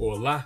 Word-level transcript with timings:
Olá, 0.00 0.44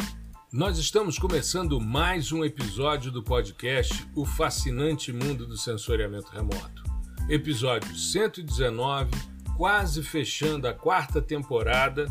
nós 0.51 0.79
estamos 0.79 1.19
começando 1.19 1.79
mais 1.79 2.33
um 2.33 2.43
episódio 2.43 3.13
do 3.13 3.23
podcast 3.23 4.09
O 4.17 4.25
Fascinante 4.25 5.13
Mundo 5.13 5.47
do 5.47 5.59
Sensoriamento 5.59 6.31
Remoto. 6.33 6.83
Episódio 7.29 7.95
119, 7.95 9.11
quase 9.55 10.03
fechando 10.03 10.67
a 10.67 10.73
quarta 10.73 11.21
temporada, 11.21 12.07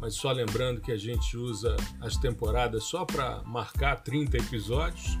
mas 0.00 0.14
só 0.14 0.32
lembrando 0.32 0.80
que 0.80 0.90
a 0.90 0.96
gente 0.96 1.36
usa 1.36 1.76
as 2.00 2.16
temporadas 2.16 2.84
só 2.84 3.04
para 3.04 3.42
marcar 3.42 3.96
30 3.96 4.38
episódios. 4.38 5.18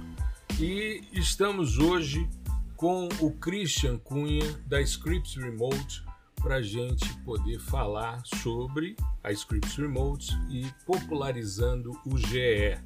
E 0.58 1.02
estamos 1.12 1.76
hoje 1.76 2.26
com 2.74 3.06
o 3.20 3.30
Christian 3.32 3.98
Cunha 3.98 4.50
da 4.66 4.80
Scripts 4.80 5.36
Remote 5.36 6.02
para 6.40 6.54
a 6.56 6.62
gente 6.62 7.06
poder 7.18 7.58
falar 7.58 8.22
sobre 8.24 8.96
a 9.26 9.32
Scripts 9.32 9.74
Remote 9.74 10.38
e 10.48 10.64
popularizando 10.86 12.00
o 12.06 12.16
GE. 12.16 12.78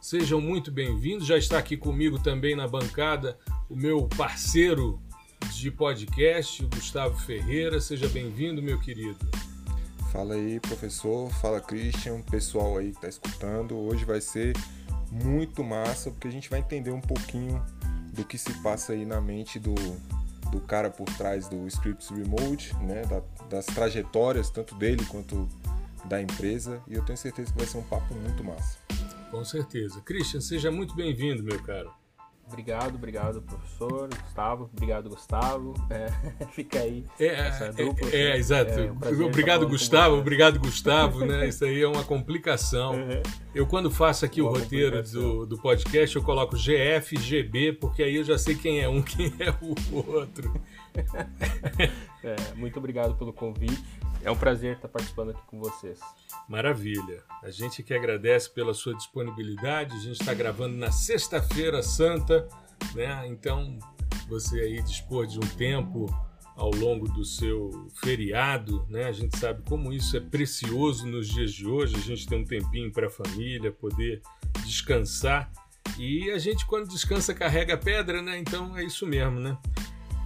Sejam 0.00 0.40
muito 0.40 0.72
bem-vindos. 0.72 1.26
Já 1.26 1.36
está 1.36 1.58
aqui 1.58 1.76
comigo 1.76 2.18
também 2.18 2.56
na 2.56 2.66
bancada 2.66 3.38
o 3.68 3.76
meu 3.76 4.08
parceiro 4.08 4.98
de 5.52 5.70
podcast, 5.70 6.64
Gustavo 6.74 7.18
Ferreira. 7.20 7.78
Seja 7.78 8.08
bem-vindo, 8.08 8.62
meu 8.62 8.80
querido. 8.80 9.18
Fala 10.10 10.32
aí, 10.32 10.58
professor. 10.60 11.30
Fala, 11.34 11.60
Christian. 11.60 12.22
Pessoal 12.22 12.78
aí 12.78 12.92
que 12.92 12.96
está 12.96 13.08
escutando. 13.08 13.76
Hoje 13.76 14.06
vai 14.06 14.22
ser 14.22 14.56
muito 15.10 15.62
massa 15.62 16.10
porque 16.10 16.26
a 16.26 16.32
gente 16.32 16.48
vai 16.48 16.60
entender 16.60 16.90
um 16.90 17.02
pouquinho 17.02 17.62
do 18.14 18.24
que 18.24 18.38
se 18.38 18.54
passa 18.62 18.94
aí 18.94 19.04
na 19.04 19.20
mente 19.20 19.58
do 19.58 19.74
do 20.50 20.60
cara 20.60 20.90
por 20.90 21.06
trás 21.16 21.48
do 21.48 21.66
Scripts 21.66 22.10
Remote, 22.10 22.76
né, 22.82 23.02
da, 23.06 23.22
das 23.48 23.64
trajetórias 23.64 24.50
tanto 24.50 24.74
dele 24.74 25.02
quanto 25.06 25.48
da 26.04 26.20
empresa, 26.20 26.82
e 26.86 26.94
eu 26.94 27.04
tenho 27.04 27.16
certeza 27.16 27.52
que 27.52 27.58
vai 27.58 27.66
ser 27.66 27.78
um 27.78 27.82
papo 27.82 28.14
muito 28.14 28.44
massa. 28.44 28.78
Com 29.30 29.44
certeza. 29.44 30.00
Christian, 30.02 30.40
seja 30.40 30.70
muito 30.70 30.94
bem-vindo, 30.94 31.42
meu 31.42 31.62
caro. 31.62 31.90
Obrigado, 32.46 32.96
obrigado, 32.96 33.40
professor 33.40 34.10
Gustavo. 34.22 34.70
Obrigado, 34.74 35.08
Gustavo. 35.08 35.74
É, 35.88 36.08
fica 36.52 36.80
aí 36.80 37.04
é, 37.18 37.26
essa 37.26 37.72
dupla. 37.72 38.08
É, 38.10 38.32
é 38.32 38.36
exato. 38.36 38.72
É 38.72 38.90
um 38.90 39.24
obrigado, 39.24 39.66
Gustavo. 39.66 40.16
Obrigado, 40.16 40.58
Gustavo. 40.58 41.24
Né? 41.24 41.48
Isso 41.48 41.64
aí 41.64 41.80
é 41.80 41.88
uma 41.88 42.04
complicação. 42.04 42.92
Uhum. 42.92 43.22
Eu, 43.54 43.66
quando 43.66 43.90
faço 43.90 44.26
aqui 44.26 44.42
Boa 44.42 44.52
o 44.52 44.58
roteiro 44.58 45.02
do, 45.02 45.46
do 45.46 45.56
podcast, 45.56 46.14
eu 46.14 46.22
coloco 46.22 46.56
GF, 46.56 47.16
GB, 47.18 47.72
porque 47.74 48.02
aí 48.02 48.16
eu 48.16 48.24
já 48.24 48.36
sei 48.36 48.54
quem 48.54 48.80
é 48.80 48.88
um, 48.88 49.00
quem 49.00 49.32
é 49.38 49.50
o 49.62 49.96
outro. 50.12 50.52
É, 52.24 52.54
muito 52.54 52.78
obrigado 52.78 53.16
pelo 53.16 53.32
convite. 53.32 53.82
É 54.22 54.30
um 54.30 54.36
prazer 54.36 54.76
estar 54.76 54.88
participando 54.88 55.30
aqui 55.30 55.42
com 55.46 55.58
vocês. 55.58 55.98
Maravilha. 56.48 57.24
A 57.42 57.50
gente 57.50 57.82
que 57.82 57.92
agradece 57.92 58.48
pela 58.50 58.72
sua 58.72 58.94
disponibilidade. 58.94 59.96
A 59.96 59.98
gente 59.98 60.20
está 60.20 60.32
gravando 60.32 60.76
na 60.76 60.92
Sexta-feira 60.92 61.82
Santa, 61.82 62.48
né? 62.94 63.26
Então, 63.26 63.78
você 64.28 64.60
aí 64.60 64.82
dispor 64.82 65.26
de 65.26 65.38
um 65.38 65.56
tempo 65.56 66.06
ao 66.56 66.70
longo 66.70 67.08
do 67.08 67.24
seu 67.24 67.88
feriado, 68.00 68.86
né? 68.88 69.04
A 69.06 69.12
gente 69.12 69.36
sabe 69.36 69.62
como 69.68 69.92
isso 69.92 70.16
é 70.16 70.20
precioso 70.20 71.06
nos 71.06 71.26
dias 71.26 71.52
de 71.52 71.66
hoje. 71.66 71.96
A 71.96 72.00
gente 72.00 72.26
tem 72.26 72.38
um 72.38 72.44
tempinho 72.44 72.92
para 72.92 73.08
a 73.08 73.10
família, 73.10 73.72
poder 73.72 74.22
descansar. 74.64 75.50
E 75.98 76.30
a 76.30 76.38
gente, 76.38 76.64
quando 76.66 76.88
descansa, 76.88 77.34
carrega 77.34 77.76
pedra, 77.76 78.22
né? 78.22 78.38
Então 78.38 78.76
é 78.76 78.84
isso 78.84 79.06
mesmo, 79.06 79.40
né? 79.40 79.58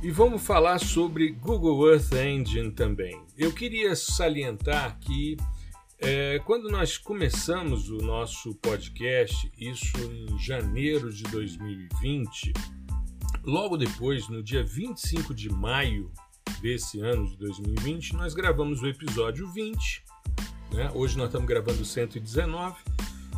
E 0.02 0.10
vamos 0.10 0.42
falar 0.42 0.78
sobre 0.78 1.30
Google 1.30 1.90
Earth 1.90 2.12
Engine 2.12 2.70
também. 2.70 3.18
Eu 3.36 3.50
queria 3.50 3.96
salientar 3.96 4.98
que 5.00 5.38
é, 5.98 6.38
quando 6.44 6.70
nós 6.70 6.98
começamos 6.98 7.88
o 7.88 7.96
nosso 7.96 8.54
podcast, 8.56 9.50
isso 9.58 9.96
em 9.98 10.38
janeiro 10.38 11.10
de 11.10 11.22
2020, 11.24 12.52
logo 13.42 13.78
depois, 13.78 14.28
no 14.28 14.42
dia 14.42 14.62
25 14.62 15.34
de 15.34 15.48
maio 15.48 16.12
desse 16.60 17.00
ano 17.00 17.26
de 17.26 17.36
2020, 17.38 18.14
nós 18.16 18.34
gravamos 18.34 18.82
o 18.82 18.86
episódio 18.86 19.50
20. 19.50 20.04
Né? 20.72 20.90
Hoje 20.94 21.16
nós 21.16 21.28
estamos 21.28 21.48
gravando 21.48 21.80
o 21.80 21.86
119 21.86 22.76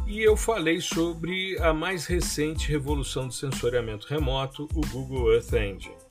e 0.09 0.21
eu 0.21 0.37
falei 0.37 0.81
sobre 0.81 1.57
a 1.61 1.73
mais 1.73 2.07
recente 2.07 2.69
revolução 2.69 3.29
do 3.29 3.33
sensoriamento 3.33 4.09
remoto, 4.09 4.69
o 4.75 4.81
Google 4.89 5.33
Earth 5.33 5.53
Engine 5.53 6.08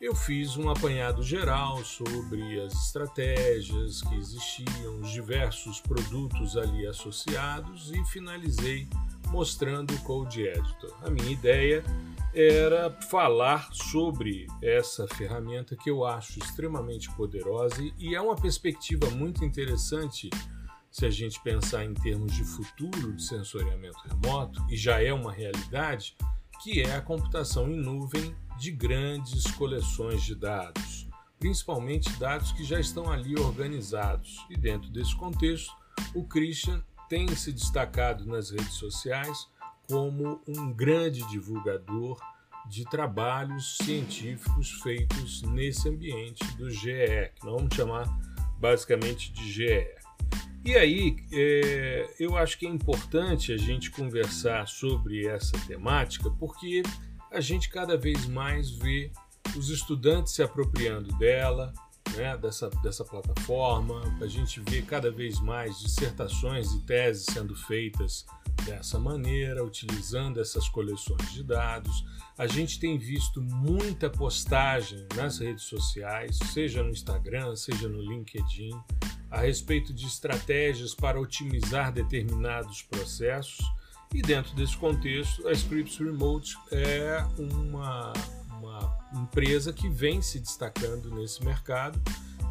eu 0.00 0.14
fiz 0.14 0.56
um 0.56 0.70
apanhado 0.70 1.22
geral 1.22 1.84
sobre 1.84 2.58
as 2.62 2.72
estratégias 2.86 4.00
que 4.00 4.14
existiam, 4.14 4.98
os 4.98 5.10
diversos 5.10 5.78
produtos 5.78 6.56
ali 6.56 6.86
associados 6.86 7.92
e 7.92 8.02
finalizei 8.06 8.88
mostrando 9.28 9.92
o 9.92 10.02
Code 10.02 10.42
Editor. 10.42 10.96
A 11.02 11.10
minha 11.10 11.30
ideia 11.30 11.84
era 12.34 12.90
falar 13.10 13.68
sobre 13.72 14.46
essa 14.62 15.06
ferramenta 15.08 15.76
que 15.76 15.90
eu 15.90 16.04
acho 16.06 16.38
extremamente 16.38 17.10
poderosa 17.14 17.76
e 17.98 18.14
é 18.14 18.20
uma 18.20 18.36
perspectiva 18.36 19.10
muito 19.10 19.44
interessante 19.44 20.30
se 20.90 21.04
a 21.04 21.10
gente 21.10 21.40
pensar 21.42 21.84
em 21.84 21.92
termos 21.92 22.32
de 22.32 22.42
futuro 22.42 23.12
de 23.12 23.22
sensoriamento 23.22 23.98
remoto, 24.08 24.64
e 24.68 24.76
já 24.76 25.00
é 25.00 25.12
uma 25.12 25.30
realidade, 25.30 26.16
que 26.62 26.82
é 26.82 26.94
a 26.94 27.00
computação 27.00 27.70
em 27.70 27.76
nuvem 27.76 28.34
de 28.58 28.70
grandes 28.70 29.50
coleções 29.52 30.22
de 30.22 30.34
dados, 30.34 31.08
principalmente 31.38 32.12
dados 32.18 32.52
que 32.52 32.62
já 32.62 32.78
estão 32.78 33.10
ali 33.10 33.38
organizados. 33.38 34.44
E 34.50 34.56
dentro 34.56 34.90
desse 34.90 35.16
contexto, 35.16 35.72
o 36.14 36.24
Christian 36.24 36.82
tem 37.08 37.26
se 37.34 37.52
destacado 37.52 38.26
nas 38.26 38.50
redes 38.50 38.74
sociais 38.74 39.48
como 39.88 40.40
um 40.46 40.72
grande 40.72 41.26
divulgador 41.28 42.20
de 42.68 42.84
trabalhos 42.84 43.78
científicos 43.78 44.70
feitos 44.82 45.42
nesse 45.42 45.88
ambiente 45.88 46.44
do 46.56 46.70
GE, 46.70 47.32
que 47.34 47.44
nós 47.44 47.54
vamos 47.54 47.74
chamar 47.74 48.06
basicamente 48.58 49.32
de 49.32 49.50
GE. 49.50 49.99
E 50.64 50.76
aí, 50.76 51.16
é, 51.32 52.14
eu 52.18 52.36
acho 52.36 52.58
que 52.58 52.66
é 52.66 52.68
importante 52.68 53.52
a 53.52 53.56
gente 53.56 53.90
conversar 53.90 54.68
sobre 54.68 55.26
essa 55.26 55.58
temática, 55.66 56.30
porque 56.30 56.82
a 57.30 57.40
gente 57.40 57.70
cada 57.70 57.96
vez 57.96 58.26
mais 58.26 58.70
vê 58.70 59.10
os 59.56 59.70
estudantes 59.70 60.34
se 60.34 60.42
apropriando 60.42 61.16
dela, 61.16 61.72
né, 62.14 62.36
dessa, 62.36 62.68
dessa 62.82 63.04
plataforma, 63.04 64.02
a 64.20 64.26
gente 64.26 64.60
vê 64.60 64.82
cada 64.82 65.10
vez 65.10 65.40
mais 65.40 65.78
dissertações 65.78 66.72
e 66.72 66.80
teses 66.80 67.24
sendo 67.24 67.54
feitas 67.54 68.26
dessa 68.64 68.98
maneira, 68.98 69.64
utilizando 69.64 70.40
essas 70.40 70.68
coleções 70.68 71.32
de 71.32 71.42
dados. 71.42 72.04
A 72.36 72.46
gente 72.46 72.78
tem 72.78 72.98
visto 72.98 73.40
muita 73.40 74.10
postagem 74.10 75.06
nas 75.14 75.38
redes 75.38 75.64
sociais, 75.64 76.38
seja 76.52 76.82
no 76.82 76.90
Instagram, 76.90 77.54
seja 77.56 77.88
no 77.88 78.00
LinkedIn, 78.00 78.72
a 79.30 79.40
respeito 79.40 79.92
de 79.92 80.06
estratégias 80.06 80.94
para 80.94 81.20
otimizar 81.20 81.92
determinados 81.92 82.82
processos 82.82 83.58
e 84.12 84.20
dentro 84.20 84.54
desse 84.56 84.76
contexto, 84.76 85.46
a 85.46 85.52
Scripts 85.52 85.98
Remote 85.98 86.56
é 86.72 87.24
uma, 87.38 88.12
uma 88.58 88.98
empresa 89.14 89.72
que 89.72 89.88
vem 89.88 90.20
se 90.20 90.40
destacando 90.40 91.14
nesse 91.14 91.44
mercado 91.44 92.00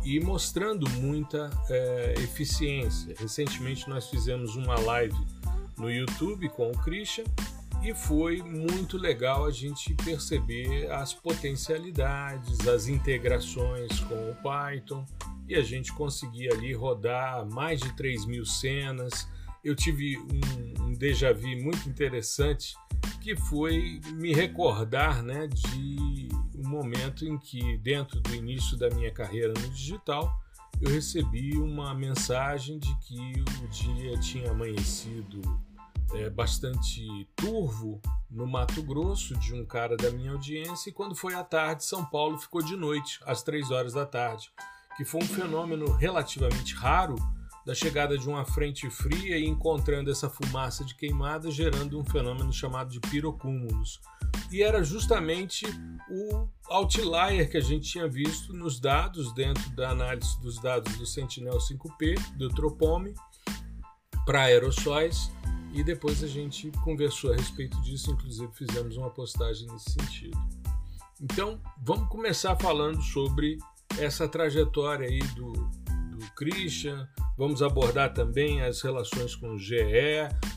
e 0.03 0.21
mostrando 0.21 0.89
muita 0.91 1.49
é, 1.69 2.13
eficiência. 2.19 3.13
Recentemente 3.19 3.89
nós 3.89 4.07
fizemos 4.07 4.55
uma 4.55 4.79
live 4.79 5.17
no 5.77 5.91
YouTube 5.91 6.47
com 6.49 6.71
o 6.71 6.77
Christian 6.77 7.25
e 7.81 7.93
foi 7.93 8.41
muito 8.41 8.97
legal 8.97 9.45
a 9.45 9.51
gente 9.51 9.93
perceber 9.95 10.91
as 10.91 11.13
potencialidades, 11.13 12.67
as 12.67 12.87
integrações 12.87 13.99
com 14.01 14.31
o 14.31 14.35
Python 14.35 15.05
e 15.47 15.55
a 15.55 15.61
gente 15.61 15.93
conseguir 15.93 16.51
ali 16.51 16.73
rodar 16.73 17.47
mais 17.49 17.79
de 17.79 17.95
3 17.95 18.25
mil 18.25 18.45
cenas. 18.45 19.27
Eu 19.63 19.75
tive 19.75 20.17
um, 20.17 20.83
um 20.83 20.93
déjà 20.93 21.33
vu 21.33 21.47
muito 21.63 21.87
interessante 21.87 22.75
que 23.21 23.35
foi 23.35 24.01
me 24.13 24.33
recordar 24.33 25.23
né, 25.23 25.47
de 25.47 26.29
um 26.57 26.67
momento 26.67 27.25
em 27.25 27.37
que, 27.37 27.77
dentro 27.77 28.19
do 28.21 28.35
início 28.35 28.77
da 28.77 28.89
minha 28.89 29.11
carreira 29.11 29.53
no 29.53 29.69
digital, 29.69 30.33
eu 30.81 30.89
recebi 30.89 31.57
uma 31.57 31.93
mensagem 31.93 32.79
de 32.79 32.95
que 32.99 33.43
o 33.63 33.67
dia 33.67 34.17
tinha 34.19 34.51
amanhecido 34.51 35.41
é, 36.13 36.29
bastante 36.29 37.27
turvo 37.35 38.01
no 38.29 38.47
Mato 38.47 38.81
Grosso 38.83 39.35
de 39.37 39.53
um 39.53 39.65
cara 39.65 39.95
da 39.95 40.11
minha 40.11 40.31
audiência 40.31 40.89
e 40.89 40.93
quando 40.93 41.15
foi 41.15 41.33
à 41.33 41.43
tarde, 41.43 41.83
São 41.83 42.05
Paulo 42.05 42.37
ficou 42.37 42.61
de 42.61 42.75
noite, 42.75 43.19
às 43.25 43.43
três 43.43 43.71
horas 43.71 43.93
da 43.93 44.05
tarde, 44.05 44.51
que 44.97 45.05
foi 45.05 45.21
um 45.21 45.27
fenômeno 45.27 45.91
relativamente 45.93 46.75
raro 46.75 47.15
da 47.65 47.75
chegada 47.75 48.17
de 48.17 48.27
uma 48.27 48.45
frente 48.45 48.89
fria 48.89 49.37
e 49.37 49.45
encontrando 49.45 50.09
essa 50.09 50.29
fumaça 50.29 50.83
de 50.83 50.95
queimada, 50.95 51.51
gerando 51.51 51.99
um 51.99 52.03
fenômeno 52.03 52.51
chamado 52.51 52.89
de 52.89 52.99
pirocúmulos. 52.99 53.99
E 54.51 54.63
era 54.63 54.83
justamente 54.83 55.65
o 56.09 56.47
outlier 56.67 57.47
que 57.49 57.57
a 57.57 57.61
gente 57.61 57.91
tinha 57.91 58.07
visto 58.07 58.53
nos 58.53 58.79
dados, 58.79 59.33
dentro 59.33 59.69
da 59.75 59.91
análise 59.91 60.39
dos 60.41 60.59
dados 60.59 60.97
do 60.97 61.05
Sentinel-5P, 61.05 62.37
do 62.37 62.49
Tropome, 62.49 63.13
para 64.25 64.43
aerossóis, 64.43 65.31
e 65.73 65.83
depois 65.83 66.23
a 66.23 66.27
gente 66.27 66.71
conversou 66.83 67.31
a 67.31 67.35
respeito 67.35 67.79
disso, 67.81 68.11
inclusive 68.11 68.51
fizemos 68.53 68.97
uma 68.97 69.09
postagem 69.09 69.67
nesse 69.67 69.91
sentido. 69.91 70.37
Então, 71.21 71.59
vamos 71.83 72.07
começar 72.07 72.55
falando 72.55 73.01
sobre 73.01 73.57
essa 73.97 74.27
trajetória 74.27 75.07
aí 75.07 75.19
do, 75.35 75.51
do 75.51 76.31
Christian, 76.35 77.07
vamos 77.37 77.61
abordar 77.61 78.13
também 78.13 78.61
as 78.61 78.81
relações 78.81 79.35
com 79.35 79.55
o 79.55 79.59
GE, 79.59 79.75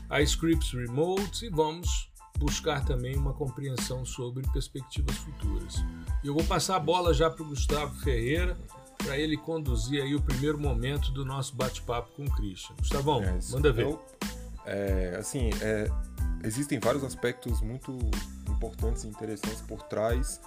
a 0.09 0.21
Scripts 0.21 0.71
Remote 0.71 1.45
e 1.45 1.49
vamos 1.49 2.11
buscar 2.37 2.83
também 2.83 3.15
uma 3.15 3.33
compreensão 3.33 4.05
sobre 4.05 4.47
perspectivas 4.51 5.15
futuras. 5.17 5.75
Eu 6.23 6.33
vou 6.33 6.43
passar 6.43 6.77
a 6.77 6.79
bola 6.79 7.13
já 7.13 7.29
para 7.29 7.43
o 7.43 7.47
Gustavo 7.47 7.95
Ferreira, 8.01 8.57
para 8.97 9.17
ele 9.17 9.35
conduzir 9.37 10.01
aí 10.01 10.15
o 10.15 10.21
primeiro 10.21 10.57
momento 10.57 11.11
do 11.11 11.25
nosso 11.25 11.55
bate-papo 11.55 12.11
com 12.15 12.23
o 12.23 12.31
Christian. 12.31 12.75
Gustavão, 12.77 13.21
é, 13.21 13.37
manda 13.51 13.71
ver. 13.71 13.83
Eu, 13.83 14.01
é, 14.65 15.15
assim, 15.19 15.49
é, 15.61 15.87
existem 16.43 16.79
vários 16.79 17.03
aspectos 17.03 17.61
muito 17.61 17.97
importantes 18.49 19.03
e 19.03 19.07
interessantes 19.07 19.61
por 19.61 19.83
trás 19.83 20.39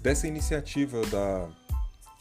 dessa 0.00 0.26
iniciativa 0.26 1.04
da, 1.06 1.48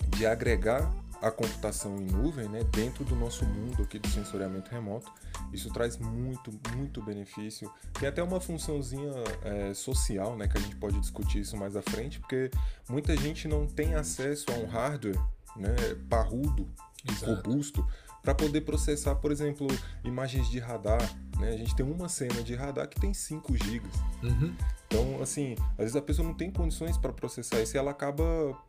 de 0.10 0.26
agregar 0.26 0.92
a 1.22 1.30
computação 1.30 1.98
em 1.98 2.06
nuvem 2.06 2.50
né, 2.50 2.64
dentro 2.76 3.06
do 3.06 3.16
nosso 3.16 3.46
mundo 3.46 3.84
aqui 3.84 4.00
do 4.00 4.08
sensoriamento 4.08 4.72
remoto. 4.72 5.12
Isso 5.54 5.72
traz 5.72 5.98
muito, 5.98 6.52
muito 6.76 7.02
benefício. 7.02 7.72
Tem 8.00 8.10
até 8.10 8.24
uma 8.24 8.42
funçãozinha 8.42 9.12
é, 9.44 9.74
social, 9.74 10.36
né, 10.36 10.48
que 10.48 10.58
a 10.58 10.62
gente 10.62 10.76
pode 10.78 11.00
discutir 11.00 11.42
isso 11.42 11.56
mais 11.56 11.76
à 11.76 11.82
frente, 11.82 12.20
porque 12.20 12.50
muita 12.90 13.16
gente 13.16 13.48
não 13.48 13.68
tem 13.68 13.94
acesso 13.94 14.46
a 14.52 14.56
um 14.56 14.66
hardware 14.66 15.20
né, 15.56 15.76
parrudo, 16.10 16.68
Exato. 17.08 17.34
robusto, 17.36 17.88
para 18.22 18.36
poder 18.36 18.62
processar, 18.62 19.16
por 19.16 19.32
exemplo, 19.32 19.68
imagens 20.04 20.50
de 20.50 20.60
radar. 20.60 21.02
Né? 21.40 21.50
A 21.50 21.58
gente 21.58 21.76
tem 21.76 21.86
uma 21.86 22.08
cena 22.08 22.44
de 22.44 22.54
radar 22.54 22.88
que 22.88 23.00
tem 23.00 23.14
5 23.14 23.56
GB. 23.58 23.88
Uhum. 24.22 24.56
Então, 24.88 25.22
assim, 25.22 25.56
às 25.72 25.78
vezes 25.78 25.96
a 25.96 26.02
pessoa 26.02 26.28
não 26.28 26.34
tem 26.34 26.52
condições 26.52 26.98
para 26.98 27.12
processar 27.14 27.62
isso 27.62 27.76
e 27.76 27.80
ela 27.80 27.92
acaba, 27.92 28.24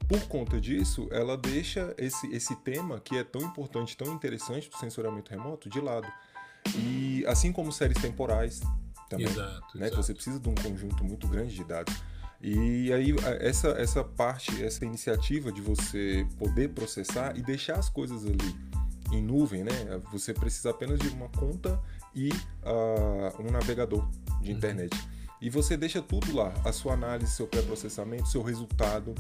por 0.09 0.21
conta 0.29 0.61
disso, 0.61 1.09
ela 1.11 1.37
deixa 1.37 1.95
esse, 1.99 2.27
esse 2.29 2.55
tema 2.57 3.01
que 3.01 3.17
é 3.17 3.25
tão 3.25 3.43
importante, 3.43 3.97
tão 3.97 4.13
interessante 4.15 4.71
do 4.71 4.77
sensoramento 4.77 5.31
remoto 5.31 5.69
de 5.69 5.81
lado. 5.81 6.07
E 6.77 7.25
assim 7.27 7.53
como 7.53 7.73
séries 7.73 8.01
temporais 8.01 8.61
também, 9.11 9.27
exato, 9.27 9.77
né? 9.77 9.87
Exato. 9.87 9.91
Que 9.91 9.97
você 9.97 10.15
precisa 10.15 10.39
de 10.39 10.49
um 10.49 10.55
conjunto 10.55 11.05
muito 11.05 11.27
grande 11.27 11.55
de 11.55 11.65
dados. 11.65 11.95
E 12.41 12.93
aí 12.93 13.15
essa, 13.41 13.69
essa 13.71 14.03
parte, 14.03 14.65
essa 14.65 14.85
iniciativa 14.85 15.53
de 15.53 15.61
você 15.61 16.27
poder 16.39 16.71
processar 16.71 17.37
e 17.37 17.43
deixar 17.43 17.79
as 17.79 17.89
coisas 17.89 18.25
ali 18.25 18.57
em 19.12 19.23
nuvem, 19.23 19.62
né? 19.62 19.73
Você 20.11 20.32
precisa 20.32 20.70
apenas 20.70 20.99
de 20.99 21.09
uma 21.09 21.29
conta 21.29 21.81
e 22.14 22.31
uh, 22.31 23.43
um 23.43 23.50
navegador 23.50 24.09
de 24.41 24.50
uhum. 24.50 24.56
internet. 24.56 24.97
E 25.41 25.50
você 25.50 25.76
deixa 25.76 26.00
tudo 26.00 26.35
lá, 26.35 26.53
a 26.64 26.73
sua 26.73 26.94
análise, 26.94 27.32
seu 27.32 27.47
pré-processamento, 27.47 28.29
seu 28.29 28.43
resultado. 28.43 29.14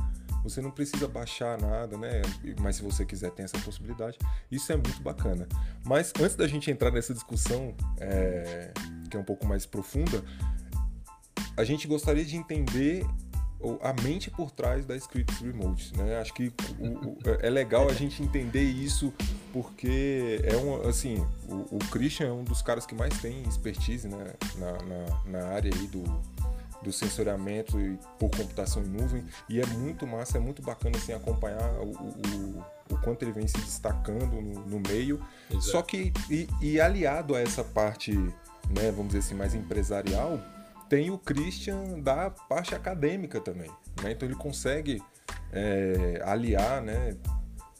Você 0.44 0.60
não 0.60 0.70
precisa 0.70 1.06
baixar 1.06 1.60
nada, 1.60 1.96
né? 1.96 2.22
Mas 2.60 2.76
se 2.76 2.82
você 2.82 3.04
quiser, 3.04 3.30
tem 3.32 3.44
essa 3.44 3.58
possibilidade. 3.58 4.18
Isso 4.50 4.72
é 4.72 4.76
muito 4.76 5.02
bacana. 5.02 5.48
Mas 5.84 6.12
antes 6.20 6.36
da 6.36 6.46
gente 6.46 6.70
entrar 6.70 6.90
nessa 6.90 7.12
discussão, 7.12 7.74
é, 8.00 8.72
que 9.10 9.16
é 9.16 9.20
um 9.20 9.24
pouco 9.24 9.46
mais 9.46 9.66
profunda, 9.66 10.24
a 11.56 11.64
gente 11.64 11.86
gostaria 11.86 12.24
de 12.24 12.36
entender 12.36 13.04
a 13.80 13.92
mente 14.02 14.30
por 14.30 14.50
trás 14.50 14.84
da 14.84 14.96
Scripts 14.96 15.38
Remote, 15.40 15.96
né? 15.96 16.18
Acho 16.18 16.34
que 16.34 16.52
o, 16.78 16.86
o, 16.86 17.18
é 17.40 17.48
legal 17.48 17.88
a 17.88 17.92
gente 17.92 18.22
entender 18.22 18.62
isso 18.62 19.12
porque 19.52 20.40
é 20.44 20.56
um, 20.56 20.88
assim, 20.88 21.24
o, 21.48 21.76
o, 21.76 21.78
Christian 21.90 22.28
é 22.28 22.32
um 22.32 22.44
dos 22.44 22.62
caras 22.62 22.86
que 22.86 22.94
mais 22.94 23.16
tem 23.20 23.42
expertise 23.42 24.08
né? 24.08 24.32
na, 24.56 24.72
na, 24.72 25.22
na 25.26 25.48
área 25.48 25.70
aí 25.72 25.86
do, 25.86 26.02
do 26.82 26.92
sensoriamento 26.92 27.78
e 27.78 27.98
por 28.18 28.30
computação 28.30 28.82
em 28.82 28.88
nuvem 28.88 29.24
e 29.48 29.60
é 29.60 29.66
muito 29.66 30.06
massa, 30.06 30.38
é 30.38 30.40
muito 30.40 30.62
bacana 30.62 30.96
assim 30.96 31.12
acompanhar 31.12 31.70
o, 31.80 31.90
o, 31.90 32.64
o 32.90 32.98
quanto 32.98 33.22
ele 33.22 33.32
vem 33.32 33.46
se 33.46 33.58
destacando 33.58 34.40
no, 34.40 34.66
no 34.66 34.80
meio. 34.88 35.20
Exato. 35.50 35.64
Só 35.64 35.82
que 35.82 36.12
e, 36.28 36.48
e 36.60 36.80
aliado 36.80 37.34
a 37.34 37.40
essa 37.40 37.62
parte, 37.62 38.12
né, 38.12 38.90
vamos 38.90 39.08
dizer 39.08 39.20
assim, 39.20 39.34
mais 39.34 39.54
empresarial, 39.54 40.40
tem 40.92 41.10
o 41.10 41.16
Christian 41.16 42.00
da 42.00 42.28
parte 42.28 42.74
acadêmica 42.74 43.40
também. 43.40 43.70
Né? 44.02 44.12
Então 44.12 44.28
ele 44.28 44.36
consegue 44.36 45.02
é, 45.50 46.20
aliar, 46.22 46.82
né? 46.82 47.16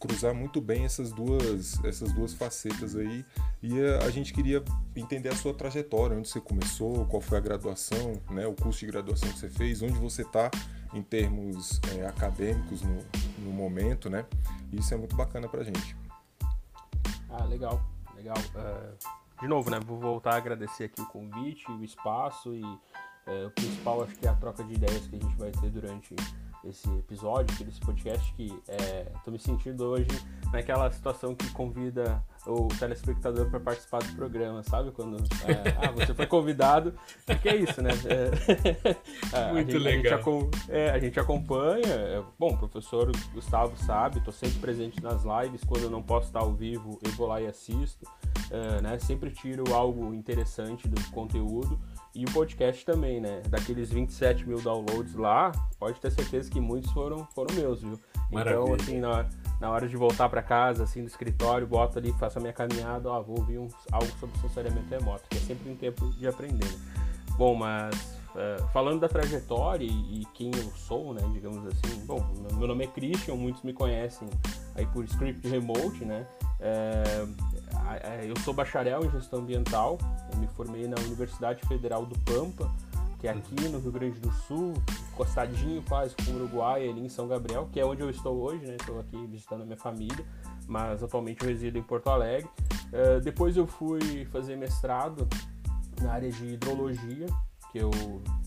cruzar 0.00 0.34
muito 0.34 0.62
bem 0.62 0.86
essas 0.86 1.12
duas, 1.12 1.78
essas 1.84 2.10
duas 2.14 2.32
facetas 2.32 2.96
aí. 2.96 3.22
E 3.62 3.78
a, 3.78 4.06
a, 4.06 4.10
gente 4.10 4.32
queria 4.32 4.64
entender 4.96 5.28
a 5.28 5.36
sua 5.36 5.52
trajetória, 5.52 6.16
onde 6.16 6.26
você 6.26 6.40
começou, 6.40 7.04
qual 7.04 7.20
foi 7.20 7.36
a 7.36 7.40
graduação, 7.42 8.18
né? 8.30 8.46
o 8.46 8.54
curso 8.54 8.80
de 8.80 8.86
graduação 8.86 9.28
que 9.28 9.40
você 9.40 9.50
fez, 9.50 9.82
onde 9.82 9.98
você 9.98 10.22
está 10.22 10.50
em 10.94 11.02
termos 11.02 11.82
é, 11.94 12.06
acadêmicos 12.06 12.80
no, 12.80 12.96
no 13.40 13.52
momento, 13.52 14.08
né? 14.08 14.24
Isso 14.72 14.94
é 14.94 14.96
muito 14.96 15.14
bacana 15.14 15.46
pra 15.50 15.62
gente. 15.62 15.94
Ah, 17.28 17.44
legal, 17.44 17.78
legal. 18.16 18.38
Uh 18.54 19.21
de 19.42 19.48
novo, 19.48 19.68
né? 19.70 19.80
Vou 19.80 19.98
voltar 19.98 20.34
a 20.34 20.36
agradecer 20.36 20.84
aqui 20.84 21.02
o 21.02 21.06
convite, 21.06 21.68
o 21.68 21.82
espaço 21.82 22.54
e 22.54 22.62
é, 23.26 23.46
o 23.46 23.50
principal 23.50 24.04
acho 24.04 24.14
que 24.14 24.24
é 24.24 24.30
a 24.30 24.34
troca 24.36 24.62
de 24.62 24.74
ideias 24.74 25.08
que 25.08 25.16
a 25.16 25.18
gente 25.18 25.36
vai 25.36 25.50
ter 25.50 25.68
durante 25.68 26.14
esse 26.64 26.88
episódio, 26.90 27.64
desse 27.64 27.80
podcast, 27.80 28.32
que 28.34 28.52
é, 28.68 29.06
me 29.26 29.38
sentindo 29.38 29.84
hoje 29.84 30.08
naquela 30.52 30.90
situação 30.90 31.34
que 31.34 31.50
convida 31.50 32.22
o 32.46 32.68
telespectador 32.68 33.48
para 33.48 33.60
participar 33.60 34.02
do 34.02 34.14
programa, 34.14 34.62
sabe? 34.62 34.90
Quando 34.90 35.16
é, 35.16 35.76
ah, 35.86 35.90
você 35.92 36.12
foi 36.12 36.26
convidado, 36.26 36.94
porque 37.24 37.48
é 37.48 37.56
isso, 37.56 37.80
né? 37.80 37.90
É, 39.32 39.52
Muito 39.52 39.70
a 39.70 39.72
gente, 39.72 39.78
legal. 39.78 40.20
A 40.20 40.22
gente, 40.22 40.70
é, 40.70 40.90
a 40.90 40.98
gente 40.98 41.20
acompanha, 41.20 41.86
é, 41.86 42.22
bom, 42.38 42.54
o 42.54 42.58
professor 42.58 43.10
Gustavo 43.32 43.76
sabe, 43.76 44.18
estou 44.18 44.32
sempre 44.32 44.58
presente 44.58 45.02
nas 45.02 45.22
lives, 45.22 45.64
quando 45.64 45.84
eu 45.84 45.90
não 45.90 46.02
posso 46.02 46.26
estar 46.26 46.40
ao 46.40 46.52
vivo, 46.52 46.98
eu 47.02 47.10
vou 47.12 47.26
lá 47.26 47.40
e 47.40 47.46
assisto, 47.46 48.06
é, 48.50 48.82
né? 48.82 48.98
Sempre 48.98 49.30
tiro 49.30 49.72
algo 49.74 50.12
interessante 50.12 50.86
do 50.88 51.00
conteúdo. 51.10 51.78
E 52.14 52.24
o 52.24 52.30
podcast 52.30 52.84
também, 52.84 53.20
né? 53.20 53.40
Daqueles 53.48 53.90
27 53.90 54.46
mil 54.46 54.60
downloads 54.60 55.14
lá, 55.14 55.50
pode 55.78 55.98
ter 55.98 56.10
certeza 56.10 56.50
que 56.50 56.60
muitos 56.60 56.90
foram, 56.92 57.26
foram 57.34 57.54
meus, 57.54 57.80
viu? 57.80 57.92
Então, 57.92 58.26
Maravilha. 58.30 58.62
Então, 58.62 58.74
assim, 58.74 59.00
na, 59.00 59.28
na 59.60 59.70
hora 59.70 59.88
de 59.88 59.96
voltar 59.96 60.28
para 60.28 60.42
casa, 60.42 60.84
assim, 60.84 61.02
do 61.02 61.06
escritório, 61.06 61.66
boto 61.66 61.98
ali, 61.98 62.12
faço 62.12 62.38
a 62.38 62.40
minha 62.40 62.52
caminhada, 62.52 63.08
ó, 63.08 63.22
vou 63.22 63.38
ouvir 63.38 63.58
um, 63.58 63.68
algo 63.90 64.10
sobre 64.18 64.38
sensoriamento 64.40 64.90
remoto, 64.90 65.24
que 65.30 65.38
é 65.38 65.40
sempre 65.40 65.70
um 65.70 65.76
tempo 65.76 66.10
de 66.10 66.26
aprender. 66.28 66.66
Né? 66.66 66.80
Bom, 67.38 67.54
mas 67.54 67.94
uh, 68.34 68.66
falando 68.72 69.00
da 69.00 69.08
trajetória 69.08 69.84
e, 69.84 70.20
e, 70.20 70.24
quem 70.34 70.50
eu 70.54 70.70
sou, 70.72 71.14
né, 71.14 71.22
digamos 71.32 71.66
assim, 71.66 72.04
bom, 72.04 72.22
meu 72.54 72.68
nome 72.68 72.84
é 72.84 72.86
Christian, 72.88 73.36
muitos 73.36 73.62
me 73.62 73.72
conhecem 73.72 74.28
aí 74.74 74.84
por 74.86 75.04
script 75.04 75.48
remote, 75.48 76.04
né? 76.04 76.26
É, 76.62 77.26
eu 78.24 78.38
sou 78.42 78.54
bacharel 78.54 79.04
em 79.04 79.10
gestão 79.10 79.40
ambiental, 79.40 79.98
me 80.36 80.46
formei 80.48 80.86
na 80.86 80.96
Universidade 81.00 81.60
Federal 81.66 82.06
do 82.06 82.16
Pampa, 82.20 82.70
que 83.18 83.28
é 83.28 83.30
aqui 83.30 83.68
no 83.68 83.78
Rio 83.78 83.92
Grande 83.92 84.18
do 84.18 84.32
Sul, 84.32 84.74
encostadinho 85.12 85.82
quase 85.82 86.14
com 86.16 86.32
o 86.32 86.36
Uruguai, 86.36 86.88
ali 86.88 87.04
em 87.04 87.08
São 87.08 87.28
Gabriel, 87.28 87.68
que 87.72 87.78
é 87.78 87.84
onde 87.84 88.00
eu 88.00 88.10
estou 88.10 88.36
hoje, 88.36 88.66
né? 88.66 88.76
Estou 88.78 88.98
aqui 88.98 89.26
visitando 89.26 89.62
a 89.62 89.64
minha 89.64 89.76
família, 89.76 90.24
mas 90.66 91.02
atualmente 91.02 91.42
eu 91.42 91.48
resido 91.48 91.78
em 91.78 91.82
Porto 91.82 92.10
Alegre. 92.10 92.48
Uh, 92.92 93.20
depois 93.20 93.56
eu 93.56 93.66
fui 93.66 94.24
fazer 94.26 94.56
mestrado 94.56 95.28
na 96.00 96.12
área 96.12 96.30
de 96.30 96.46
hidrologia, 96.46 97.26
que 97.70 97.78
eu 97.78 97.90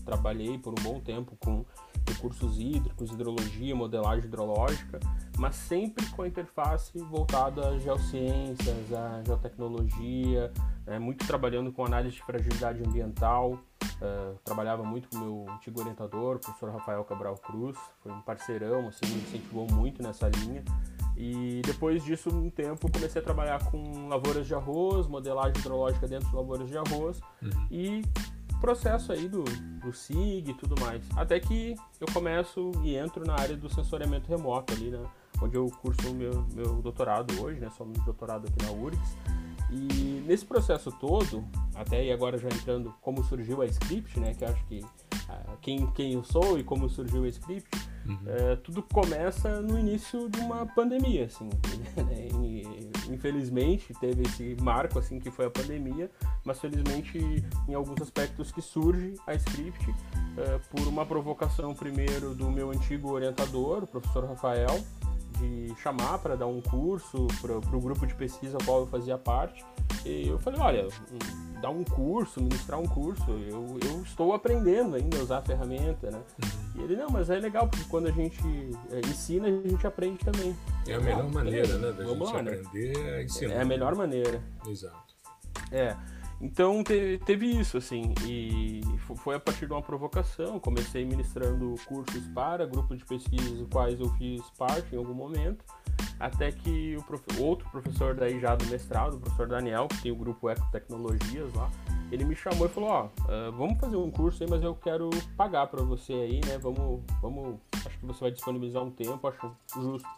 trabalhei 0.04 0.58
por 0.58 0.78
um 0.78 0.82
bom 0.82 1.00
tempo 1.00 1.36
com 1.40 1.64
recursos 2.06 2.58
hídricos, 2.58 3.10
hidrologia, 3.10 3.74
modelagem 3.74 4.24
hidrológica, 4.24 5.00
mas 5.38 5.56
sempre 5.56 6.04
com 6.10 6.22
a 6.22 6.28
interface 6.28 6.98
voltada 6.98 7.68
às 7.68 7.82
geociências, 7.82 8.92
à 8.92 9.22
geotecnologia, 9.24 10.52
é, 10.86 10.98
muito 10.98 11.26
trabalhando 11.26 11.72
com 11.72 11.84
análise 11.84 12.16
de 12.16 12.22
fragilidade 12.22 12.82
ambiental. 12.82 13.58
É, 14.00 14.34
trabalhava 14.44 14.82
muito 14.82 15.08
com 15.08 15.16
o 15.16 15.20
meu 15.20 15.54
antigo 15.54 15.80
orientador, 15.80 16.36
o 16.36 16.38
professor 16.38 16.70
Rafael 16.70 17.02
Cabral 17.04 17.34
Cruz, 17.36 17.78
foi 18.02 18.12
um 18.12 18.20
parceirão, 18.20 18.88
assim, 18.88 19.06
me 19.06 19.22
incentivou 19.22 19.66
muito 19.70 20.02
nessa 20.02 20.28
linha. 20.28 20.62
E 21.16 21.62
depois 21.64 22.04
disso, 22.04 22.28
um 22.28 22.50
tempo, 22.50 22.92
comecei 22.92 23.22
a 23.22 23.24
trabalhar 23.24 23.64
com 23.70 24.06
lavouras 24.08 24.46
de 24.46 24.54
arroz, 24.54 25.06
modelagem 25.06 25.58
hidrológica 25.58 26.06
dentro 26.06 26.28
de 26.28 26.36
lavouras 26.36 26.68
de 26.68 26.76
arroz 26.76 27.20
uhum. 27.42 27.66
e 27.70 28.02
processo 28.60 29.12
aí 29.12 29.28
do, 29.28 29.44
do 29.44 29.92
SIG 29.92 30.50
e 30.50 30.54
tudo 30.54 30.80
mais. 30.80 31.02
Até 31.16 31.38
que 31.40 31.74
eu 32.00 32.06
começo 32.12 32.72
e 32.82 32.96
entro 32.96 33.24
na 33.24 33.34
área 33.34 33.56
do 33.56 33.68
sensoriamento 33.68 34.28
remoto 34.28 34.72
ali, 34.72 34.90
né? 34.90 35.00
Onde 35.40 35.56
eu 35.56 35.66
curso 35.82 36.10
o 36.10 36.14
meu, 36.14 36.46
meu 36.54 36.80
doutorado 36.82 37.42
hoje, 37.42 37.60
né? 37.60 37.70
Sou 37.76 37.86
doutorado 37.86 38.46
aqui 38.48 38.64
na 38.64 38.72
URGS. 38.72 39.16
E 39.70 40.22
nesse 40.26 40.44
processo 40.44 40.92
todo, 40.92 41.44
até 41.74 42.04
e 42.04 42.12
agora 42.12 42.38
já 42.38 42.48
entrando 42.48 42.94
como 43.00 43.22
surgiu 43.24 43.62
a 43.62 43.66
Script, 43.66 44.18
né? 44.18 44.32
Que 44.32 44.44
acho 44.44 44.64
que 44.66 44.78
uh, 44.78 45.56
quem, 45.60 45.86
quem 45.92 46.12
eu 46.14 46.24
sou 46.24 46.58
e 46.58 46.64
como 46.64 46.88
surgiu 46.88 47.24
a 47.24 47.28
Script, 47.28 47.68
uhum. 48.08 48.14
uh, 48.14 48.56
tudo 48.58 48.82
começa 48.82 49.60
no 49.60 49.78
início 49.78 50.28
de 50.28 50.40
uma 50.40 50.66
pandemia, 50.66 51.26
assim. 51.26 51.44
Né? 51.44 52.28
infelizmente 53.12 53.94
teve 54.00 54.22
esse 54.22 54.56
marco 54.60 54.98
assim 54.98 55.18
que 55.18 55.30
foi 55.30 55.46
a 55.46 55.50
pandemia, 55.50 56.10
mas 56.44 56.60
felizmente 56.60 57.18
em 57.68 57.74
alguns 57.74 58.00
aspectos 58.00 58.50
que 58.52 58.60
surge 58.60 59.14
a 59.26 59.34
Script 59.34 59.90
uh, 59.90 59.94
por 60.70 60.86
uma 60.86 61.04
provocação 61.06 61.74
primeiro 61.74 62.34
do 62.34 62.50
meu 62.50 62.70
antigo 62.70 63.12
orientador, 63.12 63.84
o 63.84 63.86
professor 63.86 64.24
Rafael, 64.24 64.82
de 65.38 65.74
chamar 65.82 66.18
para 66.18 66.36
dar 66.36 66.46
um 66.46 66.60
curso 66.60 67.26
para 67.40 67.56
o 67.56 67.80
grupo 67.80 68.06
de 68.06 68.14
pesquisa 68.14 68.56
ao 68.56 68.64
qual 68.64 68.80
eu 68.80 68.86
fazia 68.86 69.18
parte. 69.18 69.64
E 70.04 70.28
eu 70.28 70.38
falei, 70.38 70.60
olha, 70.60 70.86
hum, 70.86 71.60
dar 71.60 71.70
um 71.70 71.84
curso, 71.84 72.40
ministrar 72.40 72.78
um 72.78 72.86
curso, 72.86 73.24
eu, 73.30 73.78
eu 73.82 74.02
estou 74.02 74.32
aprendendo 74.32 74.96
ainda 74.96 75.18
a 75.18 75.22
usar 75.22 75.38
a 75.38 75.42
ferramenta, 75.42 76.10
né? 76.10 76.20
E 76.74 76.82
ele, 76.82 76.96
não, 76.96 77.08
mas 77.08 77.30
é 77.30 77.38
legal, 77.38 77.68
porque 77.68 77.84
quando 77.88 78.08
a 78.08 78.12
gente 78.12 78.42
é, 78.90 79.00
ensina, 79.00 79.48
a 79.48 79.50
gente 79.50 79.86
aprende 79.86 80.18
também. 80.18 80.56
É 80.86 80.94
a 80.94 81.00
melhor 81.00 81.20
ah, 81.24 81.34
maneira, 81.34 81.78
né, 81.78 81.92
da 81.92 82.04
gente 82.04 82.18
lá, 82.22 82.42
né? 82.42 82.52
aprender 82.52 82.98
né? 82.98 83.10
a 83.10 83.22
ensinar. 83.22 83.54
É 83.54 83.62
a 83.62 83.64
melhor 83.64 83.94
maneira. 83.94 84.42
Exato. 84.68 85.14
É. 85.72 85.96
Então 86.40 86.84
teve, 86.84 87.18
teve, 87.24 87.46
isso, 87.46 87.78
assim, 87.78 88.12
e 88.26 88.82
foi 89.16 89.36
a 89.36 89.40
partir 89.40 89.66
de 89.66 89.72
uma 89.72 89.82
provocação. 89.82 90.60
Comecei 90.60 91.04
ministrando 91.04 91.74
cursos 91.86 92.26
para 92.28 92.66
grupos 92.66 92.98
de 92.98 93.04
pesquisa, 93.04 93.62
os 93.62 93.68
quais 93.68 93.98
eu 93.98 94.08
fiz 94.14 94.42
parte 94.50 94.94
em 94.94 94.98
algum 94.98 95.14
momento, 95.14 95.64
até 96.20 96.52
que 96.52 96.96
o 96.96 97.02
prof... 97.02 97.22
outro 97.40 97.68
professor 97.70 98.14
daí 98.14 98.38
já 98.38 98.54
do 98.54 98.66
mestrado, 98.66 99.14
o 99.14 99.20
professor 99.20 99.48
Daniel, 99.48 99.88
que 99.88 100.02
tem 100.02 100.12
o 100.12 100.16
grupo 100.16 100.50
Ecotecnologias 100.50 101.52
lá, 101.54 101.70
ele 102.12 102.24
me 102.24 102.36
chamou 102.36 102.66
e 102.66 102.68
falou: 102.68 102.90
Ó, 102.90 103.08
oh, 103.08 103.52
vamos 103.52 103.80
fazer 103.80 103.96
um 103.96 104.10
curso 104.10 104.42
aí, 104.42 104.48
mas 104.48 104.62
eu 104.62 104.74
quero 104.74 105.10
pagar 105.36 105.66
para 105.68 105.82
você 105.82 106.12
aí, 106.12 106.40
né? 106.44 106.58
Vamos, 106.58 107.02
vamos, 107.20 107.58
acho 107.84 107.98
que 107.98 108.06
você 108.06 108.20
vai 108.20 108.30
disponibilizar 108.30 108.82
um 108.82 108.90
tempo, 108.90 109.26
acho 109.26 109.50
justo. 109.74 110.08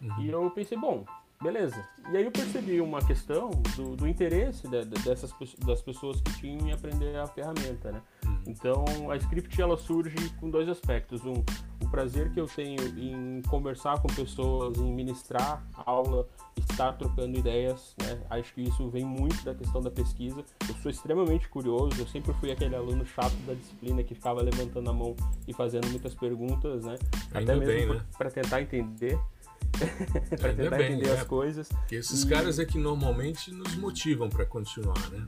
Uhum. 0.00 0.20
E 0.20 0.28
eu 0.28 0.50
pensei: 0.50 0.76
bom, 0.76 1.04
Beleza. 1.42 1.86
E 2.10 2.16
aí 2.16 2.24
eu 2.24 2.30
percebi 2.30 2.80
uma 2.80 3.00
questão 3.04 3.50
do, 3.76 3.94
do 3.94 4.08
interesse 4.08 4.66
de, 4.68 4.84
de, 4.84 5.02
dessas 5.02 5.34
das 5.64 5.82
pessoas 5.82 6.20
que 6.20 6.32
tinham 6.40 6.68
em 6.68 6.72
aprender 6.72 7.16
a 7.16 7.26
ferramenta, 7.26 7.92
né? 7.92 8.00
Uhum. 8.24 8.42
Então 8.46 8.84
a 9.10 9.16
script 9.16 9.60
ela 9.60 9.76
surge 9.76 10.30
com 10.40 10.48
dois 10.48 10.68
aspectos. 10.68 11.24
Um, 11.24 11.44
o 11.82 11.90
prazer 11.90 12.32
que 12.32 12.40
eu 12.40 12.46
tenho 12.46 12.80
em 12.98 13.42
conversar 13.42 14.00
com 14.00 14.08
pessoas, 14.08 14.78
em 14.78 14.92
ministrar 14.92 15.62
aula, 15.84 16.26
estar 16.56 16.92
trocando 16.94 17.38
ideias, 17.38 17.94
né? 18.00 18.18
Acho 18.30 18.54
que 18.54 18.62
isso 18.62 18.88
vem 18.88 19.04
muito 19.04 19.44
da 19.44 19.54
questão 19.54 19.80
da 19.80 19.90
pesquisa. 19.90 20.42
Eu 20.68 20.74
sou 20.76 20.90
extremamente 20.90 21.48
curioso, 21.48 22.00
eu 22.00 22.06
sempre 22.06 22.32
fui 22.34 22.50
aquele 22.50 22.74
aluno 22.74 23.04
chato 23.04 23.36
da 23.46 23.54
disciplina 23.54 24.02
que 24.02 24.14
ficava 24.14 24.42
levantando 24.42 24.88
a 24.88 24.92
mão 24.92 25.14
e 25.46 25.52
fazendo 25.52 25.86
muitas 25.88 26.14
perguntas, 26.14 26.84
né? 26.84 26.96
Ainda 27.34 27.56
Até 27.56 27.66
mesmo 27.66 27.94
né? 27.94 28.06
para 28.16 28.30
tentar 28.30 28.62
entender. 28.62 29.18
Para 30.38 30.54
tentar 30.54 30.76
bem, 30.76 30.92
entender 30.92 31.08
né? 31.08 31.20
as 31.20 31.24
coisas. 31.24 31.68
E 31.90 31.96
esses 31.96 32.22
e... 32.22 32.28
caras 32.28 32.58
é 32.58 32.64
que 32.64 32.78
normalmente 32.78 33.52
nos 33.52 33.74
motivam 33.76 34.28
para 34.28 34.44
continuar, 34.44 35.10
né? 35.10 35.26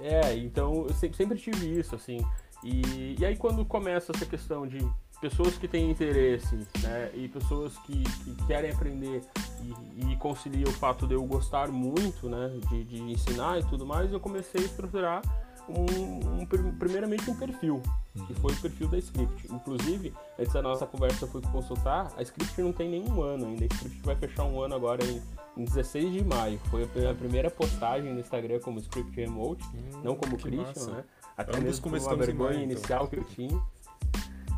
É, 0.00 0.36
então 0.36 0.86
eu 0.88 0.94
sempre, 0.94 1.16
sempre 1.16 1.38
tive 1.38 1.78
isso, 1.78 1.94
assim. 1.94 2.18
E, 2.64 3.16
e 3.18 3.24
aí 3.24 3.36
quando 3.36 3.64
começa 3.64 4.12
essa 4.12 4.26
questão 4.26 4.66
de 4.66 4.78
pessoas 5.20 5.56
que 5.56 5.68
têm 5.68 5.88
interesse, 5.88 6.56
né, 6.82 7.10
e 7.14 7.28
pessoas 7.28 7.78
que, 7.78 8.02
que 8.02 8.34
querem 8.44 8.72
aprender 8.72 9.22
e, 9.62 10.12
e 10.12 10.16
concilia 10.16 10.66
o 10.66 10.72
fato 10.72 11.06
de 11.06 11.14
eu 11.14 11.24
gostar 11.24 11.68
muito, 11.68 12.28
né, 12.28 12.58
de, 12.68 12.82
de 12.82 13.00
ensinar 13.00 13.60
e 13.60 13.64
tudo 13.64 13.86
mais, 13.86 14.12
eu 14.12 14.18
comecei 14.18 14.60
a 14.60 14.64
estruturar 14.64 15.22
um, 15.68 16.40
um, 16.40 16.46
primeiramente 16.76 17.30
um 17.30 17.36
perfil, 17.36 17.82
que 18.26 18.34
foi 18.34 18.52
o 18.52 18.56
perfil 18.56 18.88
da 18.88 18.98
Script. 18.98 19.46
Inclusive, 19.52 20.12
antes 20.38 20.52
da 20.52 20.62
nossa 20.62 20.86
conversa 20.86 21.24
eu 21.24 21.28
fui 21.28 21.40
consultar, 21.42 22.12
a 22.16 22.22
Script 22.22 22.60
não 22.60 22.72
tem 22.72 22.88
nenhum 22.88 23.22
ano 23.22 23.46
ainda. 23.46 23.64
A 23.64 23.74
Script 23.74 24.00
vai 24.02 24.16
fechar 24.16 24.44
um 24.44 24.60
ano 24.60 24.74
agora 24.74 25.04
em, 25.04 25.22
em 25.56 25.64
16 25.64 26.12
de 26.12 26.24
maio. 26.24 26.58
Foi 26.70 26.84
a 26.84 27.14
primeira 27.14 27.50
postagem 27.50 28.12
no 28.12 28.20
Instagram 28.20 28.60
como 28.60 28.78
Script 28.80 29.14
Remote, 29.14 29.64
hum, 29.64 30.00
não 30.02 30.16
como 30.16 30.36
Christian, 30.36 30.64
massa. 30.64 30.90
né? 30.90 31.04
Até 31.36 31.56
Ambos 31.56 31.80
mesmo 31.80 32.06
uma 32.06 32.16
vergonha 32.16 32.50
maio, 32.50 32.64
então. 32.64 32.72
inicial 32.72 33.08
que 33.08 33.16
eu 33.16 33.24
tinha. 33.24 33.60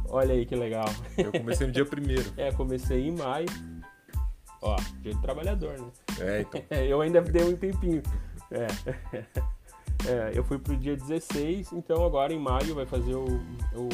Olha 0.08 0.34
aí 0.34 0.44
que 0.44 0.54
legal. 0.54 0.86
Eu 1.16 1.32
comecei 1.32 1.66
no 1.66 1.72
dia 1.72 1.84
primeiro. 1.84 2.32
é, 2.36 2.52
comecei 2.52 3.08
em 3.08 3.12
maio. 3.12 3.46
Ó, 4.60 4.76
dia 5.00 5.14
de 5.14 5.20
trabalhador, 5.20 5.78
né? 5.78 5.90
É, 6.20 6.40
então. 6.40 6.62
eu 6.78 7.00
ainda 7.00 7.20
dei 7.20 7.44
um 7.44 7.56
tempinho. 7.56 8.02
É. 8.50 8.66
É, 10.06 10.32
eu 10.34 10.44
fui 10.44 10.58
pro 10.58 10.76
dia 10.76 10.96
16, 10.96 11.72
então 11.72 12.04
agora 12.04 12.32
em 12.32 12.38
maio 12.38 12.74
vai 12.74 12.84
fazer 12.84 13.14
o, 13.14 13.24
o, 13.24 13.88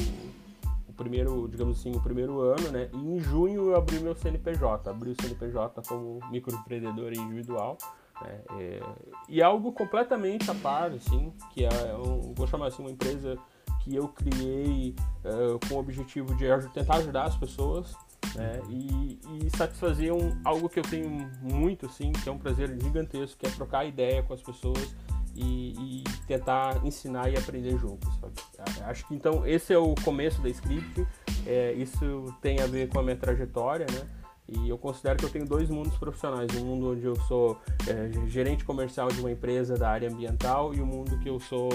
o, 0.88 0.92
primeiro, 0.92 1.48
digamos 1.48 1.78
assim, 1.78 1.92
o 1.94 2.00
primeiro 2.00 2.40
ano, 2.40 2.70
né? 2.72 2.88
E 2.92 2.96
em 2.96 3.20
junho 3.20 3.70
eu 3.70 3.76
abri 3.76 4.00
meu 4.00 4.14
CNPJ, 4.14 4.90
abri 4.90 5.10
o 5.10 5.22
CNPJ 5.22 5.82
como 5.86 6.20
microempreendedor 6.30 7.12
individual. 7.12 7.78
Né? 8.22 8.40
É, 8.58 8.80
e 9.28 9.40
algo 9.40 9.72
completamente 9.72 10.50
a 10.50 10.54
par, 10.54 10.90
assim, 10.90 11.32
que 11.54 11.64
é, 11.64 11.70
um, 11.94 12.34
vou 12.34 12.46
chamar 12.46 12.66
assim, 12.66 12.82
uma 12.82 12.90
empresa 12.90 13.38
que 13.82 13.94
eu 13.94 14.08
criei 14.08 14.94
uh, 15.24 15.58
com 15.66 15.76
o 15.76 15.78
objetivo 15.78 16.34
de 16.34 16.46
tentar 16.74 16.96
ajudar 16.96 17.24
as 17.24 17.36
pessoas 17.36 17.96
né? 18.34 18.60
E, 18.68 19.18
e 19.38 19.50
satisfazer 19.56 20.12
um, 20.12 20.38
algo 20.44 20.68
que 20.68 20.78
eu 20.78 20.84
tenho 20.84 21.08
muito, 21.40 21.86
assim, 21.86 22.12
que 22.12 22.28
é 22.28 22.32
um 22.32 22.38
prazer 22.38 22.68
gigantesco, 22.80 23.38
que 23.38 23.46
é 23.46 23.50
trocar 23.50 23.84
ideia 23.84 24.22
com 24.22 24.34
as 24.34 24.42
pessoas 24.42 24.94
e, 25.40 26.00
e, 26.00 26.04
tentar 26.26 26.84
ensinar 26.84 27.30
e 27.30 27.36
aprender 27.36 27.78
juntos. 27.78 28.08
Sabe? 28.56 28.82
Acho 28.82 29.06
que 29.06 29.14
então 29.14 29.46
esse 29.46 29.72
é 29.72 29.78
o 29.78 29.94
começo 30.04 30.40
da 30.42 30.48
script. 30.48 31.06
É, 31.46 31.72
isso 31.72 32.34
tem 32.40 32.60
a 32.60 32.66
ver 32.66 32.88
com 32.88 33.00
a 33.00 33.02
minha 33.02 33.16
trajetória, 33.16 33.86
né? 33.90 34.06
E 34.52 34.68
eu 34.68 34.76
considero 34.76 35.16
que 35.16 35.24
eu 35.24 35.30
tenho 35.30 35.46
dois 35.46 35.70
mundos 35.70 35.96
profissionais: 35.96 36.52
um 36.56 36.64
mundo 36.64 36.90
onde 36.90 37.04
eu 37.04 37.14
sou 37.22 37.60
é, 37.86 38.28
gerente 38.28 38.64
comercial 38.64 39.08
de 39.08 39.20
uma 39.20 39.30
empresa 39.30 39.76
da 39.76 39.88
área 39.88 40.10
ambiental 40.10 40.74
e 40.74 40.80
o 40.80 40.82
um 40.82 40.86
mundo 40.86 41.18
que 41.20 41.28
eu 41.28 41.38
sou 41.38 41.70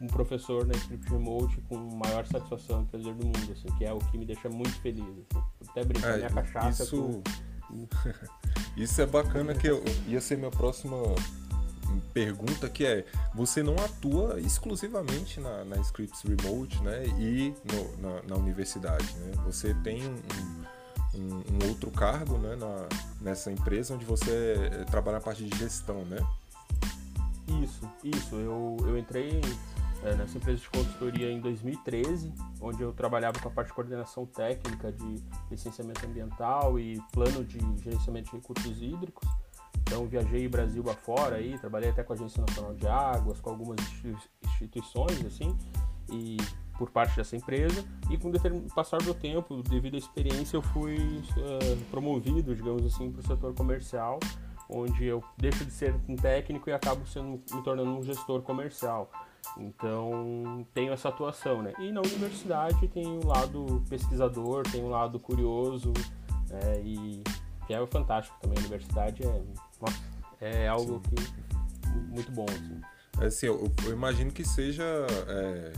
um 0.00 0.06
professor 0.06 0.64
na 0.64 0.74
Script 0.74 1.10
Remote 1.10 1.60
com 1.68 1.76
maior 1.76 2.24
satisfação 2.26 2.82
e 2.82 2.86
prazer 2.86 3.14
do 3.14 3.26
mundo, 3.26 3.52
assim, 3.52 3.68
que 3.76 3.84
é 3.84 3.92
o 3.92 3.98
que 3.98 4.16
me 4.16 4.24
deixa 4.24 4.48
muito 4.48 4.80
feliz. 4.80 5.04
Assim. 5.04 5.44
Até 5.68 5.84
brincar 5.84 6.14
é, 6.14 6.16
minha 6.18 6.30
cachaça. 6.30 6.84
Isso, 6.84 7.22
com... 7.68 7.88
isso 8.80 9.02
é 9.02 9.06
bacana 9.06 9.54
que 9.54 9.66
eu 9.66 9.82
ia 10.06 10.20
ser 10.20 10.38
minha 10.38 10.50
próxima 10.50 10.96
pergunta 12.12 12.68
que 12.68 12.84
é 12.84 13.04
você 13.34 13.62
não 13.62 13.74
atua 13.76 14.40
exclusivamente 14.40 15.40
na, 15.40 15.64
na 15.64 15.76
Scripts 15.78 16.22
Remote 16.22 16.82
né, 16.82 17.04
e 17.18 17.54
no, 17.64 17.98
na, 17.98 18.22
na, 18.22 18.36
universidade. 18.36 19.06
Né? 19.16 19.32
Você 19.46 19.74
tem 19.74 20.02
um, 20.06 20.18
um, 21.14 21.34
um, 21.36 21.68
outro 21.68 21.90
cargo 21.90 22.38
né, 22.38 22.56
na, 22.56 22.88
nessa 23.20 23.50
empresa 23.50 23.94
onde 23.94 24.04
você 24.04 24.70
eh, 24.72 24.84
trabalha 24.90 25.18
na 25.18 25.22
parte 25.22 25.44
de 25.44 25.58
gestão, 25.58 26.04
né? 26.04 26.18
Isso, 27.62 27.88
isso. 28.02 28.36
Eu, 28.36 28.76
eu 28.86 28.98
entrei 28.98 29.40
é, 30.02 30.14
nessa 30.14 30.36
empresa 30.36 30.60
de 30.60 30.68
consultoria 30.68 31.30
em 31.30 31.40
2013, 31.40 32.32
onde 32.60 32.82
eu 32.82 32.92
trabalhava 32.92 33.38
com 33.38 33.48
a 33.48 33.50
parte 33.50 33.68
de 33.68 33.74
coordenação 33.74 34.26
técnica 34.26 34.90
de 34.92 35.22
licenciamento 35.50 36.04
ambiental 36.04 36.78
e 36.78 37.00
plano 37.12 37.44
de 37.44 37.58
gerenciamento 37.82 38.30
de 38.30 38.36
recursos 38.36 38.82
hídricos. 38.82 39.28
Então 39.82 40.06
viajei 40.06 40.48
Brasil 40.48 40.82
afora 40.88 41.36
aí, 41.36 41.58
trabalhei 41.58 41.90
até 41.90 42.02
com 42.02 42.12
a 42.12 42.16
Agência 42.16 42.40
Nacional 42.40 42.74
de 42.74 42.86
Águas, 42.86 43.40
com 43.40 43.50
algumas 43.50 43.78
instituições 44.44 45.24
assim, 45.26 45.56
e 46.10 46.36
por 46.78 46.90
parte 46.90 47.16
dessa 47.16 47.36
empresa. 47.36 47.84
E 48.10 48.18
com 48.18 48.30
o 48.30 48.74
passar 48.74 48.98
do 48.98 49.14
tempo, 49.14 49.62
devido 49.62 49.94
à 49.94 49.98
experiência, 49.98 50.56
eu 50.56 50.62
fui 50.62 50.96
uh, 50.96 51.76
promovido, 51.90 52.54
digamos 52.54 52.84
assim, 52.84 53.10
para 53.10 53.20
o 53.20 53.26
setor 53.26 53.54
comercial, 53.54 54.18
onde 54.68 55.04
eu 55.04 55.22
deixo 55.36 55.64
de 55.64 55.70
ser 55.70 55.94
um 56.08 56.16
técnico 56.16 56.70
e 56.70 56.72
acabo 56.72 57.06
sendo, 57.06 57.40
me 57.52 57.62
tornando 57.62 57.90
um 57.90 58.02
gestor 58.02 58.42
comercial. 58.42 59.10
Então 59.58 60.66
tenho 60.72 60.92
essa 60.92 61.08
atuação, 61.08 61.62
né? 61.62 61.72
E 61.78 61.92
na 61.92 62.00
universidade 62.00 62.88
tem 62.88 63.06
o 63.06 63.24
um 63.24 63.26
lado 63.26 63.82
pesquisador, 63.88 64.62
tem 64.70 64.82
o 64.82 64.86
um 64.86 64.90
lado 64.90 65.18
curioso, 65.18 65.92
né? 66.48 66.80
e 66.82 67.22
que 67.66 67.74
é 67.74 67.86
fantástico 67.86 68.36
também. 68.40 68.58
A 68.58 68.60
universidade 68.60 69.22
é 69.24 69.42
nossa, 69.82 69.98
é 70.40 70.68
algo 70.68 71.02
Sim. 71.04 71.16
que 71.16 71.42
muito 72.08 72.30
bom. 72.32 72.46
Assim. 72.48 73.26
Assim 73.26 73.46
eu, 73.46 73.72
eu, 73.84 73.92
imagino 73.92 74.30
que 74.30 74.44
seja. 74.44 74.84
É, 75.28 75.72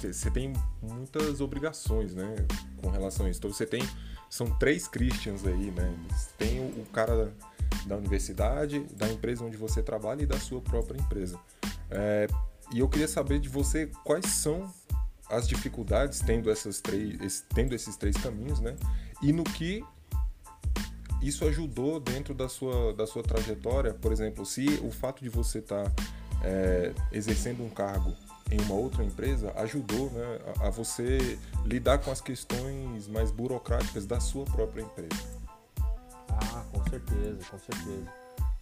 você 0.00 0.30
tem 0.30 0.52
muitas 0.80 1.40
obrigações, 1.40 2.14
né? 2.14 2.34
Com 2.80 2.90
relação 2.90 3.26
a 3.26 3.30
isso. 3.30 3.38
Então 3.38 3.52
você 3.52 3.66
tem. 3.66 3.82
São 4.30 4.46
três 4.58 4.88
Christians 4.88 5.46
aí, 5.46 5.70
né? 5.70 5.94
Tem 6.38 6.60
o, 6.60 6.80
o 6.80 6.86
cara 6.92 7.32
da 7.86 7.96
universidade, 7.96 8.80
da 8.94 9.08
empresa 9.10 9.44
onde 9.44 9.56
você 9.56 9.82
trabalha 9.82 10.22
e 10.22 10.26
da 10.26 10.38
sua 10.38 10.60
própria 10.60 10.98
empresa. 10.98 11.38
É, 11.90 12.26
e 12.72 12.78
eu 12.78 12.88
queria 12.88 13.08
saber 13.08 13.40
de 13.40 13.48
você 13.48 13.90
quais 14.04 14.26
são 14.26 14.72
as 15.28 15.48
dificuldades 15.48 16.20
tendo, 16.20 16.50
essas 16.50 16.80
três, 16.80 17.44
tendo 17.54 17.74
esses 17.74 17.96
três 17.96 18.16
caminhos, 18.16 18.60
né? 18.60 18.76
E 19.22 19.32
no 19.32 19.44
que 19.44 19.84
isso 21.22 21.44
ajudou 21.44 22.00
dentro 22.00 22.34
da 22.34 22.48
sua, 22.48 22.92
da 22.92 23.06
sua 23.06 23.22
trajetória? 23.22 23.94
Por 23.94 24.12
exemplo, 24.12 24.44
se 24.44 24.66
o 24.82 24.90
fato 24.90 25.22
de 25.22 25.28
você 25.28 25.58
estar 25.58 25.84
tá, 25.84 26.04
é, 26.42 26.92
exercendo 27.12 27.62
um 27.62 27.70
cargo 27.70 28.12
em 28.50 28.60
uma 28.60 28.74
outra 28.74 29.02
empresa 29.02 29.52
ajudou 29.56 30.10
né, 30.10 30.40
a, 30.60 30.66
a, 30.66 30.70
você 30.70 31.38
lidar 31.64 31.98
com 31.98 32.10
as 32.10 32.20
questões 32.20 33.08
mais 33.08 33.30
burocráticas 33.30 34.04
da 34.04 34.20
sua 34.20 34.44
própria 34.44 34.82
empresa. 34.82 35.42
Ah, 36.28 36.64
com 36.72 36.84
certeza, 36.90 37.38
com 37.50 37.58
certeza. 37.58 38.12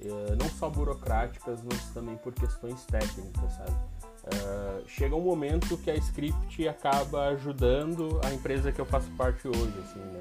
É, 0.03 0.37
não 0.37 0.49
só 0.51 0.69
burocráticas, 0.71 1.61
mas 1.63 1.83
também 1.93 2.17
por 2.19 2.33
questões 2.33 2.85
técnicas, 2.85 3.53
sabe? 3.55 3.77
Uh, 4.21 4.87
chega 4.87 5.17
um 5.17 5.21
momento 5.23 5.79
que 5.79 5.91
a 5.91 5.95
script 5.97 6.69
acaba 6.69 7.29
ajudando 7.29 8.21
a 8.23 8.33
empresa 8.33 8.71
que 8.71 8.79
eu 8.79 8.85
faço 8.85 9.11
parte 9.13 9.49
hoje, 9.49 9.75
assim, 9.83 9.99
né? 9.99 10.21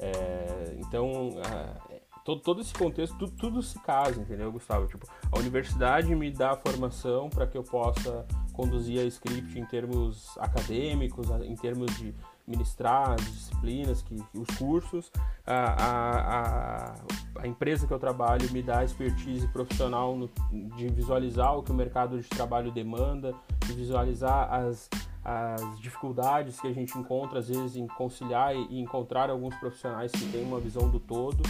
É, 0.00 0.76
então, 0.78 1.28
uh, 1.28 2.00
todo, 2.24 2.40
todo 2.40 2.60
esse 2.60 2.72
contexto, 2.72 3.16
tudo, 3.18 3.32
tudo, 3.36 3.62
se 3.62 3.78
casa, 3.80 4.20
entendeu, 4.20 4.50
Gustavo? 4.50 4.86
Tipo, 4.86 5.06
a 5.30 5.38
universidade 5.38 6.14
me 6.14 6.30
dá 6.30 6.52
a 6.52 6.56
formação 6.56 7.28
para 7.28 7.46
que 7.46 7.56
eu 7.56 7.62
possa 7.62 8.26
conduzir 8.52 9.00
a 9.00 9.04
script 9.04 9.58
em 9.58 9.64
termos 9.66 10.36
acadêmicos, 10.38 11.28
em 11.44 11.54
termos 11.54 11.94
de 11.98 12.14
ministrar 12.46 13.12
as 13.12 13.24
disciplinas, 13.24 14.02
que, 14.02 14.16
os 14.34 14.56
cursos. 14.56 15.10
A, 15.46 15.84
a, 15.84 16.94
a, 17.42 17.46
empresa 17.46 17.86
que 17.86 17.92
eu 17.92 17.98
trabalho 17.98 18.50
me 18.52 18.62
dá 18.62 18.84
expertise 18.84 19.46
profissional 19.48 20.16
no, 20.16 20.30
de 20.76 20.88
visualizar 20.88 21.56
o 21.56 21.62
que 21.62 21.70
o 21.70 21.74
mercado 21.74 22.20
de 22.20 22.28
trabalho 22.28 22.70
demanda, 22.70 23.34
de 23.66 23.72
visualizar 23.72 24.52
as, 24.52 24.88
as 25.24 25.80
dificuldades 25.80 26.60
que 26.60 26.68
a 26.68 26.72
gente 26.72 26.96
encontra, 26.98 27.38
às 27.38 27.48
vezes, 27.48 27.76
em 27.76 27.86
conciliar 27.86 28.54
e, 28.54 28.66
e 28.70 28.80
encontrar 28.80 29.30
alguns 29.30 29.54
profissionais 29.56 30.10
que 30.12 30.24
têm 30.30 30.44
uma 30.44 30.60
visão 30.60 30.88
do 30.88 31.00
todo. 31.00 31.42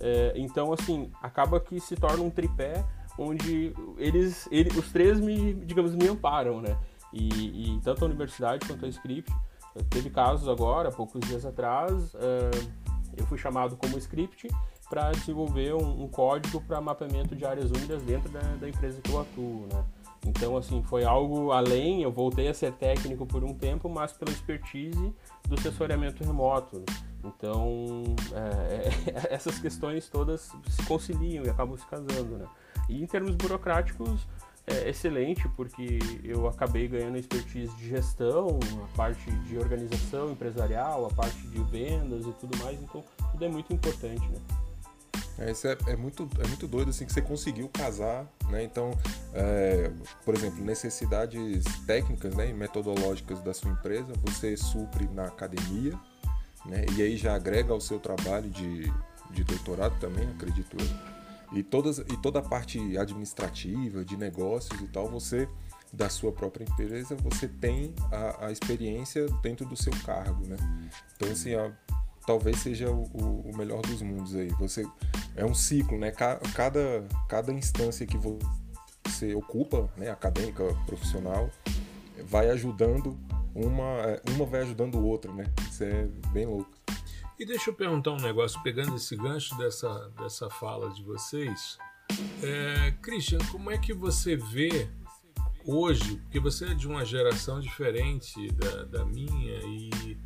É, 0.00 0.32
então, 0.36 0.72
assim, 0.72 1.10
acaba 1.22 1.60
que 1.60 1.80
se 1.80 1.96
torna 1.96 2.22
um 2.22 2.30
tripé 2.30 2.84
onde 3.18 3.72
eles, 3.96 4.48
ele, 4.50 4.76
os 4.78 4.90
três 4.90 5.20
me, 5.20 5.54
digamos, 5.54 5.94
me 5.94 6.08
amparam, 6.08 6.60
né? 6.60 6.76
E, 7.12 7.76
e 7.76 7.80
tanto 7.80 8.04
a 8.04 8.06
universidade 8.06 8.66
quanto 8.66 8.84
a 8.84 8.88
script 8.88 9.32
Teve 9.90 10.10
casos 10.10 10.48
agora, 10.48 10.90
poucos 10.90 11.20
dias 11.26 11.44
atrás, 11.44 12.14
uh, 12.14 12.72
eu 13.16 13.26
fui 13.26 13.38
chamado 13.38 13.76
como 13.76 13.98
script 13.98 14.48
para 14.88 15.10
desenvolver 15.12 15.74
um, 15.74 16.04
um 16.04 16.08
código 16.08 16.60
para 16.60 16.80
mapeamento 16.80 17.34
de 17.34 17.44
áreas 17.44 17.70
úmidas 17.70 18.02
dentro 18.02 18.30
da, 18.30 18.40
da, 18.40 18.68
empresa 18.68 19.00
que 19.00 19.10
eu 19.10 19.20
atuo, 19.20 19.66
né? 19.72 19.84
Então, 20.26 20.56
assim, 20.56 20.82
foi 20.84 21.04
algo 21.04 21.52
além, 21.52 22.02
eu 22.02 22.10
voltei 22.10 22.48
a 22.48 22.54
ser 22.54 22.72
técnico 22.72 23.26
por 23.26 23.44
um 23.44 23.52
tempo, 23.52 23.88
mas 23.88 24.12
pela 24.12 24.30
expertise 24.30 25.14
do 25.46 25.54
assessoramento 25.54 26.24
remoto. 26.24 26.82
Então, 27.22 28.04
é, 28.32 29.28
essas 29.34 29.58
questões 29.58 30.08
todas 30.08 30.52
se 30.68 30.82
conciliam 30.86 31.44
e 31.44 31.50
acabam 31.50 31.76
se 31.76 31.86
casando, 31.86 32.38
né? 32.38 32.46
E 32.88 33.02
em 33.02 33.06
termos 33.06 33.34
burocráticos, 33.34 34.26
é 34.66 34.88
excelente 34.88 35.46
porque 35.50 35.98
eu 36.22 36.48
acabei 36.48 36.88
ganhando 36.88 37.18
expertise 37.18 37.74
de 37.76 37.88
gestão, 37.88 38.58
a 38.82 38.96
parte 38.96 39.30
de 39.30 39.58
organização 39.58 40.30
empresarial, 40.30 41.06
a 41.06 41.10
parte 41.10 41.38
de 41.48 41.62
vendas 41.64 42.26
e 42.26 42.32
tudo 42.32 42.56
mais, 42.58 42.80
então 42.82 43.04
tudo 43.32 43.44
é 43.44 43.48
muito 43.48 43.72
importante, 43.72 44.26
né? 44.28 44.38
É, 45.36 45.50
isso 45.50 45.66
é, 45.66 45.76
é, 45.88 45.96
muito, 45.96 46.28
é 46.38 46.46
muito 46.46 46.66
doido 46.66 46.90
assim 46.90 47.04
que 47.04 47.12
você 47.12 47.20
conseguiu 47.20 47.68
casar, 47.68 48.24
né? 48.48 48.62
Então, 48.62 48.92
é, 49.34 49.90
por 50.24 50.34
exemplo, 50.34 50.64
necessidades 50.64 51.64
técnicas 51.86 52.34
né, 52.34 52.48
e 52.48 52.52
metodológicas 52.52 53.40
da 53.40 53.52
sua 53.52 53.72
empresa, 53.72 54.12
você 54.22 54.56
supre 54.56 55.08
na 55.08 55.24
academia, 55.24 55.92
né? 56.64 56.86
E 56.96 57.02
aí 57.02 57.16
já 57.16 57.34
agrega 57.34 57.72
ao 57.72 57.80
seu 57.80 57.98
trabalho 57.98 58.48
de, 58.48 58.92
de 59.30 59.44
doutorado 59.44 59.98
também, 59.98 60.26
acredito 60.28 60.76
eu 60.78 61.13
e, 61.54 61.62
todas, 61.62 61.98
e 61.98 62.16
toda 62.22 62.38
a 62.38 62.42
parte 62.42 62.78
administrativa, 62.98 64.04
de 64.04 64.16
negócios 64.16 64.80
e 64.80 64.86
tal, 64.88 65.08
você, 65.08 65.48
da 65.92 66.08
sua 66.08 66.32
própria 66.32 66.64
empresa, 66.64 67.14
você 67.16 67.48
tem 67.48 67.94
a, 68.10 68.46
a 68.46 68.52
experiência 68.52 69.26
dentro 69.42 69.66
do 69.66 69.76
seu 69.76 69.92
cargo, 70.04 70.46
né? 70.46 70.56
Então, 71.16 71.30
assim, 71.30 71.54
ó, 71.54 71.70
talvez 72.26 72.58
seja 72.58 72.90
o, 72.90 73.04
o, 73.12 73.56
melhor 73.56 73.82
dos 73.82 74.02
mundos 74.02 74.34
aí. 74.34 74.48
Você 74.58 74.86
é 75.36 75.44
um 75.44 75.54
ciclo, 75.54 75.98
né? 75.98 76.10
Cada, 76.10 77.04
cada 77.28 77.52
instância 77.52 78.06
que 78.06 78.18
você 78.18 79.34
ocupa, 79.34 79.88
né, 79.96 80.10
acadêmica, 80.10 80.64
profissional, 80.86 81.50
vai 82.24 82.48
ajudando 82.50 83.16
uma, 83.54 84.00
é, 84.02 84.22
uma 84.30 84.44
vai 84.44 84.62
ajudando 84.62 84.96
o 84.96 85.04
outro, 85.04 85.32
né? 85.32 85.44
Isso 85.70 85.84
é 85.84 86.08
bem 86.32 86.46
louco. 86.46 86.70
E 87.38 87.44
deixa 87.44 87.70
eu 87.70 87.74
perguntar 87.74 88.12
um 88.12 88.20
negócio, 88.20 88.62
pegando 88.62 88.94
esse 88.96 89.16
gancho 89.16 89.56
dessa, 89.58 90.08
dessa 90.20 90.48
fala 90.48 90.90
de 90.90 91.02
vocês. 91.02 91.78
É, 92.42 92.92
Christian, 93.02 93.38
como 93.50 93.70
é 93.70 93.78
que 93.78 93.92
você 93.92 94.36
vê 94.36 94.88
hoje, 95.64 96.16
porque 96.18 96.38
você 96.38 96.66
é 96.66 96.74
de 96.74 96.86
uma 96.86 97.04
geração 97.04 97.58
diferente 97.58 98.50
da, 98.52 98.84
da 98.84 99.04
minha 99.04 99.58
e 99.64 100.16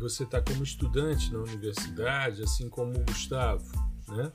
você 0.00 0.24
está 0.24 0.40
como 0.40 0.64
estudante 0.64 1.32
na 1.32 1.40
universidade, 1.40 2.42
assim 2.42 2.68
como 2.68 2.98
o 2.98 3.04
Gustavo, 3.04 3.70
né? 4.08 4.32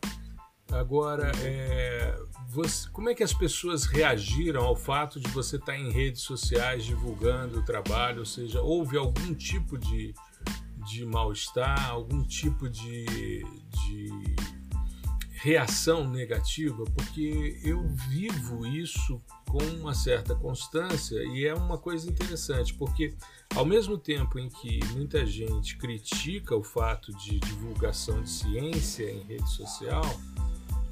Agora, 0.72 1.32
é, 1.42 2.18
você, 2.50 2.90
como 2.90 3.10
é 3.10 3.14
que 3.14 3.24
as 3.24 3.34
pessoas 3.34 3.86
reagiram 3.86 4.64
ao 4.64 4.76
fato 4.76 5.20
de 5.20 5.30
você 5.30 5.58
estar 5.58 5.74
tá 5.74 5.78
em 5.78 5.92
redes 5.92 6.22
sociais 6.22 6.86
divulgando 6.86 7.60
o 7.60 7.66
trabalho? 7.66 8.20
Ou 8.20 8.26
seja, 8.26 8.62
houve 8.62 8.98
algum 8.98 9.34
tipo 9.36 9.78
de, 9.78 10.14
de 10.84 11.06
mal-estar, 11.06 11.90
algum 11.90 12.24
tipo 12.24 12.70
de, 12.70 13.06
de 13.06 14.36
reação 15.44 16.08
negativa, 16.08 16.86
porque 16.96 17.60
eu 17.66 17.86
vivo 18.10 18.66
isso 18.66 19.22
com 19.50 19.62
uma 19.78 19.94
certa 19.94 20.34
constância 20.34 21.22
e 21.26 21.46
é 21.46 21.54
uma 21.54 21.78
coisa 21.78 22.10
interessante, 22.10 22.74
porque 22.74 23.14
ao 23.54 23.66
mesmo 23.66 23.98
tempo 23.98 24.40
em 24.40 24.48
que 24.48 24.80
muita 24.94 25.26
gente 25.26 25.76
critica 25.76 26.56
o 26.56 26.64
fato 26.64 27.12
de 27.18 27.42
divulgação 27.42 28.22
de 28.22 28.30
ciência 28.30 29.12
em 29.12 29.22
rede 29.24 29.50
social, 29.52 30.06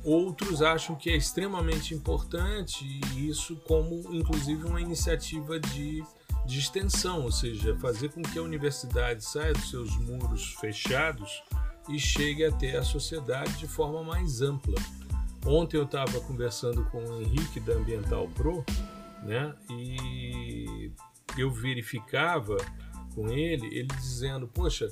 outros 0.04 0.62
acham 0.62 0.98
que 0.98 1.10
é 1.10 1.16
extremamente 1.16 1.94
importante 1.94 2.84
e 3.16 3.30
isso 3.30 3.56
como 3.68 4.04
inclusive 4.14 4.66
uma 4.66 4.82
iniciativa 4.82 5.60
de 5.62 6.04
de 6.46 6.60
extensão, 6.60 7.22
ou 7.24 7.32
seja, 7.32 7.76
fazer 7.78 8.10
com 8.10 8.22
que 8.22 8.38
a 8.38 8.42
universidade 8.42 9.24
saia 9.24 9.54
dos 9.54 9.70
seus 9.70 9.96
muros 9.98 10.54
fechados 10.56 11.44
e 11.90 12.00
chegue 12.00 12.46
até 12.46 12.78
a 12.78 12.84
sociedade 12.84 13.58
de 13.58 13.68
forma 13.68 14.04
mais 14.04 14.42
ampla. 14.42 14.76
Ontem 15.46 15.78
eu 15.78 15.84
estava 15.84 16.20
conversando 16.22 16.84
com 16.86 17.04
o 17.04 17.22
Henrique 17.22 17.60
da 17.60 17.74
Ambiental 17.74 18.28
Pro, 18.30 18.64
né? 19.24 19.54
E 19.70 20.92
eu 21.38 21.52
verificava 21.52 22.58
com 23.16 23.30
ele, 23.30 23.68
ele 23.68 23.88
dizendo, 23.88 24.48
poxa, 24.48 24.88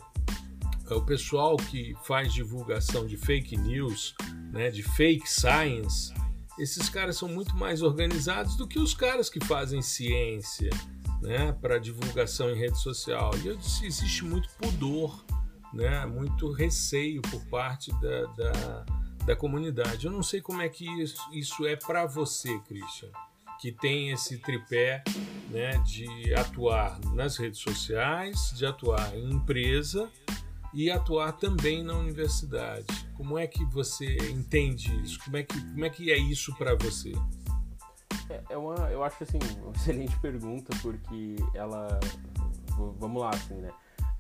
o 0.89 1.01
pessoal 1.01 1.55
que 1.55 1.95
faz 2.03 2.33
divulgação 2.33 3.05
de 3.05 3.15
fake 3.15 3.55
news, 3.57 4.15
né, 4.51 4.69
de 4.71 4.81
fake 4.81 5.29
science, 5.29 6.13
esses 6.57 6.89
caras 6.89 7.15
são 7.15 7.29
muito 7.29 7.55
mais 7.55 7.81
organizados 7.81 8.55
do 8.55 8.67
que 8.67 8.79
os 8.79 8.93
caras 8.93 9.29
que 9.29 9.43
fazem 9.45 9.81
ciência, 9.81 10.69
né, 11.21 11.51
para 11.51 11.77
divulgação 11.79 12.49
em 12.49 12.55
rede 12.55 12.79
social. 12.79 13.32
E 13.43 13.47
eu 13.47 13.55
disse, 13.58 13.86
existe 13.86 14.23
muito 14.23 14.49
pudor, 14.58 15.23
né, 15.73 16.05
muito 16.05 16.51
receio 16.51 17.21
por 17.21 17.43
parte 17.45 17.91
da, 17.99 18.25
da, 18.34 18.86
da 19.25 19.36
comunidade. 19.36 20.05
Eu 20.05 20.12
não 20.12 20.23
sei 20.23 20.41
como 20.41 20.62
é 20.62 20.69
que 20.69 20.86
isso, 21.01 21.21
isso 21.34 21.67
é 21.67 21.75
para 21.75 22.05
você, 22.05 22.58
Christian, 22.60 23.10
que 23.60 23.71
tem 23.71 24.12
esse 24.12 24.38
tripé 24.38 25.03
né, 25.49 25.77
de 25.79 26.34
atuar 26.34 26.99
nas 27.13 27.38
redes 27.38 27.60
sociais, 27.60 28.53
de 28.55 28.65
atuar 28.65 29.15
em 29.15 29.32
empresa 29.32 30.10
e 30.73 30.89
atuar 30.89 31.34
também 31.34 31.84
na 31.84 31.93
universidade. 31.93 32.86
Como 33.15 33.38
é 33.38 33.47
que 33.47 33.65
você 33.65 34.15
entende 34.29 34.95
isso? 35.03 35.19
Como 35.19 35.38
é 35.38 35.43
que, 35.43 35.60
como 35.60 35.86
é, 35.86 35.89
que 35.89 36.12
é 36.12 36.17
isso 36.17 36.55
para 36.55 36.75
você? 36.75 37.12
É, 38.29 38.41
é 38.49 38.57
uma, 38.57 38.75
eu 38.89 39.03
acho 39.03 39.23
assim, 39.23 39.39
uma 39.61 39.71
excelente 39.75 40.17
pergunta, 40.19 40.75
porque 40.81 41.35
ela. 41.53 41.99
Vamos 42.97 43.21
lá, 43.21 43.29
assim, 43.31 43.55
né? 43.55 43.71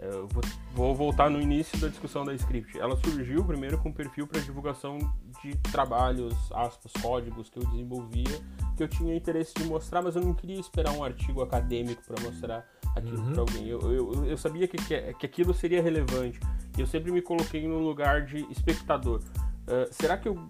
Eu 0.01 0.27
vou, 0.29 0.43
vou, 0.73 0.95
voltar 0.95 1.29
no 1.29 1.41
início 1.41 1.77
da 1.77 1.89
discussão 1.89 2.23
da 2.23 2.33
script. 2.33 2.79
Ela 2.79 2.95
surgiu 2.95 3.43
primeiro 3.43 3.77
com 3.77 3.91
perfil 3.91 4.25
para 4.25 4.39
divulgação 4.39 4.97
de 5.43 5.55
trabalhos, 5.71 6.33
aspas, 6.53 6.91
códigos 7.01 7.49
que 7.49 7.59
eu 7.59 7.65
desenvolvia, 7.65 8.39
que 8.77 8.83
eu 8.83 8.87
tinha 8.87 9.13
interesse 9.13 9.53
de 9.55 9.65
mostrar, 9.65 10.01
mas 10.01 10.15
eu 10.15 10.21
não 10.21 10.33
queria 10.33 10.57
esperar 10.57 10.93
um 10.93 11.03
artigo 11.03 11.41
acadêmico 11.41 12.01
para 12.07 12.21
mostrar 12.23 12.65
aquilo 12.95 13.19
uhum. 13.19 13.31
para 13.33 13.41
alguém. 13.41 13.67
Eu, 13.67 13.79
eu, 13.91 14.25
eu 14.25 14.37
sabia 14.37 14.69
que, 14.69 14.77
que, 14.77 15.13
que 15.13 15.25
aquilo 15.25 15.53
seria 15.53 15.81
relevante 15.81 16.39
e 16.77 16.81
eu 16.81 16.87
sempre 16.87 17.11
me 17.11 17.21
coloquei 17.21 17.67
no 17.67 17.79
lugar 17.79 18.25
de 18.25 18.49
espectador. 18.51 19.19
Uh, 19.67 19.91
será 19.91 20.17
que 20.17 20.29
eu 20.29 20.49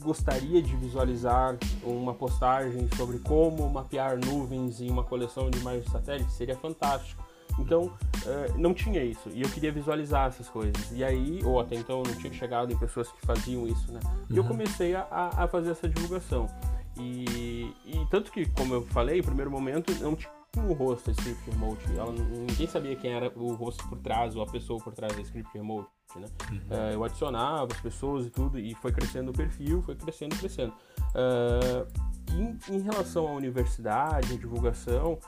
gostaria 0.00 0.62
de 0.62 0.74
visualizar 0.76 1.56
uma 1.82 2.14
postagem 2.14 2.88
sobre 2.96 3.18
como 3.18 3.68
mapear 3.68 4.18
nuvens 4.18 4.80
em 4.80 4.90
uma 4.90 5.04
coleção 5.04 5.50
de 5.50 5.58
imagens 5.58 5.84
de 5.84 5.90
satélite, 5.90 6.32
seria 6.32 6.56
fantástico. 6.56 7.22
Então, 7.58 7.82
uh, 7.82 8.58
não 8.58 8.72
tinha 8.72 9.02
isso. 9.02 9.28
E 9.32 9.42
eu 9.42 9.48
queria 9.50 9.70
visualizar 9.70 10.28
essas 10.28 10.48
coisas. 10.48 10.90
E 10.92 11.04
aí, 11.04 11.40
ou 11.44 11.60
até 11.60 11.74
então, 11.74 12.02
não 12.02 12.14
tinha 12.14 12.32
chegado 12.32 12.72
em 12.72 12.76
pessoas 12.76 13.10
que 13.12 13.26
faziam 13.26 13.66
isso, 13.66 13.92
né? 13.92 14.00
E 14.30 14.36
eu 14.36 14.42
uhum. 14.42 14.48
comecei 14.48 14.94
a, 14.94 15.06
a 15.10 15.46
fazer 15.46 15.72
essa 15.72 15.88
divulgação. 15.88 16.46
E, 16.98 17.72
e, 17.84 18.06
tanto 18.10 18.30
que, 18.32 18.46
como 18.50 18.74
eu 18.74 18.82
falei, 18.86 19.20
em 19.20 19.22
primeiro 19.22 19.50
momento, 19.50 19.92
não 20.00 20.16
tinha 20.16 20.30
o 20.56 20.72
rosto 20.72 21.06
da 21.06 21.12
Script 21.12 21.50
Remote. 21.50 21.84
Ela, 21.96 22.12
ninguém 22.12 22.66
sabia 22.66 22.96
quem 22.96 23.12
era 23.12 23.32
o 23.36 23.54
rosto 23.54 23.86
por 23.88 23.98
trás 23.98 24.34
ou 24.34 24.42
a 24.42 24.46
pessoa 24.46 24.82
por 24.82 24.92
trás 24.92 25.14
da 25.14 25.22
Script 25.22 25.50
Remote. 25.54 25.88
Né? 26.16 26.26
Uhum. 26.50 26.56
Uh, 26.56 26.92
eu 26.92 27.04
adicionava 27.04 27.68
as 27.72 27.80
pessoas 27.80 28.26
e 28.26 28.30
tudo, 28.30 28.58
e 28.58 28.74
foi 28.74 28.92
crescendo 28.92 29.30
o 29.30 29.32
perfil, 29.32 29.82
foi 29.82 29.94
crescendo, 29.94 30.36
crescendo. 30.36 30.72
Uh, 31.14 31.86
em, 32.32 32.76
em, 32.76 32.80
relação 32.80 33.28
à 33.28 33.32
universidade, 33.32 34.34
à 34.34 34.36
divulgação, 34.36 35.18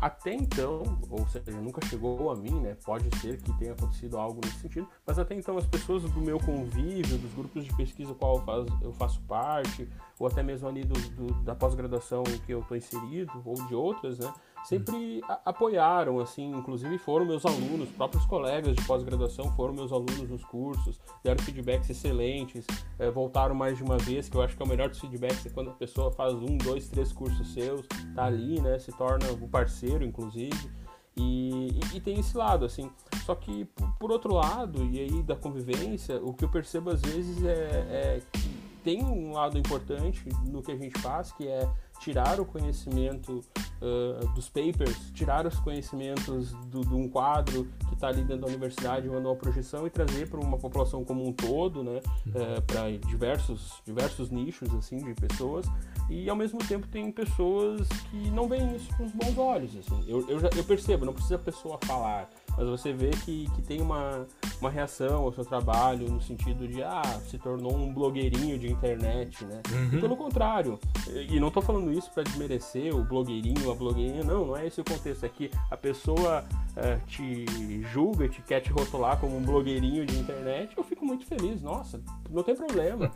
até 0.00 0.32
então, 0.32 0.82
ou 1.10 1.26
seja, 1.26 1.60
nunca 1.60 1.84
chegou 1.86 2.30
a 2.30 2.36
mim, 2.36 2.60
né? 2.60 2.76
Pode 2.84 3.14
ser 3.18 3.40
que 3.42 3.52
tenha 3.58 3.72
acontecido 3.72 4.16
algo 4.16 4.40
nesse 4.44 4.60
sentido, 4.60 4.88
mas 5.04 5.18
até 5.18 5.34
então 5.34 5.58
as 5.58 5.66
pessoas 5.66 6.04
do 6.04 6.20
meu 6.20 6.38
convívio, 6.38 7.18
dos 7.18 7.32
grupos 7.34 7.64
de 7.64 7.74
pesquisa 7.76 8.14
qual 8.14 8.36
eu 8.36 8.42
faço, 8.42 8.78
eu 8.80 8.92
faço 8.92 9.20
parte, 9.22 9.88
ou 10.18 10.26
até 10.26 10.42
mesmo 10.42 10.68
ali 10.68 10.84
do, 10.84 10.94
do 11.10 11.34
da 11.42 11.54
pós-graduação 11.54 12.22
em 12.28 12.38
que 12.38 12.52
eu 12.52 12.60
estou 12.60 12.76
inserido, 12.76 13.42
ou 13.44 13.54
de 13.66 13.74
outras, 13.74 14.18
né? 14.18 14.32
Sempre 14.64 15.22
apoiaram, 15.44 16.18
assim, 16.20 16.50
inclusive 16.50 16.98
foram 16.98 17.24
meus 17.24 17.46
alunos, 17.46 17.88
próprios 17.90 18.24
colegas 18.26 18.76
de 18.76 18.84
pós-graduação 18.84 19.50
foram 19.54 19.72
meus 19.72 19.92
alunos 19.92 20.28
nos 20.28 20.44
cursos, 20.44 21.00
deram 21.24 21.42
feedbacks 21.42 21.88
excelentes, 21.88 22.66
é, 22.98 23.10
voltaram 23.10 23.54
mais 23.54 23.76
de 23.76 23.82
uma 23.82 23.96
vez, 23.96 24.28
que 24.28 24.36
eu 24.36 24.42
acho 24.42 24.56
que 24.56 24.62
é 24.62 24.66
o 24.66 24.68
melhor 24.68 24.88
dos 24.88 25.00
feedbacks 25.00 25.46
é 25.46 25.50
quando 25.50 25.70
a 25.70 25.74
pessoa 25.74 26.10
faz 26.12 26.34
um, 26.34 26.58
dois, 26.58 26.88
três 26.88 27.12
cursos 27.12 27.52
seus, 27.52 27.86
tá 28.14 28.24
ali, 28.24 28.60
né? 28.60 28.78
Se 28.78 28.92
torna 28.92 29.30
o 29.30 29.48
parceiro, 29.48 30.04
inclusive. 30.04 30.70
E, 31.16 31.70
e, 31.70 31.96
e, 31.96 32.00
tem 32.00 32.20
esse 32.20 32.36
lado, 32.36 32.64
assim. 32.64 32.90
Só 33.24 33.34
que, 33.34 33.64
por, 33.64 33.92
por, 33.98 34.12
outro 34.12 34.32
lado, 34.32 34.84
e 34.84 35.00
aí 35.00 35.22
da 35.22 35.34
convivência, 35.34 36.16
o 36.22 36.32
que 36.32 36.44
eu 36.44 36.48
percebo 36.48 36.90
às 36.90 37.02
vezes 37.02 37.44
é, 37.44 37.50
é 37.50 38.22
que 38.32 38.67
tem 38.82 39.04
um 39.04 39.32
lado 39.32 39.58
importante 39.58 40.28
no 40.44 40.62
que 40.62 40.72
a 40.72 40.76
gente 40.76 40.98
faz, 41.00 41.32
que 41.32 41.46
é 41.46 41.68
tirar 42.00 42.40
o 42.40 42.44
conhecimento 42.44 43.44
uh, 43.82 44.28
dos 44.34 44.48
papers, 44.48 45.10
tirar 45.12 45.46
os 45.46 45.58
conhecimentos 45.60 46.54
de 46.68 46.94
um 46.94 47.08
quadro 47.08 47.68
que 47.88 47.94
está 47.94 48.08
ali 48.08 48.22
dentro 48.22 48.42
da 48.42 48.46
universidade, 48.46 49.08
mandar 49.08 49.28
uma 49.28 49.36
projeção 49.36 49.86
e 49.86 49.90
trazer 49.90 50.28
para 50.28 50.40
uma 50.40 50.58
população 50.58 51.04
como 51.04 51.26
um 51.26 51.32
todo, 51.32 51.82
né, 51.82 52.00
uh, 52.00 52.38
uhum. 52.38 52.62
para 52.66 52.90
diversos, 53.08 53.82
diversos 53.84 54.30
nichos 54.30 54.72
assim 54.74 54.98
de 54.98 55.14
pessoas. 55.14 55.66
E 56.08 56.28
ao 56.30 56.36
mesmo 56.36 56.58
tempo 56.58 56.86
tem 56.86 57.10
pessoas 57.12 57.86
que 58.10 58.30
não 58.30 58.48
veem 58.48 58.76
isso 58.76 58.88
com 58.96 59.04
os 59.04 59.12
bons 59.12 59.36
olhos. 59.36 59.76
Assim. 59.76 60.04
Eu, 60.06 60.26
eu, 60.28 60.38
já, 60.38 60.48
eu 60.56 60.64
percebo, 60.64 61.04
não 61.04 61.12
precisa 61.12 61.34
a 61.34 61.38
pessoa 61.38 61.78
falar 61.82 62.30
mas 62.58 62.66
você 62.68 62.92
vê 62.92 63.10
que, 63.10 63.48
que 63.54 63.62
tem 63.62 63.80
uma, 63.80 64.26
uma 64.60 64.68
reação 64.68 65.22
ao 65.22 65.32
seu 65.32 65.44
trabalho 65.44 66.10
no 66.10 66.20
sentido 66.20 66.66
de, 66.66 66.82
ah, 66.82 67.20
se 67.28 67.38
tornou 67.38 67.76
um 67.76 67.94
blogueirinho 67.94 68.58
de 68.58 68.70
internet, 68.70 69.44
né? 69.44 69.62
Uhum. 69.70 69.98
E 69.98 70.00
pelo 70.00 70.16
contrário, 70.16 70.78
e 71.08 71.38
não 71.38 71.48
estou 71.48 71.62
falando 71.62 71.92
isso 71.92 72.10
para 72.10 72.24
desmerecer 72.24 72.94
o 72.94 73.04
blogueirinho, 73.04 73.70
a 73.70 73.74
blogueirinha, 73.76 74.24
não, 74.24 74.44
não 74.44 74.56
é 74.56 74.66
esse 74.66 74.80
o 74.80 74.84
contexto, 74.84 75.24
é 75.24 75.28
que 75.28 75.50
a 75.70 75.76
pessoa 75.76 76.44
é, 76.74 76.96
te 77.06 77.46
julga, 77.92 78.28
te 78.28 78.42
quer 78.42 78.60
te 78.60 78.72
rotular 78.72 79.18
como 79.20 79.36
um 79.36 79.42
blogueirinho 79.42 80.04
de 80.04 80.18
internet, 80.18 80.76
eu 80.76 80.82
fico 80.82 81.06
muito 81.06 81.26
feliz, 81.26 81.62
nossa, 81.62 82.00
não 82.28 82.42
tem 82.42 82.56
problema. 82.56 83.12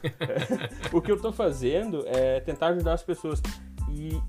o 0.92 1.00
que 1.00 1.11
eu 1.11 1.16
estou 1.16 1.33
fazendo 1.33 2.05
é 2.07 2.38
tentar 2.40 2.68
ajudar 2.68 2.94
as 2.94 3.02
pessoas. 3.02 3.42
E, 3.90 4.20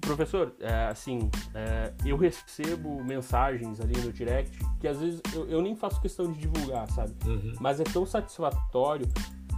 Professor, 0.00 0.54
é, 0.60 0.86
assim, 0.86 1.30
é, 1.54 1.92
eu 2.04 2.16
recebo 2.16 3.02
mensagens 3.02 3.80
ali 3.80 3.98
no 4.00 4.12
direct 4.12 4.56
que 4.78 4.86
às 4.86 5.00
vezes 5.00 5.20
eu, 5.34 5.48
eu 5.48 5.60
nem 5.60 5.74
faço 5.74 6.00
questão 6.00 6.30
de 6.30 6.38
divulgar, 6.38 6.88
sabe? 6.90 7.12
Uhum. 7.26 7.54
Mas 7.60 7.80
é 7.80 7.84
tão 7.84 8.06
satisfatório 8.06 9.06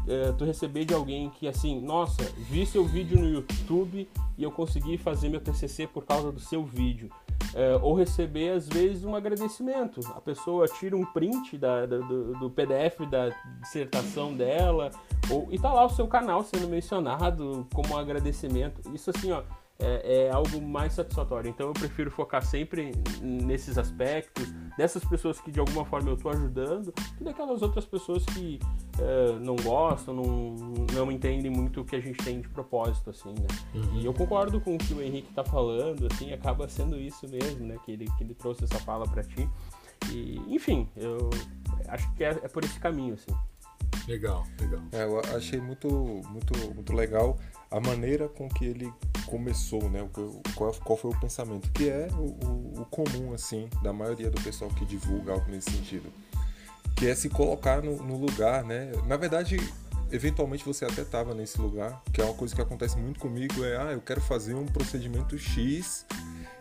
é, 0.09 0.33
tu 0.33 0.45
receber 0.45 0.85
de 0.85 0.95
alguém 0.95 1.31
que 1.31 1.47
assim, 1.47 1.81
nossa, 1.81 2.23
vi 2.51 2.65
seu 2.67 2.85
vídeo 2.85 3.19
no 3.19 3.29
YouTube 3.29 4.09
e 4.39 4.43
eu 4.43 4.51
consegui 4.51 4.97
fazer 4.97 5.29
meu 5.29 5.41
TCC 5.41 5.87
por 5.87 6.05
causa 6.05 6.33
do 6.33 6.41
seu 6.41 6.65
vídeo. 6.65 7.11
É, 7.55 7.77
ou 7.83 7.95
receber 7.95 8.53
às 8.53 8.67
vezes 8.67 9.05
um 9.05 9.15
agradecimento. 9.15 10.01
A 10.15 10.21
pessoa 10.23 10.67
tira 10.67 10.97
um 10.97 11.05
print 11.05 11.59
da, 11.59 11.85
da, 11.85 11.99
do, 11.99 12.33
do, 12.33 12.51
PDF 12.51 13.01
da 13.11 13.29
dissertação 13.61 14.33
dela, 14.33 14.91
ou, 15.31 15.49
e 15.51 15.59
tá 15.59 15.71
lá 15.71 15.85
o 15.85 15.91
seu 15.91 16.09
canal 16.09 16.43
sendo 16.43 16.67
mencionado 16.67 17.67
como 17.75 17.95
um 17.95 17.99
agradecimento. 17.99 18.81
Isso 18.95 19.11
assim, 19.11 19.33
ó 19.33 19.43
é, 19.79 20.27
é, 20.27 20.31
algo 20.31 20.61
mais 20.61 20.93
satisfatório. 20.93 21.49
Então 21.49 21.69
eu 21.69 21.73
prefiro 21.73 22.11
focar 22.11 22.45
sempre 22.45 22.93
nesses 23.21 23.79
aspectos, 23.79 24.51
dessas 24.77 25.05
pessoas 25.05 25.41
que 25.41 25.51
de 25.51 25.61
alguma 25.61 25.85
forma 25.85 26.11
eu 26.11 26.15
estou 26.15 26.31
ajudando, 26.31 26.93
que 27.17 27.25
daquelas 27.25 27.63
outras 27.63 27.85
pessoas 27.85 28.25
que 28.27 28.61
é, 28.99 29.39
não 29.41 29.57
gostam, 29.57 30.15
não, 30.15 30.55
não 30.93 31.11
entendem 31.11 31.51
muito 31.51 31.81
o 31.81 31.85
que 31.85 31.97
a 31.97 32.01
gente 32.01 32.23
tem 32.23 32.41
de 32.41 32.49
propósito, 32.49 33.11
assim, 33.11 33.31
né? 33.31 33.47
Uhum. 33.75 34.01
E 34.01 34.07
eu 34.07 34.15
concordo 34.15 34.61
com 34.61 34.75
o 34.75 34.79
que 34.79 34.95
o 34.95 35.03
Henrique 35.03 35.29
está 35.29 35.45
falando, 35.45 36.07
assim, 36.13 36.33
acaba 36.33 36.69
sendo 36.69 36.99
isso 36.99 37.29
mesmo, 37.29 37.67
né? 37.67 37.77
Que 37.85 37.93
ele, 37.93 38.07
que 38.17 38.25
ele 38.25 38.35
trouxe 38.35 38.65
essa 38.65 38.79
fala 38.79 39.07
para 39.07 39.23
ti. 39.23 39.49
E, 40.11 40.41
enfim, 40.49 40.89
eu 40.97 41.31
acho 41.89 42.13
que 42.15 42.25
é, 42.25 42.31
é 42.31 42.49
por 42.49 42.65
esse 42.65 42.79
caminho, 42.79 43.15
assim. 43.15 43.33
Legal, 44.09 44.45
legal. 44.61 44.81
É, 44.93 45.05
eu 45.05 45.21
achei 45.37 45.61
muito, 45.61 45.89
muito, 46.29 46.75
muito 46.75 46.93
legal 46.93 47.39
a 47.73 47.81
maneira 47.81 48.29
com 48.29 48.49
que 48.49 48.67
ele 48.67 48.93
começou, 49.27 49.89
né? 49.89 50.07
Qual, 50.55 50.97
foi 50.97 51.11
o 51.11 51.19
pensamento, 51.19 51.73
que 51.73 51.89
é 51.89 52.07
o, 52.13 52.81
o, 52.83 52.87
comum, 52.91 53.33
assim, 53.33 53.69
da 53.83 53.93
maioria 53.93 54.31
do 54.31 54.41
pessoal 54.43 54.71
que 54.71 54.85
divulga 54.85 55.33
algo 55.33 55.51
nesse 55.51 55.71
sentido. 55.71 56.13
Que 56.95 57.09
é 57.09 57.15
se 57.15 57.31
colocar 57.31 57.83
no, 57.83 57.97
no 58.03 58.19
lugar, 58.19 58.63
né? 58.63 58.93
Na 59.07 59.17
verdade, 59.17 59.57
eventualmente 60.11 60.65
você 60.67 60.85
até 60.85 61.01
estava 61.01 61.35
nesse 61.35 61.59
lugar, 61.59 62.03
que 62.13 62.21
é 62.21 62.25
uma 62.25 62.35
coisa 62.35 62.55
que 62.55 62.61
acontece 62.61 62.99
muito 62.99 63.19
comigo, 63.19 63.65
é, 63.65 63.77
ah, 63.79 63.93
eu 63.93 64.03
quero 64.03 64.21
fazer 64.21 64.55
um 64.55 64.67
procedimento 64.67 65.39
X 65.39 66.05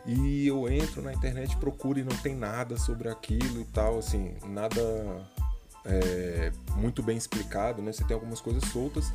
e 0.06 0.48
eu 0.48 0.72
entro 0.72 1.02
na 1.02 1.14
internet, 1.14 1.58
procuro 1.58 2.00
e 2.00 2.04
não 2.04 2.16
tem 2.18 2.36
nada 2.36 2.78
sobre 2.78 3.10
aquilo 3.10 3.60
e 3.60 3.66
tal, 3.66 4.00
assim, 4.00 4.34
nada 4.46 4.82
é, 5.84 6.54
muito 6.76 7.04
bem 7.04 7.18
explicado, 7.18 7.82
né? 7.82 7.92
Você 7.92 8.06
tem 8.06 8.16
algumas 8.16 8.40
coisas 8.40 8.64
soltas 8.70 9.12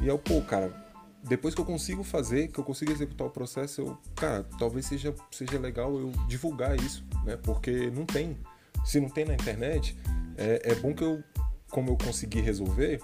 e 0.00 0.08
eu, 0.08 0.18
pô, 0.18 0.40
cara, 0.40 0.83
depois 1.24 1.54
que 1.54 1.60
eu 1.60 1.64
consigo 1.64 2.04
fazer, 2.04 2.48
que 2.48 2.60
eu 2.60 2.64
consigo 2.64 2.92
executar 2.92 3.26
o 3.26 3.30
processo, 3.30 3.80
eu, 3.80 3.98
cara, 4.14 4.46
talvez 4.58 4.86
seja, 4.86 5.14
seja 5.30 5.58
legal 5.58 5.98
eu 5.98 6.12
divulgar 6.28 6.76
isso, 6.76 7.04
né? 7.24 7.36
Porque 7.36 7.90
não 7.90 8.04
tem. 8.04 8.36
Se 8.84 9.00
não 9.00 9.08
tem 9.08 9.24
na 9.24 9.32
internet, 9.32 9.96
é, 10.36 10.72
é 10.72 10.74
bom 10.74 10.92
que 10.92 11.02
eu, 11.02 11.24
como 11.70 11.90
eu 11.90 11.96
consegui 11.96 12.40
resolver, 12.40 13.00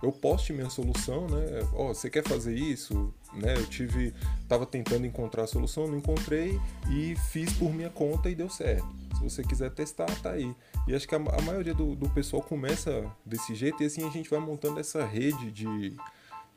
eu 0.00 0.12
poste 0.12 0.52
minha 0.52 0.70
solução, 0.70 1.26
né? 1.26 1.68
Ó, 1.72 1.86
oh, 1.90 1.94
você 1.94 2.08
quer 2.08 2.22
fazer 2.22 2.54
isso? 2.54 3.12
Né? 3.34 3.54
Eu 3.56 3.66
tive, 3.66 4.14
tava 4.48 4.64
tentando 4.64 5.04
encontrar 5.04 5.42
a 5.42 5.46
solução, 5.48 5.88
não 5.88 5.98
encontrei 5.98 6.60
e 6.88 7.16
fiz 7.32 7.52
por 7.54 7.74
minha 7.74 7.90
conta 7.90 8.30
e 8.30 8.34
deu 8.36 8.48
certo. 8.48 8.86
Se 9.16 9.24
você 9.24 9.42
quiser 9.42 9.70
testar, 9.72 10.06
tá 10.22 10.30
aí. 10.30 10.54
E 10.86 10.94
acho 10.94 11.08
que 11.08 11.14
a, 11.16 11.18
a 11.18 11.42
maioria 11.42 11.74
do, 11.74 11.96
do 11.96 12.08
pessoal 12.10 12.40
começa 12.40 13.04
desse 13.26 13.56
jeito 13.56 13.82
e 13.82 13.86
assim 13.86 14.06
a 14.06 14.10
gente 14.10 14.30
vai 14.30 14.38
montando 14.38 14.78
essa 14.78 15.04
rede 15.04 15.50
de, 15.50 15.96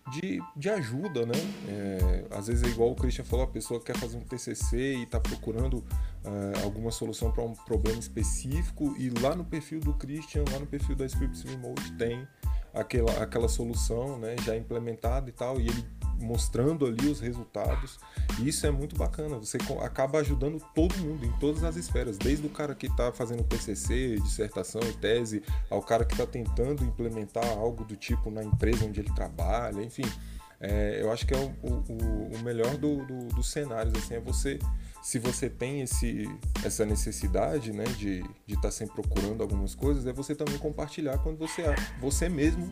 de, 0.10 0.42
de 0.56 0.70
ajuda, 0.70 1.26
né? 1.26 1.34
É, 1.68 2.26
às 2.32 2.48
vezes 2.48 2.64
é 2.64 2.68
igual 2.68 2.92
o 2.92 2.96
Christian 2.96 3.24
falou, 3.24 3.46
a 3.46 3.48
pessoa 3.48 3.80
quer 3.80 3.96
fazer 3.98 4.18
um 4.18 4.22
TCC 4.22 4.96
e 4.96 5.04
está 5.04 5.20
procurando 5.20 5.84
é, 6.24 6.64
alguma 6.64 6.92
solução 6.92 7.32
para 7.32 7.44
um 7.44 7.54
problema 7.54 8.00
específico 8.00 8.96
e 8.98 9.10
lá 9.10 9.36
no 9.36 9.46
perfil 9.46 9.80
do 9.80 9.94
Christian, 9.94 10.44
lá 10.52 10.60
no 10.60 10.66
perfil 10.66 10.96
da 10.96 11.06
Scripts 11.06 11.44
Remote 11.44 11.92
tem 11.94 12.28
aquela, 12.74 13.12
aquela 13.22 13.48
solução 13.48 14.18
né, 14.18 14.36
já 14.44 14.56
implementada 14.56 15.30
e 15.30 15.34
tal, 15.34 15.60
e 15.60 15.68
ele 15.68 15.86
mostrando 16.22 16.86
ali 16.86 17.08
os 17.08 17.20
resultados. 17.20 18.00
E 18.40 18.48
isso 18.48 18.66
é 18.66 18.72
muito 18.72 18.96
bacana. 18.96 19.38
Você 19.38 19.58
acaba 19.82 20.20
ajudando 20.20 20.64
todo 20.74 20.96
mundo 20.98 21.26
em 21.26 21.32
todas 21.40 21.64
as 21.64 21.76
esferas, 21.76 22.18
desde 22.18 22.46
o 22.46 22.50
cara 22.50 22.74
que 22.76 22.88
está 22.88 23.12
fazendo 23.12 23.44
PCC, 23.44 24.18
dissertação 24.22 24.82
tese, 25.00 25.44
ao 25.70 25.82
cara 25.82 26.06
que 26.06 26.14
está 26.14 26.26
tentando 26.26 26.84
implementar 26.84 27.48
algo 27.50 27.84
do 27.84 27.96
tipo 27.96 28.30
na 28.30 28.44
empresa 28.44 28.86
onde 28.86 29.00
ele 29.00 29.14
trabalha, 29.14 29.82
enfim. 29.82 30.06
É, 30.64 31.02
eu 31.02 31.12
acho 31.12 31.26
que 31.26 31.34
é 31.34 31.38
o, 31.38 31.68
o, 31.68 32.36
o 32.36 32.40
melhor 32.44 32.78
do, 32.78 33.04
do, 33.04 33.28
dos 33.30 33.50
cenários, 33.50 33.96
assim, 33.96 34.14
é 34.14 34.20
você, 34.20 34.60
se 35.02 35.18
você 35.18 35.50
tem 35.50 35.82
esse, 35.82 36.30
essa 36.64 36.86
necessidade, 36.86 37.74
né, 37.74 37.86
de 37.98 38.20
estar 38.20 38.34
de 38.46 38.62
tá 38.62 38.72
sempre 38.72 39.02
procurando 39.02 39.42
algumas 39.42 39.74
coisas, 39.74 40.06
é 40.06 40.14
você 40.14 40.36
também 40.36 40.60
compartilhar 40.60 41.18
quando 41.18 41.40
você, 41.40 41.64
você 42.00 42.30
mesmo 42.30 42.72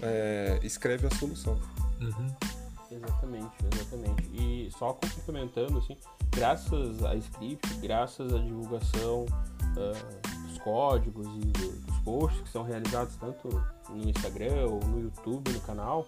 é, 0.00 0.60
escreve 0.62 1.08
a 1.08 1.10
solução. 1.10 1.60
Uhum. 2.00 2.63
Exatamente, 2.94 3.56
exatamente. 3.72 4.30
E 4.32 4.70
só 4.70 4.92
complementando, 4.92 5.78
assim, 5.78 5.96
graças 6.30 7.02
a 7.04 7.14
script, 7.16 7.74
graças 7.78 8.32
à 8.32 8.38
divulgação 8.38 9.24
uh, 9.24 10.46
dos 10.46 10.58
códigos 10.58 11.26
e 11.26 11.40
dos 11.40 11.98
posts 12.04 12.40
que 12.42 12.48
são 12.48 12.62
realizados 12.62 13.16
tanto 13.16 13.48
no 13.90 14.08
Instagram 14.08 14.66
ou 14.66 14.80
no 14.84 15.00
YouTube, 15.00 15.50
no 15.50 15.60
canal, 15.60 16.06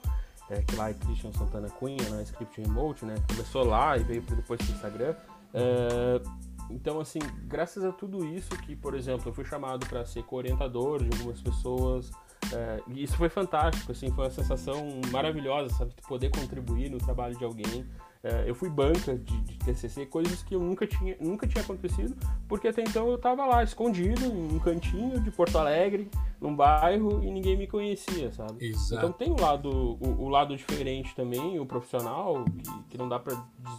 é, 0.48 0.62
que 0.62 0.76
lá 0.76 0.90
é 0.90 0.94
Christian 0.94 1.32
Santana 1.32 1.68
Cunha, 1.70 2.08
na 2.10 2.22
Script 2.22 2.60
Remote, 2.60 3.04
né? 3.04 3.16
Começou 3.28 3.64
lá 3.64 3.96
e 3.96 4.04
veio 4.04 4.22
depois 4.22 4.60
pro 4.62 4.72
Instagram. 4.72 5.16
É, 5.52 6.22
então, 6.70 7.00
assim, 7.00 7.18
graças 7.44 7.84
a 7.84 7.92
tudo 7.92 8.24
isso 8.24 8.50
que, 8.58 8.76
por 8.76 8.94
exemplo, 8.94 9.28
eu 9.28 9.34
fui 9.34 9.44
chamado 9.44 9.86
para 9.86 10.04
ser 10.04 10.22
co-orientador 10.24 11.02
de 11.02 11.16
algumas 11.16 11.40
pessoas, 11.40 12.10
é, 12.52 12.80
e 12.88 13.02
isso 13.02 13.16
foi 13.16 13.28
fantástico, 13.28 13.92
assim, 13.92 14.10
foi 14.10 14.24
uma 14.24 14.30
sensação 14.30 15.00
maravilhosa, 15.10 15.74
sabe? 15.74 15.92
Poder 16.06 16.30
contribuir 16.30 16.90
no 16.90 16.98
trabalho 16.98 17.36
de 17.36 17.44
alguém. 17.44 17.86
É, 18.22 18.48
eu 18.48 18.54
fui 18.54 18.68
banca 18.68 19.16
de, 19.16 19.40
de, 19.42 19.58
TCC, 19.58 20.06
coisas 20.06 20.42
que 20.42 20.54
eu 20.54 20.60
nunca 20.60 20.86
tinha, 20.86 21.16
nunca 21.20 21.46
tinha 21.46 21.62
acontecido, 21.62 22.16
porque 22.48 22.66
até 22.66 22.82
então 22.82 23.08
eu 23.08 23.16
estava 23.16 23.46
lá, 23.46 23.62
escondido, 23.62 24.24
em 24.24 24.56
um 24.56 24.58
cantinho 24.58 25.20
de 25.20 25.30
Porto 25.30 25.56
Alegre, 25.58 26.10
num 26.40 26.54
bairro, 26.54 27.22
e 27.22 27.30
ninguém 27.30 27.56
me 27.56 27.66
conhecia, 27.66 28.32
sabe? 28.32 28.66
Exato. 28.66 28.94
Então 28.94 29.12
tem 29.12 29.30
o 29.30 29.40
lado, 29.40 29.70
o, 29.70 30.24
o 30.24 30.28
lado 30.28 30.56
diferente 30.56 31.14
também, 31.14 31.60
o 31.60 31.66
profissional, 31.66 32.44
que, 32.44 32.82
que 32.90 32.98
não 32.98 33.08
dá 33.08 33.18
para 33.18 33.36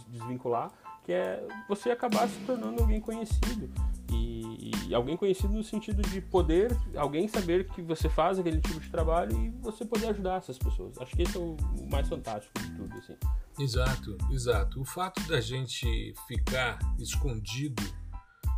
desvincular, 0.08 0.70
que 1.04 1.12
é 1.12 1.46
você 1.68 1.90
acabar 1.90 2.28
se 2.28 2.38
tornando 2.40 2.80
alguém 2.80 3.00
conhecido. 3.00 3.70
E, 4.10 4.70
e, 4.88 4.94
alguém 4.94 5.16
conhecido 5.16 5.52
no 5.52 5.62
sentido 5.62 6.02
de 6.02 6.20
poder, 6.20 6.74
alguém 6.96 7.28
saber 7.28 7.68
que 7.68 7.82
você 7.82 8.08
faz 8.08 8.38
aquele 8.38 8.60
tipo 8.60 8.80
de 8.80 8.88
trabalho 8.88 9.36
e 9.36 9.50
você 9.62 9.84
poder 9.84 10.08
ajudar 10.08 10.36
essas 10.36 10.58
pessoas. 10.58 10.98
Acho 10.98 11.14
que 11.14 11.22
esse 11.22 11.36
é 11.36 11.40
o 11.40 11.56
mais 11.90 12.08
fantástico 12.08 12.58
de 12.58 12.70
tudo, 12.72 12.96
assim. 12.96 13.16
Exato, 13.58 14.16
exato. 14.30 14.80
O 14.80 14.84
fato 14.84 15.20
da 15.28 15.40
gente 15.40 16.14
ficar 16.26 16.78
escondido 16.98 17.82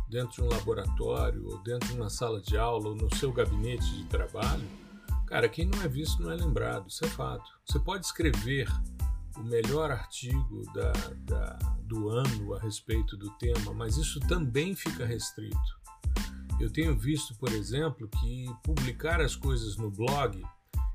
dentro 0.09 0.35
de 0.35 0.41
um 0.43 0.49
laboratório, 0.49 1.45
ou 1.47 1.57
dentro 1.63 1.87
de 1.89 1.95
uma 1.95 2.09
sala 2.09 2.41
de 2.41 2.57
aula, 2.57 2.89
ou 2.89 2.95
no 2.95 3.13
seu 3.15 3.31
gabinete 3.31 3.85
de 3.95 4.03
trabalho, 4.05 4.67
cara, 5.25 5.47
quem 5.47 5.65
não 5.65 5.81
é 5.81 5.87
visto 5.87 6.21
não 6.21 6.31
é 6.31 6.35
lembrado, 6.35 6.89
isso 6.89 7.05
é 7.05 7.07
fato. 7.07 7.49
Você 7.65 7.79
pode 7.79 8.05
escrever 8.05 8.67
o 9.41 9.43
melhor 9.43 9.91
artigo 9.91 10.63
da, 10.73 10.91
da, 11.25 11.59
do 11.83 12.09
ano 12.09 12.53
a 12.53 12.59
respeito 12.59 13.17
do 13.17 13.29
tema, 13.31 13.73
mas 13.73 13.97
isso 13.97 14.19
também 14.21 14.75
fica 14.75 15.05
restrito. 15.05 15.81
Eu 16.59 16.71
tenho 16.71 16.95
visto, 16.95 17.35
por 17.35 17.51
exemplo, 17.51 18.07
que 18.07 18.45
publicar 18.63 19.19
as 19.19 19.35
coisas 19.35 19.75
no 19.77 19.89
blog, 19.89 20.43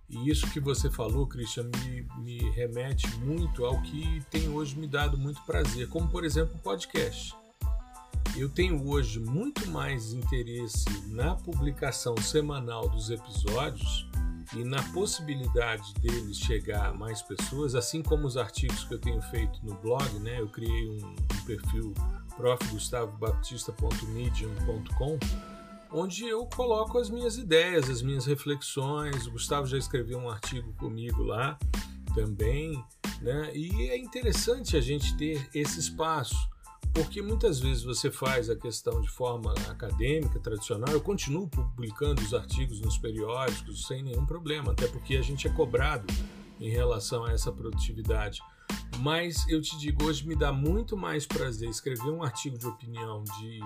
e 0.08 0.30
isso 0.30 0.48
que 0.50 0.60
você 0.60 0.88
falou, 0.88 1.26
Christian, 1.26 1.68
me, 1.84 2.06
me 2.22 2.50
remete 2.50 3.08
muito 3.16 3.64
ao 3.64 3.82
que 3.82 4.22
tem 4.30 4.48
hoje 4.48 4.78
me 4.78 4.86
dado 4.86 5.18
muito 5.18 5.42
prazer, 5.42 5.88
como 5.88 6.08
por 6.08 6.24
exemplo 6.24 6.54
o 6.54 6.62
podcast. 6.62 7.34
Eu 8.36 8.48
tenho 8.48 8.86
hoje 8.88 9.18
muito 9.18 9.68
mais 9.70 10.12
interesse 10.12 10.84
na 11.08 11.34
publicação 11.34 12.16
semanal 12.18 12.88
dos 12.88 13.10
episódios 13.10 14.08
e 14.54 14.62
na 14.64 14.82
possibilidade 14.92 15.94
deles 15.94 16.38
chegar 16.38 16.90
a 16.90 16.94
mais 16.94 17.22
pessoas, 17.22 17.74
assim 17.74 18.02
como 18.02 18.26
os 18.26 18.36
artigos 18.36 18.84
que 18.84 18.92
eu 18.94 18.98
tenho 18.98 19.22
feito 19.22 19.58
no 19.64 19.74
blog, 19.76 20.06
né? 20.20 20.38
Eu 20.40 20.48
criei 20.48 20.88
um, 20.88 20.98
um 20.98 21.44
perfil 21.44 21.94
profgustavobaptista.medium.com 22.36 25.18
onde 25.90 26.26
eu 26.26 26.44
coloco 26.46 26.98
as 26.98 27.08
minhas 27.08 27.38
ideias, 27.38 27.88
as 27.88 28.02
minhas 28.02 28.26
reflexões. 28.26 29.26
O 29.26 29.30
Gustavo 29.30 29.66
já 29.66 29.78
escreveu 29.78 30.18
um 30.18 30.28
artigo 30.28 30.72
comigo 30.74 31.22
lá 31.22 31.58
também, 32.14 32.84
né? 33.20 33.50
E 33.54 33.88
é 33.88 33.96
interessante 33.96 34.76
a 34.76 34.80
gente 34.80 35.16
ter 35.16 35.48
esse 35.54 35.78
espaço 35.78 36.36
porque 36.96 37.20
muitas 37.20 37.60
vezes 37.60 37.84
você 37.84 38.10
faz 38.10 38.48
a 38.48 38.56
questão 38.56 39.02
de 39.02 39.10
forma 39.10 39.52
acadêmica, 39.68 40.40
tradicional. 40.40 40.88
Eu 40.88 41.00
continuo 41.00 41.46
publicando 41.46 42.22
os 42.22 42.32
artigos 42.32 42.80
nos 42.80 42.96
periódicos 42.96 43.86
sem 43.86 44.02
nenhum 44.02 44.24
problema, 44.24 44.72
até 44.72 44.88
porque 44.88 45.14
a 45.18 45.20
gente 45.20 45.46
é 45.46 45.50
cobrado 45.50 46.06
em 46.58 46.70
relação 46.70 47.26
a 47.26 47.32
essa 47.32 47.52
produtividade. 47.52 48.40
Mas 49.00 49.46
eu 49.46 49.60
te 49.60 49.78
digo, 49.78 50.04
hoje 50.06 50.26
me 50.26 50.34
dá 50.34 50.50
muito 50.50 50.96
mais 50.96 51.26
prazer 51.26 51.68
escrever 51.68 52.10
um 52.10 52.22
artigo 52.22 52.56
de 52.56 52.66
opinião 52.66 53.22
de 53.24 53.60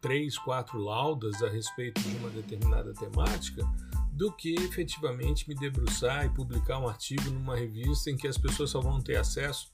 três, 0.00 0.38
quatro 0.38 0.78
laudas 0.78 1.42
a 1.42 1.48
respeito 1.50 2.00
de 2.00 2.16
uma 2.16 2.30
determinada 2.30 2.94
temática 2.94 3.70
do 4.14 4.32
que 4.32 4.54
efetivamente 4.54 5.46
me 5.46 5.54
debruçar 5.54 6.24
e 6.24 6.30
publicar 6.30 6.78
um 6.78 6.88
artigo 6.88 7.30
numa 7.30 7.54
revista 7.54 8.10
em 8.10 8.16
que 8.16 8.26
as 8.26 8.38
pessoas 8.38 8.70
só 8.70 8.80
vão 8.80 8.98
ter 8.98 9.16
acesso 9.16 9.70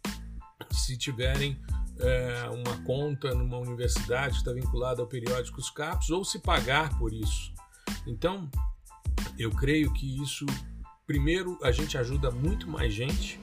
se 0.73 0.97
tiverem 0.97 1.57
é, 1.99 2.49
uma 2.51 2.77
conta 2.85 3.35
numa 3.35 3.59
universidade 3.59 4.33
que 4.33 4.39
está 4.39 4.53
vinculada 4.53 5.01
ao 5.01 5.07
periódico 5.07 5.61
Os 5.61 5.71
Capos 5.71 6.11
ou 6.11 6.25
se 6.25 6.39
pagar 6.39 6.99
por 6.99 7.13
isso. 7.13 7.53
Então, 8.07 8.51
eu 9.39 9.51
creio 9.51 9.93
que 9.93 10.23
isso, 10.23 10.47
primeiro, 11.07 11.59
a 11.63 11.71
gente 11.71 11.97
ajuda 11.97 12.31
muito 12.31 12.69
mais 12.69 12.93
gente, 12.93 13.41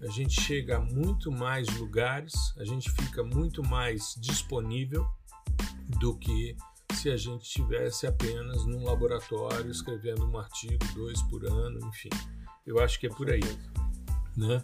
a 0.00 0.08
gente 0.08 0.40
chega 0.40 0.76
a 0.76 0.80
muito 0.80 1.30
mais 1.32 1.66
lugares, 1.78 2.34
a 2.58 2.64
gente 2.64 2.90
fica 2.90 3.22
muito 3.22 3.62
mais 3.62 4.14
disponível 4.18 5.06
do 5.98 6.16
que 6.16 6.56
se 6.92 7.10
a 7.10 7.16
gente 7.16 7.42
estivesse 7.42 8.06
apenas 8.06 8.64
num 8.66 8.84
laboratório 8.84 9.70
escrevendo 9.70 10.26
um 10.26 10.38
artigo, 10.38 10.84
dois 10.94 11.22
por 11.22 11.44
ano, 11.44 11.78
enfim. 11.88 12.10
Eu 12.66 12.78
acho 12.78 12.98
que 13.00 13.06
é 13.06 13.10
por 13.10 13.30
aí. 13.30 13.40
Né? 14.36 14.62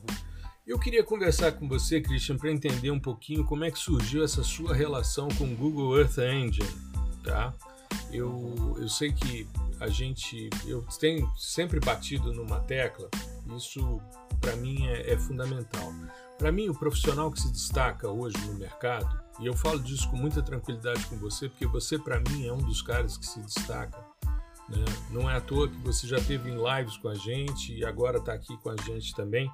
Eu 0.70 0.78
queria 0.78 1.02
conversar 1.02 1.50
com 1.50 1.66
você, 1.66 2.00
Christian, 2.00 2.36
para 2.36 2.48
entender 2.48 2.92
um 2.92 3.00
pouquinho 3.00 3.44
como 3.44 3.64
é 3.64 3.72
que 3.72 3.78
surgiu 3.80 4.22
essa 4.22 4.44
sua 4.44 4.72
relação 4.72 5.26
com 5.30 5.42
o 5.42 5.56
Google 5.56 5.98
Earth 5.98 6.18
Engine, 6.18 6.64
tá? 7.24 7.52
Eu, 8.12 8.76
eu 8.78 8.88
sei 8.88 9.12
que 9.12 9.48
a 9.80 9.88
gente, 9.88 10.48
eu 10.64 10.86
tenho 11.00 11.28
sempre 11.36 11.80
batido 11.80 12.32
numa 12.32 12.60
tecla, 12.60 13.10
isso 13.56 14.00
para 14.40 14.54
mim 14.54 14.86
é, 14.86 15.12
é 15.12 15.18
fundamental. 15.18 15.92
Para 16.38 16.52
mim, 16.52 16.68
o 16.68 16.74
profissional 16.78 17.32
que 17.32 17.40
se 17.40 17.50
destaca 17.50 18.08
hoje 18.08 18.38
no 18.46 18.54
mercado, 18.54 19.20
e 19.40 19.46
eu 19.46 19.56
falo 19.56 19.80
disso 19.80 20.08
com 20.08 20.16
muita 20.16 20.40
tranquilidade 20.40 21.04
com 21.06 21.16
você, 21.16 21.48
porque 21.48 21.66
você, 21.66 21.98
para 21.98 22.20
mim, 22.20 22.46
é 22.46 22.52
um 22.52 22.58
dos 22.58 22.80
caras 22.80 23.18
que 23.18 23.26
se 23.26 23.40
destaca. 23.40 23.98
Né? 24.68 24.84
Não 25.10 25.28
é 25.28 25.36
à 25.36 25.40
toa 25.40 25.68
que 25.68 25.76
você 25.78 26.06
já 26.06 26.20
teve 26.20 26.48
em 26.48 26.54
lives 26.54 26.96
com 26.98 27.08
a 27.08 27.14
gente 27.16 27.74
e 27.74 27.84
agora 27.84 28.18
está 28.18 28.34
aqui 28.34 28.56
com 28.58 28.70
a 28.70 28.76
gente 28.76 29.12
também. 29.16 29.50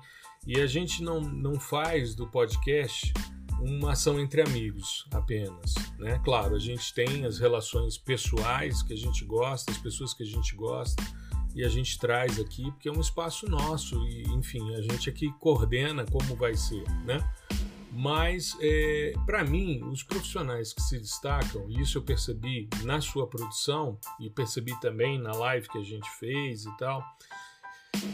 E 0.46 0.60
a 0.60 0.66
gente 0.66 1.02
não, 1.02 1.20
não 1.20 1.58
faz 1.58 2.14
do 2.14 2.26
podcast 2.28 3.12
uma 3.60 3.92
ação 3.92 4.20
entre 4.20 4.42
amigos 4.42 5.06
apenas, 5.12 5.74
né? 5.98 6.20
Claro, 6.24 6.54
a 6.54 6.58
gente 6.58 6.92
tem 6.94 7.24
as 7.24 7.38
relações 7.38 7.96
pessoais 7.96 8.82
que 8.82 8.92
a 8.92 8.96
gente 8.96 9.24
gosta, 9.24 9.72
as 9.72 9.78
pessoas 9.78 10.14
que 10.14 10.22
a 10.22 10.26
gente 10.26 10.54
gosta 10.54 11.02
e 11.54 11.64
a 11.64 11.68
gente 11.68 11.98
traz 11.98 12.38
aqui 12.38 12.70
porque 12.70 12.88
é 12.88 12.92
um 12.92 13.00
espaço 13.00 13.48
nosso 13.48 13.96
e, 14.06 14.22
enfim, 14.34 14.74
a 14.74 14.82
gente 14.82 15.08
aqui 15.08 15.32
coordena 15.40 16.04
como 16.04 16.36
vai 16.36 16.54
ser, 16.54 16.84
né? 17.04 17.18
Mas, 17.90 18.54
é, 18.60 19.14
para 19.24 19.42
mim, 19.42 19.82
os 19.84 20.02
profissionais 20.02 20.74
que 20.74 20.82
se 20.82 20.98
destacam, 20.98 21.64
e 21.70 21.80
isso 21.80 21.96
eu 21.96 22.02
percebi 22.02 22.68
na 22.82 23.00
sua 23.00 23.26
produção 23.26 23.98
e 24.20 24.28
percebi 24.28 24.78
também 24.80 25.18
na 25.18 25.32
live 25.32 25.66
que 25.66 25.78
a 25.78 25.82
gente 25.82 26.08
fez 26.18 26.66
e 26.66 26.76
tal, 26.76 27.02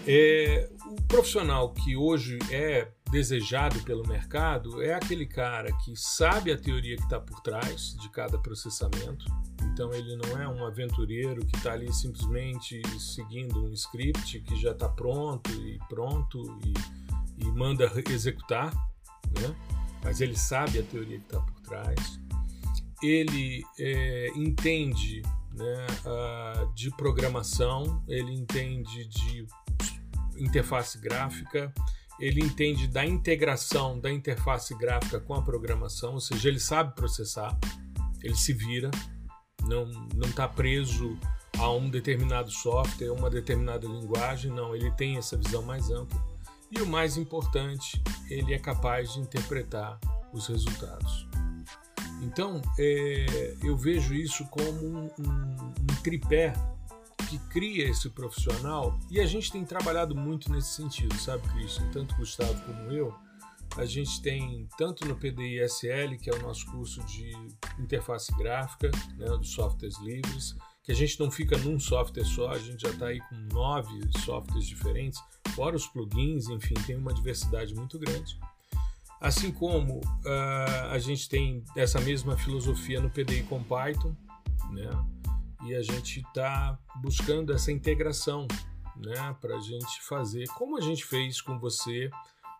é, 0.06 0.68
o 0.86 1.02
profissional 1.02 1.72
que 1.72 1.96
hoje 1.96 2.38
é 2.50 2.88
desejado 3.10 3.82
pelo 3.82 4.06
mercado 4.08 4.82
é 4.82 4.94
aquele 4.94 5.26
cara 5.26 5.70
que 5.84 5.94
sabe 5.94 6.50
a 6.50 6.56
teoria 6.56 6.96
que 6.96 7.02
está 7.02 7.20
por 7.20 7.40
trás 7.40 7.94
de 8.00 8.08
cada 8.08 8.38
processamento. 8.38 9.24
Então 9.72 9.92
ele 9.92 10.16
não 10.16 10.40
é 10.40 10.48
um 10.48 10.66
aventureiro 10.66 11.44
que 11.44 11.56
está 11.56 11.72
ali 11.72 11.92
simplesmente 11.92 12.80
seguindo 12.98 13.64
um 13.64 13.72
script 13.72 14.40
que 14.40 14.60
já 14.60 14.72
está 14.72 14.88
pronto 14.88 15.50
e 15.52 15.78
pronto 15.88 16.42
e, 16.64 17.44
e 17.44 17.46
manda 17.52 17.90
executar, 18.10 18.72
né? 19.38 19.54
mas 20.02 20.20
ele 20.20 20.36
sabe 20.36 20.78
a 20.78 20.82
teoria 20.82 21.18
que 21.18 21.24
está 21.24 21.40
por 21.40 21.60
trás. 21.60 22.20
Ele 23.02 23.62
é, 23.78 24.28
entende 24.36 25.22
né, 25.54 25.86
de 26.74 26.90
programação, 26.96 28.02
ele 28.08 28.32
entende 28.32 29.06
de 29.06 29.46
interface 30.36 30.98
gráfica, 30.98 31.72
ele 32.20 32.40
entende 32.40 32.86
da 32.86 33.04
integração 33.04 33.98
da 33.98 34.10
interface 34.10 34.74
gráfica 34.76 35.18
com 35.18 35.34
a 35.34 35.42
programação, 35.42 36.14
ou 36.14 36.20
seja, 36.20 36.48
ele 36.48 36.60
sabe 36.60 36.94
processar, 36.94 37.58
ele 38.22 38.36
se 38.36 38.52
vira, 38.52 38.90
não 39.66 40.28
está 40.28 40.46
preso 40.46 41.18
a 41.58 41.70
um 41.70 41.88
determinado 41.90 42.50
software, 42.50 43.10
uma 43.10 43.30
determinada 43.30 43.86
linguagem, 43.86 44.50
não, 44.50 44.74
ele 44.74 44.90
tem 44.92 45.16
essa 45.16 45.36
visão 45.36 45.62
mais 45.62 45.90
ampla. 45.90 46.20
E 46.70 46.80
o 46.80 46.86
mais 46.86 47.16
importante, 47.16 48.02
ele 48.30 48.54
é 48.54 48.58
capaz 48.58 49.12
de 49.12 49.20
interpretar 49.20 49.98
os 50.32 50.46
resultados. 50.46 51.28
Então, 52.22 52.62
é, 52.78 53.54
eu 53.62 53.76
vejo 53.76 54.14
isso 54.14 54.44
como 54.46 54.70
um, 54.70 55.10
um, 55.18 55.72
um 55.82 56.02
tripé 56.02 56.52
que 57.32 57.38
cria 57.48 57.88
esse 57.88 58.10
profissional, 58.10 58.98
e 59.10 59.18
a 59.18 59.26
gente 59.26 59.50
tem 59.50 59.64
trabalhado 59.64 60.14
muito 60.14 60.52
nesse 60.52 60.74
sentido, 60.74 61.16
sabe, 61.16 61.46
Christian? 61.48 61.88
Tanto 61.90 62.14
Gustavo 62.16 62.60
como 62.66 62.90
eu, 62.92 63.14
a 63.76 63.86
gente 63.86 64.20
tem 64.20 64.68
tanto 64.76 65.06
no 65.06 65.16
PDI-SL, 65.16 66.18
que 66.20 66.28
é 66.28 66.34
o 66.34 66.42
nosso 66.42 66.66
curso 66.66 67.02
de 67.04 67.32
interface 67.78 68.30
gráfica, 68.36 68.90
né, 69.16 69.26
dos 69.26 69.50
softwares 69.50 69.98
livres, 70.00 70.54
que 70.82 70.92
a 70.92 70.94
gente 70.94 71.18
não 71.18 71.30
fica 71.30 71.56
num 71.56 71.80
software 71.80 72.24
só, 72.24 72.50
a 72.50 72.58
gente 72.58 72.82
já 72.82 72.90
está 72.90 73.06
aí 73.06 73.20
com 73.20 73.36
nove 73.54 73.98
softwares 74.18 74.66
diferentes, 74.66 75.18
fora 75.54 75.74
os 75.74 75.86
plugins, 75.86 76.48
enfim, 76.48 76.74
tem 76.86 76.96
uma 76.96 77.14
diversidade 77.14 77.74
muito 77.74 77.98
grande. 77.98 78.38
Assim 79.20 79.52
como 79.52 79.98
uh, 80.00 80.90
a 80.90 80.98
gente 80.98 81.28
tem 81.28 81.64
essa 81.76 81.98
mesma 82.00 82.36
filosofia 82.36 83.00
no 83.00 83.08
PDI 83.08 83.44
com 83.44 83.62
Python, 83.62 84.14
né? 84.72 84.90
E 85.64 85.74
a 85.74 85.82
gente 85.82 86.20
está 86.20 86.78
buscando 87.00 87.52
essa 87.52 87.70
integração 87.70 88.46
né, 88.96 89.36
para 89.40 89.56
a 89.56 89.60
gente 89.60 90.02
fazer, 90.02 90.46
como 90.56 90.76
a 90.76 90.80
gente 90.80 91.04
fez 91.04 91.40
com 91.40 91.58
você 91.58 92.10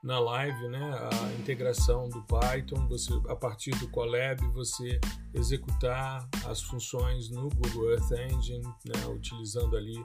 na 0.03 0.19
live, 0.19 0.69
né, 0.69 0.99
a 1.13 1.33
integração 1.35 2.09
do 2.09 2.23
Python, 2.23 2.89
você 2.89 3.13
a 3.29 3.37
partir 3.37 3.71
do 3.79 3.87
Colab 3.89 4.45
você 4.49 4.99
executar 5.33 6.29
as 6.45 6.61
funções 6.61 7.31
no 7.31 7.49
Google 7.51 7.93
Earth 7.93 8.11
Engine, 8.11 8.65
né, 8.85 9.07
utilizando 9.09 9.77
ali 9.77 10.05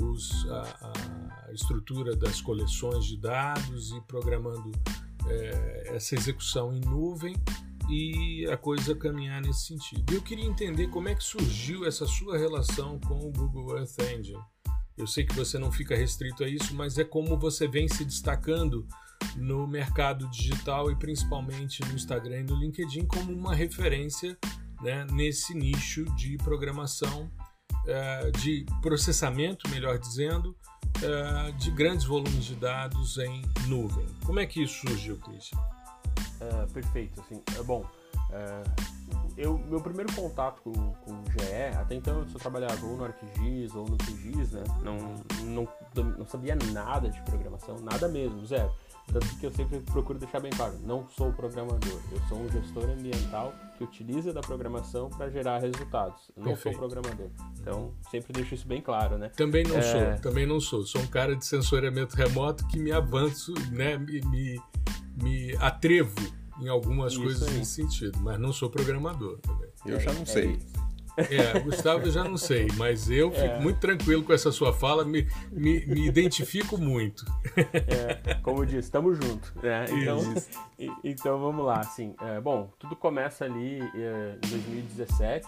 os, 0.00 0.48
a, 0.48 0.92
a, 1.48 1.52
estrutura 1.52 2.14
das 2.14 2.40
coleções 2.40 3.04
de 3.04 3.16
dados 3.16 3.90
e 3.90 4.00
programando 4.02 4.70
é, 5.26 5.96
essa 5.96 6.14
execução 6.14 6.72
em 6.72 6.80
nuvem 6.80 7.34
e 7.88 8.46
a 8.50 8.56
coisa 8.56 8.94
caminhar 8.94 9.40
nesse 9.40 9.66
sentido. 9.66 10.12
Eu 10.12 10.22
queria 10.22 10.44
entender 10.44 10.88
como 10.88 11.08
é 11.08 11.14
que 11.14 11.24
surgiu 11.24 11.84
essa 11.84 12.06
sua 12.06 12.38
relação 12.38 12.98
com 13.00 13.18
o 13.18 13.32
Google 13.32 13.78
Earth 13.78 13.98
Engine. 14.00 14.38
Eu 14.96 15.06
sei 15.06 15.24
que 15.24 15.34
você 15.34 15.58
não 15.58 15.72
fica 15.72 15.96
restrito 15.96 16.44
a 16.44 16.48
isso, 16.48 16.74
mas 16.74 16.98
é 16.98 17.04
como 17.04 17.38
você 17.38 17.66
vem 17.66 17.88
se 17.88 18.04
destacando 18.04 18.86
no 19.36 19.66
mercado 19.66 20.28
digital 20.28 20.90
e 20.90 20.96
principalmente 20.96 21.82
no 21.84 21.94
Instagram 21.94 22.40
e 22.40 22.44
no 22.44 22.56
LinkedIn 22.56 23.06
como 23.06 23.32
uma 23.32 23.54
referência 23.54 24.36
né, 24.82 25.06
nesse 25.12 25.54
nicho 25.54 26.04
de 26.16 26.36
programação, 26.38 27.30
uh, 27.72 28.32
de 28.38 28.66
processamento, 28.82 29.68
melhor 29.70 29.98
dizendo, 29.98 30.56
uh, 30.98 31.52
de 31.54 31.70
grandes 31.70 32.04
volumes 32.04 32.44
de 32.44 32.56
dados 32.56 33.16
em 33.18 33.42
nuvem. 33.66 34.06
Como 34.24 34.40
é 34.40 34.46
que 34.46 34.62
isso 34.62 34.86
surgiu, 34.86 35.16
Christian? 35.18 35.58
Uh, 36.40 36.72
perfeito. 36.72 37.20
Assim, 37.20 37.42
é 37.58 37.62
bom. 37.62 37.84
eu, 39.36 39.58
meu 39.58 39.80
primeiro 39.80 40.12
contato 40.14 40.62
com, 40.62 40.72
com 40.72 41.12
o 41.12 41.24
GE, 41.30 41.76
até 41.78 41.94
então 41.94 42.20
eu 42.20 42.28
só 42.28 42.38
trabalhava 42.38 42.84
ou 42.86 42.96
no 42.96 43.04
ArcGIS 43.04 43.74
ou 43.74 43.86
no 43.86 43.96
QGIS, 43.98 44.52
né? 44.52 44.62
Não, 44.82 44.96
não, 45.44 45.68
não 46.18 46.26
sabia 46.26 46.56
nada 46.72 47.10
de 47.10 47.20
programação, 47.22 47.78
nada 47.80 48.08
mesmo, 48.08 48.44
zero. 48.46 48.72
Tanto 49.12 49.26
que 49.38 49.46
eu 49.46 49.50
sempre 49.50 49.80
procuro 49.80 50.18
deixar 50.18 50.40
bem 50.40 50.52
claro, 50.52 50.78
não 50.84 51.06
sou 51.08 51.32
programador, 51.32 52.00
eu 52.12 52.20
sou 52.28 52.38
um 52.38 52.48
gestor 52.48 52.84
ambiental 52.84 53.52
que 53.82 54.02
utiliza 54.02 54.32
da 54.32 54.40
programação 54.40 55.10
para 55.10 55.28
gerar 55.30 55.58
resultados. 55.58 56.30
Eu 56.36 56.42
não 56.42 56.52
Perfeito. 56.52 56.78
sou 56.78 56.88
programador. 56.88 57.30
Então, 57.60 57.92
sempre 58.10 58.32
deixo 58.32 58.54
isso 58.54 58.66
bem 58.66 58.80
claro, 58.80 59.18
né? 59.18 59.30
Também 59.30 59.64
não 59.64 59.76
é... 59.76 59.82
sou, 59.82 60.20
também 60.20 60.46
não 60.46 60.60
sou. 60.60 60.84
Sou 60.84 61.00
um 61.00 61.06
cara 61.06 61.34
de 61.36 61.44
sensoriamento 61.44 62.16
remoto 62.16 62.66
que 62.68 62.78
me 62.78 62.92
avanço, 62.92 63.52
né, 63.70 63.98
me, 63.98 64.20
me, 64.22 64.60
me 65.22 65.56
atrevo 65.56 66.14
em 66.60 66.68
algumas 66.68 67.12
isso 67.12 67.22
coisas 67.22 67.48
aí. 67.48 67.58
nesse 67.58 67.72
sentido, 67.72 68.18
mas 68.20 68.38
não 68.38 68.52
sou 68.52 68.70
programador 68.70 69.38
também. 69.38 69.68
Eu 69.84 69.98
já 69.98 70.12
não 70.12 70.22
é 70.22 70.26
sei. 70.26 70.52
É, 70.52 70.91
Gustavo 71.64 72.06
eu 72.06 72.10
já 72.10 72.24
não 72.24 72.36
sei, 72.36 72.68
mas 72.76 73.10
eu 73.10 73.30
fico 73.30 73.44
é. 73.44 73.60
muito 73.60 73.78
tranquilo 73.78 74.22
com 74.22 74.32
essa 74.32 74.50
sua 74.50 74.72
fala, 74.72 75.04
me, 75.04 75.26
me, 75.50 75.84
me 75.86 76.06
identifico 76.06 76.78
muito. 76.78 77.24
É, 77.56 78.34
como 78.42 78.64
disse, 78.64 78.78
estamos 78.78 79.18
juntos. 79.18 79.52
Né? 79.56 79.84
Então, 79.90 80.34
então 81.04 81.38
vamos 81.38 81.64
lá. 81.64 81.80
Assim, 81.80 82.14
é, 82.22 82.40
bom, 82.40 82.70
tudo 82.78 82.96
começa 82.96 83.44
ali 83.44 83.80
é, 83.94 84.36
em 84.44 84.50
2017, 84.50 85.46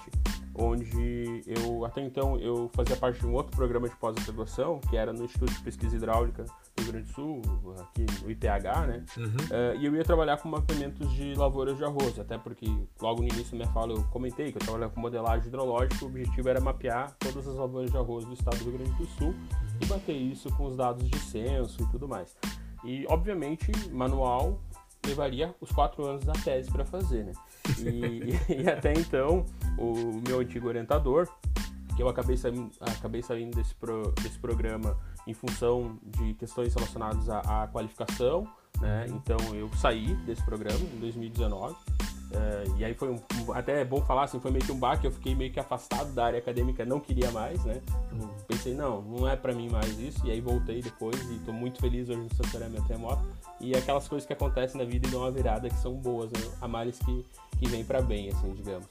onde 0.55 1.43
eu 1.47 1.85
até 1.85 2.01
então 2.01 2.39
eu 2.39 2.71
fazia 2.73 2.97
parte 2.97 3.21
de 3.21 3.27
um 3.27 3.35
outro 3.35 3.57
programa 3.57 3.89
de 3.89 3.97
pós-graduação, 3.97 4.81
que 4.89 4.97
era 4.97 5.13
no 5.13 5.25
Instituto 5.25 5.53
de 5.53 5.61
Pesquisa 5.63 5.97
Hidráulica 5.97 6.45
do 6.45 6.83
Rio 6.83 6.93
Grande 6.93 7.09
do 7.09 7.15
Sul, 7.15 7.43
aqui 7.81 8.07
no 8.23 8.31
IPH, 8.31 8.87
né? 8.87 9.05
Uhum. 9.17 9.27
Uh, 9.27 9.81
e 9.81 9.87
eu 9.87 9.95
ia 9.97 10.05
trabalhar 10.05 10.37
com 10.39 10.49
mapeamentos 10.49 11.13
de 11.13 11.35
lavouras 11.35 11.77
de 11.77 11.85
arroz, 11.85 12.19
até 12.19 12.39
porque 12.39 12.67
logo 13.01 13.23
no 13.23 13.29
início 13.29 13.53
da 13.53 13.57
minha 13.65 13.73
fala 13.73 13.93
eu 13.93 14.03
comentei 14.05 14.53
que 14.53 14.59
eu 14.59 14.63
trabalhava 14.63 14.93
com 14.93 15.01
modelagem 15.01 15.49
hidrológica, 15.49 16.05
o 16.05 16.09
objetivo 16.09 16.49
era 16.49 16.61
mapear 16.61 17.15
todas 17.19 17.47
as 17.49 17.57
lavouras 17.57 17.91
de 17.91 17.97
arroz 17.97 18.25
do 18.25 18.35
estado 18.35 18.59
do 18.59 18.71
Rio 18.71 18.79
Grande 18.79 18.93
do 18.93 19.07
Sul 19.07 19.29
uhum. 19.29 19.79
e 19.81 19.87
bater 19.87 20.17
isso 20.17 20.49
com 20.57 20.67
os 20.67 20.77
dados 20.77 21.09
de 21.09 21.19
censo 21.19 21.83
e 21.83 21.87
tudo 21.91 22.07
mais. 22.09 22.37
E, 22.85 23.07
obviamente, 23.09 23.73
manual 23.91 24.61
levaria 25.07 25.55
os 25.61 25.71
quatro 25.71 26.05
anos 26.05 26.25
da 26.25 26.33
tese 26.33 26.71
para 26.71 26.85
fazer, 26.85 27.25
né? 27.25 27.33
E, 27.79 28.35
e, 28.63 28.69
até 28.69 28.93
então, 28.93 29.45
o 29.79 30.21
meu 30.27 30.41
antigo 30.41 30.69
orientador, 30.69 31.29
que 31.97 32.03
eu 32.03 32.09
acabei 32.09 32.37
saindo, 32.37 32.71
acabei 32.81 33.23
saindo 33.23 33.57
desse, 33.57 33.75
pro, 33.75 34.13
desse 34.23 34.39
programa 34.39 34.97
em 35.27 35.35
função 35.35 35.99
de 36.03 36.35
questões 36.35 36.75
relacionadas 36.75 37.29
à, 37.29 37.63
à 37.63 37.69
qualificação, 37.69 38.47
né? 38.81 39.07
Então 39.09 39.39
eu 39.55 39.71
saí 39.75 40.15
desse 40.27 40.45
programa 40.45 40.79
em 40.79 40.99
2019. 40.99 41.77
É, 42.35 42.65
e 42.79 42.85
aí 42.85 42.95
foi 42.95 43.11
um, 43.11 43.21
até 43.53 43.83
é 43.83 43.85
bom 43.85 44.05
falar 44.05 44.25
assim, 44.25 44.41
foi 44.41 44.51
meio 44.51 44.65
que 44.65 44.73
um 44.73 44.79
baque, 44.79 45.07
eu 45.07 45.13
fiquei 45.13 45.35
meio 45.35 45.53
que 45.53 45.61
afastado 45.61 46.13
da 46.13 46.27
área 46.27 46.39
acadêmica, 46.39 46.85
não 46.85 46.99
queria 46.99 47.31
mais, 47.31 47.65
né? 47.65 47.81
Pensei, 48.49 48.75
não, 48.75 49.03
não 49.03 49.29
é 49.29 49.37
para 49.37 49.53
mim 49.53 49.69
mais 49.69 49.99
isso, 49.99 50.27
e 50.27 50.31
aí 50.31 50.41
voltei 50.41 50.83
depois 50.83 51.17
e 51.31 51.39
tô 51.41 51.53
muito 51.53 51.81
feliz 51.81 52.09
hoje 52.09 52.21
no 52.21 52.35
sensoriamento 52.35 52.87
remoto. 52.89 53.25
E 53.61 53.77
aquelas 53.77 54.09
coisas 54.09 54.27
que 54.27 54.33
acontecem 54.33 54.81
na 54.81 54.85
vida 54.85 55.07
e 55.07 55.11
dão 55.11 55.21
uma 55.21 55.31
virada 55.31 55.69
que 55.69 55.77
são 55.77 55.95
boas, 55.95 56.31
né? 56.33 56.41
a 56.61 56.67
males 56.67 56.99
que, 56.99 57.25
que 57.59 57.69
vem 57.69 57.85
para 57.85 58.03
bem, 58.03 58.29
assim, 58.29 58.53
digamos. 58.53 58.87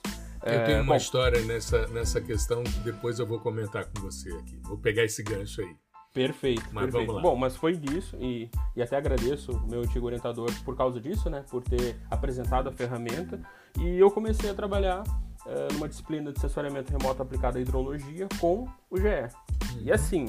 Eu 0.45 0.65
tenho 0.65 0.77
é, 0.77 0.81
uma 0.81 0.93
bom, 0.93 0.95
história 0.95 1.41
nessa, 1.41 1.87
nessa 1.87 2.19
questão 2.19 2.63
que 2.63 2.79
depois 2.79 3.19
eu 3.19 3.25
vou 3.25 3.39
comentar 3.39 3.85
com 3.85 4.01
você 4.01 4.29
aqui. 4.33 4.57
Vou 4.63 4.77
pegar 4.77 5.03
esse 5.03 5.23
gancho 5.23 5.61
aí. 5.61 5.75
Perfeito, 6.13 6.69
mas 6.71 6.91
perfeito. 6.91 7.19
Bom, 7.19 7.35
mas 7.35 7.57
foi 7.57 7.75
disso 7.75 8.15
e, 8.19 8.47
e 8.75 8.83
até 8.83 8.95
agradeço 8.95 9.51
o 9.51 9.67
meu 9.67 9.81
antigo 9.81 10.05
orientador 10.05 10.51
por 10.63 10.77
causa 10.77 11.01
disso, 11.01 11.27
né? 11.27 11.43
Por 11.49 11.63
ter 11.63 11.97
apresentado 12.09 12.69
a 12.69 12.71
ferramenta. 12.71 13.39
E 13.79 13.97
eu 13.97 14.11
comecei 14.11 14.51
a 14.51 14.53
trabalhar 14.53 15.01
uh, 15.01 15.73
numa 15.73 15.89
disciplina 15.89 16.31
de 16.31 16.39
sensoriamento 16.39 16.91
remoto 16.91 17.19
aplicado 17.23 17.57
à 17.57 17.61
hidrologia 17.61 18.27
com 18.39 18.67
o 18.91 18.97
GE. 18.97 19.07
Uhum. 19.07 19.81
E 19.81 19.91
assim, 19.91 20.27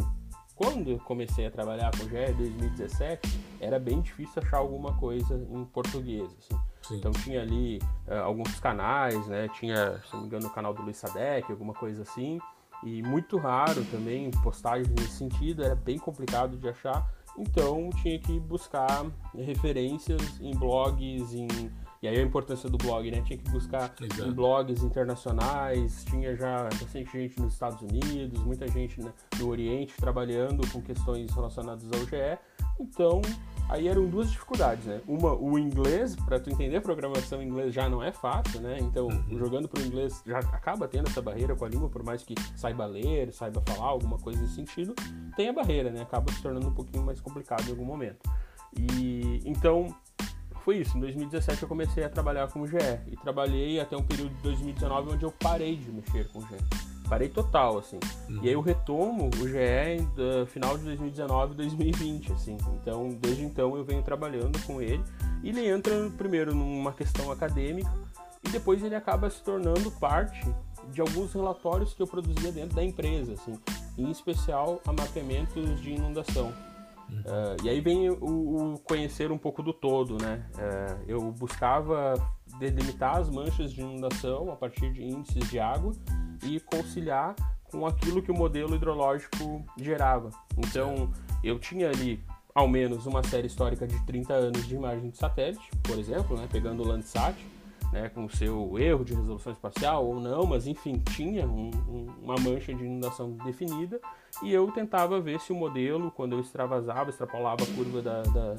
quando 0.55 0.93
eu 0.93 0.99
comecei 1.01 1.47
a 1.47 1.51
trabalhar 1.51 1.91
com 1.91 2.05
o 2.05 2.09
GE 2.09 2.17
em 2.17 2.35
2017, 2.35 3.41
era 3.61 3.79
bem 3.79 4.01
difícil 4.01 4.43
achar 4.43 4.57
alguma 4.57 4.97
coisa 4.97 5.35
em 5.35 5.65
português, 5.67 6.35
assim. 6.39 6.59
Então 6.93 7.13
tinha 7.13 7.43
ali 7.43 7.79
uh, 8.09 8.23
alguns 8.25 8.59
canais, 8.59 9.27
né? 9.27 9.49
Tinha, 9.49 9.99
se 9.99 10.15
não 10.15 10.23
me 10.23 10.27
engano, 10.29 10.47
o 10.47 10.51
canal 10.51 10.73
do 10.73 10.81
Luiz 10.81 10.97
Sadek, 10.97 11.53
alguma 11.53 11.75
coisa 11.75 12.01
assim 12.01 12.39
e 12.85 13.03
muito 13.03 13.37
raro 13.37 13.85
também 13.87 14.31
postagens 14.43 14.89
nesse 14.89 15.13
sentido, 15.13 15.65
era 15.65 15.75
bem 15.75 15.99
complicado 15.99 16.57
de 16.57 16.69
achar, 16.69 17.09
então 17.39 17.91
tinha 18.03 18.19
que 18.19 18.39
buscar 18.41 19.05
referências 19.35 20.41
em 20.41 20.53
blogs, 20.57 21.35
em 21.35 21.49
e 22.05 22.07
aí 22.07 22.21
a 22.21 22.23
importância 22.23 22.69
do 22.69 22.77
blog, 22.77 23.11
né? 23.11 23.23
Tinha 23.25 23.39
que 23.39 23.51
buscar 23.51 23.95
Exato. 23.99 24.29
em 24.29 24.33
blogs 24.35 24.83
internacionais, 24.83 26.05
tinha 26.05 26.37
já 26.37 26.65
bastante 26.65 27.11
gente 27.11 27.41
nos 27.41 27.55
Estados 27.55 27.81
Unidos, 27.81 28.45
muita 28.45 28.69
gente 28.69 29.01
no 29.01 29.49
Oriente 29.49 29.95
trabalhando 29.97 30.71
com 30.71 30.83
questões 30.83 31.33
relacionadas 31.33 31.91
ao 31.91 32.01
GE. 32.01 32.39
Então, 32.79 33.23
Aí 33.69 33.89
eram 33.89 34.07
duas 34.07 34.31
dificuldades, 34.31 34.85
né? 34.85 35.01
Uma, 35.07 35.35
o 35.35 35.59
inglês, 35.59 36.15
para 36.15 36.39
tu 36.39 36.51
entender 36.51 36.77
a 36.77 36.81
programação 36.81 37.43
em 37.43 37.49
inglês 37.49 37.73
já 37.73 37.89
não 37.89 38.03
é 38.03 38.13
fácil, 38.13 38.61
né? 38.61 38.77
Então, 38.81 39.09
uhum. 39.09 39.39
jogando 39.39 39.69
para 39.69 39.83
o 39.83 39.87
inglês 39.87 40.23
já 40.27 40.39
acaba 40.39 40.87
tendo 40.87 41.09
essa 41.09 41.23
barreira 41.23 41.57
com 41.57 41.65
a 41.65 41.69
língua, 41.69 41.89
por 41.89 42.03
mais 42.03 42.23
que 42.23 42.35
saiba 42.55 42.85
ler, 42.85 43.33
saiba 43.33 43.63
falar 43.67 43.87
alguma 43.87 44.19
coisa 44.19 44.41
nesse 44.41 44.55
sentido, 44.55 44.95
tem 45.37 45.49
a 45.49 45.53
barreira, 45.53 45.91
né? 45.91 46.03
Acaba 46.03 46.31
se 46.33 46.43
tornando 46.43 46.69
um 46.69 46.75
pouquinho 46.75 47.05
mais 47.05 47.21
complicado 47.21 47.67
em 47.67 47.71
algum 47.71 47.85
momento. 47.85 48.29
E 48.79 49.41
então 49.45 49.95
foi 50.61 50.79
isso. 50.79 50.97
Em 50.97 51.01
2017 51.01 51.63
eu 51.63 51.69
comecei 51.69 52.05
a 52.05 52.09
trabalhar 52.09 52.49
com 52.49 52.61
o 52.61 52.67
GE 52.67 52.77
e 53.07 53.17
trabalhei 53.17 53.81
até 53.81 53.97
um 53.97 54.03
período 54.03 54.35
de 54.35 54.43
2019 54.43 55.13
onde 55.15 55.25
eu 55.25 55.33
parei 55.33 55.77
de 55.77 55.91
mexer 55.91 56.29
com 56.29 56.41
o 56.41 56.43
GE 56.43 56.94
parei 57.09 57.29
total, 57.29 57.79
assim. 57.79 57.99
Uhum. 58.29 58.41
E 58.43 58.49
aí 58.49 58.55
eu 58.55 58.61
retomo 58.61 59.29
o 59.29 59.49
GE 59.49 60.03
do 60.15 60.47
final 60.47 60.77
de 60.77 60.85
2019 60.85 61.55
2020, 61.55 62.33
assim. 62.33 62.57
Então, 62.81 63.11
desde 63.21 63.45
então 63.45 63.77
eu 63.77 63.85
venho 63.85 64.03
trabalhando 64.03 64.61
com 64.67 64.81
ele. 64.81 65.03
E 65.43 65.51
ele 65.51 65.69
entra 65.69 66.11
primeiro 66.17 66.55
numa 66.55 66.93
questão 66.93 67.31
acadêmica 67.31 67.91
e 68.43 68.49
depois 68.51 68.83
ele 68.83 68.95
acaba 68.95 69.29
se 69.31 69.43
tornando 69.43 69.91
parte 69.93 70.43
de 70.91 71.01
alguns 71.01 71.33
relatórios 71.33 71.95
que 71.95 72.03
eu 72.03 72.07
produzia 72.07 72.53
dentro 72.53 72.77
da 72.77 72.85
empresa, 72.85 73.33
assim, 73.33 73.59
em 73.97 74.11
especial 74.11 74.81
a 74.87 74.93
mapeamentos 74.93 75.81
de 75.81 75.93
inundação. 75.93 76.53
Uhum. 77.09 77.21
Uh, 77.21 77.65
e 77.65 77.69
aí 77.69 77.81
vem 77.81 78.09
o, 78.11 78.75
o, 78.75 78.79
conhecer 78.81 79.31
um 79.31 79.39
pouco 79.39 79.63
do 79.63 79.73
todo, 79.73 80.17
né? 80.23 80.47
Uh, 80.55 81.05
eu 81.07 81.33
buscava 81.33 82.15
delimitar 82.59 83.17
as 83.17 83.29
manchas 83.29 83.73
de 83.73 83.81
inundação 83.81 84.51
a 84.51 84.57
partir 84.57 84.93
de 84.93 85.03
índices 85.03 85.49
de 85.51 85.59
água 85.59 85.93
e 86.43 86.61
conciliar 86.61 87.35
com 87.71 87.87
aquilo 87.87 88.23
que 88.23 88.31
o 88.31 88.35
modelo 88.35 88.75
hidrológico 88.75 89.65
gerava. 89.77 90.31
Então, 90.57 91.11
eu 91.43 91.59
tinha 91.59 91.89
ali 91.89 92.23
ao 92.55 92.69
menos 92.69 93.05
uma 93.07 93.23
série 93.25 93.49
histórica 93.49 93.87
de 93.87 93.99
30 94.07 94.33
anos 94.33 94.67
de 94.67 94.75
imagem 94.75 95.11
de 95.11 95.19
satélite, 95.19 95.71
por 95.83 95.99
exemplo, 95.99 96.37
né, 96.37 96.47
pegando 96.51 96.83
o 96.85 96.87
Landsat, 96.87 97.35
né, 97.93 98.09
com 98.09 98.29
seu 98.29 98.79
erro 98.79 99.05
de 99.05 99.15
resolução 99.15 99.53
espacial 99.53 100.07
ou 100.07 100.21
não, 100.21 100.47
mas 100.47 100.67
enfim, 100.67 101.03
tinha 101.15 101.47
um, 101.47 101.71
um, 101.89 102.07
uma 102.23 102.37
mancha 102.37 102.73
de 102.73 102.85
inundação 102.85 103.33
definida 103.45 104.01
e 104.43 104.53
eu 104.53 104.71
tentava 104.71 105.21
ver 105.21 105.41
se 105.41 105.53
o 105.53 105.57
modelo, 105.57 106.11
quando 106.13 106.33
eu 106.33 106.41
extravasava, 106.41 107.11
extrapolava 107.11 107.65
a 107.65 107.67
curva 107.75 108.01
da, 108.01 108.23
da, 108.23 108.57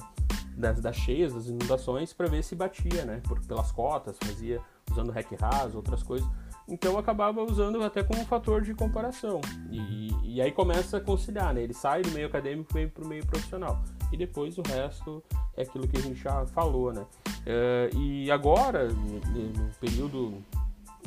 das, 0.56 0.82
das 0.82 0.96
cheias, 0.96 1.34
das 1.34 1.48
inundações, 1.48 2.14
para 2.14 2.28
ver 2.28 2.44
se 2.44 2.56
batia, 2.56 3.06
né, 3.06 3.22
por, 3.28 3.40
pelas 3.46 3.72
cotas, 3.72 4.18
fazia 4.22 4.62
usando 4.92 5.12
REC 5.12 5.36
RAS, 5.40 5.74
outras 5.74 6.04
coisas, 6.04 6.28
então 6.68 6.94
eu 6.94 6.98
acabava 6.98 7.42
usando 7.44 7.82
até 7.84 8.04
como 8.04 8.26
fator 8.26 8.62
de 8.62 8.74
comparação. 8.74 9.40
E, 9.70 10.10
e 10.24 10.42
aí 10.42 10.52
começa 10.52 10.98
a 10.98 11.02
conciliar, 11.02 11.54
né? 11.54 11.62
Ele 11.62 11.74
sai 11.74 12.02
do 12.02 12.12
meio 12.12 12.28
acadêmico 12.28 12.70
e 12.72 12.74
vem 12.74 12.90
para 12.90 13.04
o 13.04 13.08
meio 13.08 13.26
profissional. 13.26 13.84
E 14.12 14.18
depois 14.18 14.58
o 14.58 14.62
resto 14.62 15.24
é 15.56 15.62
aquilo 15.62 15.88
que 15.88 15.98
a 15.98 16.02
gente 16.02 16.22
já 16.22 16.46
falou, 16.48 16.92
né? 16.92 17.06
Uh, 17.46 17.98
e 17.98 18.32
agora, 18.32 18.88
no 18.88 19.70
período 19.80 20.44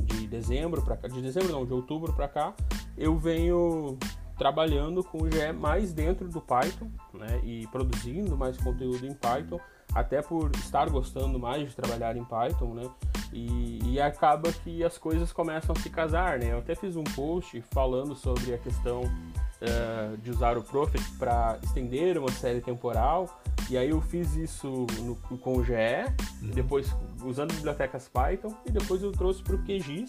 de 0.01 0.27
dezembro 0.29 0.81
para 0.83 0.97
cá, 0.97 1.09
de 1.09 1.21
dezembro 1.21 1.53
não, 1.53 1.67
de 1.67 1.73
outubro 1.73 2.13
para 2.13 2.29
cá, 2.29 2.55
eu 2.97 3.17
venho 3.19 3.99
trabalhando 4.39 5.03
com 5.03 5.25
o 5.25 5.31
GE 5.31 5.53
mais 5.53 5.93
dentro 5.93 6.29
do 6.29 6.41
Python, 6.41 6.89
né? 7.13 7.41
E 7.43 7.67
produzindo 7.67 8.37
mais 8.37 8.57
conteúdo 8.57 9.05
em 9.05 9.13
Python, 9.13 9.59
até 9.99 10.23
por 10.23 10.51
estar 10.57 10.89
gostando 10.89 11.39
mais 11.39 11.69
de 11.69 11.77
trabalhar 11.77 12.17
em 12.17 12.25
Python, 12.25 12.75
né? 12.75 12.91
E, 13.33 13.79
e, 13.85 14.01
acaba 14.01 14.51
que 14.51 14.83
as 14.83 14.97
coisas 14.97 15.33
começam 15.33 15.75
a 15.77 15.79
se 15.79 15.91
casar, 15.91 16.39
né? 16.39 16.53
Eu 16.53 16.59
até 16.59 16.75
fiz 16.75 16.97
um 16.97 17.05
post 17.05 17.61
falando 17.71 18.15
sobre 18.15 18.55
a 18.55 18.59
questão 18.59 19.03
uh, 19.03 20.17
de 20.19 20.31
usar 20.31 20.57
o 20.57 20.63
Prophet 20.63 21.03
para 21.19 21.59
estender 21.63 22.17
uma 22.17 22.31
série 22.31 22.61
temporal, 22.63 23.41
e 23.69 23.77
aí 23.77 23.91
eu 23.91 24.01
fiz 24.01 24.35
isso 24.35 24.87
no, 25.01 25.17
com 25.39 25.59
o 25.59 25.65
GE, 25.65 25.75
uhum. 26.43 26.51
depois 26.55 26.95
usando 27.23 27.53
bibliotecas 27.53 28.09
Python, 28.09 28.55
e 28.65 28.71
depois 28.71 29.03
eu 29.03 29.13
trouxe 29.13 29.43
para 29.43 29.57
o 29.57 29.59
QGIS 29.59 30.09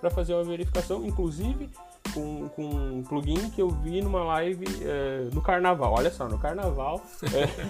para 0.00 0.10
fazer 0.10 0.34
uma 0.34 0.44
verificação, 0.44 1.04
inclusive 1.04 1.68
com, 2.12 2.48
com 2.50 2.64
um 2.64 3.02
plugin 3.02 3.50
que 3.50 3.60
eu 3.60 3.68
vi 3.68 4.00
numa 4.00 4.22
live 4.24 4.64
uh, 4.64 5.34
no 5.34 5.40
carnaval. 5.40 5.94
Olha 5.96 6.10
só, 6.10 6.28
no 6.28 6.38
carnaval 6.38 7.02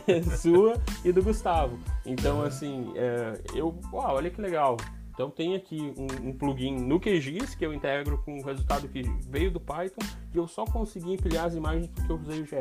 é, 0.06 0.22
sua 0.36 0.74
e 1.04 1.12
do 1.12 1.22
Gustavo. 1.22 1.78
Então, 2.04 2.42
assim, 2.42 2.92
é, 2.96 3.40
eu. 3.54 3.78
Uau, 3.92 4.16
olha 4.16 4.30
que 4.30 4.40
legal. 4.40 4.76
Então 5.14 5.30
tem 5.30 5.54
aqui 5.54 5.92
um, 5.96 6.28
um, 6.28 6.32
plugin 6.32 6.80
no 6.80 6.98
QGIS 6.98 7.54
que 7.54 7.66
eu 7.66 7.74
integro 7.74 8.18
com 8.24 8.38
o 8.38 8.42
resultado 8.42 8.88
que 8.88 9.02
veio 9.28 9.50
do 9.50 9.60
Python 9.60 10.04
e 10.34 10.38
eu 10.38 10.48
só 10.48 10.64
consegui 10.64 11.12
empilhar 11.12 11.44
as 11.44 11.54
imagens 11.54 11.86
porque 11.88 12.10
eu 12.10 12.16
usei 12.16 12.40
o 12.40 12.46
GE. 12.46 12.56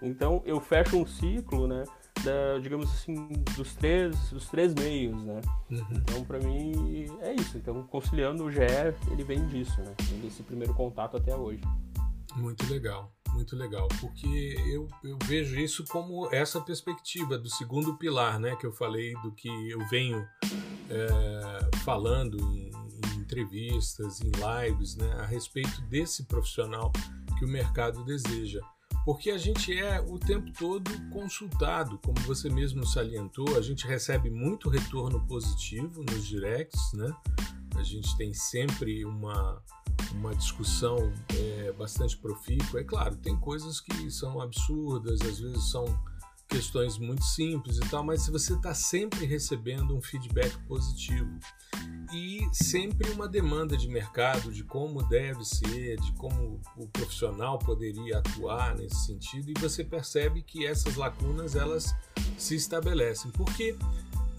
Então 0.00 0.40
eu 0.46 0.60
fecho 0.60 0.96
um 0.96 1.04
ciclo, 1.06 1.66
né? 1.66 1.82
Da, 2.26 2.58
digamos 2.58 2.90
assim, 2.90 3.28
dos 3.56 3.76
três, 3.76 4.30
dos 4.30 4.48
três 4.48 4.74
meios, 4.74 5.22
né? 5.22 5.40
Uhum. 5.70 5.86
Então, 5.92 6.24
para 6.24 6.40
mim, 6.40 7.06
é 7.20 7.32
isso. 7.34 7.56
Então, 7.56 7.84
conciliando 7.84 8.44
o 8.44 8.50
GE, 8.50 8.58
ele 9.12 9.22
vem 9.22 9.46
disso, 9.46 9.80
né? 9.80 9.94
Vem 10.02 10.18
desse 10.18 10.42
primeiro 10.42 10.74
contato 10.74 11.16
até 11.16 11.36
hoje. 11.36 11.60
Muito 12.34 12.68
legal, 12.68 13.12
muito 13.32 13.54
legal. 13.54 13.86
Porque 14.00 14.56
eu, 14.66 14.88
eu 15.04 15.16
vejo 15.24 15.56
isso 15.60 15.84
como 15.84 16.28
essa 16.34 16.60
perspectiva 16.60 17.38
do 17.38 17.48
segundo 17.48 17.96
pilar, 17.96 18.40
né? 18.40 18.56
Que 18.56 18.66
eu 18.66 18.72
falei 18.72 19.14
do 19.22 19.30
que 19.30 19.48
eu 19.70 19.78
venho 19.86 20.26
é, 20.90 21.76
falando 21.84 22.38
em, 22.40 22.72
em 23.14 23.20
entrevistas, 23.20 24.20
em 24.20 24.32
lives, 24.32 24.96
né? 24.96 25.12
A 25.20 25.26
respeito 25.26 25.80
desse 25.82 26.24
profissional 26.24 26.90
que 27.38 27.44
o 27.44 27.48
mercado 27.48 28.04
deseja 28.04 28.60
porque 29.06 29.30
a 29.30 29.38
gente 29.38 29.72
é 29.72 30.00
o 30.00 30.18
tempo 30.18 30.50
todo 30.58 30.90
consultado, 31.10 31.96
como 32.04 32.18
você 32.22 32.50
mesmo 32.50 32.84
salientou, 32.84 33.56
a 33.56 33.60
gente 33.60 33.86
recebe 33.86 34.28
muito 34.28 34.68
retorno 34.68 35.24
positivo 35.28 36.02
nos 36.02 36.26
directs, 36.26 36.92
né? 36.92 37.14
A 37.76 37.84
gente 37.84 38.16
tem 38.16 38.34
sempre 38.34 39.04
uma, 39.04 39.62
uma 40.12 40.34
discussão 40.34 40.96
é, 41.38 41.72
bastante 41.78 42.16
profícua. 42.16 42.80
É 42.80 42.84
claro, 42.84 43.14
tem 43.18 43.38
coisas 43.38 43.80
que 43.80 44.10
são 44.10 44.40
absurdas, 44.40 45.20
às 45.20 45.38
vezes 45.38 45.70
são 45.70 45.84
questões 46.48 46.98
muito 46.98 47.24
simples 47.24 47.76
e 47.78 47.80
tal, 47.90 48.04
mas 48.04 48.22
se 48.22 48.30
você 48.30 48.54
está 48.54 48.72
sempre 48.72 49.26
recebendo 49.26 49.96
um 49.96 50.00
feedback 50.00 50.56
positivo 50.66 51.38
e 52.12 52.46
sempre 52.52 53.10
uma 53.10 53.28
demanda 53.28 53.76
de 53.76 53.88
mercado 53.88 54.52
de 54.52 54.62
como 54.62 55.02
deve 55.08 55.44
ser, 55.44 55.96
de 56.00 56.12
como 56.12 56.60
o 56.76 56.86
profissional 56.88 57.58
poderia 57.58 58.18
atuar 58.18 58.76
nesse 58.76 59.06
sentido, 59.06 59.50
e 59.50 59.60
você 59.60 59.82
percebe 59.82 60.42
que 60.42 60.64
essas 60.64 60.94
lacunas 60.94 61.56
elas 61.56 61.94
se 62.38 62.54
estabelecem, 62.54 63.30
porque 63.32 63.76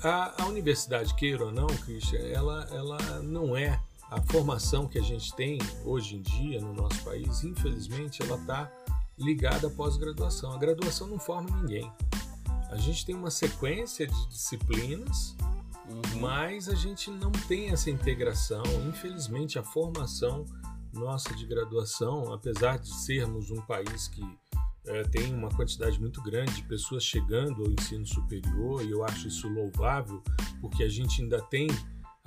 a, 0.01 0.43
a 0.43 0.45
universidade, 0.47 1.13
queira 1.15 1.45
ou 1.45 1.51
não, 1.51 1.67
Christian, 1.67 2.19
ela, 2.19 2.67
ela 2.71 3.21
não 3.21 3.55
é 3.55 3.81
a 4.09 4.21
formação 4.21 4.87
que 4.87 4.97
a 4.97 5.03
gente 5.03 5.35
tem 5.35 5.59
hoje 5.83 6.15
em 6.15 6.21
dia 6.21 6.61
no 6.61 6.73
nosso 6.73 7.03
país, 7.03 7.43
infelizmente, 7.43 8.21
ela 8.21 8.39
está 8.39 8.71
ligada 9.17 9.67
à 9.67 9.69
pós-graduação. 9.69 10.51
A 10.51 10.57
graduação 10.57 11.07
não 11.07 11.19
forma 11.19 11.49
ninguém. 11.49 11.91
A 12.69 12.77
gente 12.77 13.05
tem 13.05 13.15
uma 13.15 13.31
sequência 13.31 14.05
de 14.05 14.27
disciplinas, 14.27 15.35
uhum. 15.89 16.19
mas 16.19 16.67
a 16.67 16.75
gente 16.75 17.09
não 17.09 17.31
tem 17.31 17.69
essa 17.69 17.89
integração. 17.89 18.63
Infelizmente, 18.87 19.57
a 19.57 19.63
formação 19.63 20.45
nossa 20.93 21.33
de 21.33 21.45
graduação, 21.45 22.33
apesar 22.33 22.77
de 22.77 22.93
sermos 22.93 23.51
um 23.51 23.61
país 23.61 24.07
que 24.07 24.23
é, 24.87 25.03
tem 25.03 25.33
uma 25.33 25.49
quantidade 25.49 25.99
muito 25.99 26.21
grande 26.21 26.53
de 26.55 26.63
pessoas 26.63 27.03
chegando 27.03 27.63
ao 27.63 27.71
ensino 27.71 28.05
superior, 28.05 28.83
e 28.83 28.91
eu 28.91 29.03
acho 29.03 29.27
isso 29.27 29.47
louvável, 29.47 30.21
porque 30.61 30.83
a 30.83 30.89
gente 30.89 31.21
ainda 31.21 31.41
tem 31.41 31.67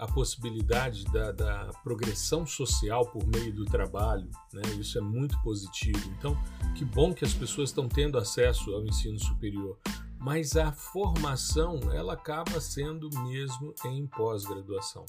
a 0.00 0.06
possibilidade 0.06 1.04
da, 1.06 1.30
da, 1.30 1.70
progressão 1.84 2.46
social 2.46 3.04
por 3.04 3.26
meio 3.26 3.52
do 3.52 3.66
trabalho, 3.66 4.30
né? 4.50 4.62
isso 4.78 4.96
é 4.96 5.00
muito 5.00 5.38
positivo. 5.42 5.98
Então, 6.18 6.34
que 6.74 6.86
bom 6.86 7.12
que 7.12 7.22
as 7.22 7.34
pessoas 7.34 7.68
estão 7.68 7.86
tendo 7.86 8.16
acesso 8.16 8.72
ao 8.72 8.82
ensino 8.82 9.18
superior, 9.18 9.78
mas 10.18 10.56
a 10.56 10.72
formação 10.72 11.78
ela 11.92 12.14
acaba 12.14 12.58
sendo 12.62 13.10
mesmo 13.24 13.74
em 13.84 14.06
pós-graduação. 14.06 15.04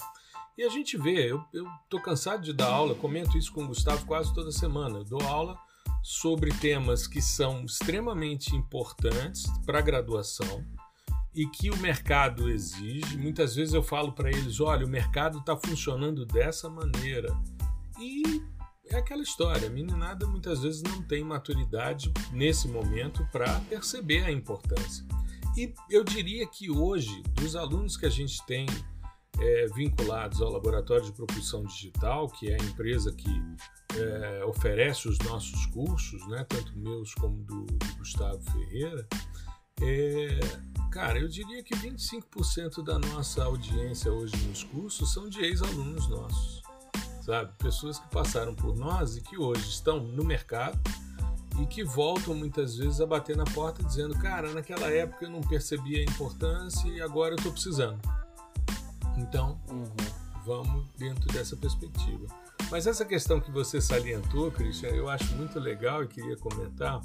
E 0.58 0.64
a 0.64 0.70
gente 0.70 0.98
vê, 0.98 1.32
eu 1.32 1.42
estou 1.86 2.02
cansado 2.02 2.44
de 2.44 2.52
dar 2.52 2.70
aula, 2.70 2.94
comento 2.94 3.38
isso 3.38 3.54
com 3.54 3.64
o 3.64 3.68
Gustavo 3.68 4.06
quase 4.06 4.34
toda 4.34 4.52
semana. 4.52 5.00
Eu 5.00 5.06
dou 5.06 5.22
aula 5.22 5.58
sobre 6.04 6.52
temas 6.52 7.08
que 7.08 7.22
são 7.22 7.64
extremamente 7.64 8.54
importantes 8.56 9.46
para 9.66 9.80
a 9.80 9.82
graduação, 9.82 10.66
e 11.34 11.46
que 11.48 11.70
o 11.70 11.78
mercado 11.78 12.50
exige. 12.50 13.18
Muitas 13.18 13.56
vezes 13.56 13.74
eu 13.74 13.84
falo 13.84 14.12
para 14.12 14.30
eles: 14.30 14.60
olha, 14.60 14.86
o 14.86 14.90
mercado 14.90 15.40
está 15.40 15.56
funcionando 15.56 16.26
dessa 16.26 16.70
maneira. 16.70 17.36
E 18.00 18.42
é 18.90 18.98
aquela 18.98 19.24
história: 19.24 19.68
a 19.68 19.72
meninada 19.72 20.28
muitas 20.28 20.62
vezes 20.62 20.82
não 20.82 21.02
tem 21.02 21.24
maturidade 21.24 22.12
nesse 22.32 22.68
momento 22.68 23.28
para 23.32 23.60
perceber 23.62 24.24
a 24.24 24.32
importância. 24.32 25.06
E 25.56 25.74
eu 25.90 26.04
diria 26.04 26.48
que 26.48 26.70
hoje, 26.70 27.22
dos 27.34 27.56
alunos 27.56 27.98
que 27.98 28.06
a 28.06 28.10
gente 28.10 28.46
tem 28.46 28.66
é, 29.40 29.66
vinculados 29.76 30.42
ao 30.42 30.50
Laboratório 30.50 31.06
de 31.06 31.12
Propulsão 31.12 31.64
Digital, 31.64 32.30
que 32.30 32.50
é 32.50 32.54
a 32.54 32.64
empresa 32.64 33.12
que 33.12 33.30
é, 33.98 34.46
oferece 34.46 35.10
os 35.10 35.18
nossos 35.20 35.66
cursos, 35.68 36.26
né, 36.28 36.46
tanto 36.48 36.78
meus 36.78 37.14
como 37.16 37.44
do, 37.44 37.66
do 37.66 37.96
Gustavo 37.98 38.42
Ferreira, 38.52 39.06
é, 39.82 40.40
Cara, 40.92 41.18
eu 41.18 41.28
diria 41.30 41.64
que 41.64 41.74
25% 41.74 42.84
da 42.84 43.00
nossa 43.00 43.46
audiência 43.46 44.12
hoje 44.12 44.36
nos 44.46 44.62
cursos 44.62 45.14
são 45.14 45.30
de 45.30 45.40
ex-alunos 45.40 46.06
nossos, 46.10 46.62
sabe? 47.26 47.50
Pessoas 47.58 47.98
que 47.98 48.10
passaram 48.10 48.54
por 48.54 48.76
nós 48.76 49.16
e 49.16 49.22
que 49.22 49.38
hoje 49.38 49.70
estão 49.70 50.02
no 50.02 50.22
mercado 50.22 50.78
e 51.62 51.66
que 51.66 51.82
voltam 51.82 52.36
muitas 52.36 52.76
vezes 52.76 53.00
a 53.00 53.06
bater 53.06 53.38
na 53.38 53.46
porta 53.46 53.82
dizendo: 53.82 54.20
Cara, 54.20 54.54
naquela 54.54 54.88
época 54.88 55.24
eu 55.24 55.30
não 55.30 55.40
percebia 55.40 56.02
a 56.02 56.04
importância 56.04 56.90
e 56.90 57.02
agora 57.02 57.32
eu 57.32 57.38
estou 57.38 57.54
precisando. 57.54 58.02
Então, 59.16 59.58
uhum. 59.70 59.90
vamos 60.46 60.86
dentro 60.98 61.32
dessa 61.32 61.56
perspectiva. 61.56 62.28
Mas 62.70 62.86
essa 62.86 63.06
questão 63.06 63.40
que 63.40 63.50
você 63.50 63.80
salientou, 63.80 64.52
Christian, 64.52 64.90
eu 64.90 65.10
acho 65.10 65.34
muito 65.36 65.58
legal 65.58 66.04
e 66.04 66.08
queria 66.08 66.36
comentar. 66.36 67.02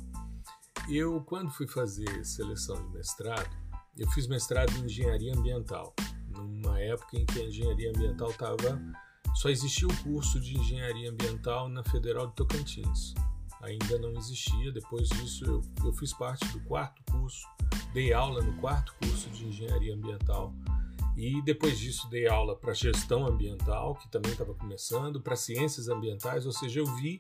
Eu, 0.89 1.21
quando 1.21 1.51
fui 1.51 1.67
fazer 1.67 2.25
seleção 2.25 2.77
de 2.77 2.97
mestrado, 2.97 3.51
eu 3.99 4.09
fiz 4.13 4.29
mestrado 4.29 4.71
em 4.79 4.85
engenharia 4.85 5.35
ambiental, 5.35 5.93
numa 6.31 6.79
época 6.79 7.17
em 7.17 7.27
que 7.27 7.41
a 7.41 7.45
engenharia 7.45 7.91
ambiental 7.91 8.31
estava. 8.31 8.81
Só 9.35 9.49
existia 9.49 9.89
o 9.89 10.03
curso 10.05 10.39
de 10.39 10.57
engenharia 10.57 11.11
ambiental 11.11 11.69
na 11.69 11.83
Federal 11.83 12.29
de 12.29 12.37
Tocantins. 12.37 13.15
Ainda 13.63 13.99
não 13.99 14.13
existia. 14.13 14.71
Depois 14.71 15.09
disso, 15.09 15.45
eu, 15.45 15.61
eu 15.85 15.93
fiz 15.93 16.13
parte 16.13 16.47
do 16.53 16.61
quarto 16.61 17.03
curso, 17.11 17.45
dei 17.93 18.13
aula 18.13 18.41
no 18.41 18.57
quarto 18.61 18.95
curso 19.01 19.29
de 19.31 19.45
engenharia 19.45 19.93
ambiental. 19.93 20.55
E 21.17 21.43
depois 21.43 21.81
disso, 21.81 22.09
dei 22.09 22.29
aula 22.29 22.55
para 22.55 22.73
gestão 22.73 23.27
ambiental, 23.27 23.97
que 23.97 24.09
também 24.09 24.31
estava 24.31 24.55
começando, 24.55 25.21
para 25.21 25.35
ciências 25.35 25.89
ambientais, 25.89 26.47
ou 26.47 26.53
seja, 26.53 26.79
eu 26.79 26.87
vi 26.95 27.19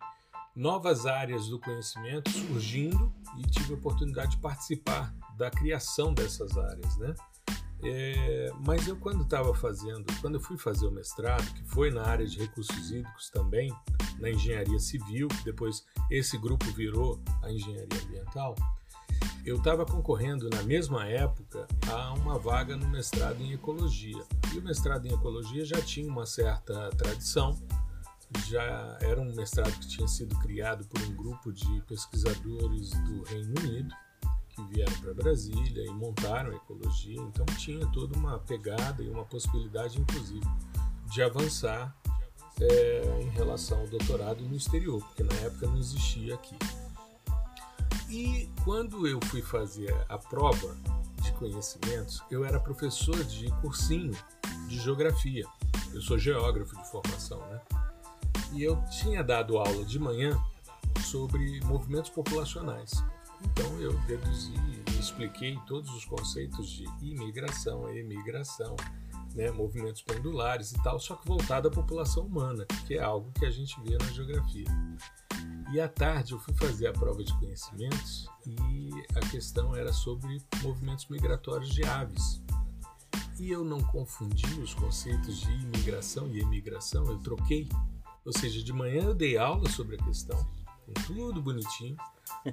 novas 0.56 1.04
áreas 1.04 1.48
do 1.48 1.60
conhecimento 1.60 2.30
surgindo 2.30 3.12
e 3.36 3.42
tive 3.42 3.74
a 3.74 3.76
oportunidade 3.76 4.32
de 4.32 4.38
participar 4.38 5.14
da 5.36 5.50
criação 5.50 6.14
dessas 6.14 6.56
áreas, 6.56 6.96
né? 6.96 7.14
É, 7.82 8.50
mas 8.66 8.88
eu 8.88 8.96
quando 8.96 9.22
estava 9.22 9.54
fazendo, 9.54 10.06
quando 10.22 10.36
eu 10.36 10.40
fui 10.40 10.56
fazer 10.56 10.86
o 10.86 10.90
mestrado, 10.90 11.44
que 11.52 11.62
foi 11.64 11.90
na 11.90 12.02
área 12.02 12.26
de 12.26 12.38
recursos 12.38 12.90
hídricos 12.90 13.28
também, 13.28 13.70
na 14.18 14.30
engenharia 14.30 14.78
civil, 14.78 15.28
depois 15.44 15.84
esse 16.10 16.38
grupo 16.38 16.64
virou 16.72 17.20
a 17.42 17.52
engenharia 17.52 18.02
ambiental, 18.02 18.54
eu 19.44 19.56
estava 19.56 19.84
concorrendo 19.84 20.48
na 20.50 20.62
mesma 20.62 21.06
época 21.06 21.68
a 21.88 22.14
uma 22.14 22.38
vaga 22.38 22.76
no 22.76 22.88
mestrado 22.88 23.40
em 23.40 23.52
ecologia. 23.52 24.20
E 24.52 24.58
o 24.58 24.62
mestrado 24.62 25.06
em 25.06 25.12
ecologia 25.12 25.64
já 25.64 25.80
tinha 25.80 26.10
uma 26.10 26.26
certa 26.26 26.90
tradição, 26.96 27.56
já 28.48 28.98
era 29.00 29.20
um 29.20 29.34
mestrado 29.34 29.72
que 29.72 29.88
tinha 29.88 30.08
sido 30.08 30.36
criado 30.40 30.84
por 30.86 31.00
um 31.02 31.14
grupo 31.14 31.52
de 31.52 31.80
pesquisadores 31.82 32.90
do 32.90 33.22
Reino 33.24 33.54
Unido 33.60 33.94
que 34.56 34.62
vieram 34.64 34.92
para 35.00 35.12
Brasília 35.12 35.84
e 35.84 35.90
montaram 35.90 36.50
a 36.50 36.56
ecologia, 36.56 37.20
então 37.20 37.44
tinha 37.58 37.86
toda 37.88 38.18
uma 38.18 38.38
pegada 38.38 39.02
e 39.02 39.10
uma 39.10 39.24
possibilidade, 39.24 40.00
inclusive, 40.00 40.46
de 41.12 41.22
avançar 41.22 41.94
é, 42.58 43.20
em 43.20 43.28
relação 43.30 43.80
ao 43.80 43.86
doutorado 43.86 44.42
no 44.44 44.56
exterior, 44.56 45.02
porque 45.04 45.22
na 45.22 45.34
época 45.34 45.66
não 45.66 45.76
existia 45.76 46.34
aqui. 46.34 46.56
E 48.08 48.48
quando 48.64 49.06
eu 49.06 49.20
fui 49.26 49.42
fazer 49.42 49.94
a 50.08 50.16
prova 50.16 50.74
de 51.20 51.32
conhecimentos, 51.32 52.22
eu 52.30 52.44
era 52.44 52.58
professor 52.58 53.22
de 53.24 53.50
cursinho 53.60 54.16
de 54.68 54.78
geografia. 54.80 55.44
Eu 55.92 56.00
sou 56.00 56.18
geógrafo 56.18 56.74
de 56.76 56.90
formação, 56.90 57.38
né? 57.48 57.60
E 58.52 58.62
eu 58.62 58.82
tinha 58.86 59.22
dado 59.22 59.58
aula 59.58 59.84
de 59.84 59.98
manhã 59.98 60.38
sobre 61.04 61.60
movimentos 61.64 62.10
populacionais. 62.10 62.92
Então 63.44 63.80
eu 63.80 63.92
deduzi 64.00 64.54
e 64.88 64.98
expliquei 64.98 65.58
todos 65.66 65.90
os 65.94 66.04
conceitos 66.04 66.68
de 66.70 66.84
imigração, 67.02 67.88
emigração, 67.90 68.76
né, 69.34 69.50
movimentos 69.50 70.02
pendulares 70.02 70.72
e 70.72 70.82
tal, 70.82 70.98
só 70.98 71.14
que 71.14 71.28
voltado 71.28 71.68
à 71.68 71.70
população 71.70 72.24
humana, 72.24 72.66
que 72.86 72.94
é 72.94 73.02
algo 73.02 73.30
que 73.32 73.44
a 73.44 73.50
gente 73.50 73.78
vê 73.82 73.98
na 73.98 74.06
geografia. 74.06 74.66
E 75.72 75.80
à 75.80 75.88
tarde 75.88 76.32
eu 76.32 76.38
fui 76.38 76.54
fazer 76.54 76.86
a 76.86 76.92
prova 76.92 77.22
de 77.22 77.36
conhecimentos 77.38 78.26
e 78.46 78.90
a 79.14 79.20
questão 79.28 79.74
era 79.74 79.92
sobre 79.92 80.40
movimentos 80.62 81.06
migratórios 81.08 81.70
de 81.70 81.84
aves. 81.84 82.42
E 83.38 83.50
eu 83.50 83.62
não 83.62 83.82
confundi 83.82 84.46
os 84.60 84.72
conceitos 84.72 85.40
de 85.40 85.52
imigração 85.52 86.28
e 86.28 86.40
emigração, 86.40 87.04
eu 87.06 87.18
troquei. 87.18 87.68
Ou 88.26 88.32
seja, 88.32 88.62
de 88.62 88.72
manhã 88.72 89.04
eu 89.04 89.14
dei 89.14 89.38
aula 89.38 89.70
sobre 89.70 89.94
a 89.94 90.04
questão, 90.04 90.36
tudo 91.06 91.40
bonitinho. 91.40 91.96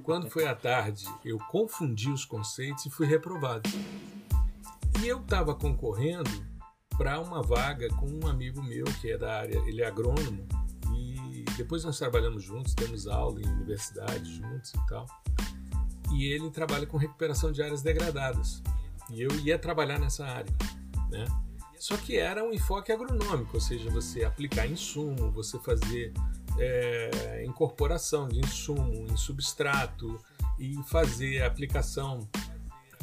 Quando 0.04 0.30
foi 0.30 0.48
à 0.48 0.54
tarde, 0.56 1.06
eu 1.26 1.40
confundi 1.50 2.12
os 2.12 2.24
conceitos 2.24 2.86
e 2.86 2.92
fui 2.92 3.08
reprovado. 3.08 3.68
E 5.02 5.08
eu 5.08 5.20
estava 5.20 5.56
concorrendo 5.56 6.30
para 6.96 7.20
uma 7.20 7.42
vaga 7.42 7.90
com 7.96 8.08
um 8.08 8.28
amigo 8.28 8.62
meu 8.62 8.86
que 9.02 9.12
é 9.12 9.18
da 9.18 9.40
área, 9.40 9.58
ele 9.66 9.82
é 9.82 9.88
agrônomo, 9.88 10.48
e 10.96 11.44
depois 11.58 11.84
nós 11.84 11.98
trabalhamos 11.98 12.44
juntos, 12.44 12.76
temos 12.76 13.08
aula 13.08 13.42
em 13.42 13.48
universidade 13.48 14.32
juntos 14.36 14.74
e 14.74 14.88
tal. 14.88 15.08
E 16.14 16.26
ele 16.26 16.52
trabalha 16.52 16.86
com 16.86 16.98
recuperação 16.98 17.52
de 17.52 17.64
áreas 17.64 17.82
degradadas. 17.82 18.62
E 19.10 19.22
eu 19.22 19.32
ia 19.40 19.58
trabalhar 19.58 20.00
nessa 20.00 20.24
área, 20.24 20.54
né? 21.10 21.26
Só 21.84 21.98
que 21.98 22.16
era 22.16 22.42
um 22.42 22.54
enfoque 22.54 22.94
agronômico, 22.94 23.56
ou 23.56 23.60
seja, 23.60 23.90
você 23.90 24.24
aplicar 24.24 24.66
insumo, 24.66 25.30
você 25.32 25.60
fazer 25.60 26.14
é, 26.58 27.44
incorporação 27.46 28.30
de 28.30 28.40
insumo 28.40 29.06
em 29.12 29.18
substrato 29.18 30.18
e 30.58 30.82
fazer 30.84 31.44
aplicação 31.44 32.26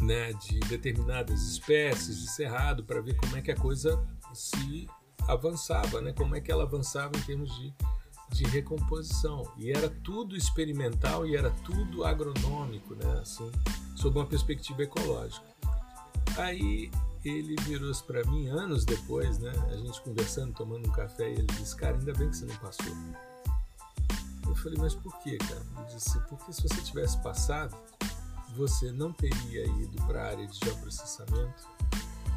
né, 0.01 0.33
de 0.33 0.61
determinadas 0.61 1.43
espécies 1.43 2.23
de 2.23 2.31
cerrado 2.31 2.83
para 2.83 3.03
ver 3.03 3.17
como 3.17 3.37
é 3.37 3.43
que 3.43 3.51
a 3.51 3.55
coisa 3.55 4.03
se 4.33 4.89
avançava, 5.29 6.01
né, 6.01 6.15
como 6.15 6.35
é 6.35 6.41
que 6.41 6.51
ela 6.51 6.63
avançava 6.63 7.15
em 7.19 7.21
termos 7.21 7.55
de, 7.55 7.75
de 8.31 8.45
recomposição. 8.45 9.43
E 9.59 9.71
era 9.71 9.91
tudo 9.91 10.35
experimental 10.35 11.27
e 11.27 11.37
era 11.37 11.51
tudo 11.51 12.03
agronômico, 12.03 12.95
né, 12.95 13.21
assim, 13.21 13.53
sob 13.95 14.19
uma 14.19 14.27
perspectiva 14.27 14.85
ecológica. 14.85 15.45
Aí 16.39 16.91
ele 17.25 17.57
virou-se 17.63 18.03
para 18.03 18.25
mim 18.25 18.49
anos 18.49 18.85
depois, 18.85 19.39
né, 19.39 19.53
a 19.71 19.77
gente 19.77 20.01
conversando, 20.03 20.55
tomando 20.55 20.89
um 20.89 20.93
café, 20.93 21.29
e 21.29 21.35
ele 21.35 21.47
disse: 21.47 21.77
Cara, 21.77 21.97
ainda 21.97 22.13
bem 22.15 22.31
que 22.31 22.37
você 22.37 22.47
não 22.47 22.57
passou. 22.57 22.97
Eu 24.47 24.55
falei: 24.57 24.79
Mas 24.79 24.95
por 24.95 25.17
quê, 25.19 25.37
cara? 25.39 25.63
Ele 25.79 25.95
disse: 25.95 26.19
Porque 26.29 26.53
se 26.53 26.63
você 26.63 26.81
tivesse 26.83 27.21
passado, 27.23 27.77
você 28.57 28.91
não 28.91 29.13
teria 29.13 29.67
ido 29.67 29.97
para 30.07 30.23
a 30.23 30.27
área 30.29 30.47
de 30.47 30.59
geoprocessamento, 30.59 31.69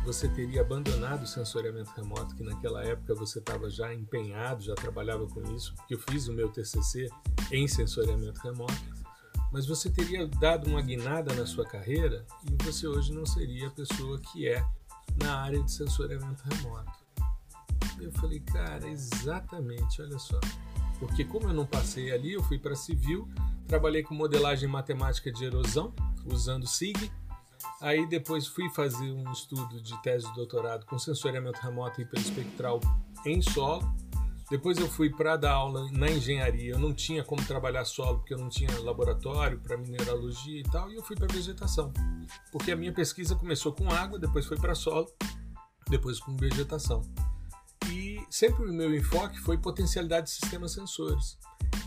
você 0.06 0.28
teria 0.28 0.62
abandonado 0.62 1.24
o 1.24 1.28
sensoriamento 1.28 1.92
remoto, 1.96 2.36
que 2.36 2.44
naquela 2.44 2.84
época 2.84 3.16
você 3.16 3.40
estava 3.40 3.70
já 3.70 3.94
empenhado, 3.94 4.62
já 4.62 4.76
trabalhava 4.76 5.26
com 5.28 5.42
isso, 5.56 5.74
porque 5.76 5.96
eu 5.96 6.00
fiz 6.00 6.28
o 6.28 6.34
meu 6.34 6.50
TCC 6.50 7.08
em 7.52 7.68
sensoriamento 7.68 8.42
remoto, 8.42 8.74
mas 9.54 9.68
você 9.68 9.88
teria 9.88 10.28
dado 10.28 10.68
uma 10.68 10.82
guinada 10.82 11.32
na 11.36 11.46
sua 11.46 11.64
carreira 11.64 12.26
e 12.44 12.64
você 12.64 12.88
hoje 12.88 13.14
não 13.14 13.24
seria 13.24 13.68
a 13.68 13.72
pessoa 13.72 14.20
que 14.20 14.50
é 14.50 14.66
na 15.16 15.38
área 15.38 15.62
de 15.62 15.72
sensoriamento 15.72 16.44
remoto. 16.50 16.92
Eu 18.02 18.12
falei, 18.14 18.40
cara, 18.40 18.90
exatamente, 18.90 20.02
olha 20.02 20.18
só. 20.18 20.40
Porque 21.00 21.24
como 21.24 21.50
eu 21.50 21.54
não 21.54 21.68
passei 21.68 22.12
ali, 22.12 22.34
eu 22.34 22.42
fui 22.42 22.58
para 22.58 22.76
civil, 22.76 23.30
trabalhei 23.68 24.02
com 24.02 24.16
modelagem 24.16 24.68
matemática 24.68 25.32
de 25.32 25.46
erosão, 25.46 25.94
usando 26.26 26.66
SIG. 26.66 27.12
Aí 27.80 28.08
depois 28.08 28.48
fui 28.48 28.68
fazer 28.72 29.12
um 29.12 29.32
estudo 29.32 29.80
de 29.80 30.02
tese 30.02 30.28
de 30.30 30.34
doutorado 30.34 30.84
com 30.88 30.98
sensoriamento 30.98 31.62
remoto 31.62 32.02
e 32.02 32.04
hiperespectral 32.04 32.80
em 33.24 33.40
solo. 33.40 34.03
Depois 34.54 34.78
eu 34.78 34.88
fui 34.88 35.10
para 35.10 35.36
dar 35.36 35.54
aula 35.54 35.90
na 35.92 36.12
engenharia. 36.12 36.74
Eu 36.74 36.78
não 36.78 36.94
tinha 36.94 37.24
como 37.24 37.44
trabalhar 37.44 37.86
solo 37.86 38.20
porque 38.20 38.36
eu 38.36 38.38
não 38.38 38.50
tinha 38.50 38.70
laboratório 38.82 39.60
para 39.60 39.76
mineralogia 39.76 40.60
e 40.60 40.64
tal. 40.64 40.92
E 40.92 40.96
eu 40.96 41.02
fui 41.02 41.16
para 41.16 41.26
vegetação, 41.26 41.92
porque 42.52 42.72
a 42.72 42.76
minha 42.76 42.94
pesquisa 42.94 43.36
começou 43.36 43.74
com 43.74 43.90
água, 43.90 44.20
depois 44.20 44.46
foi 44.46 44.56
para 44.56 44.76
solo, 44.76 45.12
depois 45.90 46.20
com 46.20 46.38
vegetação. 46.38 47.02
E 47.92 48.24
sempre 48.30 48.70
o 48.70 48.72
meu 48.72 48.94
enfoque 48.96 49.40
foi 49.40 49.58
potencialidade 49.58 50.28
de 50.28 50.34
sistemas 50.34 50.72
sensores. 50.74 51.36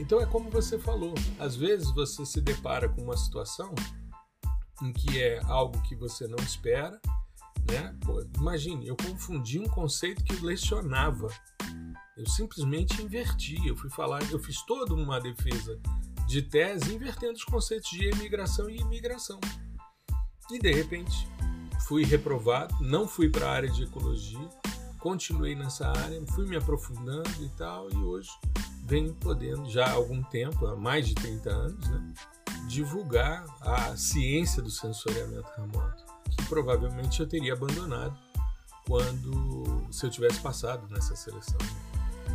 Então 0.01 0.21
é 0.21 0.27
como 0.27 0.51
você 0.51 0.77
falou, 0.77 1.15
às 1.39 1.55
vezes 1.55 1.95
você 1.95 2.27
se 2.27 2.41
depara 2.41 2.89
com 2.89 3.01
uma 3.01 3.17
situação 3.17 3.73
em 4.83 4.93
que 4.93 5.23
é 5.23 5.39
algo 5.45 5.81
que 5.83 5.95
você 5.95 6.27
não 6.27 6.43
espera, 6.43 7.01
né? 7.71 7.97
Pô, 8.05 8.21
imagine, 8.37 8.89
eu 8.89 8.97
confundi 8.97 9.61
um 9.61 9.69
conceito 9.69 10.25
que 10.25 10.35
eu 10.35 10.43
lecionava. 10.43 11.29
Eu 12.17 12.27
simplesmente 12.27 13.03
inverti, 13.03 13.57
eu 13.67 13.77
fui 13.77 13.91
falar, 13.91 14.23
eu 14.33 14.39
fiz 14.39 14.63
toda 14.63 14.95
uma 14.95 15.21
defesa 15.21 15.79
de 16.27 16.41
tese 16.41 16.95
invertendo 16.95 17.35
os 17.35 17.45
conceitos 17.45 17.91
de 17.91 18.07
emigração 18.07 18.71
e 18.71 18.79
imigração. 18.79 19.39
E 20.51 20.59
de 20.59 20.73
repente 20.73 21.29
fui 21.87 22.05
reprovado, 22.05 22.75
não 22.81 23.07
fui 23.07 23.29
para 23.29 23.47
a 23.47 23.53
área 23.53 23.71
de 23.71 23.83
ecologia, 23.83 24.49
continuei 24.99 25.55
nessa 25.55 25.89
área, 25.89 26.25
fui 26.29 26.47
me 26.47 26.57
aprofundando 26.57 27.45
e 27.45 27.49
tal, 27.51 27.91
e 27.93 27.97
hoje 27.97 28.31
venho 28.87 29.13
podendo, 29.17 29.69
já 29.69 29.85
há 29.87 29.93
algum 29.93 30.23
tempo, 30.23 30.67
há 30.67 30.75
mais 30.75 31.07
de 31.07 31.15
30 31.15 31.51
anos, 31.51 31.89
né, 31.91 32.15
divulgar 32.67 33.45
a 33.61 33.95
ciência 33.95 34.63
do 34.63 34.71
sensoriamento 34.71 35.49
remoto, 35.55 36.05
que 36.31 36.45
provavelmente 36.47 37.21
eu 37.21 37.27
teria 37.29 37.53
abandonado 37.53 38.17
quando 38.87 39.87
se 39.91 40.07
eu 40.07 40.11
tivesse 40.11 40.41
passado 40.41 40.89
nessa 40.89 41.15
seleção. 41.15 41.59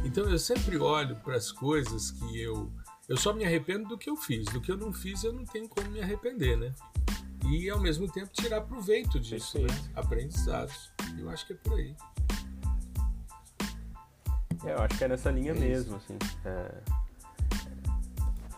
Então 0.04 0.30
eu 0.30 0.40
sempre 0.40 0.78
olho 0.78 1.16
para 1.18 1.36
as 1.36 1.52
coisas 1.52 2.12
que 2.12 2.40
eu 2.40 2.72
eu 3.10 3.18
só 3.18 3.34
me 3.34 3.44
arrependo 3.44 3.90
do 3.90 3.98
que 3.98 4.10
eu 4.10 4.16
fiz, 4.16 4.46
do 4.46 4.62
que 4.62 4.72
eu 4.72 4.78
não 4.78 4.94
fiz 4.94 5.24
eu 5.24 5.34
não 5.34 5.44
tenho 5.44 5.68
como 5.68 5.90
me 5.90 6.02
arrepender, 6.02 6.58
né? 6.58 6.74
E 7.46 7.70
ao 7.70 7.80
mesmo 7.80 8.10
tempo 8.10 8.32
tirar 8.32 8.62
proveito 8.62 9.20
disso, 9.20 9.60
né? 9.60 9.68
aprendizados. 9.96 10.92
Eu 11.18 11.30
acho 11.30 11.46
que 11.46 11.54
é 11.54 11.56
por 11.58 11.74
aí. 11.74 11.96
É, 14.64 14.74
eu 14.74 14.80
acho 14.80 14.98
que 14.98 15.04
é 15.04 15.08
nessa 15.08 15.32
linha 15.32 15.52
é 15.52 15.60
mesmo, 15.60 15.96
assim. 15.96 16.18
É, 16.46 16.82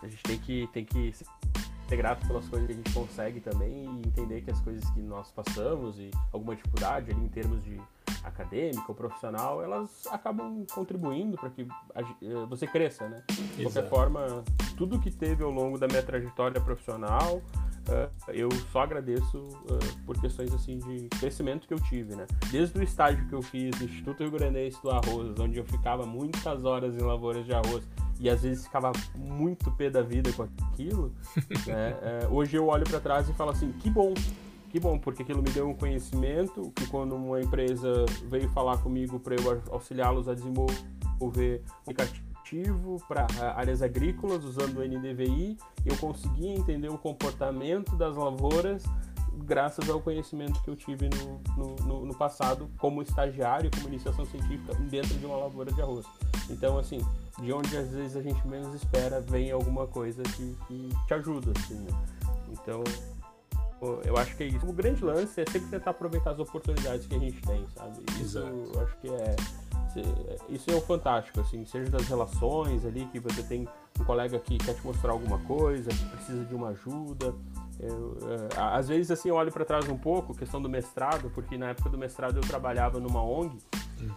a 0.02 0.06
gente 0.06 0.22
tem 0.22 0.38
que, 0.38 0.68
tem 0.72 0.84
que 0.84 1.12
ser 1.88 1.96
grato 1.96 2.26
pelas 2.26 2.46
coisas 2.48 2.66
que 2.66 2.72
a 2.72 2.76
gente 2.76 2.92
consegue 2.92 3.40
também 3.40 3.84
e 3.84 4.08
entender 4.08 4.42
que 4.42 4.50
as 4.50 4.60
coisas 4.60 4.88
que 4.90 5.00
nós 5.00 5.30
passamos 5.30 5.98
e 5.98 6.10
alguma 6.32 6.54
dificuldade 6.54 7.10
ali 7.10 7.20
em 7.20 7.28
termos 7.28 7.62
de 7.64 7.80
acadêmico 8.24 8.84
ou 8.88 8.94
profissional, 8.94 9.62
elas 9.62 10.06
acabam 10.10 10.64
contribuindo 10.72 11.36
para 11.36 11.50
que 11.50 11.62
eh, 11.62 12.46
você 12.48 12.66
cresça, 12.66 13.08
né? 13.08 13.22
De 13.56 13.62
qualquer 13.62 13.88
forma, 13.88 14.44
tudo 14.76 14.98
que 14.98 15.10
teve 15.10 15.44
ao 15.44 15.50
longo 15.50 15.78
da 15.78 15.86
minha 15.86 16.02
trajetória 16.02 16.60
profissional, 16.60 17.42
Uh, 17.84 18.08
eu 18.28 18.48
só 18.72 18.80
agradeço 18.80 19.36
uh, 19.36 20.04
por 20.06 20.18
questões 20.18 20.54
assim 20.54 20.78
de 20.78 21.06
crescimento 21.18 21.68
que 21.68 21.74
eu 21.74 21.78
tive, 21.80 22.16
né? 22.16 22.26
Desde 22.50 22.78
o 22.78 22.82
estágio 22.82 23.26
que 23.28 23.34
eu 23.34 23.42
fiz 23.42 23.78
no 23.78 23.84
Instituto 23.84 24.22
Rio 24.22 24.32
Grandense 24.32 24.80
do 24.82 24.90
Arroz, 24.90 25.38
onde 25.38 25.58
eu 25.58 25.64
ficava 25.66 26.06
muitas 26.06 26.64
horas 26.64 26.96
em 26.96 27.02
lavouras 27.02 27.44
de 27.44 27.52
arroz 27.52 27.86
e 28.18 28.30
às 28.30 28.42
vezes 28.42 28.64
ficava 28.64 28.90
muito 29.14 29.70
pé 29.72 29.90
da 29.90 30.00
vida 30.00 30.32
com 30.32 30.44
aquilo, 30.44 31.12
né? 31.66 31.94
uh, 32.24 32.34
hoje 32.34 32.56
eu 32.56 32.68
olho 32.68 32.84
para 32.84 33.00
trás 33.00 33.28
e 33.28 33.34
falo 33.34 33.50
assim, 33.50 33.70
que 33.72 33.90
bom, 33.90 34.14
que 34.74 34.80
bom, 34.80 34.98
porque 34.98 35.22
aquilo 35.22 35.40
me 35.40 35.50
deu 35.50 35.68
um 35.68 35.74
conhecimento 35.74 36.72
que 36.74 36.84
quando 36.88 37.14
uma 37.14 37.40
empresa 37.40 38.04
veio 38.24 38.48
falar 38.48 38.78
comigo 38.78 39.20
para 39.20 39.36
eu 39.36 39.62
auxiliá-los 39.70 40.28
a 40.28 40.34
desenvolver 40.34 41.62
um 41.86 41.92
aplicativo 41.92 43.00
para 43.06 43.24
áreas 43.54 43.82
agrícolas 43.82 44.42
usando 44.42 44.78
o 44.78 44.84
NDVI. 44.84 45.56
Eu 45.86 45.96
consegui 45.98 46.48
entender 46.48 46.88
o 46.88 46.98
comportamento 46.98 47.94
das 47.94 48.16
lavouras 48.16 48.82
graças 49.44 49.88
ao 49.88 50.00
conhecimento 50.00 50.60
que 50.60 50.70
eu 50.70 50.74
tive 50.74 51.08
no, 51.08 51.40
no, 51.56 51.76
no, 51.86 52.06
no 52.06 52.14
passado 52.16 52.68
como 52.78 53.00
estagiário, 53.00 53.70
como 53.70 53.86
iniciação 53.86 54.24
científica 54.24 54.74
dentro 54.90 55.14
de 55.16 55.24
uma 55.24 55.36
lavoura 55.36 55.70
de 55.70 55.80
arroz. 55.80 56.04
Então, 56.50 56.78
assim, 56.78 56.98
de 57.40 57.52
onde 57.52 57.76
às 57.76 57.90
vezes 57.90 58.16
a 58.16 58.22
gente 58.22 58.44
menos 58.48 58.74
espera, 58.74 59.20
vem 59.20 59.52
alguma 59.52 59.86
coisa 59.86 60.20
que, 60.24 60.56
que 60.66 60.88
te 61.06 61.14
ajuda, 61.14 61.52
assim, 61.56 61.74
né? 61.74 61.90
Então, 62.50 62.82
eu 64.04 64.16
acho 64.16 64.36
que 64.36 64.44
é 64.44 64.46
isso. 64.46 64.66
O 64.66 64.72
grande 64.72 65.04
lance 65.04 65.40
é 65.40 65.44
sempre 65.44 65.68
tentar 65.68 65.90
aproveitar 65.90 66.30
as 66.30 66.38
oportunidades 66.38 67.06
que 67.06 67.14
a 67.14 67.18
gente 67.18 67.40
tem, 67.42 67.66
sabe? 67.74 68.02
Isso 68.20 68.38
Exato. 68.38 68.70
eu 68.74 68.80
acho 68.80 68.96
que 68.98 69.08
é 69.08 69.36
isso 70.48 70.70
é 70.70 70.74
o 70.74 70.80
fantástico, 70.80 71.40
assim, 71.40 71.64
seja 71.64 71.90
das 71.90 72.06
relações 72.08 72.84
ali, 72.84 73.06
que 73.06 73.20
você 73.20 73.42
tem 73.42 73.68
um 74.00 74.04
colega 74.04 74.38
que 74.38 74.58
quer 74.58 74.74
te 74.74 74.84
mostrar 74.84 75.12
alguma 75.12 75.38
coisa, 75.40 75.90
que 75.90 76.04
precisa 76.06 76.44
de 76.44 76.54
uma 76.54 76.68
ajuda. 76.68 77.34
Eu, 77.78 78.16
é, 78.22 78.76
às 78.76 78.88
vezes, 78.88 79.10
assim, 79.10 79.28
eu 79.28 79.34
olho 79.34 79.52
para 79.52 79.64
trás 79.64 79.88
um 79.88 79.96
pouco, 79.96 80.34
questão 80.34 80.60
do 80.60 80.68
mestrado, 80.68 81.30
porque 81.30 81.56
na 81.56 81.70
época 81.70 81.88
do 81.90 81.98
mestrado 81.98 82.36
eu 82.36 82.42
trabalhava 82.42 82.98
numa 83.00 83.22
ONG 83.22 83.58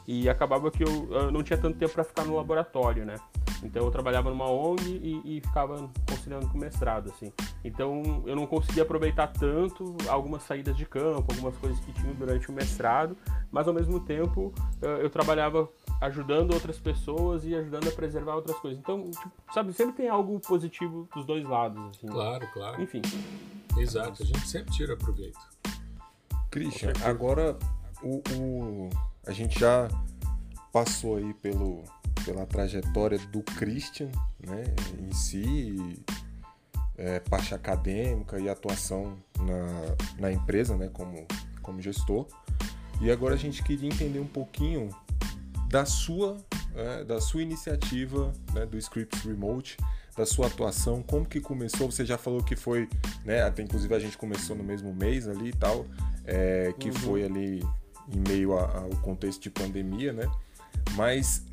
e 0.08 0.30
acabava 0.30 0.70
que 0.72 0.84
eu, 0.84 1.08
eu 1.12 1.32
não 1.32 1.44
tinha 1.44 1.58
tanto 1.58 1.78
tempo 1.78 1.94
para 1.94 2.04
ficar 2.04 2.26
no 2.26 2.36
laboratório, 2.36 3.06
né? 3.06 3.16
Então 3.64 3.84
eu 3.84 3.92
trabalhava 3.92 4.30
numa 4.30 4.50
ONG 4.50 4.84
e, 4.86 5.38
e, 5.38 5.42
ficava 5.42 5.90
conciliando 6.08 6.48
com 6.48 6.58
o 6.58 6.62
mestrado, 6.62 7.10
assim. 7.10 7.32
Então 7.64 8.24
eu 8.26 8.36
não 8.36 8.46
conseguia 8.46 8.84
aproveitar 8.84 9.28
tanto 9.28 9.96
algumas 10.08 10.44
saídas 10.44 10.76
de 10.76 10.86
campo, 10.86 11.26
algumas 11.32 11.58
coisas 11.58 11.80
que 11.80 11.92
tinha 11.94 12.14
durante 12.14 12.50
o 12.50 12.54
mestrado, 12.54 13.18
mas 13.52 13.68
ao 13.68 13.74
mesmo 13.74 14.00
tempo 14.00 14.54
eh, 14.82 15.00
eu 15.02 15.10
trabalhava 15.10 15.68
ajudando 16.02 16.54
outras 16.54 16.80
pessoas 16.80 17.44
e 17.46 17.56
ajudando 17.56 17.88
a 17.88 17.92
preservar 17.92 18.36
outras 18.36 18.58
coisas. 18.58 18.80
Então, 18.80 19.10
tipo, 19.10 19.32
sabe, 19.52 19.67
sempre 19.74 19.96
tem 19.96 20.10
algo 20.10 20.40
positivo 20.40 21.08
dos 21.14 21.26
dois 21.26 21.44
lados, 21.44 21.98
assim. 21.98 22.08
Claro, 22.08 22.48
claro. 22.54 22.82
Enfim. 22.82 23.02
Exato, 23.78 24.24
a 24.24 24.26
gente 24.26 24.48
sempre 24.48 24.74
tira 24.74 24.98
proveito. 24.98 25.40
Christian, 26.50 26.94
agora 27.04 27.58
o, 28.02 28.22
o, 28.36 28.90
a 29.26 29.32
gente 29.32 29.60
já 29.60 29.88
passou 30.72 31.18
aí 31.18 31.34
pelo, 31.36 31.84
pela 32.26 32.46
trajetória 32.46 33.18
do 33.18 33.42
Christian, 33.44 34.10
né, 34.40 34.64
em 35.00 35.12
si, 35.12 36.04
é, 36.98 37.20
parte 37.20 37.54
acadêmica 37.54 38.40
e 38.40 38.50
atuação 38.50 39.18
na, 39.40 40.20
na 40.20 40.32
empresa, 40.32 40.76
né, 40.76 40.90
como, 40.92 41.26
como 41.62 41.82
gestor. 41.82 42.28
E 43.02 43.12
agora 43.12 43.36
a 43.36 43.38
gente 43.38 43.64
queria 43.64 43.88
entender 43.88 44.20
um 44.20 44.28
pouquinho 44.28 44.90
da 45.70 45.86
sua, 45.86 46.38
é, 46.78 47.04
da 47.04 47.20
sua 47.20 47.42
iniciativa 47.42 48.32
né, 48.54 48.66
do 48.66 48.78
Scripts 48.78 49.24
Remote, 49.24 49.78
da 50.16 50.26
sua 50.26 50.48
atuação, 50.48 51.04
como 51.04 51.26
que 51.26 51.40
começou? 51.40 51.92
Você 51.92 52.06
já 52.06 52.18
falou 52.18 52.44
que 52.44 52.56
foi, 52.56 52.88
né, 53.26 53.42
até 53.42 53.64
inclusive 53.64 53.94
a 53.94 54.00
gente 54.00 54.18
começou 54.18 54.56
no 54.56 54.64
mesmo 54.64 54.94
mês 54.94 55.28
ali 55.28 55.50
e 55.50 55.54
tal, 55.54 55.86
é, 56.26 56.74
que 56.80 56.90
uhum. 56.90 56.96
foi 56.96 57.24
ali 57.24 57.64
em 58.14 58.20
meio 58.28 58.54
ao 58.54 58.90
contexto 59.02 59.42
de 59.42 59.50
pandemia, 59.50 60.14
né? 60.14 60.30
Mas 60.96 61.44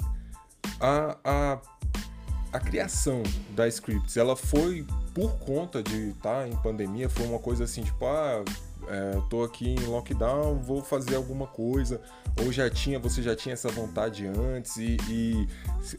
a, 0.81 1.19
a, 1.25 1.61
a 2.53 2.61
criação 2.61 3.23
da 3.51 3.67
Scripts, 3.67 4.17
ela 4.17 4.37
foi 4.37 4.87
por 5.15 5.39
conta 5.39 5.83
de 5.83 6.11
estar 6.11 6.43
tá 6.43 6.49
em 6.49 6.57
pandemia, 6.57 7.09
foi 7.09 7.27
uma 7.27 7.39
coisa 7.39 7.65
assim, 7.65 7.83
tipo, 7.83 8.05
ah, 8.07 8.45
é, 8.89 9.21
tô 9.29 9.43
aqui 9.43 9.71
em 9.71 9.87
lockdown, 9.87 10.59
vou 10.59 10.83
fazer 10.83 11.17
alguma 11.17 11.47
coisa, 11.47 12.01
ou 12.43 12.53
já 12.53 12.69
tinha, 12.69 12.99
você 12.99 13.23
já 13.23 13.35
tinha 13.35 13.53
essa 13.53 13.69
vontade 13.69 14.27
antes, 14.27 14.77
e, 14.77 14.97
e 15.09 15.49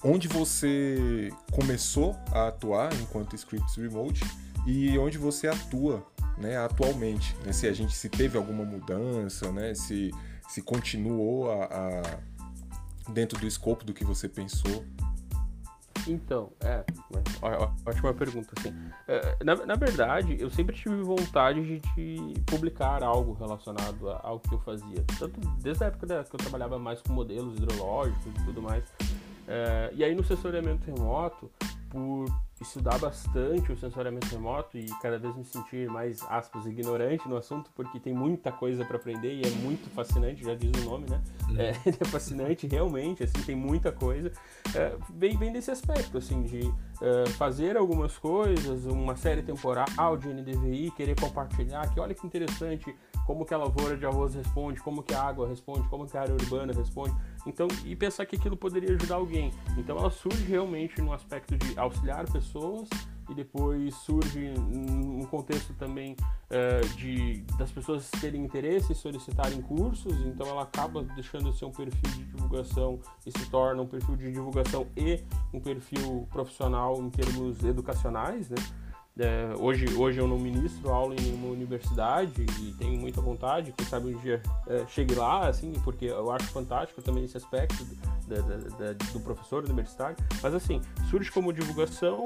onde 0.03 0.27
você 0.27 1.31
começou 1.51 2.15
a 2.31 2.47
atuar 2.47 2.93
enquanto 2.93 3.35
Scripts 3.35 3.75
Remote 3.75 4.23
e 4.65 4.97
onde 4.97 5.17
você 5.17 5.47
atua 5.47 6.05
né, 6.37 6.57
atualmente, 6.57 7.35
né, 7.45 7.53
se 7.53 7.67
a 7.67 7.73
gente 7.73 7.95
se 7.95 8.09
teve 8.09 8.37
alguma 8.37 8.65
mudança, 8.65 9.51
né, 9.51 9.73
se, 9.73 10.11
se 10.49 10.61
continuou 10.61 11.51
a, 11.51 11.65
a, 11.65 13.11
dentro 13.11 13.39
do 13.39 13.47
escopo 13.47 13.83
do 13.85 13.93
que 13.93 14.03
você 14.03 14.27
pensou. 14.27 14.83
Então, 16.07 16.51
é, 16.61 16.83
ótima 17.85 18.13
pergunta, 18.13 18.53
assim. 18.57 18.73
É, 19.07 19.43
na, 19.43 19.55
na 19.65 19.75
verdade, 19.75 20.37
eu 20.39 20.49
sempre 20.49 20.75
tive 20.75 21.01
vontade 21.01 21.61
de, 21.61 21.79
de, 21.95 22.39
publicar 22.41 23.03
algo 23.03 23.33
relacionado 23.33 24.09
ao 24.09 24.39
que 24.39 24.53
eu 24.53 24.59
fazia. 24.59 25.03
Tanto 25.17 25.39
desde 25.59 25.83
a 25.83 25.87
época 25.87 26.05
da, 26.05 26.23
que 26.23 26.35
eu 26.35 26.39
trabalhava 26.39 26.77
mais 26.77 27.01
com 27.01 27.13
modelos 27.13 27.57
hidrológicos 27.57 28.25
e 28.25 28.45
tudo 28.45 28.61
mais. 28.61 28.83
É, 29.47 29.91
e 29.93 30.03
aí 30.03 30.15
no 30.15 30.23
sensoriamento 30.23 30.85
remoto, 30.85 31.51
por 31.89 32.25
estudar 32.61 32.97
bastante 32.97 33.71
o 33.71 33.77
sensoriamento 33.77 34.27
remoto 34.27 34.77
e 34.77 34.85
cada 35.01 35.17
vez 35.17 35.35
me 35.35 35.43
sentir 35.43 35.89
mais, 35.89 36.21
aspas, 36.29 36.65
ignorante 36.65 37.27
no 37.27 37.37
assunto, 37.37 37.69
porque 37.75 37.99
tem 37.99 38.13
muita 38.13 38.51
coisa 38.51 38.83
para 38.83 38.97
aprender 38.97 39.33
e 39.33 39.41
é 39.41 39.49
muito 39.61 39.89
fascinante, 39.91 40.43
já 40.43 40.55
diz 40.55 40.71
o 40.81 40.89
nome, 40.89 41.09
né? 41.09 41.21
Uhum. 41.49 41.59
É, 41.59 41.69
é, 41.87 42.05
fascinante, 42.05 42.67
realmente, 42.67 43.23
assim, 43.23 43.41
tem 43.45 43.55
muita 43.55 43.91
coisa. 43.91 44.31
É, 44.73 44.95
vem, 45.13 45.37
vem 45.37 45.51
desse 45.51 45.71
aspecto, 45.71 46.17
assim, 46.17 46.43
de 46.43 46.61
é, 47.01 47.25
fazer 47.31 47.77
algumas 47.77 48.17
coisas, 48.17 48.85
uma 48.85 49.15
série 49.15 49.41
temporal 49.41 50.17
de 50.17 50.27
NDVI, 50.29 50.91
querer 50.91 51.15
compartilhar, 51.19 51.93
que 51.93 51.99
olha 51.99 52.13
que 52.13 52.25
interessante 52.25 52.95
como 53.25 53.45
que 53.45 53.53
a 53.53 53.57
lavoura 53.57 53.97
de 53.97 54.05
arroz 54.05 54.35
responde, 54.35 54.79
como 54.81 55.03
que 55.03 55.13
a 55.13 55.23
água 55.23 55.47
responde, 55.47 55.87
como 55.89 56.05
que 56.05 56.17
a 56.17 56.21
área 56.21 56.33
urbana 56.33 56.73
responde. 56.73 57.15
Então, 57.45 57.67
e 57.83 57.95
pensar 57.95 58.25
que 58.25 58.35
aquilo 58.35 58.55
poderia 58.55 58.95
ajudar 58.95 59.15
alguém. 59.15 59.51
Então, 59.77 59.97
ela 59.97 60.11
surge 60.11 60.43
realmente 60.45 61.01
no 61.01 61.11
aspecto 61.11 61.57
de 61.57 61.77
auxiliar 61.77 62.25
pessoas 62.31 62.87
e 63.29 63.33
depois 63.33 63.95
surge 63.95 64.53
um 64.57 65.25
contexto 65.25 65.73
também 65.73 66.13
uh, 66.13 66.87
de 66.95 67.41
das 67.57 67.71
pessoas 67.71 68.09
terem 68.21 68.43
interesse 68.43 68.91
e 68.91 68.95
solicitarem 68.95 69.61
cursos, 69.61 70.13
então 70.25 70.47
ela 70.47 70.63
acaba 70.63 71.03
deixando 71.15 71.51
de 71.51 71.57
ser 71.57 71.65
um 71.65 71.71
perfil 71.71 72.11
de 72.11 72.25
divulgação 72.25 72.99
e 73.25 73.31
se 73.31 73.49
torna 73.49 73.81
um 73.81 73.87
perfil 73.87 74.15
de 74.15 74.31
divulgação 74.31 74.87
e 74.95 75.23
um 75.53 75.59
perfil 75.59 76.27
profissional 76.31 77.01
em 77.01 77.09
termos 77.09 77.63
educacionais, 77.63 78.49
né? 78.49 78.57
É, 79.17 79.53
hoje, 79.57 79.85
hoje 79.95 80.19
eu 80.19 80.27
não 80.27 80.37
ministro 80.37 80.91
aula 80.91 81.15
em 81.15 81.33
uma 81.33 81.47
universidade 81.47 82.45
e 82.61 82.73
tenho 82.73 82.99
muita 82.99 83.21
vontade, 83.21 83.71
quem 83.71 83.87
sabe 83.87 84.13
um 84.13 84.19
dia 84.19 84.41
é, 84.67 84.85
chegue 84.87 85.15
lá, 85.15 85.47
assim, 85.47 85.71
porque 85.85 86.05
eu 86.05 86.29
acho 86.31 86.47
fantástico 86.47 87.01
também 87.01 87.23
esse 87.23 87.37
aspecto 87.37 87.85
do, 87.85 87.95
do, 87.95 89.13
do 89.13 89.19
professor 89.21 89.63
universitário. 89.63 90.17
Mas 90.43 90.53
assim, 90.53 90.81
surge 91.09 91.31
como 91.31 91.53
divulgação, 91.53 92.25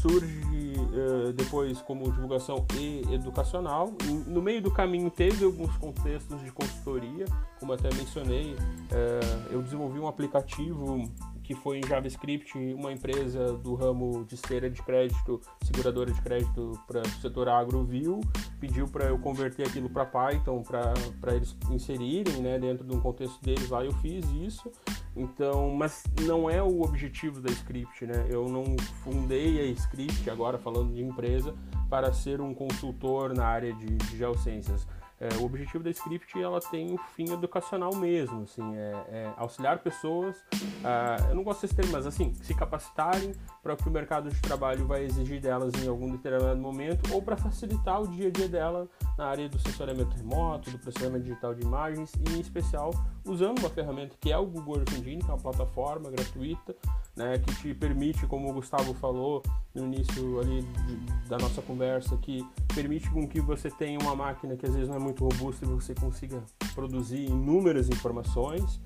surge 0.00 0.40
uh, 0.48 1.32
depois 1.34 1.80
como 1.82 2.10
divulgação 2.10 2.64
e 2.78 3.02
educacional. 3.12 3.92
No 4.26 4.40
meio 4.40 4.62
do 4.62 4.70
caminho 4.70 5.10
teve 5.10 5.44
alguns 5.44 5.76
contextos 5.76 6.42
de 6.42 6.50
consultoria, 6.50 7.26
como 7.60 7.74
até 7.74 7.92
mencionei, 7.94 8.54
uh, 8.54 9.52
eu 9.52 9.62
desenvolvi 9.62 9.98
um 9.98 10.08
aplicativo 10.08 11.10
que 11.42 11.54
foi 11.54 11.78
em 11.78 11.86
JavaScript, 11.86 12.56
uma 12.74 12.92
empresa 12.92 13.52
do 13.54 13.74
ramo 13.74 14.24
de 14.24 14.34
esteira 14.34 14.70
de 14.70 14.82
crédito, 14.82 15.40
seguradora 15.62 16.10
de 16.10 16.20
crédito 16.22 16.78
para 16.86 17.00
o 17.00 17.08
setor 17.20 17.48
agro 17.48 17.84
viu, 17.84 18.20
pediu 18.60 18.86
para 18.86 19.06
eu 19.06 19.18
converter 19.18 19.66
aquilo 19.66 19.90
para 19.90 20.04
Python 20.04 20.62
para 20.62 21.34
eles 21.34 21.56
inserirem 21.70 22.42
né, 22.42 22.58
dentro 22.58 22.84
de 22.84 22.94
um 22.94 23.00
contexto 23.00 23.42
deles 23.42 23.68
lá, 23.68 23.84
eu 23.84 23.92
fiz 23.94 24.24
isso. 24.32 24.70
Então, 25.14 25.70
mas 25.70 26.04
não 26.22 26.48
é 26.48 26.62
o 26.62 26.82
objetivo 26.82 27.40
da 27.40 27.50
Script, 27.50 28.06
né? 28.06 28.26
Eu 28.30 28.48
não 28.48 28.64
fundei 29.04 29.60
a 29.60 29.66
Script, 29.66 30.30
agora 30.30 30.56
falando 30.56 30.94
de 30.94 31.02
empresa, 31.02 31.54
para 31.90 32.12
ser 32.14 32.40
um 32.40 32.54
consultor 32.54 33.34
na 33.34 33.44
área 33.44 33.74
de, 33.74 33.84
de 33.84 34.16
geociências 34.16 34.86
é, 35.22 35.36
o 35.36 35.44
objetivo 35.44 35.84
da 35.84 35.90
Script 35.90 36.40
ela 36.42 36.58
tem 36.58 36.92
um 36.92 36.98
fim 36.98 37.32
educacional 37.32 37.94
mesmo, 37.94 38.42
assim, 38.42 38.74
é, 38.74 38.90
é 39.08 39.32
auxiliar 39.36 39.78
pessoas, 39.78 40.36
uh, 40.52 41.28
eu 41.28 41.36
não 41.36 41.44
gosto 41.44 41.62
desse 41.62 41.76
termo, 41.76 41.92
mas 41.92 42.06
assim, 42.06 42.34
se 42.34 42.52
capacitarem 42.54 43.32
para 43.62 43.74
o 43.74 43.76
que 43.76 43.88
o 43.88 43.92
mercado 43.92 44.28
de 44.28 44.40
trabalho 44.40 44.84
vai 44.84 45.04
exigir 45.04 45.40
delas 45.40 45.72
em 45.80 45.86
algum 45.86 46.10
determinado 46.10 46.60
momento 46.60 47.14
ou 47.14 47.22
para 47.22 47.36
facilitar 47.36 48.02
o 48.02 48.08
dia 48.08 48.28
a 48.28 48.30
dia 48.32 48.48
dela 48.48 48.88
na 49.16 49.26
área 49.26 49.48
do 49.48 49.58
sensoriamento 49.60 50.16
remoto, 50.16 50.70
do 50.72 50.78
processamento 50.78 51.24
digital 51.24 51.54
de 51.54 51.62
imagens 51.62 52.12
e 52.14 52.36
em 52.36 52.40
especial 52.40 52.90
usando 53.24 53.60
uma 53.60 53.70
ferramenta 53.70 54.16
que 54.20 54.32
é 54.32 54.36
o 54.36 54.44
Google 54.44 54.78
Earth 54.78 54.92
Engine, 54.92 55.22
que 55.22 55.30
é 55.30 55.34
uma 55.34 55.40
plataforma 55.40 56.10
gratuita, 56.10 56.74
né, 57.14 57.38
que 57.38 57.54
te 57.56 57.74
permite, 57.74 58.26
como 58.26 58.50
o 58.50 58.54
Gustavo 58.54 58.92
falou 58.94 59.42
no 59.74 59.84
início 59.84 60.40
ali 60.40 60.62
de, 60.62 60.96
da 61.28 61.38
nossa 61.38 61.62
conversa, 61.62 62.16
que 62.16 62.44
permite 62.74 63.08
com 63.10 63.26
que 63.26 63.40
você 63.40 63.70
tenha 63.70 63.98
uma 64.00 64.16
máquina 64.16 64.56
que 64.56 64.66
às 64.66 64.74
vezes 64.74 64.88
não 64.88 64.96
é 64.96 64.98
muito 64.98 65.11
robusta 65.20 65.64
e 65.64 65.68
você 65.68 65.94
consiga 65.94 66.42
produzir 66.74 67.24
inúmeras 67.24 67.88
informações 67.88 68.80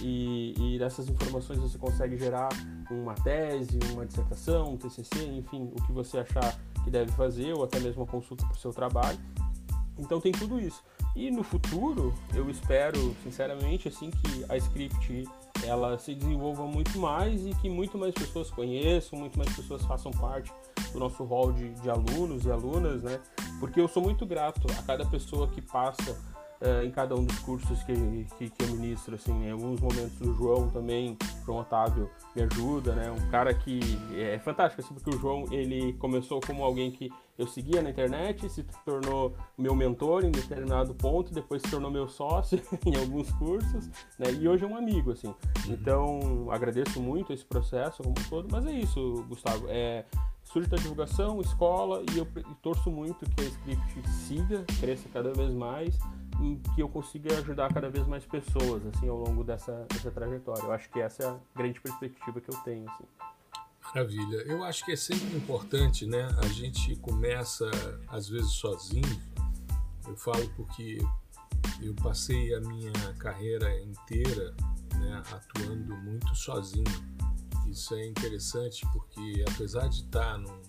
e, 0.00 0.54
e 0.56 0.78
dessas 0.78 1.08
informações 1.08 1.58
você 1.58 1.78
consegue 1.78 2.16
gerar 2.16 2.48
uma 2.90 3.14
tese, 3.14 3.78
uma 3.92 4.06
dissertação, 4.06 4.72
um 4.72 4.76
TCC, 4.76 5.26
enfim, 5.26 5.70
o 5.76 5.86
que 5.86 5.92
você 5.92 6.18
achar 6.18 6.58
que 6.84 6.90
deve 6.90 7.10
fazer 7.12 7.52
ou 7.52 7.64
até 7.64 7.78
mesmo 7.78 8.02
uma 8.02 8.10
consulta 8.10 8.44
para 8.46 8.54
o 8.54 8.58
seu 8.58 8.72
trabalho. 8.72 9.18
Então 9.98 10.20
tem 10.20 10.32
tudo 10.32 10.58
isso. 10.58 10.82
E 11.14 11.30
no 11.30 11.42
futuro, 11.42 12.14
eu 12.34 12.48
espero, 12.48 13.14
sinceramente, 13.22 13.88
assim 13.88 14.10
que 14.10 14.44
a 14.48 14.56
Script 14.56 15.24
ela 15.64 15.98
se 15.98 16.14
desenvolva 16.14 16.66
muito 16.66 16.98
mais 16.98 17.46
e 17.46 17.54
que 17.54 17.68
muito 17.68 17.98
mais 17.98 18.14
pessoas 18.14 18.50
conheçam, 18.50 19.18
muito 19.18 19.36
mais 19.36 19.54
pessoas 19.54 19.84
façam 19.84 20.10
parte 20.12 20.50
do 20.92 20.98
nosso 20.98 21.24
hall 21.24 21.52
de, 21.52 21.70
de 21.74 21.90
alunos 21.90 22.44
e 22.44 22.50
alunas, 22.50 23.02
né? 23.02 23.20
Porque 23.58 23.80
eu 23.80 23.88
sou 23.88 24.02
muito 24.02 24.24
grato 24.24 24.66
a 24.78 24.82
cada 24.82 25.04
pessoa 25.04 25.48
que 25.48 25.60
passa 25.60 26.16
uh, 26.60 26.84
em 26.84 26.90
cada 26.90 27.14
um 27.14 27.24
dos 27.24 27.38
cursos 27.40 27.82
que, 27.82 27.94
que, 28.38 28.50
que, 28.50 28.62
eu 28.62 28.68
ministro, 28.68 29.14
assim, 29.14 29.32
em 29.46 29.50
alguns 29.50 29.80
momentos 29.80 30.20
o 30.20 30.34
João 30.34 30.68
também, 30.68 31.16
João 31.44 31.58
Otávio 31.58 32.10
me 32.34 32.42
ajuda, 32.42 32.94
né, 32.94 33.10
um 33.10 33.30
cara 33.30 33.52
que 33.54 33.80
é 34.14 34.38
fantástico, 34.38 34.82
assim, 34.82 34.94
porque 34.94 35.10
o 35.10 35.18
João, 35.18 35.44
ele 35.50 35.94
começou 35.94 36.40
como 36.40 36.62
alguém 36.62 36.90
que 36.90 37.10
eu 37.38 37.46
seguia 37.46 37.80
na 37.80 37.90
internet, 37.90 38.48
se 38.50 38.62
tornou 38.84 39.34
meu 39.56 39.74
mentor 39.74 40.24
em 40.24 40.30
determinado 40.30 40.94
ponto, 40.94 41.32
depois 41.32 41.62
se 41.62 41.70
tornou 41.70 41.90
meu 41.90 42.06
sócio 42.06 42.60
em 42.84 42.96
alguns 42.96 43.30
cursos, 43.32 43.88
né, 44.18 44.30
e 44.38 44.46
hoje 44.46 44.64
é 44.64 44.66
um 44.66 44.76
amigo, 44.76 45.12
assim, 45.12 45.28
uhum. 45.28 45.34
então 45.68 46.48
agradeço 46.50 47.00
muito 47.00 47.32
esse 47.32 47.44
processo 47.44 48.02
como 48.02 48.10
um 48.10 48.28
todo, 48.28 48.48
mas 48.50 48.66
é 48.66 48.72
isso, 48.72 49.24
Gustavo, 49.28 49.66
é 49.68 50.04
surge 50.52 50.68
da 50.68 50.76
divulgação, 50.76 51.40
escola, 51.40 52.02
e 52.12 52.18
eu 52.18 52.26
torço 52.60 52.90
muito 52.90 53.24
que 53.30 53.40
a 53.42 53.44
Script 53.44 54.10
siga, 54.10 54.64
cresça 54.80 55.08
cada 55.12 55.32
vez 55.32 55.52
mais, 55.52 55.96
que 56.74 56.82
eu 56.82 56.88
consiga 56.88 57.38
ajudar 57.38 57.72
cada 57.72 57.88
vez 57.88 58.06
mais 58.06 58.24
pessoas 58.24 58.84
assim 58.86 59.08
ao 59.08 59.16
longo 59.16 59.44
dessa, 59.44 59.86
dessa 59.92 60.10
trajetória. 60.10 60.62
Eu 60.62 60.72
acho 60.72 60.90
que 60.90 61.00
essa 61.00 61.22
é 61.22 61.26
a 61.26 61.36
grande 61.54 61.80
perspectiva 61.80 62.40
que 62.40 62.50
eu 62.50 62.56
tenho. 62.62 62.88
Assim. 62.88 63.04
Maravilha. 63.94 64.36
Eu 64.46 64.64
acho 64.64 64.84
que 64.84 64.92
é 64.92 64.96
sempre 64.96 65.36
importante, 65.36 66.06
né? 66.06 66.28
A 66.42 66.48
gente 66.48 66.96
começa 66.96 67.70
às 68.08 68.28
vezes 68.28 68.52
sozinho. 68.52 69.20
Eu 70.06 70.16
falo 70.16 70.48
porque 70.56 70.98
eu 71.82 71.94
passei 71.94 72.54
a 72.54 72.60
minha 72.60 73.14
carreira 73.18 73.80
inteira 73.82 74.54
né, 74.98 75.22
atuando 75.30 75.96
muito 75.96 76.34
sozinho. 76.34 76.84
Isso 77.70 77.94
é 77.94 78.04
interessante 78.04 78.84
porque 78.92 79.44
apesar 79.48 79.88
de 79.88 80.02
estar 80.02 80.36
num, 80.38 80.60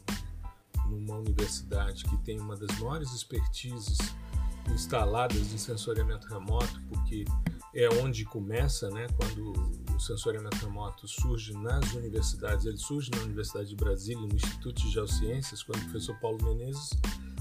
numa 0.87 1.17
universidade 1.17 2.03
que 2.03 2.15
tem 2.17 2.39
uma 2.39 2.55
das 2.55 2.77
maiores 2.77 3.11
expertises 3.11 3.97
instaladas 4.69 5.51
em 5.51 5.57
sensoriamento 5.57 6.27
remoto, 6.27 6.79
porque 6.87 7.25
é 7.73 7.89
onde 8.03 8.23
começa, 8.23 8.89
né? 8.91 9.07
Quando 9.17 9.51
o 9.95 9.99
sensoriamento 9.99 10.57
remoto 10.57 11.07
surge 11.07 11.53
nas 11.53 11.91
universidades, 11.93 12.65
ele 12.65 12.77
surge 12.77 13.09
na 13.11 13.23
Universidade 13.23 13.69
de 13.69 13.75
Brasília, 13.75 14.21
no 14.21 14.35
Instituto 14.35 14.81
de 14.83 14.91
Geociências, 14.91 15.63
quando 15.63 15.79
o 15.79 15.83
professor 15.85 16.15
Paulo 16.19 16.37
Menezes 16.43 16.91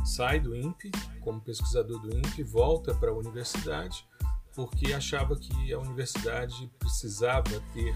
sai 0.06 0.40
do 0.40 0.56
INPE 0.56 0.90
como 1.20 1.40
pesquisador 1.40 2.00
do 2.00 2.16
INPE, 2.16 2.42
volta 2.44 2.94
para 2.94 3.10
a 3.10 3.14
universidade, 3.14 4.06
porque 4.54 4.94
achava 4.94 5.36
que 5.36 5.72
a 5.72 5.78
universidade 5.78 6.70
precisava 6.78 7.60
ter 7.74 7.94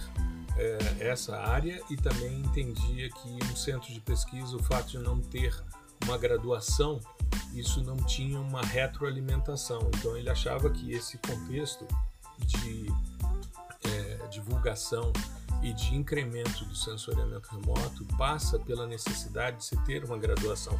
é, 0.57 1.09
essa 1.09 1.37
área 1.37 1.81
e 1.91 1.97
também 1.97 2.39
entendia 2.41 3.11
que 3.11 3.39
um 3.53 3.57
centro 3.57 3.93
de 3.93 4.01
pesquisa, 4.01 4.57
o 4.57 4.63
fato 4.63 4.91
de 4.91 4.99
não 4.99 5.21
ter 5.21 5.55
uma 6.05 6.19
graduação 6.19 7.01
isso 7.55 7.83
não 7.83 7.97
tinha 7.97 8.41
uma 8.41 8.63
retroalimentação. 8.63 9.89
Então 9.95 10.17
ele 10.17 10.29
achava 10.29 10.69
que 10.71 10.93
esse 10.93 11.17
contexto 11.19 11.87
de 12.39 12.87
é, 13.85 14.27
divulgação 14.29 15.13
e 15.63 15.73
de 15.73 15.95
incremento 15.95 16.65
do 16.65 16.75
sensoriamento 16.75 17.49
remoto 17.51 18.05
passa 18.19 18.59
pela 18.59 18.87
necessidade 18.87 19.59
de 19.59 19.65
se 19.65 19.77
ter 19.85 20.05
uma 20.05 20.19
graduação 20.19 20.79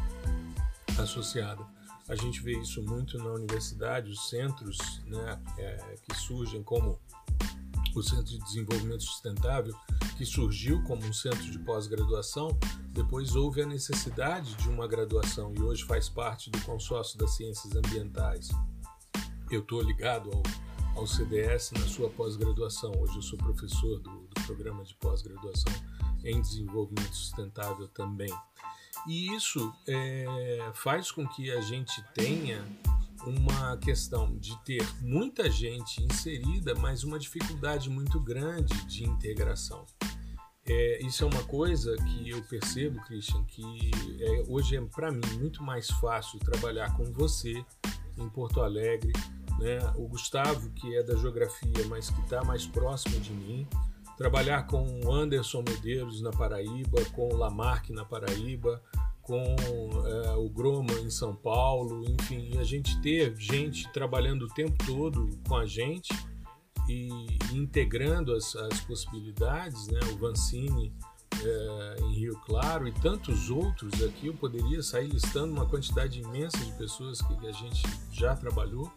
associada. 0.99 1.65
A 2.07 2.15
gente 2.15 2.41
vê 2.41 2.51
isso 2.59 2.83
muito 2.83 3.17
na 3.17 3.31
universidade, 3.31 4.11
os 4.11 4.29
centros 4.29 4.77
né, 5.07 5.41
é, 5.57 5.95
que 6.03 6.15
surgem 6.15 6.61
como 6.61 6.99
o 7.99 8.03
Centro 8.03 8.25
de 8.25 8.39
Desenvolvimento 8.39 9.03
Sustentável, 9.03 9.73
que 10.17 10.25
surgiu 10.25 10.83
como 10.83 11.05
um 11.05 11.13
centro 11.13 11.49
de 11.49 11.59
pós-graduação, 11.59 12.57
depois 12.89 13.35
houve 13.35 13.61
a 13.61 13.65
necessidade 13.65 14.55
de 14.55 14.69
uma 14.69 14.87
graduação 14.87 15.53
e 15.55 15.61
hoje 15.61 15.83
faz 15.85 16.09
parte 16.09 16.49
do 16.49 16.59
consórcio 16.61 17.17
das 17.17 17.35
ciências 17.35 17.75
ambientais. 17.75 18.49
Eu 19.49 19.61
estou 19.61 19.81
ligado 19.81 20.31
ao, 20.31 20.43
ao 21.01 21.07
CDS 21.07 21.71
na 21.71 21.87
sua 21.87 22.09
pós-graduação. 22.09 22.91
Hoje 22.99 23.15
eu 23.15 23.21
sou 23.21 23.37
professor 23.37 23.99
do, 23.99 24.09
do 24.09 24.41
programa 24.45 24.83
de 24.83 24.93
pós-graduação 24.95 25.73
em 26.23 26.41
desenvolvimento 26.41 27.15
sustentável 27.15 27.87
também. 27.87 28.33
E 29.07 29.35
isso 29.35 29.73
é, 29.87 30.71
faz 30.73 31.11
com 31.11 31.27
que 31.27 31.51
a 31.51 31.61
gente 31.61 32.03
tenha 32.13 32.65
uma 33.25 33.77
questão 33.77 34.37
de 34.37 34.57
ter 34.63 34.85
muita 35.01 35.49
gente 35.49 36.03
inserida, 36.03 36.75
mas 36.75 37.03
uma 37.03 37.19
dificuldade 37.19 37.89
muito 37.89 38.19
grande 38.19 38.73
de 38.85 39.03
integração. 39.03 39.85
É, 40.67 41.05
isso 41.05 41.23
é 41.23 41.27
uma 41.27 41.43
coisa 41.43 41.95
que 41.95 42.29
eu 42.29 42.41
percebo, 42.43 42.99
Christian, 43.01 43.43
que 43.45 43.91
é, 44.19 44.43
hoje 44.47 44.75
é 44.75 44.81
para 44.81 45.11
mim 45.11 45.21
muito 45.39 45.61
mais 45.61 45.89
fácil 45.91 46.39
trabalhar 46.39 46.95
com 46.97 47.05
você 47.11 47.63
em 48.17 48.27
Porto 48.29 48.61
Alegre, 48.61 49.13
né? 49.59 49.79
o 49.95 50.07
Gustavo, 50.07 50.71
que 50.71 50.95
é 50.95 51.03
da 51.03 51.15
geografia, 51.15 51.85
mas 51.87 52.09
que 52.09 52.19
está 52.21 52.43
mais 52.43 52.65
próximo 52.65 53.19
de 53.19 53.31
mim, 53.31 53.67
trabalhar 54.17 54.65
com 54.65 55.01
o 55.01 55.13
Anderson 55.13 55.63
Medeiros 55.67 56.21
na 56.21 56.31
Paraíba, 56.31 57.03
com 57.13 57.27
o 57.27 57.35
Lamarck 57.35 57.91
na 57.91 58.05
Paraíba, 58.05 58.81
com 59.25 59.43
é, 59.43 60.35
o 60.35 60.47
Groma 60.49 60.93
em 60.93 61.09
São 61.09 61.35
Paulo, 61.35 62.05
enfim, 62.07 62.57
a 62.59 62.63
gente 62.63 62.99
ter 63.01 63.35
gente 63.37 63.91
trabalhando 63.91 64.45
o 64.45 64.47
tempo 64.49 64.75
todo 64.85 65.29
com 65.47 65.55
a 65.55 65.65
gente 65.65 66.13
e, 66.87 67.09
integrando 67.51 68.33
as, 68.33 68.55
as 68.55 68.79
possibilidades, 68.81 69.87
né? 69.87 69.99
o 70.13 70.17
Vancini 70.17 70.93
é, 71.43 71.95
em 72.03 72.13
Rio 72.13 72.39
Claro 72.45 72.87
e 72.87 72.91
tantos 72.91 73.49
outros 73.49 74.01
aqui, 74.03 74.27
eu 74.27 74.33
poderia 74.35 74.83
sair 74.83 75.07
listando 75.07 75.53
uma 75.53 75.65
quantidade 75.65 76.21
imensa 76.21 76.57
de 76.59 76.71
pessoas 76.73 77.19
que, 77.21 77.35
que 77.35 77.47
a 77.47 77.51
gente 77.51 77.83
já 78.11 78.35
trabalhou 78.35 78.91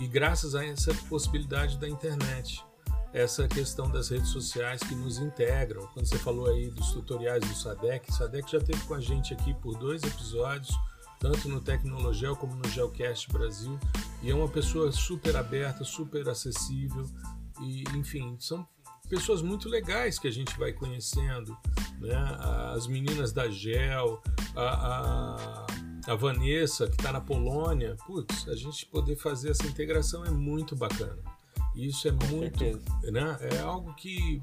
e 0.00 0.06
graças 0.08 0.54
a 0.54 0.64
essa 0.64 0.92
possibilidade 1.08 1.78
da 1.78 1.88
internet 1.88 2.64
essa 3.12 3.48
questão 3.48 3.90
das 3.90 4.08
redes 4.08 4.28
sociais 4.28 4.80
que 4.82 4.94
nos 4.94 5.18
integram. 5.18 5.86
Quando 5.92 6.06
você 6.06 6.18
falou 6.18 6.46
aí 6.46 6.70
dos 6.70 6.92
tutoriais 6.92 7.40
do 7.44 7.54
Sadek, 7.54 8.10
o 8.10 8.14
Sadek 8.14 8.50
já 8.50 8.58
esteve 8.58 8.80
com 8.84 8.94
a 8.94 9.00
gente 9.00 9.34
aqui 9.34 9.52
por 9.54 9.76
dois 9.76 10.02
episódios, 10.02 10.74
tanto 11.18 11.48
no 11.48 11.60
Tecnologel 11.60 12.36
como 12.36 12.54
no 12.54 12.68
Geocast 12.68 13.30
Brasil, 13.32 13.78
e 14.22 14.30
é 14.30 14.34
uma 14.34 14.48
pessoa 14.48 14.92
super 14.92 15.36
aberta, 15.36 15.84
super 15.84 16.28
acessível, 16.28 17.04
e 17.60 17.84
enfim, 17.94 18.36
são 18.38 18.66
pessoas 19.08 19.42
muito 19.42 19.68
legais 19.68 20.18
que 20.18 20.28
a 20.28 20.30
gente 20.30 20.56
vai 20.56 20.72
conhecendo, 20.72 21.56
né? 21.98 22.14
As 22.74 22.86
meninas 22.86 23.32
da 23.32 23.50
Gel, 23.50 24.22
a, 24.54 25.66
a, 26.06 26.12
a 26.12 26.14
Vanessa 26.14 26.86
que 26.86 26.94
está 26.94 27.12
na 27.12 27.20
Polônia, 27.20 27.96
putz, 28.06 28.48
a 28.48 28.54
gente 28.54 28.86
poder 28.86 29.16
fazer 29.16 29.50
essa 29.50 29.66
integração 29.66 30.24
é 30.24 30.30
muito 30.30 30.76
bacana. 30.76 31.18
Isso 31.74 32.08
é 32.08 32.12
Com 32.12 32.26
muito, 32.26 32.58
certeza. 32.58 33.10
né? 33.10 33.38
É 33.52 33.58
algo 33.60 33.94
que 33.94 34.42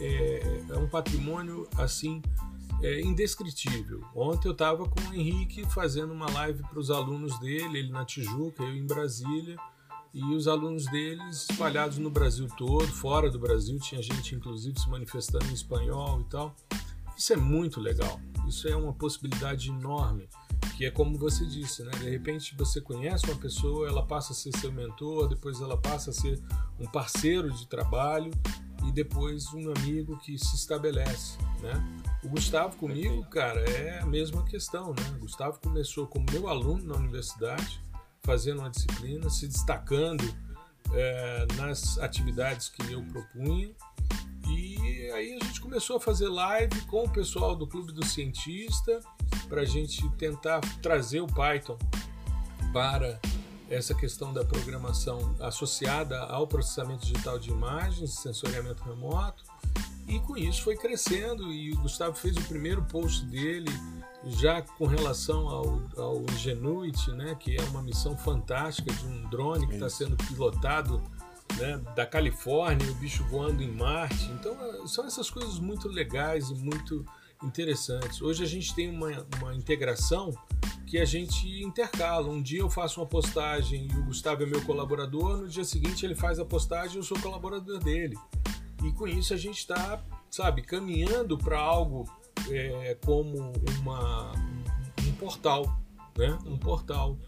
é, 0.00 0.04
é, 0.04 0.64
é 0.70 0.78
um 0.78 0.88
patrimônio 0.88 1.68
assim 1.76 2.22
é 2.82 3.00
indescritível. 3.00 4.04
Ontem 4.14 4.48
eu 4.48 4.52
estava 4.52 4.86
com 4.86 5.00
o 5.00 5.14
Henrique 5.14 5.64
fazendo 5.70 6.12
uma 6.12 6.30
live 6.30 6.62
para 6.62 6.78
os 6.78 6.90
alunos 6.90 7.38
dele, 7.38 7.78
ele 7.78 7.90
na 7.90 8.04
Tijuca, 8.04 8.62
eu 8.62 8.76
em 8.76 8.86
Brasília, 8.86 9.56
e 10.12 10.22
os 10.34 10.46
alunos 10.46 10.86
deles 10.86 11.46
espalhados 11.50 11.98
no 11.98 12.10
Brasil 12.10 12.46
todo, 12.56 12.86
fora 12.86 13.30
do 13.30 13.38
Brasil, 13.38 13.78
tinha 13.80 14.02
gente 14.02 14.34
inclusive 14.34 14.78
se 14.78 14.88
manifestando 14.88 15.46
em 15.46 15.54
espanhol 15.54 16.20
e 16.20 16.24
tal. 16.24 16.54
Isso 17.16 17.32
é 17.32 17.36
muito 17.36 17.80
legal. 17.80 18.20
Isso 18.46 18.68
é 18.68 18.76
uma 18.76 18.92
possibilidade 18.92 19.70
enorme 19.70 20.28
que 20.76 20.84
é 20.84 20.90
como 20.90 21.16
você 21.18 21.44
disse, 21.46 21.82
né? 21.82 21.90
De 21.92 22.10
repente 22.10 22.54
você 22.56 22.80
conhece 22.80 23.26
uma 23.26 23.36
pessoa, 23.36 23.88
ela 23.88 24.04
passa 24.04 24.32
a 24.32 24.36
ser 24.36 24.50
seu 24.58 24.72
mentor, 24.72 25.28
depois 25.28 25.60
ela 25.60 25.76
passa 25.76 26.10
a 26.10 26.12
ser 26.12 26.40
um 26.78 26.86
parceiro 26.86 27.50
de 27.52 27.66
trabalho 27.66 28.30
e 28.86 28.92
depois 28.92 29.52
um 29.54 29.72
amigo 29.72 30.18
que 30.18 30.38
se 30.38 30.56
estabelece, 30.56 31.38
né? 31.60 32.02
O 32.22 32.28
Gustavo 32.28 32.76
comigo, 32.76 33.24
cara, 33.26 33.60
é 33.60 34.00
a 34.00 34.06
mesma 34.06 34.44
questão, 34.44 34.90
né? 34.90 35.14
O 35.16 35.20
Gustavo 35.20 35.58
começou 35.60 36.06
como 36.06 36.26
meu 36.30 36.48
aluno 36.48 36.84
na 36.84 36.96
universidade, 36.96 37.80
fazendo 38.22 38.60
uma 38.60 38.70
disciplina, 38.70 39.28
se 39.30 39.46
destacando 39.46 40.24
é, 40.92 41.46
nas 41.56 41.98
atividades 41.98 42.68
que 42.68 42.92
eu 42.92 43.02
propunha 43.04 43.70
e 44.48 45.03
aí 45.14 45.38
a 45.40 45.44
gente 45.44 45.60
começou 45.60 45.96
a 45.96 46.00
fazer 46.00 46.28
live 46.28 46.80
com 46.82 47.04
o 47.04 47.08
pessoal 47.08 47.54
do 47.54 47.66
Clube 47.66 47.92
do 47.92 48.04
Cientista 48.04 49.00
para 49.48 49.62
a 49.62 49.64
gente 49.64 50.08
tentar 50.16 50.60
trazer 50.82 51.20
o 51.20 51.26
Python 51.26 51.78
para 52.72 53.20
essa 53.70 53.94
questão 53.94 54.32
da 54.32 54.44
programação 54.44 55.34
associada 55.40 56.18
ao 56.20 56.46
processamento 56.46 57.06
digital 57.06 57.38
de 57.38 57.50
imagens, 57.50 58.14
sensoriamento 58.14 58.82
remoto. 58.82 59.44
E 60.06 60.18
com 60.20 60.36
isso 60.36 60.62
foi 60.62 60.76
crescendo 60.76 61.50
e 61.50 61.72
o 61.72 61.78
Gustavo 61.78 62.14
fez 62.14 62.36
o 62.36 62.42
primeiro 62.42 62.82
post 62.82 63.24
dele 63.24 63.70
já 64.26 64.60
com 64.62 64.86
relação 64.86 65.48
ao, 65.48 65.80
ao 65.96 66.22
Ingenuity, 66.32 67.12
né, 67.12 67.34
que 67.36 67.56
é 67.56 67.62
uma 67.64 67.82
missão 67.82 68.16
fantástica 68.16 68.92
de 68.92 69.06
um 69.06 69.28
drone 69.30 69.66
que 69.66 69.74
está 69.74 69.88
sendo 69.88 70.16
pilotado 70.16 71.00
né, 71.56 71.80
da 71.94 72.06
Califórnia, 72.06 72.90
o 72.90 72.94
bicho 72.94 73.24
voando 73.24 73.62
em 73.62 73.70
Marte. 73.70 74.30
Então, 74.32 74.86
são 74.86 75.06
essas 75.06 75.30
coisas 75.30 75.58
muito 75.58 75.88
legais 75.88 76.50
e 76.50 76.54
muito 76.54 77.04
interessantes. 77.42 78.20
Hoje 78.22 78.42
a 78.42 78.46
gente 78.46 78.74
tem 78.74 78.90
uma, 78.90 79.26
uma 79.38 79.54
integração 79.54 80.32
que 80.86 80.98
a 80.98 81.04
gente 81.04 81.46
intercala. 81.62 82.28
Um 82.28 82.42
dia 82.42 82.60
eu 82.60 82.70
faço 82.70 83.00
uma 83.00 83.06
postagem 83.06 83.88
e 83.92 83.98
o 83.98 84.04
Gustavo 84.04 84.42
é 84.42 84.46
meu 84.46 84.62
colaborador, 84.64 85.36
no 85.38 85.48
dia 85.48 85.64
seguinte 85.64 86.04
ele 86.04 86.14
faz 86.14 86.38
a 86.38 86.44
postagem 86.44 86.96
e 86.96 86.98
eu 86.98 87.02
sou 87.02 87.18
colaborador 87.20 87.78
dele. 87.78 88.16
E 88.82 88.92
com 88.92 89.06
isso 89.06 89.32
a 89.32 89.36
gente 89.36 89.58
está, 89.58 90.02
sabe, 90.30 90.62
caminhando 90.62 91.38
para 91.38 91.58
algo 91.58 92.04
é, 92.50 92.96
como 93.04 93.52
uma, 93.80 94.32
um 95.06 95.12
portal, 95.18 95.64
né? 96.16 96.38
Um 96.44 96.58
portal. 96.58 97.18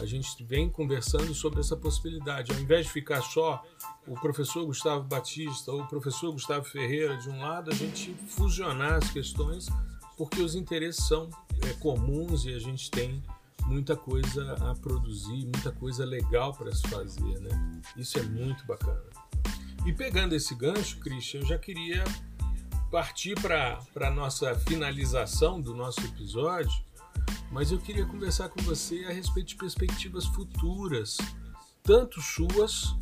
A 0.00 0.06
gente 0.06 0.42
vem 0.42 0.68
conversando 0.68 1.32
sobre 1.34 1.60
essa 1.60 1.76
possibilidade. 1.76 2.52
Ao 2.52 2.58
invés 2.58 2.86
de 2.86 2.92
ficar 2.92 3.22
só 3.22 3.62
o 4.06 4.14
professor 4.14 4.66
Gustavo 4.66 5.04
Batista 5.04 5.72
ou 5.72 5.82
o 5.82 5.86
professor 5.86 6.32
Gustavo 6.32 6.64
Ferreira 6.64 7.16
de 7.16 7.30
um 7.30 7.40
lado, 7.40 7.70
a 7.70 7.74
gente 7.74 8.14
fusionar 8.28 8.94
as 8.94 9.10
questões 9.10 9.68
porque 10.16 10.40
os 10.40 10.54
interesses 10.54 11.06
são 11.06 11.28
é, 11.62 11.72
comuns 11.74 12.44
e 12.44 12.54
a 12.54 12.58
gente 12.58 12.90
tem 12.90 13.22
muita 13.66 13.96
coisa 13.96 14.52
a 14.70 14.74
produzir, 14.74 15.44
muita 15.44 15.72
coisa 15.72 16.04
legal 16.04 16.52
para 16.54 16.72
se 16.72 16.86
fazer, 16.88 17.40
né? 17.40 17.82
Isso 17.96 18.18
é 18.18 18.22
muito 18.22 18.64
bacana. 18.66 19.02
E 19.86 19.92
pegando 19.92 20.34
esse 20.34 20.54
gancho, 20.54 20.98
Christian, 21.00 21.40
eu 21.40 21.46
já 21.46 21.58
queria 21.58 22.04
partir 22.90 23.34
para 23.40 23.80
a 24.00 24.10
nossa 24.10 24.54
finalização 24.54 25.60
do 25.60 25.74
nosso 25.74 26.00
episódio, 26.00 26.84
mas 27.50 27.72
eu 27.72 27.78
queria 27.78 28.06
conversar 28.06 28.48
com 28.48 28.62
você 28.62 29.04
a 29.04 29.12
respeito 29.12 29.48
de 29.48 29.56
perspectivas 29.56 30.26
futuras, 30.26 31.16
tanto 31.82 32.20
suas 32.20 32.94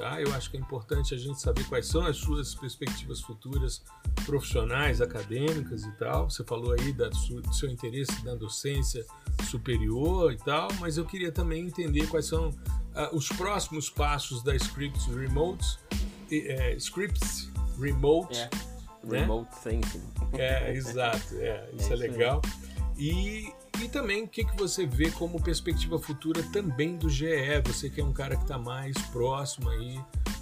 Tá? 0.00 0.18
Eu 0.18 0.32
acho 0.32 0.50
que 0.50 0.56
é 0.56 0.60
importante 0.60 1.14
a 1.14 1.18
gente 1.18 1.38
saber 1.38 1.62
quais 1.64 1.86
são 1.86 2.06
as 2.06 2.16
suas 2.16 2.54
perspectivas 2.54 3.20
futuras 3.20 3.82
profissionais, 4.24 5.02
acadêmicas 5.02 5.84
e 5.84 5.92
tal. 5.98 6.30
Você 6.30 6.42
falou 6.42 6.72
aí 6.72 6.90
da, 6.94 7.10
do 7.10 7.52
seu 7.52 7.68
interesse 7.68 8.24
na 8.24 8.34
docência 8.34 9.04
superior 9.50 10.32
e 10.32 10.38
tal, 10.38 10.68
mas 10.80 10.96
eu 10.96 11.04
queria 11.04 11.30
também 11.30 11.66
entender 11.66 12.06
quais 12.06 12.24
são 12.24 12.48
uh, 12.48 13.14
os 13.14 13.28
próximos 13.28 13.90
passos 13.90 14.42
da 14.42 14.56
Scripts 14.56 15.04
Remote, 15.04 15.78
é, 16.32 16.74
Scripts 16.76 17.50
Remote. 17.78 18.38
É. 18.38 18.50
Né? 19.04 19.20
Remote 19.20 19.50
Thinking. 19.62 20.02
É, 20.32 20.72
exato, 20.72 21.34
é, 21.34 21.68
isso 21.78 21.90
é, 21.90 21.92
é 21.92 21.96
legal. 21.96 22.40
E 22.96 23.52
e 23.82 23.88
também 23.88 24.24
o 24.24 24.28
que, 24.28 24.44
que 24.44 24.56
você 24.56 24.86
vê 24.86 25.10
como 25.10 25.42
perspectiva 25.42 25.98
futura 25.98 26.42
também 26.52 26.96
do 26.96 27.08
GE, 27.08 27.26
você 27.64 27.88
que 27.88 28.00
é 28.00 28.04
um 28.04 28.12
cara 28.12 28.36
que 28.36 28.42
está 28.42 28.58
mais 28.58 28.96
próximo 29.08 29.70
aí 29.70 29.98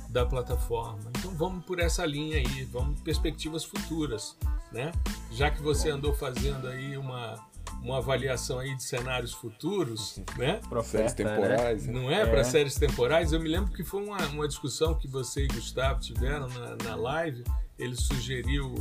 da 0.09 0.25
plataforma. 0.27 1.11
Então 1.19 1.31
vamos 1.33 1.65
por 1.65 1.79
essa 1.79 2.05
linha 2.05 2.39
aí, 2.39 2.65
vamos 2.65 3.01
perspectivas 3.01 3.65
futuras, 3.65 4.37
né? 4.73 4.93
Já 5.31 5.51
que 5.51 5.63
você 5.63 5.91
andou 5.91 6.15
fazendo 6.15 6.67
aí 6.67 6.97
uma, 6.97 7.35
uma 7.83 7.99
avaliação 7.99 8.59
aí 8.59 8.75
de 8.75 8.83
cenários 8.83 9.33
futuros, 9.33 10.21
né? 10.37 10.61
Para 10.69 10.83
séries 10.83 11.15
né? 11.15 11.25
temporais. 11.25 11.87
Né? 11.87 11.93
Não 11.93 12.11
é, 12.11 12.23
é. 12.23 12.27
para 12.27 12.43
séries 12.45 12.75
temporais. 12.77 13.33
Eu 13.33 13.41
me 13.41 13.49
lembro 13.49 13.73
que 13.73 13.85
foi 13.85 14.03
uma, 14.03 14.19
uma 14.29 14.49
discussão 14.49 14.95
que 14.95 15.07
você 15.07 15.45
e 15.45 15.49
Gustavo 15.49 16.01
tiveram 16.01 16.49
na, 16.49 16.77
na 16.83 16.97
live. 16.97 17.45
Ele 17.79 17.95
sugeriu 17.95 18.75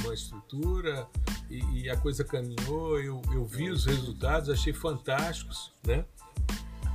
uma 0.00 0.12
estrutura 0.12 1.06
e, 1.48 1.82
e 1.82 1.90
a 1.90 1.96
coisa 1.96 2.24
caminhou. 2.24 2.98
Eu, 3.00 3.22
eu 3.32 3.44
vi 3.44 3.70
os 3.70 3.86
resultados, 3.86 4.48
achei 4.50 4.72
fantásticos, 4.72 5.72
né? 5.86 6.04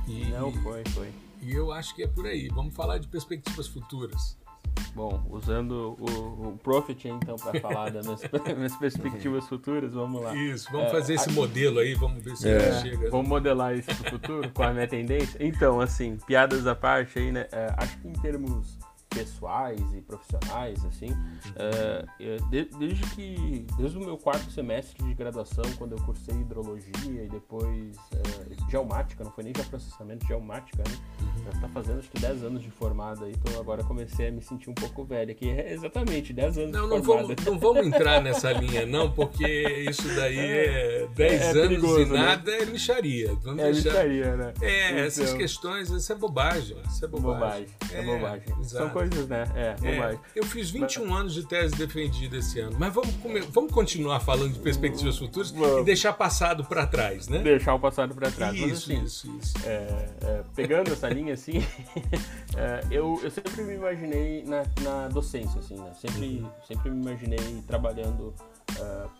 E, 0.06 0.26
Não, 0.26 0.52
foi, 0.52 0.82
foi. 0.88 1.12
E 1.42 1.52
eu 1.52 1.72
acho 1.72 1.94
que 1.94 2.02
é 2.02 2.06
por 2.06 2.26
aí. 2.26 2.48
Vamos 2.48 2.74
falar 2.74 2.98
de 2.98 3.08
perspectivas 3.08 3.66
futuras. 3.66 4.38
Bom, 4.94 5.24
usando 5.30 5.96
o, 6.00 6.48
o 6.48 6.58
Profit 6.58 7.08
então 7.08 7.36
para 7.36 7.60
falar 7.60 7.90
das 7.90 8.04
minhas, 8.04 8.20
minhas, 8.56 8.76
perspectivas 8.76 9.46
futuras, 9.48 9.92
vamos 9.92 10.22
lá. 10.22 10.34
Isso, 10.34 10.70
vamos 10.70 10.88
é, 10.88 10.90
fazer 10.90 11.14
esse 11.14 11.28
a... 11.28 11.32
modelo 11.32 11.78
aí, 11.78 11.94
vamos 11.94 12.22
ver 12.22 12.36
se 12.36 12.48
é. 12.48 12.80
chega. 12.80 13.10
Vamos 13.10 13.28
modelar 13.28 13.76
isso 13.76 13.90
no 13.90 14.10
futuro, 14.10 14.50
qual 14.52 14.68
é 14.68 14.70
a 14.72 14.74
minha 14.74 14.88
tendência. 14.88 15.38
Então, 15.40 15.80
assim, 15.80 16.16
piadas 16.26 16.66
à 16.66 16.74
parte 16.74 17.18
aí, 17.18 17.30
né? 17.30 17.46
É, 17.52 17.72
acho 17.76 17.98
que 17.98 18.08
em 18.08 18.12
termos 18.14 18.78
pessoais 19.10 19.80
e 19.92 20.00
profissionais, 20.00 20.84
assim, 20.84 21.10
uh, 21.10 22.48
de, 22.48 22.64
desde 22.78 23.02
que, 23.10 23.66
desde 23.76 23.98
o 23.98 24.00
meu 24.00 24.16
quarto 24.16 24.50
semestre 24.50 25.02
de 25.04 25.14
graduação, 25.14 25.64
quando 25.76 25.92
eu 25.92 26.02
cursei 26.04 26.34
hidrologia 26.34 27.24
e 27.24 27.28
depois 27.28 27.96
uh, 27.96 28.70
geomática, 28.70 29.24
não 29.24 29.32
foi 29.32 29.44
nem 29.44 29.52
processamento, 29.52 30.26
geomática, 30.26 30.82
né? 30.86 30.96
Uhum. 31.20 31.44
Já 31.44 31.60
tá 31.60 31.68
fazendo 31.68 31.98
acho 31.98 32.10
que 32.10 32.20
10 32.20 32.44
anos 32.44 32.62
de 32.62 32.70
formada 32.70 33.24
aí, 33.24 33.32
então 33.32 33.60
agora 33.60 33.82
comecei 33.84 34.28
a 34.28 34.30
me 34.30 34.40
sentir 34.40 34.70
um 34.70 34.74
pouco 34.74 35.04
velho, 35.04 35.34
que 35.34 35.48
é 35.48 35.72
exatamente 35.72 36.32
10 36.32 36.58
anos 36.58 36.72
não, 36.72 36.84
de 36.84 36.94
não 36.96 37.04
formada. 37.04 37.34
Vamos, 37.34 37.44
não 37.44 37.58
vamos 37.58 37.86
entrar 37.94 38.22
nessa 38.22 38.52
linha 38.52 38.86
não, 38.86 39.10
porque 39.10 39.86
isso 39.88 40.06
daí 40.14 40.38
é 40.38 41.08
10 41.14 41.32
é, 41.32 41.44
é 41.44 41.50
anos 41.50 41.68
perigoso, 41.68 42.00
e 42.00 42.06
né? 42.06 42.18
nada 42.18 42.50
né? 42.50 42.58
é 42.58 42.64
lixaria. 42.64 43.34
Vamos 43.42 43.60
é 43.60 43.72
deixar... 43.72 43.88
lixaria, 43.88 44.36
né? 44.36 44.54
É, 44.62 44.90
então... 44.90 45.04
essas 45.04 45.32
questões, 45.34 45.90
isso 45.90 46.12
é 46.12 46.14
bobagem, 46.14 46.76
isso 46.88 47.04
é 47.04 47.08
bobagem. 47.08 47.40
bobagem 47.40 47.70
é, 47.92 47.98
é 47.98 48.04
bobagem. 48.04 48.64
São 48.64 48.90
coisas, 49.00 49.28
né? 49.28 49.44
É, 49.54 49.88
é 49.88 50.18
eu 50.34 50.44
fiz 50.44 50.70
21 50.70 51.06
mas... 51.06 51.20
anos 51.20 51.34
de 51.34 51.46
tese 51.46 51.74
defendida 51.74 52.36
esse 52.36 52.60
ano, 52.60 52.76
mas 52.78 52.92
vamos, 52.92 53.14
vamos 53.50 53.72
continuar 53.72 54.20
falando 54.20 54.52
de 54.52 54.58
perspectivas 54.58 55.16
futuras 55.16 55.50
vamos. 55.50 55.80
e 55.80 55.84
deixar 55.84 56.12
passado 56.12 56.64
para 56.64 56.86
trás, 56.86 57.28
né? 57.28 57.38
Deixar 57.38 57.74
o 57.74 57.80
passado 57.80 58.14
para 58.14 58.30
trás. 58.30 58.54
Isso, 58.54 58.64
mas, 58.64 58.72
assim, 58.72 59.04
isso, 59.04 59.38
isso. 59.38 59.54
É, 59.66 60.08
é, 60.22 60.42
pegando 60.54 60.92
essa 60.92 61.08
linha, 61.08 61.32
assim, 61.34 61.64
é, 62.56 62.80
eu, 62.90 63.18
eu 63.22 63.30
sempre 63.30 63.62
me 63.62 63.74
imaginei 63.74 64.44
na, 64.44 64.64
na 64.82 65.08
docência, 65.08 65.60
assim, 65.60 65.76
né? 65.76 65.92
Sempre, 65.94 66.26
uhum. 66.26 66.50
sempre 66.66 66.90
me 66.90 67.02
imaginei 67.02 67.62
trabalhando 67.66 68.34
uh, 68.78 69.10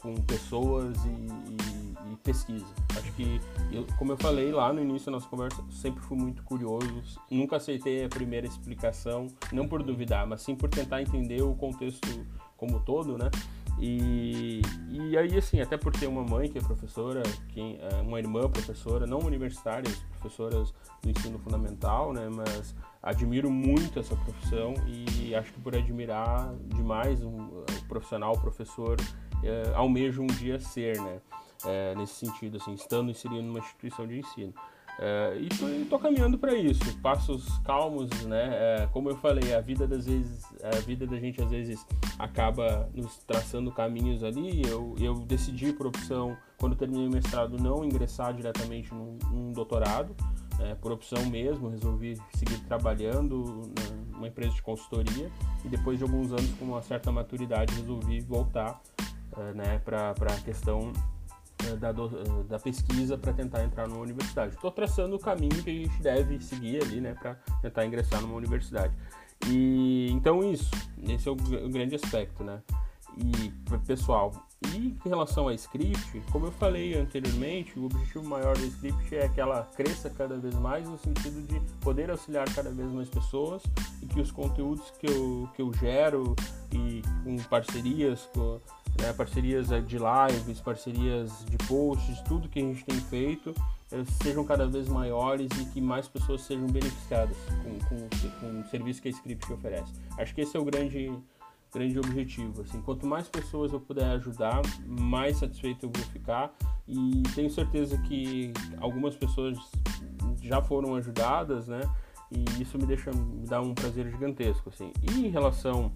com 0.00 0.14
pessoas 0.14 0.96
e, 1.04 1.08
e, 1.08 2.12
e, 2.12 2.16
pesquisa. 2.16 2.66
Acho 2.96 3.12
que, 3.12 3.40
eu, 3.70 3.86
como 3.98 4.12
eu 4.12 4.16
falei 4.16 4.50
lá 4.50 4.72
no 4.72 4.80
início 4.80 5.06
da 5.06 5.12
nossa 5.12 5.28
conversa, 5.28 5.62
sempre 5.70 6.00
fui 6.02 6.16
muito 6.16 6.42
curioso, 6.42 7.20
nunca 7.30 7.56
aceitei 7.56 8.04
a 8.04 8.08
primeira 8.08 8.46
explicação, 8.46 9.26
não 9.52 9.68
por 9.68 9.82
duvidar, 9.82 10.26
mas 10.26 10.42
sim 10.42 10.54
por 10.54 10.68
tentar 10.68 11.02
entender 11.02 11.42
o 11.42 11.54
contexto 11.54 12.26
como 12.56 12.80
todo, 12.80 13.16
né? 13.16 13.30
E, 13.78 14.60
e 14.90 15.16
aí, 15.16 15.38
assim, 15.38 15.60
até 15.60 15.78
por 15.78 15.90
ter 15.90 16.06
uma 16.06 16.22
mãe 16.22 16.50
que 16.50 16.58
é 16.58 16.60
professora, 16.60 17.22
que, 17.48 17.78
é 17.80 18.02
uma 18.02 18.18
irmã 18.18 18.48
professora, 18.50 19.06
não 19.06 19.20
universitárias, 19.20 20.04
professoras 20.18 20.74
do 21.02 21.08
ensino 21.08 21.38
fundamental, 21.38 22.12
né? 22.12 22.28
Mas 22.28 22.74
admiro 23.02 23.50
muito 23.50 23.98
essa 23.98 24.14
profissão 24.14 24.74
e 24.86 25.34
acho 25.34 25.50
que 25.54 25.60
por 25.60 25.74
admirar 25.74 26.52
demais 26.66 27.22
um, 27.22 27.40
um 27.40 27.88
profissional, 27.88 28.34
professor, 28.38 28.98
é, 29.42 29.72
almejo 29.74 30.22
um 30.22 30.26
dia 30.26 30.58
ser, 30.58 31.00
né? 31.00 31.20
É, 31.64 31.94
nesse 31.94 32.14
sentido, 32.14 32.56
assim, 32.56 32.72
estando 32.72 33.10
inserido 33.10 33.42
numa 33.42 33.58
instituição 33.58 34.06
de 34.06 34.18
ensino. 34.18 34.54
É, 34.98 35.38
e 35.38 35.82
estou 35.82 35.98
caminhando 35.98 36.36
para 36.38 36.54
isso, 36.54 36.80
passos 36.98 37.58
calmos, 37.58 38.10
né? 38.24 38.86
Como 38.92 39.08
eu 39.08 39.16
falei, 39.16 39.54
a 39.54 39.60
vida 39.60 39.86
das 39.86 40.06
vezes, 40.06 40.44
a 40.62 40.80
vida 40.80 41.06
da 41.06 41.18
gente 41.18 41.42
às 41.42 41.50
vezes 41.50 41.86
acaba 42.18 42.88
nos 42.94 43.18
traçando 43.18 43.70
caminhos 43.72 44.22
ali. 44.22 44.62
Eu, 44.66 44.94
eu 44.98 45.14
decidi 45.20 45.72
por 45.72 45.86
opção, 45.86 46.36
quando 46.58 46.76
terminei 46.76 47.06
o 47.06 47.10
mestrado, 47.10 47.56
não 47.58 47.84
ingressar 47.84 48.34
diretamente 48.34 48.92
num, 48.92 49.18
num 49.30 49.52
doutorado, 49.52 50.14
por 50.80 50.92
opção 50.92 51.24
mesmo, 51.26 51.68
resolvi 51.68 52.20
seguir 52.34 52.58
trabalhando 52.60 53.72
numa 54.12 54.28
empresa 54.28 54.54
de 54.54 54.62
consultoria 54.62 55.30
e 55.64 55.68
depois 55.68 55.98
de 55.98 56.04
alguns 56.04 56.32
anos 56.32 56.50
com 56.58 56.66
uma 56.66 56.82
certa 56.82 57.10
maturidade 57.10 57.74
resolvi 57.74 58.20
voltar 58.20 58.80
eh, 58.98 59.04
né, 59.54 59.80
para 59.84 60.10
a 60.10 60.40
questão 60.40 60.92
eh, 61.66 61.76
da, 61.76 61.90
eh, 61.90 62.42
da 62.48 62.58
pesquisa 62.58 63.18
para 63.18 63.32
tentar 63.32 63.64
entrar 63.64 63.88
numa 63.88 64.00
universidade. 64.00 64.54
Estou 64.54 64.70
traçando 64.70 65.16
o 65.16 65.18
caminho 65.18 65.62
que 65.62 65.70
a 65.70 65.74
gente 65.74 66.02
deve 66.02 66.40
seguir 66.40 66.82
ali 66.82 67.00
né, 67.00 67.14
para 67.14 67.34
tentar 67.62 67.86
ingressar 67.86 68.20
numa 68.20 68.34
universidade. 68.34 68.94
E 69.46 70.10
então 70.10 70.42
isso, 70.42 70.70
esse 71.08 71.28
é 71.28 71.30
o, 71.30 71.34
o 71.34 71.70
grande 71.70 71.94
aspecto, 71.94 72.44
né? 72.44 72.60
E 73.16 73.50
pessoal, 73.86 74.32
e 74.68 74.76
em 75.04 75.08
relação 75.08 75.48
a 75.48 75.54
script, 75.54 76.22
como 76.30 76.46
eu 76.46 76.52
falei 76.52 76.94
anteriormente, 76.94 77.78
o 77.78 77.86
objetivo 77.86 78.24
maior 78.24 78.56
do 78.56 78.64
script 78.66 79.16
é 79.16 79.28
que 79.28 79.40
ela 79.40 79.68
cresça 79.74 80.10
cada 80.10 80.36
vez 80.36 80.54
mais 80.54 80.88
no 80.88 80.98
sentido 80.98 81.42
de 81.46 81.58
poder 81.80 82.10
auxiliar 82.10 82.46
cada 82.54 82.70
vez 82.70 82.90
mais 82.92 83.08
pessoas 83.08 83.62
e 84.02 84.06
que 84.06 84.20
os 84.20 84.30
conteúdos 84.30 84.90
que 84.98 85.06
eu, 85.06 85.48
que 85.56 85.62
eu 85.62 85.72
gero 85.74 86.36
e 86.72 87.02
com 87.24 87.36
parcerias 87.48 88.28
com 88.34 88.60
né, 88.98 89.12
parcerias 89.12 89.68
de 89.86 89.98
lives, 89.98 90.60
parcerias 90.60 91.44
de 91.48 91.56
posts, 91.66 92.20
tudo 92.22 92.48
que 92.48 92.58
a 92.58 92.62
gente 92.62 92.84
tem 92.84 92.98
feito 93.00 93.54
sejam 94.22 94.44
cada 94.44 94.66
vez 94.66 94.88
maiores 94.88 95.50
e 95.60 95.64
que 95.66 95.80
mais 95.80 96.06
pessoas 96.06 96.42
sejam 96.42 96.66
beneficiadas 96.66 97.36
com, 97.62 97.78
com, 97.88 98.08
com 98.40 98.60
o 98.60 98.64
serviço 98.70 99.02
que 99.02 99.08
a 99.08 99.10
Script 99.10 99.52
oferece. 99.52 99.92
Acho 100.16 100.34
que 100.34 100.42
esse 100.42 100.56
é 100.56 100.60
o 100.60 100.64
grande, 100.64 101.12
grande 101.74 101.98
objetivo. 101.98 102.62
Assim, 102.62 102.80
quanto 102.82 103.06
mais 103.06 103.28
pessoas 103.28 103.72
eu 103.72 103.80
puder 103.80 104.04
ajudar, 104.12 104.62
mais 104.86 105.38
satisfeito 105.38 105.86
eu 105.86 105.90
vou 105.92 106.04
ficar 106.12 106.52
e 106.86 107.22
tenho 107.34 107.50
certeza 107.50 107.98
que 108.02 108.52
algumas 108.78 109.16
pessoas 109.16 109.58
já 110.40 110.62
foram 110.62 110.94
ajudadas, 110.94 111.66
né? 111.66 111.80
E 112.30 112.62
isso 112.62 112.78
me 112.78 112.86
deixa 112.86 113.10
me 113.10 113.46
dá 113.46 113.60
um 113.60 113.74
prazer 113.74 114.08
gigantesco, 114.08 114.68
assim. 114.68 114.92
E 115.02 115.26
em 115.26 115.30
relação 115.30 115.92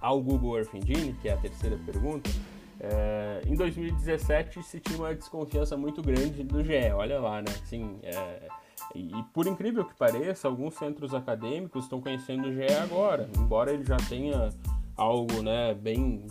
ao 0.00 0.20
Google 0.22 0.58
Earth 0.58 0.74
Engine, 0.74 1.14
que 1.20 1.28
é 1.28 1.32
a 1.32 1.36
terceira 1.36 1.78
pergunta, 1.84 2.30
É, 2.78 3.40
em 3.46 3.54
2017 3.54 4.62
se 4.62 4.78
tinha 4.78 4.98
uma 4.98 5.14
desconfiança 5.14 5.78
muito 5.78 6.02
grande 6.02 6.44
do 6.44 6.62
GE, 6.62 6.92
olha 6.94 7.18
lá, 7.18 7.40
né? 7.40 7.48
Assim, 7.62 7.98
é, 8.02 8.48
e, 8.94 9.18
e, 9.18 9.22
por 9.32 9.46
incrível 9.46 9.82
que 9.82 9.94
pareça, 9.94 10.46
alguns 10.46 10.74
centros 10.74 11.14
acadêmicos 11.14 11.84
estão 11.84 12.02
conhecendo 12.02 12.48
o 12.48 12.52
GE 12.52 12.70
agora, 12.82 13.30
embora 13.38 13.72
ele 13.72 13.82
já 13.82 13.96
tenha 13.96 14.50
algo, 14.94 15.42
né, 15.42 15.72
bem 15.72 16.26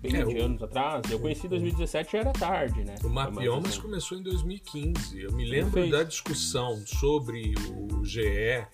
bem 0.00 0.16
é, 0.16 0.24
de 0.24 0.38
o, 0.38 0.44
anos 0.44 0.62
atrás. 0.62 1.10
Eu 1.10 1.20
conheci 1.20 1.46
em 1.46 1.50
2017 1.50 2.12
já 2.12 2.18
era 2.18 2.32
tarde, 2.32 2.84
né? 2.84 2.94
O 3.04 3.08
Mapiomas 3.08 3.72
assim. 3.72 3.82
começou 3.82 4.18
em 4.18 4.22
2015. 4.22 5.20
Eu 5.20 5.32
me 5.32 5.44
lembro 5.44 5.90
da 5.90 6.02
discussão 6.02 6.76
sobre 6.86 7.54
o 7.70 8.04
GE 8.04 8.64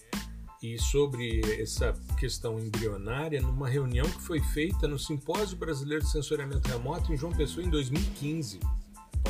e 0.62 0.78
sobre 0.78 1.40
essa 1.60 1.92
questão 2.18 2.58
embrionária 2.58 3.40
numa 3.40 3.68
reunião 3.68 4.08
que 4.08 4.22
foi 4.22 4.40
feita 4.40 4.88
no 4.88 4.98
Simpósio 4.98 5.56
Brasileiro 5.56 6.04
de 6.04 6.10
Sensoriamento 6.10 6.68
Remoto 6.68 7.12
em 7.12 7.16
João 7.16 7.32
Pessoa 7.32 7.64
em 7.64 7.70
2015. 7.70 8.60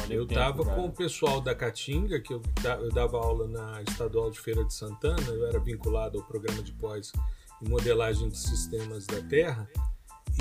Olha 0.02 0.14
eu 0.14 0.24
estava 0.24 0.64
com 0.64 0.86
o 0.86 0.92
pessoal 0.92 1.40
da 1.40 1.54
Caatinga, 1.54 2.20
que 2.20 2.32
eu, 2.32 2.42
eu 2.80 2.90
dava 2.90 3.16
aula 3.16 3.48
na 3.48 3.82
Estadual 3.82 4.30
de 4.30 4.38
Feira 4.38 4.64
de 4.64 4.74
Santana, 4.74 5.28
eu 5.28 5.46
era 5.46 5.58
vinculado 5.58 6.18
ao 6.18 6.24
programa 6.24 6.62
de 6.62 6.72
pós 6.72 7.12
em 7.62 7.68
modelagem 7.68 8.28
de 8.28 8.38
sistemas 8.38 9.06
da 9.06 9.22
Terra, 9.22 9.68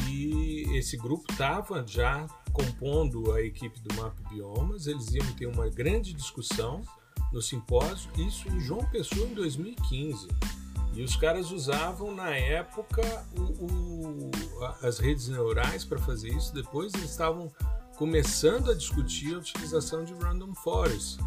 e 0.10 0.66
esse 0.78 0.98
grupo 0.98 1.32
estava 1.32 1.86
já 1.88 2.28
compondo 2.52 3.32
a 3.32 3.42
equipe 3.42 3.80
do 3.80 3.96
Map 3.96 4.16
Biomas, 4.30 4.88
eles 4.88 5.14
iam 5.14 5.26
ter 5.34 5.46
uma 5.46 5.70
grande 5.70 6.14
discussão 6.14 6.82
no 7.32 7.42
simpósio, 7.42 8.10
isso 8.18 8.48
em 8.50 8.60
João 8.60 8.84
Pessoa 8.90 9.26
em 9.26 9.34
2015. 9.34 10.28
E 10.96 11.04
os 11.04 11.16
caras 11.16 11.52
usavam 11.52 12.16
na 12.16 12.36
época 12.36 13.02
o, 13.38 13.66
o, 13.66 14.32
as 14.82 14.98
redes 14.98 15.28
neurais 15.28 15.84
para 15.84 16.00
fazer 16.00 16.30
isso. 16.30 16.54
Depois 16.54 16.93
eles 16.93 17.12
estavam 17.12 17.52
começando 17.98 18.72
a 18.72 18.74
discutir 18.74 19.36
a 19.36 19.39
utilização 19.39 20.06
de 20.06 20.14
Random 20.14 20.54
Forest. 20.56 21.20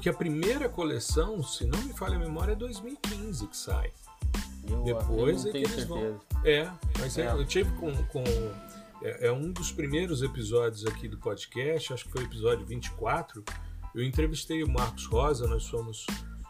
Que 0.00 0.08
a 0.08 0.12
primeira 0.12 0.68
coleção, 0.68 1.40
se 1.44 1.64
não 1.64 1.80
me 1.82 1.92
falha 1.92 2.16
a 2.16 2.18
memória, 2.18 2.52
é 2.52 2.56
2015 2.56 3.46
que 3.46 3.56
sai. 3.56 3.92
Eu, 4.68 4.82
Depois 4.82 5.44
eu 5.44 5.50
é 5.50 5.52
que 5.52 5.58
eles 5.58 5.70
certeza. 5.70 5.88
vão. 5.88 6.20
É, 6.44 6.70
mas 6.98 7.16
é. 7.18 7.26
É, 7.26 7.32
eu 7.32 7.44
tive 7.46 7.70
com. 7.76 7.92
com 8.06 8.24
é, 9.02 9.28
é, 9.28 9.32
um 9.32 9.52
dos 9.52 9.70
primeiros 9.70 10.22
episódios 10.22 10.86
aqui 10.86 11.08
do 11.08 11.18
podcast, 11.18 11.92
acho 11.92 12.04
que 12.04 12.10
foi 12.10 12.22
o 12.22 12.26
episódio 12.26 12.66
24. 12.66 13.44
Eu 13.94 14.02
entrevistei 14.02 14.62
o 14.62 14.68
Marcos 14.68 15.06
Rosa, 15.06 15.46
nós 15.46 15.64
somos 15.64 16.06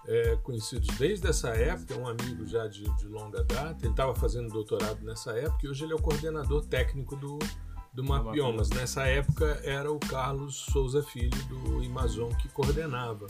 é, 0.06 0.36
conhecidos 0.36 0.88
desde 0.96 1.26
essa 1.28 1.50
época, 1.50 1.96
um 1.96 2.06
amigo 2.06 2.46
já 2.46 2.66
de, 2.66 2.84
de 2.96 3.06
longa 3.06 3.42
data. 3.44 3.84
Ele 3.84 3.92
estava 3.92 4.14
fazendo 4.14 4.48
doutorado 4.48 5.04
nessa 5.04 5.32
época 5.32 5.66
e 5.66 5.68
hoje 5.68 5.84
ele 5.84 5.92
é 5.92 5.96
o 5.96 6.00
coordenador 6.00 6.64
técnico 6.66 7.16
do, 7.16 7.38
do 7.92 8.02
Mapiomas. 8.02 8.70
Nessa 8.70 9.06
época 9.06 9.60
era 9.64 9.90
o 9.90 9.98
Carlos 9.98 10.56
Souza 10.72 11.02
Filho 11.02 11.42
do 11.46 11.84
Amazon 11.84 12.32
que 12.34 12.48
coordenava. 12.48 13.26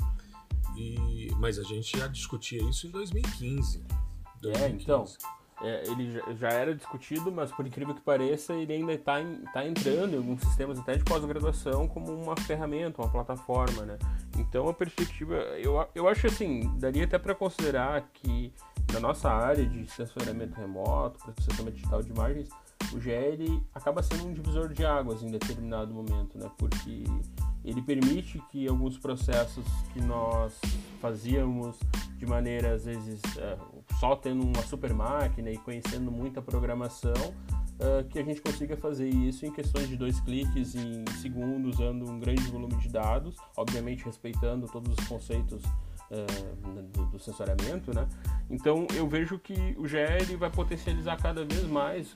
E, 0.77 1.29
mas 1.37 1.59
a 1.59 1.63
gente 1.63 1.99
já 1.99 2.07
discutia 2.07 2.63
isso 2.63 2.87
em 2.87 2.91
2015. 2.91 3.85
2015. 4.41 4.65
É, 4.65 4.69
então 4.69 5.05
é, 5.63 5.85
ele 5.87 6.21
já 6.37 6.49
era 6.49 6.75
discutido, 6.75 7.31
mas 7.31 7.53
por 7.53 7.67
incrível 7.67 7.95
que 7.95 8.01
pareça, 8.01 8.53
ele 8.53 8.73
ainda 8.73 8.93
está 8.93 9.19
tá 9.53 9.67
entrando 9.67 10.15
em 10.15 10.17
alguns 10.17 10.41
sistemas 10.41 10.79
até 10.79 10.97
de 10.97 11.05
pós-graduação 11.05 11.87
como 11.87 12.13
uma 12.13 12.37
ferramenta, 12.37 13.01
uma 13.01 13.11
plataforma, 13.11 13.83
né? 13.83 13.99
Então 14.37 14.69
a 14.69 14.75
perspectiva, 14.75 15.35
eu, 15.35 15.87
eu 15.95 16.09
acho 16.09 16.27
assim, 16.27 16.69
daria 16.79 17.05
até 17.05 17.19
para 17.19 17.35
considerar 17.35 18.11
que 18.13 18.53
na 18.93 19.01
nossa 19.01 19.31
área 19.31 19.65
de 19.65 19.87
sensoriamento 19.87 20.55
remoto, 20.61 21.19
processamento 21.19 21.77
digital 21.77 22.03
de 22.03 22.11
imagens, 22.11 22.49
o 22.93 23.01
GL 23.01 23.63
acaba 23.75 24.03
sendo 24.03 24.27
um 24.27 24.33
divisor 24.33 24.69
de 24.69 24.85
águas 24.85 25.23
em 25.23 25.31
determinado 25.31 25.95
momento, 25.95 26.37
né? 26.39 26.51
Porque 26.59 27.05
ele 27.65 27.81
permite 27.83 28.41
que 28.51 28.67
alguns 28.67 28.99
processos 28.99 29.65
que 29.93 30.01
nós 30.01 30.59
fazíamos 31.01 31.79
de 32.17 32.27
maneira, 32.27 32.75
às 32.75 32.85
vezes, 32.85 33.21
é, 33.37 33.57
só 33.99 34.17
tendo 34.17 34.45
uma 34.45 34.63
super 34.63 34.93
máquina 34.93 35.51
e 35.51 35.57
conhecendo 35.59 36.11
muita 36.11 36.41
programação, 36.41 37.13
uh, 37.83 38.05
que 38.09 38.19
a 38.19 38.23
gente 38.23 38.41
consiga 38.41 38.77
fazer 38.77 39.09
isso 39.09 39.45
em 39.47 39.53
questões 39.53 39.89
de 39.89 39.97
dois 39.97 40.21
cliques 40.21 40.75
em 40.75 41.05
segundos, 41.21 41.77
usando 41.77 42.09
um 42.09 42.19
grande 42.19 42.43
volume 42.43 42.77
de 42.77 42.89
dados, 42.89 43.37
obviamente 43.57 44.05
respeitando 44.05 44.67
todos 44.69 44.97
os 44.97 45.07
conceitos 45.07 45.63
uh, 45.65 46.83
do, 46.93 47.07
do, 47.07 47.19
sensoriamento, 47.19 47.95
né? 47.95 48.07
Então 48.51 48.87
eu 48.95 49.09
vejo 49.09 49.39
que 49.39 49.75
o 49.79 49.87
GL 49.87 50.37
vai 50.39 50.51
potencializar 50.51 51.17
cada 51.17 51.45
vez 51.45 51.65
mais 51.65 52.13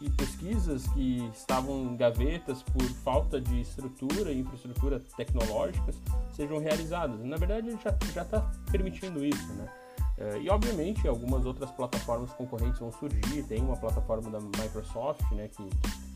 que 0.00 0.08
pesquisas 0.08 0.86
que 0.88 1.30
estavam 1.34 1.82
em 1.82 1.94
gavetas 1.94 2.62
por 2.62 2.82
falta 3.04 3.38
de 3.38 3.60
estrutura 3.60 4.32
e 4.32 4.40
infraestrutura 4.40 4.98
tecnológicas 5.14 5.94
sejam 6.34 6.58
realizadas. 6.58 7.22
Na 7.22 7.36
verdade, 7.36 7.68
ele 7.68 7.78
já 7.82 8.22
está 8.22 8.50
permitindo 8.72 9.22
isso, 9.22 9.52
né? 9.52 9.68
É, 10.16 10.38
e 10.40 10.48
obviamente 10.48 11.06
algumas 11.06 11.44
outras 11.44 11.70
plataformas 11.70 12.32
concorrentes 12.32 12.80
vão 12.80 12.90
surgir. 12.90 13.42
Tem 13.42 13.60
uma 13.60 13.76
plataforma 13.76 14.30
da 14.30 14.40
Microsoft, 14.40 15.30
né, 15.32 15.48
que, 15.48 15.62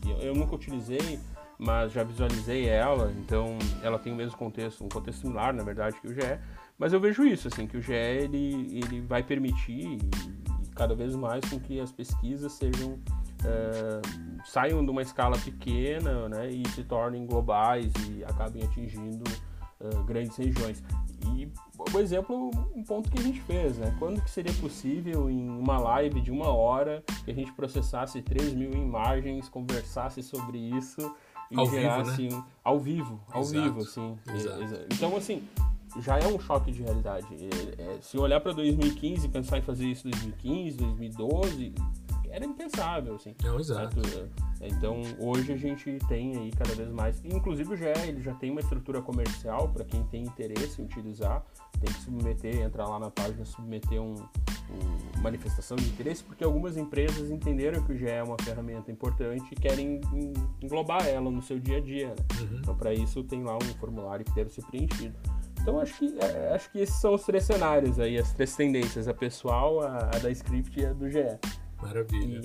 que 0.01 0.25
eu 0.25 0.33
nunca 0.33 0.55
utilizei, 0.55 1.19
mas 1.59 1.91
já 1.91 2.03
visualizei 2.03 2.67
ela. 2.67 3.11
Então 3.19 3.57
ela 3.83 3.99
tem 3.99 4.11
o 4.11 4.15
mesmo 4.15 4.35
contexto, 4.35 4.83
um 4.83 4.89
contexto 4.89 5.21
similar, 5.21 5.53
na 5.53 5.63
verdade, 5.63 5.99
que 6.01 6.07
o 6.07 6.13
GE. 6.13 6.39
Mas 6.77 6.91
eu 6.91 6.99
vejo 6.99 7.23
isso, 7.23 7.47
assim, 7.47 7.67
que 7.67 7.77
o 7.77 7.81
GE 7.81 7.93
ele, 7.93 8.79
ele 8.79 9.01
vai 9.01 9.21
permitir 9.21 9.85
e, 9.85 9.95
e 9.97 10.69
cada 10.75 10.95
vez 10.95 11.15
mais 11.15 11.47
com 11.47 11.59
que 11.59 11.79
as 11.79 11.91
pesquisas 11.91 12.51
sejam 12.53 12.99
é, 13.45 14.01
saiam 14.45 14.83
de 14.83 14.91
uma 14.91 15.01
escala 15.01 15.37
pequena 15.37 16.29
né, 16.29 16.49
e 16.49 16.67
se 16.69 16.83
tornem 16.83 17.25
globais 17.25 17.91
e 18.09 18.23
acabem 18.23 18.63
atingindo 18.63 19.23
uh, 19.79 20.03
grandes 20.03 20.35
regiões. 20.37 20.83
E, 21.35 21.51
por 21.91 22.01
exemplo, 22.01 22.51
um 22.75 22.83
ponto 22.83 23.09
que 23.09 23.19
a 23.19 23.21
gente 23.21 23.41
fez, 23.41 23.77
né? 23.77 23.95
Quando 23.97 24.21
que 24.21 24.29
seria 24.29 24.53
possível 24.53 25.29
em 25.29 25.49
uma 25.49 25.77
live 25.79 26.21
de 26.21 26.31
uma 26.31 26.49
hora 26.49 27.03
que 27.23 27.31
a 27.31 27.33
gente 27.33 27.51
processasse 27.53 28.21
3 28.21 28.53
mil 28.53 28.71
imagens, 28.71 29.49
conversasse 29.49 30.21
sobre 30.21 30.57
isso 30.57 31.13
e 31.49 31.59
ao 31.59 31.65
gerasse 31.65 32.21
vivo, 32.23 32.35
né? 32.35 32.41
um, 32.41 32.43
ao 32.63 32.79
vivo, 32.79 33.19
ao 33.31 33.41
Exato. 33.41 33.61
vivo, 33.61 33.79
assim. 33.81 34.17
Exato. 34.33 34.85
Então, 34.93 35.15
assim, 35.17 35.43
já 35.99 36.17
é 36.17 36.27
um 36.27 36.39
choque 36.39 36.71
de 36.71 36.83
realidade. 36.83 37.27
É, 37.31 37.81
é, 37.81 38.01
se 38.01 38.17
olhar 38.17 38.39
para 38.39 38.51
2015 38.53 39.25
e 39.25 39.29
pensar 39.29 39.57
em 39.57 39.61
fazer 39.61 39.85
isso 39.85 40.07
em 40.07 40.11
2015, 40.11 40.77
2012, 40.77 41.73
era 42.35 42.45
impensável, 42.45 43.15
assim. 43.15 43.33
Não, 43.41 43.57
exato. 43.57 43.97
É, 44.59 44.67
então, 44.67 45.01
hoje 45.19 45.53
a 45.53 45.57
gente 45.57 45.97
tem 46.09 46.35
aí 46.35 46.51
cada 46.51 46.75
vez 46.75 46.91
mais, 46.91 47.23
inclusive 47.23 47.73
o 47.73 47.77
GE, 47.77 47.85
ele 48.05 48.21
já 48.21 48.33
tem 48.33 48.51
uma 48.51 48.59
estrutura 48.59 49.01
comercial 49.01 49.69
para 49.69 49.85
quem 49.85 50.03
tem 50.07 50.23
interesse 50.23 50.81
em 50.81 50.85
utilizar, 50.85 51.45
tem 51.79 51.93
que 51.93 52.01
submeter, 52.01 52.61
entrar 52.61 52.87
lá 52.87 52.99
na 52.99 53.09
página, 53.09 53.45
submeter 53.45 54.01
um, 54.01 54.15
um, 54.15 55.21
manifestação 55.21 55.77
de 55.77 55.87
interesse, 55.87 56.25
porque 56.25 56.43
algumas 56.43 56.75
empresas 56.75 57.31
entenderam 57.31 57.81
que 57.83 57.93
o 57.93 57.97
GE 57.97 58.09
é 58.09 58.21
uma 58.21 58.37
ferramenta 58.43 58.91
importante 58.91 59.45
e 59.53 59.55
querem 59.55 60.01
englobar 60.61 61.07
ela 61.07 61.31
no 61.31 61.41
seu 61.41 61.57
dia 61.57 61.77
a 61.77 61.81
dia, 61.81 62.07
né? 62.07 62.15
uhum. 62.41 62.59
Então, 62.59 62.75
para 62.75 62.93
isso 62.93 63.23
tem 63.23 63.43
lá 63.43 63.55
um 63.55 63.73
formulário 63.79 64.25
que 64.25 64.35
deve 64.35 64.49
ser 64.49 64.65
preenchido. 64.65 65.15
Então 65.61 65.79
acho 65.79 65.97
que, 65.97 66.15
é, 66.19 66.53
acho 66.53 66.71
que 66.71 66.79
esses 66.79 66.95
são 66.97 67.15
os 67.15 67.23
três 67.23 67.43
cenários 67.43 67.99
aí, 67.99 68.19
as 68.19 68.31
três 68.33 68.55
tendências, 68.55 69.07
a 69.07 69.13
pessoal, 69.15 69.81
a, 69.81 70.11
a 70.13 70.19
da 70.19 70.29
script 70.29 70.79
e 70.79 70.85
a 70.85 70.93
do 70.93 71.09
GE. 71.09 71.39
Maravilha. 71.81 72.41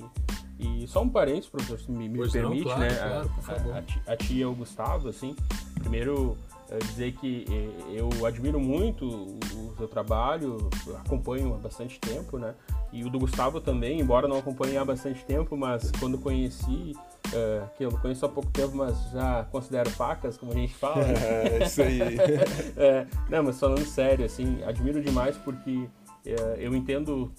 E, 0.59 0.85
e 0.85 0.89
só 0.89 1.03
um 1.03 1.09
parênteses, 1.09 1.49
professor, 1.49 1.79
se 1.79 1.91
me, 1.91 2.09
me 2.09 2.31
permite, 2.31 2.65
não, 2.65 2.75
claro, 2.75 2.81
né? 2.81 2.95
Claro, 2.95 3.29
por 3.31 3.43
favor. 3.43 3.75
A, 3.75 4.13
a, 4.13 4.17
tia 4.17 4.43
e 4.43 4.45
o 4.45 4.55
Gustavo, 4.55 5.09
assim, 5.09 5.35
primeiro 5.79 6.37
é, 6.71 6.79
dizer 6.79 7.13
que 7.13 7.47
é, 7.49 8.01
eu 8.01 8.27
admiro 8.27 8.61
muito 8.61 9.07
o 9.07 9.75
seu 9.77 9.89
trabalho, 9.89 10.71
acompanho 11.05 11.55
há 11.55 11.59
bastante 11.59 11.99
tempo, 11.99 12.39
né? 12.39 12.55
E 12.93 13.05
o 13.05 13.11
do 13.11 13.19
Gustavo 13.19 13.61
também, 13.61 14.01
embora 14.01 14.29
não 14.29 14.39
acompanhe 14.39 14.77
há 14.77 14.85
bastante 14.85 15.25
tempo, 15.25 15.57
mas 15.57 15.91
quando 15.99 16.19
conheci, 16.19 16.95
uh, 17.29 17.69
que 17.77 17.85
eu 17.85 17.91
conheço 17.99 18.27
há 18.27 18.29
pouco 18.29 18.51
tempo, 18.51 18.77
mas 18.77 19.11
já 19.11 19.45
considero 19.45 19.89
facas, 19.91 20.37
como 20.37 20.53
a 20.53 20.55
gente 20.55 20.75
fala. 20.75 21.05
É, 21.11 21.65
isso 21.65 21.83
aí. 21.83 22.01
é, 22.77 23.07
não, 23.29 23.45
mas 23.45 23.59
falando 23.59 23.85
sério, 23.85 24.25
assim, 24.25 24.63
admiro 24.65 25.03
demais 25.03 25.37
porque 25.39 25.71
uh, 25.71 26.55
eu 26.59 26.75
entendo 26.75 27.33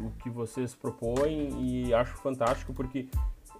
o 0.00 0.10
que 0.22 0.30
vocês 0.30 0.74
propõem 0.74 1.50
e 1.60 1.94
acho 1.94 2.16
fantástico 2.16 2.72
porque 2.72 3.08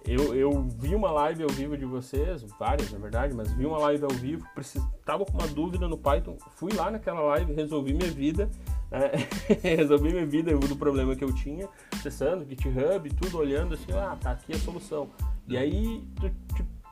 eu, 0.05 0.33
eu 0.33 0.63
vi 0.63 0.95
uma 0.95 1.11
live 1.11 1.43
ao 1.43 1.49
vivo 1.49 1.77
de 1.77 1.85
vocês, 1.85 2.43
várias 2.57 2.91
na 2.91 2.97
verdade, 2.97 3.33
mas 3.33 3.51
vi 3.51 3.65
uma 3.65 3.77
live 3.77 4.03
ao 4.03 4.11
vivo, 4.11 4.45
estava 4.57 5.25
com 5.25 5.33
uma 5.33 5.47
dúvida 5.47 5.87
no 5.87 5.97
Python, 5.97 6.37
fui 6.55 6.71
lá 6.73 6.89
naquela 6.89 7.21
live, 7.21 7.53
resolvi 7.53 7.93
minha 7.93 8.09
vida, 8.09 8.49
né? 8.89 9.11
resolvi 9.61 10.11
minha 10.11 10.25
vida 10.25 10.55
do 10.57 10.75
problema 10.75 11.15
que 11.15 11.23
eu 11.23 11.33
tinha, 11.33 11.67
acessando 11.93 12.45
GitHub, 12.47 13.09
tudo 13.15 13.37
olhando 13.37 13.73
assim, 13.73 13.91
ah, 13.91 14.17
tá 14.19 14.31
aqui 14.31 14.53
a 14.53 14.59
solução. 14.59 15.09
E 15.47 15.57
aí 15.57 16.03
tu, 16.15 16.31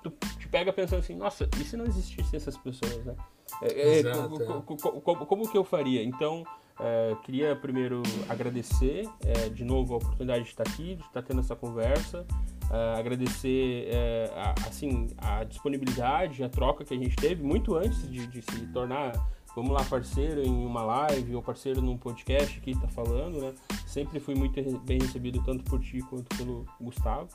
tu, 0.04 0.12
tu 0.12 0.38
te 0.38 0.48
pega 0.48 0.74
pensando 0.74 1.00
assim, 1.00 1.16
nossa, 1.16 1.50
e 1.60 1.64
se 1.64 1.78
não 1.78 1.86
existissem 1.86 2.38
essas 2.38 2.58
pessoas, 2.58 3.04
né? 3.06 3.16
É, 3.62 4.00
é, 4.00 4.04
como, 4.04 5.02
como, 5.02 5.26
como 5.26 5.50
que 5.50 5.58
eu 5.58 5.64
faria? 5.64 6.04
Então, 6.04 6.44
é, 6.80 7.16
queria 7.24 7.56
primeiro 7.56 8.04
agradecer 8.30 9.08
é, 9.26 9.50
de 9.50 9.64
novo 9.64 9.94
a 9.94 9.98
oportunidade 9.98 10.44
de 10.44 10.50
estar 10.50 10.64
aqui, 10.64 10.96
de 10.96 11.04
estar 11.04 11.22
tendo 11.22 11.40
essa 11.40 11.56
conversa 11.56 12.26
Uh, 12.68 13.00
agradecer 13.00 13.90
a, 14.36 14.68
assim 14.68 15.08
a 15.18 15.46
disponibilidade, 15.46 16.44
a 16.44 16.50
troca 16.50 16.84
que 16.84 16.94
a 16.94 16.98
gente 16.98 17.16
teve 17.16 17.42
muito 17.42 17.78
antes 17.78 18.10
de, 18.12 18.28
de, 18.28 18.42
se 18.42 18.68
tornar, 18.74 19.14
vamos 19.56 19.72
lá, 19.72 19.82
parceiro 19.86 20.44
em 20.44 20.66
uma 20.66 20.84
live 20.84 21.34
ou 21.34 21.42
parceiro 21.42 21.82
num 21.82 21.98
podcast 21.98 22.60
que 22.60 22.72
está 22.72 22.90
falando, 22.90 23.40
né? 23.40 23.54
Sempre 23.86 24.20
fui 24.20 24.36
muito 24.36 24.62
bem 24.82 25.00
recebido 25.00 25.42
tanto 25.46 25.64
por 25.64 25.80
ti 25.80 26.00
quanto 26.10 26.36
pelo 26.36 26.66
Gustavo. 26.82 27.30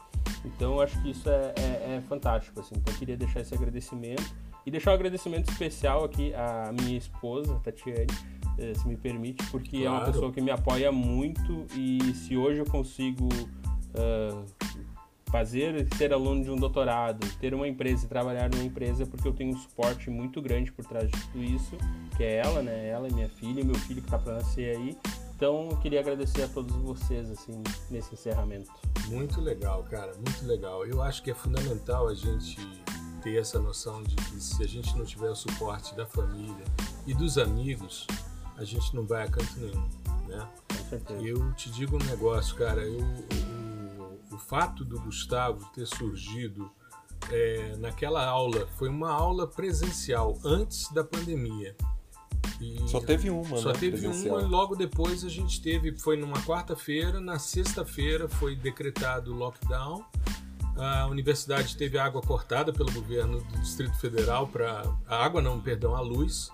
Então 0.45 0.79
acho 0.81 1.01
que 1.01 1.13
isso 1.13 1.31
é, 1.31 1.55
é, 1.57 1.97
é 1.97 2.03
fantástico, 2.07 2.61
assim. 2.61 2.75
Então 2.77 2.93
queria 2.95 3.17
deixar 3.17 3.41
esse 3.41 3.55
agradecimento 3.55 4.37
e 4.67 4.71
deixar 4.71 4.91
um 4.91 4.95
agradecimento 4.95 5.51
especial 5.51 6.05
aqui 6.05 6.35
à 6.35 6.71
minha 6.79 6.99
esposa, 6.99 7.59
Tatiane, 7.65 8.07
se 8.75 8.87
me 8.87 8.97
permite, 8.97 9.45
porque 9.51 9.83
claro. 9.83 9.87
é 9.87 9.91
uma 9.91 10.05
pessoa 10.05 10.33
que 10.33 10.41
me 10.41 10.51
apoia 10.51 10.93
muito 10.93 11.67
e 11.77 11.99
se 12.15 12.37
hoje 12.37 12.59
eu 12.59 12.67
consigo 12.67 13.29
uh, 13.29 14.45
fazer, 15.33 15.89
ser 15.97 16.13
aluno 16.13 16.45
de 16.45 16.51
um 16.51 16.57
doutorado, 16.57 17.27
ter 17.41 17.55
uma 17.55 17.67
empresa 17.67 18.05
e 18.05 18.09
trabalhar 18.09 18.51
numa 18.51 18.63
empresa 18.65 19.07
porque 19.07 19.27
eu 19.27 19.33
tenho 19.33 19.55
um 19.55 19.59
suporte 19.59 20.11
muito 20.11 20.43
grande 20.43 20.71
por 20.71 20.85
trás 20.85 21.11
de 21.11 21.19
tudo 21.29 21.43
isso, 21.43 21.77
que 22.17 22.23
é 22.23 22.37
ela, 22.37 22.63
né? 22.63 22.89
Ela 22.89 23.09
e 23.09 23.15
minha 23.15 23.31
filha, 23.31 23.65
meu 23.65 23.75
filho 23.75 24.03
que 24.03 24.07
está 24.07 24.19
para 24.19 24.35
nascer 24.35 24.77
aí. 24.77 24.97
Então, 25.35 25.71
eu 25.71 25.77
queria 25.79 26.01
agradecer 26.01 26.43
a 26.43 26.49
todos 26.49 26.77
vocês 26.77 27.29
assim 27.31 27.63
nesse 27.91 28.15
encerramento. 28.15 28.71
Muito 29.09 29.41
legal, 29.41 29.83
cara, 29.85 30.13
muito 30.15 30.47
legal. 30.47 30.87
Eu 30.87 31.03
acho 31.03 31.23
que 31.23 31.31
é 31.31 31.35
fundamental 31.35 32.07
a 32.07 32.15
gente 32.15 32.59
ter 33.23 33.39
essa 33.39 33.59
noção 33.59 34.03
de 34.03 34.15
que 34.15 34.41
se 34.41 34.63
a 34.63 34.69
gente 34.69 34.97
não 34.97 35.05
tiver 35.05 35.31
o 35.31 35.35
suporte 35.35 35.97
da 35.97 36.05
família 36.07 36.65
e 37.07 37.15
dos 37.15 37.39
amigos, 37.39 38.07
a 38.63 38.67
gente 38.67 38.95
não 38.95 39.05
vai 39.05 39.25
a 39.25 39.29
canto 39.29 39.59
nenhum, 39.59 39.89
né? 40.29 40.49
Eu 41.23 41.53
te 41.55 41.71
digo 41.71 41.97
um 41.97 42.07
negócio, 42.07 42.55
cara, 42.57 42.83
eu, 42.83 43.01
eu 43.01 43.53
o 44.35 44.39
fato 44.39 44.85
do 44.85 44.99
Gustavo 45.01 45.65
ter 45.75 45.87
surgido 45.87 46.71
é, 47.31 47.77
naquela 47.79 48.25
aula 48.25 48.67
foi 48.79 48.89
uma 48.89 49.11
aula 49.11 49.47
presencial 49.47 50.39
antes 50.45 50.91
da 50.93 51.05
pandemia. 51.05 51.77
E 52.61 52.89
só 52.89 53.01
teve 53.01 53.29
uma, 53.29 53.57
Só 53.59 53.73
né? 53.73 53.79
teve 53.79 53.99
presencial. 53.99 54.39
uma 54.39 54.47
e 54.47 54.51
logo 54.51 54.75
depois 54.75 55.25
a 55.25 55.29
gente 55.29 55.61
teve, 55.61 55.97
foi 55.99 56.17
numa 56.17 56.39
quarta-feira, 56.43 57.21
na 57.21 57.39
sexta-feira 57.39 58.29
foi 58.29 58.57
decretado 58.57 59.33
o 59.33 59.37
lockdown. 59.37 60.05
A 60.77 61.07
universidade 61.07 61.77
teve 61.77 61.99
água 61.99 62.23
cortada 62.23 62.73
pelo 62.73 62.91
governo 62.93 63.41
do 63.41 63.61
Distrito 63.61 63.95
Federal 63.99 64.47
para 64.47 64.83
a 65.07 65.25
água 65.25 65.43
não, 65.43 65.61
perdão, 65.61 65.95
a 65.95 66.01
luz 66.01 66.51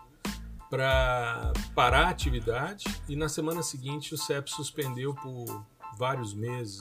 para 0.70 1.52
parar 1.74 2.06
a 2.06 2.10
atividade 2.10 2.84
e 3.08 3.16
na 3.16 3.28
semana 3.28 3.62
seguinte 3.62 4.14
o 4.14 4.18
CEP 4.18 4.50
suspendeu 4.50 5.14
por 5.14 5.64
vários 5.96 6.34
meses 6.34 6.80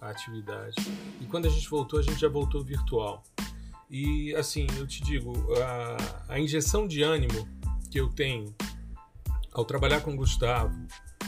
a 0.00 0.10
atividade. 0.10 0.76
E 1.20 1.26
quando 1.26 1.46
a 1.46 1.50
gente 1.50 1.68
voltou, 1.68 1.98
a 1.98 2.02
gente 2.02 2.20
já 2.20 2.28
voltou 2.28 2.62
virtual. 2.62 3.22
E 3.90 4.34
assim, 4.34 4.66
eu 4.76 4.86
te 4.86 5.02
digo, 5.02 5.32
a, 5.62 6.34
a 6.34 6.38
injeção 6.38 6.86
de 6.86 7.02
ânimo 7.02 7.48
que 7.90 7.98
eu 7.98 8.08
tenho 8.08 8.54
ao 9.52 9.64
trabalhar 9.64 10.02
com 10.02 10.12
o 10.12 10.16
Gustavo, 10.16 10.76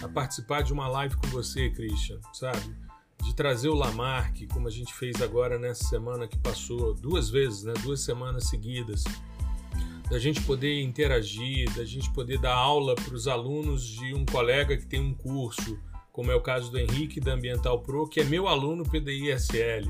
a 0.02 0.08
participar 0.08 0.62
de 0.62 0.72
uma 0.72 0.86
live 0.88 1.16
com 1.16 1.26
você, 1.28 1.70
Christian, 1.70 2.20
sabe? 2.32 2.76
De 3.22 3.34
trazer 3.34 3.68
o 3.68 3.74
Lamarck, 3.74 4.46
como 4.52 4.68
a 4.68 4.70
gente 4.70 4.92
fez 4.94 5.20
agora 5.20 5.58
nessa 5.58 5.84
semana 5.84 6.28
que 6.28 6.38
passou, 6.38 6.94
duas 6.94 7.30
vezes, 7.30 7.64
né? 7.64 7.72
Duas 7.82 8.00
semanas 8.00 8.48
seguidas. 8.48 9.04
Da 10.11 10.18
gente 10.18 10.40
poder 10.42 10.82
interagir, 10.82 11.72
da 11.76 11.84
gente 11.84 12.12
poder 12.12 12.38
dar 12.38 12.52
aula 12.52 12.96
para 12.96 13.14
os 13.14 13.28
alunos 13.28 13.84
de 13.84 14.12
um 14.12 14.26
colega 14.26 14.76
que 14.76 14.84
tem 14.84 15.00
um 15.00 15.14
curso, 15.14 15.78
como 16.11 16.32
é 16.32 16.34
o 16.34 16.40
caso 16.40 16.68
do 16.68 16.78
Henrique 16.78 17.20
da 17.20 17.32
Ambiental 17.32 17.80
Pro, 17.80 18.08
que 18.08 18.18
é 18.18 18.24
meu 18.24 18.48
aluno 18.48 18.82
PDI-SL. 18.82 19.88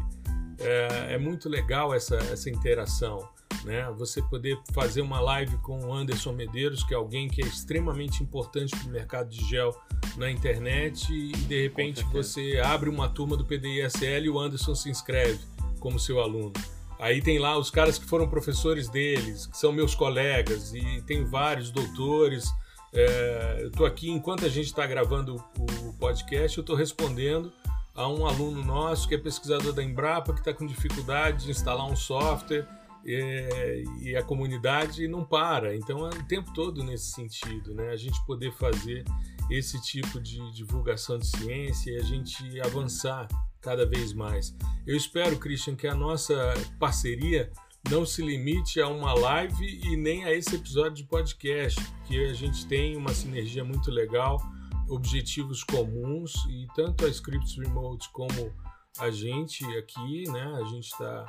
É, 0.59 1.15
é, 1.15 1.19
muito 1.19 1.49
legal 1.49 1.95
essa, 1.95 2.17
essa 2.17 2.51
interação. 2.51 3.27
Né? 3.65 3.91
Você 3.97 4.21
poder 4.21 4.59
fazer 4.75 5.01
uma 5.01 5.21
live 5.21 5.57
com 5.59 5.87
o 5.87 5.93
Anderson 5.93 6.33
Medeiros, 6.33 6.85
que 6.85 6.93
é 6.93 6.97
alguém 6.99 7.27
que 7.27 7.43
é 7.43 7.47
extremamente 7.47 8.23
importante 8.23 8.77
para 8.77 8.89
o 8.89 8.93
mercado 8.93 9.31
de 9.31 9.43
gel 9.49 9.75
na 10.19 10.31
internet, 10.31 11.11
e 11.11 11.33
de 11.33 11.63
repente 11.63 12.05
você 12.13 12.61
abre 12.63 12.91
uma 12.91 13.09
turma 13.09 13.39
do 13.39 13.45
PDI-SL 13.45 14.25
e 14.25 14.29
o 14.29 14.39
Anderson 14.39 14.75
se 14.75 14.91
inscreve 14.91 15.41
como 15.79 15.99
seu 15.99 16.21
aluno. 16.21 16.53
Aí 17.01 17.23
tem 17.23 17.39
lá 17.39 17.57
os 17.57 17.71
caras 17.71 17.99
que 17.99 18.05
foram 18.05 18.29
professores 18.29 18.89
deles, 18.89 19.47
que 19.47 19.57
são 19.57 19.73
meus 19.73 19.95
colegas, 19.95 20.75
e 20.75 21.03
tem 21.03 21.25
vários 21.25 21.71
doutores, 21.71 22.45
é, 22.93 23.59
eu 23.61 23.69
estou 23.69 23.87
aqui, 23.87 24.11
enquanto 24.11 24.45
a 24.45 24.49
gente 24.49 24.67
está 24.67 24.87
gravando 24.87 25.43
o 25.59 25.93
podcast, 25.95 26.59
eu 26.59 26.63
estou 26.63 26.77
respondendo 26.77 27.53
a 27.95 28.07
um 28.09 28.27
aluno 28.27 28.63
nosso 28.65 29.09
que 29.09 29.15
é 29.15 29.19
pesquisador 29.19 29.73
da 29.73 29.83
Embrapa, 29.83 30.33
que 30.33 30.41
está 30.41 30.53
com 30.53 30.67
dificuldade 30.67 31.45
de 31.45 31.51
instalar 31.51 31.87
um 31.87 31.97
software 31.97 32.67
é, 33.07 33.83
e 34.01 34.17
a 34.17 34.23
comunidade 34.23 35.07
não 35.09 35.25
para. 35.25 35.75
Então 35.75 36.07
é 36.07 36.11
o 36.11 36.25
tempo 36.25 36.53
todo 36.53 36.83
nesse 36.83 37.13
sentido, 37.13 37.75
né? 37.75 37.91
A 37.91 37.97
gente 37.97 38.25
poder 38.27 38.53
fazer 38.53 39.05
esse 39.51 39.81
tipo 39.83 40.21
de 40.21 40.39
divulgação 40.53 41.19
de 41.19 41.27
ciência 41.27 41.93
e 41.93 41.97
a 41.97 42.03
gente 42.03 42.61
avançar 42.61 43.27
cada 43.61 43.87
vez 43.87 44.13
mais. 44.13 44.55
Eu 44.87 44.97
espero, 44.97 45.39
Christian, 45.39 45.77
que 45.77 45.87
a 45.87 45.95
nossa 45.95 46.55
parceria 46.79 47.51
não 47.89 48.05
se 48.05 48.23
limite 48.23 48.81
a 48.81 48.89
uma 48.89 49.15
live 49.15 49.81
e 49.83 49.97
nem 49.97 50.25
a 50.25 50.33
esse 50.33 50.57
episódio 50.57 50.95
de 50.95 51.05
podcast, 51.05 51.81
porque 51.83 52.17
a 52.17 52.35
gente 52.35 52.67
tem 52.67 52.97
uma 52.97 53.15
sinergia 53.15 53.65
muito 53.65 53.91
legal, 53.91 54.41
objetivos 54.89 55.65
comuns 55.65 56.35
e 56.49 56.67
tanto 56.75 57.07
a 57.07 57.09
Scripts 57.09 57.57
Remote 57.57 58.11
como 58.13 58.53
a 58.99 59.11
gente 59.11 59.65
aqui, 59.79 60.25
né? 60.31 60.59
A 60.61 60.65
gente 60.65 60.89
está 60.89 61.25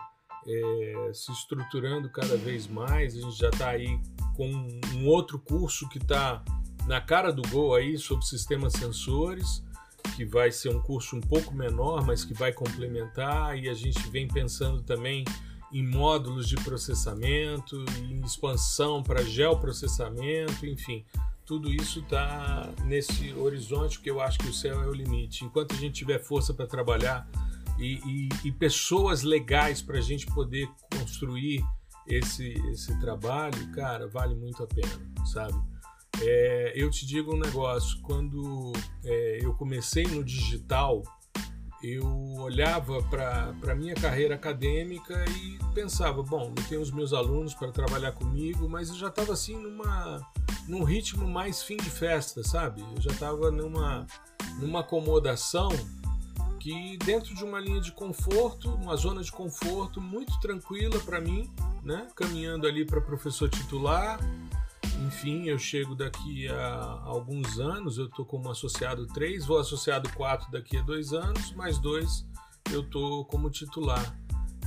é, 0.47 1.11
se 1.13 1.31
estruturando 1.31 2.09
cada 2.09 2.35
vez 2.35 2.67
mais, 2.67 3.15
a 3.15 3.21
gente 3.21 3.37
já 3.37 3.49
está 3.49 3.69
aí 3.69 3.99
com 4.35 4.49
um 4.95 5.07
outro 5.07 5.39
curso 5.39 5.87
que 5.89 5.99
está 5.99 6.43
na 6.87 6.99
cara 6.99 7.31
do 7.31 7.43
gol 7.49 7.75
aí 7.75 7.97
sobre 7.97 8.25
sistemas 8.25 8.73
sensores, 8.73 9.63
que 10.15 10.25
vai 10.25 10.51
ser 10.51 10.69
um 10.69 10.81
curso 10.81 11.15
um 11.15 11.21
pouco 11.21 11.53
menor, 11.53 12.05
mas 12.05 12.23
que 12.23 12.33
vai 12.33 12.51
complementar, 12.51 13.57
e 13.57 13.69
a 13.69 13.73
gente 13.73 13.99
vem 14.09 14.27
pensando 14.27 14.81
também 14.81 15.23
em 15.71 15.85
módulos 15.85 16.47
de 16.47 16.55
processamento, 16.55 17.83
em 17.99 18.19
expansão 18.21 19.01
para 19.01 19.23
geoprocessamento, 19.23 20.65
enfim, 20.65 21.05
tudo 21.45 21.69
isso 21.69 21.99
está 21.99 22.69
nesse 22.85 23.33
horizonte 23.33 23.99
que 23.99 24.09
eu 24.09 24.21
acho 24.21 24.39
que 24.39 24.47
o 24.47 24.53
céu 24.53 24.81
é 24.83 24.87
o 24.87 24.93
limite. 24.93 25.43
Enquanto 25.45 25.73
a 25.73 25.77
gente 25.77 25.95
tiver 25.95 26.19
força 26.19 26.53
para 26.53 26.67
trabalhar 26.67 27.27
e, 27.79 27.99
e, 28.05 28.29
e, 28.45 28.51
pessoas 28.51 29.23
legais 29.23 29.81
para 29.81 29.97
a 29.97 30.01
gente 30.01 30.25
poder 30.27 30.69
construir 30.97 31.63
esse, 32.07 32.53
esse 32.71 32.97
trabalho, 32.99 33.71
cara, 33.71 34.07
vale 34.07 34.35
muito 34.35 34.63
a 34.63 34.67
pena, 34.67 34.91
sabe? 35.25 35.57
É, 36.19 36.73
eu 36.75 36.89
te 36.89 37.05
digo 37.05 37.33
um 37.33 37.39
negócio, 37.39 37.99
quando 38.01 38.73
é, 39.03 39.39
eu 39.41 39.53
comecei 39.53 40.03
no 40.05 40.23
digital, 40.23 41.01
eu 41.83 42.05
olhava 42.35 43.01
para 43.03 43.55
a 43.71 43.75
minha 43.75 43.95
carreira 43.95 44.35
acadêmica 44.35 45.25
e 45.29 45.57
pensava, 45.73 46.21
bom, 46.21 46.53
eu 46.55 46.63
tenho 46.69 46.81
os 46.81 46.91
meus 46.91 47.11
alunos 47.11 47.53
para 47.53 47.71
trabalhar 47.71 48.11
comigo, 48.11 48.69
mas 48.69 48.89
eu 48.89 48.95
já 48.95 49.07
estava 49.07 49.33
assim 49.33 49.55
numa 49.57 50.21
num 50.67 50.83
ritmo 50.83 51.27
mais 51.27 51.63
fim 51.63 51.77
de 51.77 51.89
festa, 51.89 52.43
sabe? 52.43 52.81
Eu 52.95 53.01
já 53.01 53.11
estava 53.11 53.49
numa 53.49 54.05
numa 54.59 54.81
acomodação 54.81 55.69
que 56.59 56.97
dentro 56.97 57.33
de 57.33 57.43
uma 57.43 57.59
linha 57.59 57.81
de 57.81 57.91
conforto, 57.91 58.69
uma 58.75 58.95
zona 58.95 59.23
de 59.23 59.31
conforto 59.31 59.99
muito 59.99 60.39
tranquila 60.39 60.99
para 60.99 61.19
mim, 61.19 61.49
né? 61.83 62.07
Caminhando 62.15 62.67
ali 62.67 62.85
para 62.85 63.01
professor 63.01 63.49
titular, 63.49 64.19
enfim, 65.05 65.45
eu 65.45 65.59
chego 65.59 65.95
daqui 65.95 66.47
a 66.47 67.01
alguns 67.03 67.59
anos, 67.59 67.97
eu 67.97 68.05
estou 68.05 68.25
como 68.25 68.49
associado 68.49 69.05
3, 69.07 69.45
vou 69.45 69.59
associado 69.59 70.09
4 70.13 70.51
daqui 70.51 70.77
a 70.77 70.81
dois 70.81 71.13
anos, 71.13 71.53
mais 71.53 71.77
dois 71.77 72.25
eu 72.71 72.81
estou 72.81 73.25
como 73.25 73.49
titular. 73.49 74.17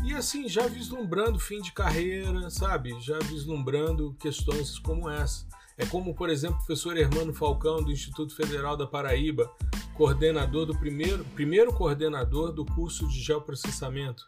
E 0.05 0.13
assim, 0.13 0.49
já 0.49 0.67
vislumbrando 0.67 1.39
fim 1.39 1.63
de 1.63 1.73
carreira, 1.73 2.51
sabe? 2.51 2.95
Já 3.01 3.19
vislumbrando 3.21 4.15
questões 4.21 4.79
como 4.79 5.09
essa. 5.09 5.47
É 5.79 5.87
como, 5.87 6.15
por 6.15 6.29
exemplo, 6.29 6.57
o 6.57 6.59
professor 6.59 6.97
Hermano 6.97 7.33
Falcão, 7.33 7.83
do 7.83 7.91
Instituto 7.91 8.37
Federal 8.37 8.77
da 8.77 8.87
Paraíba, 8.87 9.51
coordenador 9.95 10.67
do 10.67 10.79
primeiro, 10.79 11.25
primeiro 11.35 11.73
coordenador 11.73 12.53
do 12.53 12.65
curso 12.65 13.09
de 13.09 13.21
geoprocessamento 13.21 14.27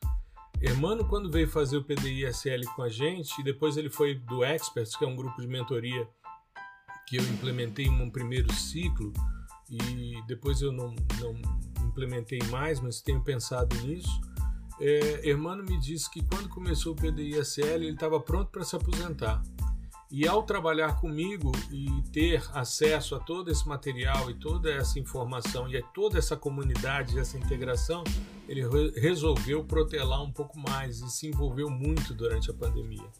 Hermano, 0.60 1.04
quando 1.06 1.30
veio 1.30 1.48
fazer 1.48 1.76
o 1.76 1.84
PDI-SL 1.84 2.64
com 2.74 2.82
a 2.82 2.88
gente, 2.88 3.40
e 3.40 3.44
depois 3.44 3.76
ele 3.76 3.90
foi 3.90 4.14
do 4.14 4.44
Experts, 4.44 4.96
que 4.96 5.04
é 5.04 5.08
um 5.08 5.14
grupo 5.16 5.40
de 5.40 5.46
mentoria 5.46 6.08
que 7.06 7.16
eu 7.16 7.22
implementei 7.22 7.86
em 7.86 8.02
um 8.02 8.10
primeiro 8.10 8.52
ciclo, 8.52 9.12
e 9.70 10.20
depois 10.26 10.62
eu 10.62 10.72
não, 10.72 10.94
não 11.20 11.86
implementei 11.86 12.38
mais, 12.50 12.80
mas 12.80 13.00
tenho 13.00 13.22
pensado 13.22 13.76
nisso. 13.82 14.20
É, 14.80 15.28
Hermano 15.28 15.64
me 15.64 15.78
disse 15.78 16.10
que 16.10 16.22
quando 16.24 16.48
começou 16.48 16.92
o 16.92 16.96
PDI-SL, 16.96 17.82
ele 17.82 17.90
estava 17.90 18.20
pronto 18.20 18.50
para 18.50 18.64
se 18.64 18.76
aposentar. 18.76 19.42
E 20.10 20.26
ao 20.26 20.42
trabalhar 20.44 21.00
comigo 21.00 21.50
e 21.70 21.90
ter 22.12 22.42
acesso 22.54 23.16
a 23.16 23.18
todo 23.18 23.50
esse 23.50 23.66
material 23.66 24.30
e 24.30 24.34
toda 24.34 24.72
essa 24.72 25.00
informação 25.00 25.68
e 25.68 25.76
a 25.76 25.82
toda 25.82 26.16
essa 26.18 26.36
comunidade, 26.36 27.18
essa 27.18 27.36
integração, 27.36 28.04
ele 28.48 28.66
re 28.66 29.00
resolveu 29.00 29.64
protelar 29.64 30.22
um 30.22 30.30
pouco 30.30 30.58
mais 30.58 31.00
e 31.00 31.10
se 31.10 31.26
envolveu 31.26 31.68
muito 31.68 32.14
durante 32.14 32.50
a 32.50 32.54
pandemia. 32.54 33.10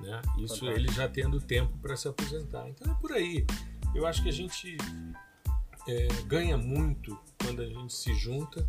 Né? 0.00 0.20
Isso 0.38 0.60
Fantástico. 0.60 0.66
ele 0.66 0.92
já 0.92 1.08
tendo 1.08 1.40
tempo 1.40 1.76
para 1.78 1.96
se 1.96 2.06
aposentar. 2.06 2.68
Então 2.68 2.92
é 2.92 2.94
por 2.96 3.12
aí. 3.12 3.46
Eu 3.94 4.06
acho 4.06 4.22
que 4.22 4.28
a 4.28 4.32
gente 4.32 4.76
é, 5.88 6.08
ganha 6.26 6.58
muito 6.58 7.18
quando 7.42 7.62
a 7.62 7.66
gente 7.66 7.94
se 7.94 8.14
junta, 8.14 8.66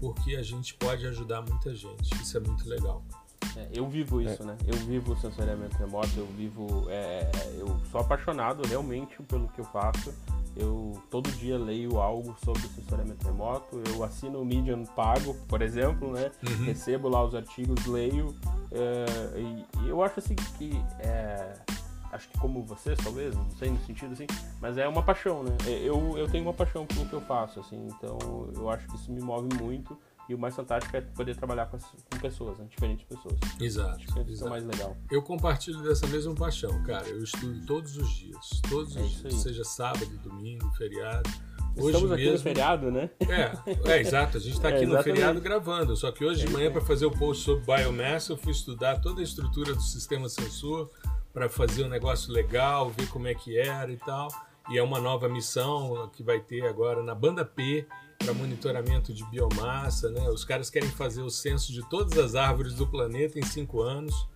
porque 0.00 0.36
a 0.36 0.42
gente 0.42 0.74
pode 0.74 1.06
ajudar 1.06 1.40
muita 1.40 1.74
gente. 1.74 2.14
Isso 2.20 2.36
é 2.36 2.40
muito 2.40 2.68
legal. 2.68 3.02
É, 3.56 3.68
eu 3.72 3.86
vivo 3.88 4.20
isso, 4.20 4.42
é. 4.42 4.46
né? 4.46 4.56
Eu 4.66 4.76
vivo 4.78 5.12
o 5.12 5.16
sensoriamento 5.16 5.76
remoto, 5.76 6.10
eu 6.16 6.26
vivo. 6.26 6.86
É, 6.88 7.30
é, 7.34 7.56
eu 7.58 7.80
sou 7.90 8.00
apaixonado 8.00 8.66
realmente 8.66 9.22
pelo 9.24 9.48
que 9.48 9.60
eu 9.60 9.64
faço. 9.64 10.12
Eu 10.56 11.00
todo 11.10 11.30
dia 11.32 11.58
leio 11.58 12.00
algo 12.00 12.34
sobre 12.42 12.62
sensoriamento 12.68 13.26
remoto. 13.26 13.82
Eu 13.88 14.02
assino 14.02 14.40
o 14.40 14.44
Medium 14.44 14.84
pago, 14.84 15.34
por 15.48 15.60
exemplo, 15.60 16.12
né? 16.12 16.30
Uhum. 16.48 16.64
Recebo 16.64 17.08
lá 17.08 17.22
os 17.24 17.34
artigos, 17.34 17.84
leio. 17.86 18.34
É, 18.72 19.38
e, 19.38 19.66
e, 19.82 19.88
eu 19.88 20.02
acho 20.02 20.18
assim 20.18 20.34
que. 20.34 20.82
É, 21.00 21.54
acho 22.12 22.28
que 22.28 22.38
como 22.38 22.62
vocês, 22.62 22.98
talvez, 23.02 23.34
não 23.34 23.50
sei 23.52 23.70
no 23.70 23.78
sentido 23.84 24.12
assim, 24.12 24.26
mas 24.60 24.78
é 24.78 24.88
uma 24.88 25.02
paixão, 25.02 25.42
né? 25.42 25.54
Eu, 25.66 26.16
eu 26.16 26.28
tenho 26.28 26.44
uma 26.44 26.54
paixão 26.54 26.86
pelo 26.86 27.06
que 27.06 27.12
eu 27.12 27.20
faço, 27.20 27.60
assim, 27.60 27.88
então 27.88 28.18
eu 28.54 28.70
acho 28.70 28.86
que 28.88 28.96
isso 28.96 29.12
me 29.12 29.20
move 29.20 29.48
muito. 29.60 29.98
E 30.28 30.34
o 30.34 30.38
mais 30.38 30.56
fantástico 30.56 30.96
é 30.96 31.00
poder 31.00 31.36
trabalhar 31.36 31.66
com, 31.66 31.76
as, 31.76 31.84
com 31.84 32.18
pessoas, 32.20 32.58
né? 32.58 32.66
diferentes 32.68 33.06
pessoas. 33.06 33.38
Exato. 33.60 33.96
Acho 33.96 34.06
que 34.06 34.18
é 34.18 34.46
é 34.46 34.48
mais 34.48 34.64
legal. 34.64 34.96
Eu 35.10 35.22
compartilho 35.22 35.80
dessa 35.82 36.06
mesma 36.08 36.34
paixão, 36.34 36.82
cara. 36.82 37.06
Eu 37.08 37.22
estudo 37.22 37.64
todos 37.64 37.96
os 37.96 38.10
dias. 38.10 38.60
Todos 38.68 38.96
é 38.96 39.00
os 39.00 39.10
dias. 39.10 39.34
Seja 39.34 39.62
sábado, 39.64 40.06
domingo, 40.18 40.68
feriado. 40.72 41.30
Hoje 41.76 41.88
Estamos 41.88 42.12
aqui 42.12 42.22
mesmo... 42.22 42.38
no 42.38 42.42
feriado, 42.42 42.90
né? 42.90 43.10
É, 43.20 43.92
é 43.92 44.00
exato. 44.00 44.38
A 44.38 44.40
gente 44.40 44.54
está 44.54 44.70
aqui 44.70 44.84
é, 44.84 44.86
no 44.86 45.02
feriado 45.02 45.40
gravando. 45.40 45.94
Só 45.94 46.10
que 46.10 46.24
hoje 46.24 46.44
de 46.44 46.52
manhã, 46.52 46.72
para 46.72 46.80
fazer 46.80 47.06
o 47.06 47.10
post 47.10 47.44
sobre 47.44 47.64
biomass, 47.64 48.28
eu 48.28 48.36
fui 48.36 48.52
estudar 48.52 49.00
toda 49.00 49.20
a 49.20 49.24
estrutura 49.24 49.74
do 49.74 49.82
sistema 49.82 50.28
sensor 50.28 50.90
para 51.32 51.48
fazer 51.48 51.84
um 51.84 51.88
negócio 51.88 52.32
legal, 52.32 52.90
ver 52.90 53.08
como 53.10 53.28
é 53.28 53.34
que 53.34 53.58
era 53.58 53.92
e 53.92 53.98
tal. 53.98 54.28
E 54.70 54.78
é 54.78 54.82
uma 54.82 54.98
nova 54.98 55.28
missão 55.28 56.10
que 56.14 56.22
vai 56.22 56.40
ter 56.40 56.66
agora 56.66 57.02
na 57.02 57.14
banda 57.14 57.44
P, 57.44 57.86
para 58.18 58.32
monitoramento 58.32 59.12
de 59.12 59.24
biomassa, 59.26 60.10
né? 60.10 60.28
Os 60.28 60.44
caras 60.44 60.70
querem 60.70 60.88
fazer 60.90 61.22
o 61.22 61.30
censo 61.30 61.72
de 61.72 61.86
todas 61.88 62.18
as 62.18 62.34
árvores 62.34 62.74
do 62.74 62.86
planeta 62.86 63.38
em 63.38 63.44
cinco 63.44 63.82
anos. 63.82 64.26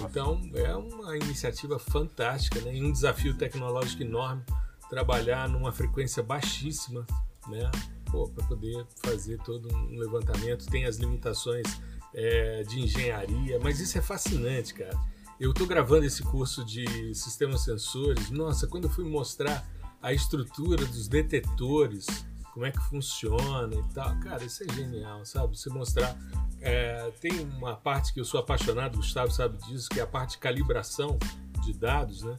Então 0.00 0.40
é 0.54 0.74
uma 0.74 1.16
iniciativa 1.16 1.78
fantástica, 1.78 2.60
né? 2.60 2.74
E 2.74 2.82
um 2.82 2.90
desafio 2.90 3.34
tecnológico 3.34 4.02
enorme 4.02 4.42
trabalhar 4.88 5.48
numa 5.48 5.72
frequência 5.72 6.22
baixíssima, 6.22 7.06
né? 7.48 7.70
Para 8.04 8.46
poder 8.46 8.86
fazer 9.02 9.38
todo 9.38 9.68
um 9.74 9.98
levantamento, 9.98 10.66
tem 10.66 10.84
as 10.84 10.98
limitações 10.98 11.66
é, 12.14 12.62
de 12.62 12.80
engenharia, 12.80 13.58
mas 13.60 13.80
isso 13.80 13.98
é 13.98 14.00
fascinante, 14.00 14.72
cara. 14.72 14.96
Eu 15.40 15.50
estou 15.50 15.66
gravando 15.66 16.06
esse 16.06 16.22
curso 16.22 16.64
de 16.64 17.12
sistemas 17.12 17.62
sensores. 17.62 18.30
Nossa, 18.30 18.68
quando 18.68 18.84
eu 18.84 18.90
fui 18.90 19.04
mostrar 19.04 19.68
a 20.00 20.12
estrutura 20.12 20.86
dos 20.86 21.08
detetores 21.08 22.06
como 22.54 22.64
é 22.64 22.70
que 22.70 22.78
funciona 22.78 23.74
e 23.74 23.82
tal. 23.92 24.16
Cara, 24.20 24.44
isso 24.44 24.62
é 24.62 24.72
genial, 24.72 25.26
sabe? 25.26 25.58
Você 25.58 25.68
mostrar. 25.68 26.16
É, 26.60 27.10
tem 27.20 27.40
uma 27.40 27.76
parte 27.76 28.14
que 28.14 28.20
eu 28.20 28.24
sou 28.24 28.40
apaixonado, 28.40 28.96
Gustavo 28.96 29.30
sabe 29.30 29.58
disso, 29.66 29.90
que 29.90 29.98
é 29.98 30.02
a 30.02 30.06
parte 30.06 30.30
de 30.30 30.38
calibração 30.38 31.18
de 31.62 31.74
dados, 31.74 32.22
né? 32.22 32.36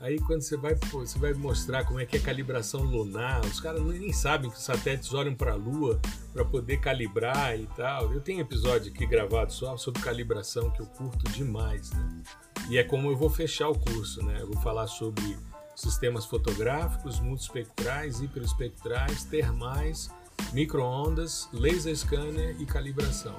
Aí 0.00 0.18
quando 0.18 0.42
você 0.42 0.56
vai, 0.56 0.74
você 0.74 1.18
vai 1.18 1.32
mostrar 1.32 1.84
como 1.84 1.98
é 1.98 2.04
que 2.04 2.16
é 2.16 2.20
calibração 2.20 2.82
lunar, 2.82 3.42
os 3.46 3.58
caras 3.60 3.80
nem 3.80 4.12
sabem 4.12 4.50
que 4.50 4.56
os 4.56 4.62
satélites 4.62 5.14
olham 5.14 5.34
para 5.34 5.52
a 5.52 5.56
Lua 5.56 5.98
para 6.32 6.44
poder 6.44 6.78
calibrar 6.78 7.58
e 7.58 7.66
tal. 7.68 8.12
Eu 8.12 8.20
tenho 8.20 8.40
episódio 8.40 8.92
aqui 8.92 9.06
gravado 9.06 9.50
só 9.50 9.78
sobre 9.78 10.02
calibração 10.02 10.70
que 10.72 10.80
eu 10.80 10.86
curto 10.86 11.24
demais, 11.30 11.90
né? 11.92 12.22
E 12.68 12.76
é 12.76 12.84
como 12.84 13.08
eu 13.08 13.16
vou 13.16 13.30
fechar 13.30 13.68
o 13.68 13.78
curso, 13.78 14.22
né? 14.26 14.42
Eu 14.42 14.48
vou 14.48 14.60
falar 14.60 14.88
sobre 14.88 15.38
sistemas 15.74 16.24
fotográficos, 16.24 17.20
multispectrais, 17.20 18.20
hiperespectrais, 18.20 19.24
termais, 19.24 20.10
microondas, 20.52 21.48
laser 21.52 21.96
scanner 21.96 22.56
e 22.60 22.66
calibração. 22.66 23.36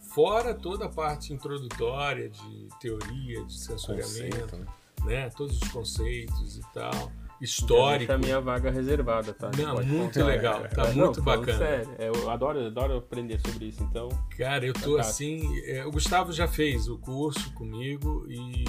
Fora 0.00 0.54
toda 0.54 0.84
a 0.84 0.88
parte 0.88 1.32
introdutória 1.32 2.28
de 2.28 2.68
teoria, 2.80 3.44
de 3.44 3.58
sensoriamento, 3.58 4.36
Conceito, 4.36 4.56
né? 4.58 4.66
né? 5.04 5.30
Todos 5.30 5.60
os 5.60 5.68
conceitos 5.68 6.58
e 6.58 6.62
tal. 6.72 7.10
Histórico. 7.40 8.12
a 8.12 8.16
minha 8.16 8.40
vaga 8.40 8.70
reservada, 8.70 9.34
tá? 9.34 9.50
Não, 9.56 9.82
muito 9.84 10.14
contar. 10.14 10.26
legal, 10.26 10.68
tá 10.68 10.86
é, 10.88 10.92
muito 10.92 11.18
não, 11.18 11.24
bacana. 11.24 11.58
Sério, 11.58 11.90
eu 11.98 12.30
adoro, 12.30 12.66
adoro 12.66 12.96
aprender 12.96 13.40
sobre 13.44 13.66
isso, 13.66 13.82
então. 13.82 14.08
Cara, 14.38 14.64
eu 14.64 14.72
tô 14.72 14.96
assim. 14.96 15.60
É, 15.64 15.84
o 15.84 15.90
Gustavo 15.90 16.32
já 16.32 16.46
fez 16.46 16.88
o 16.88 16.96
curso 16.96 17.52
comigo 17.52 18.24
e 18.28 18.64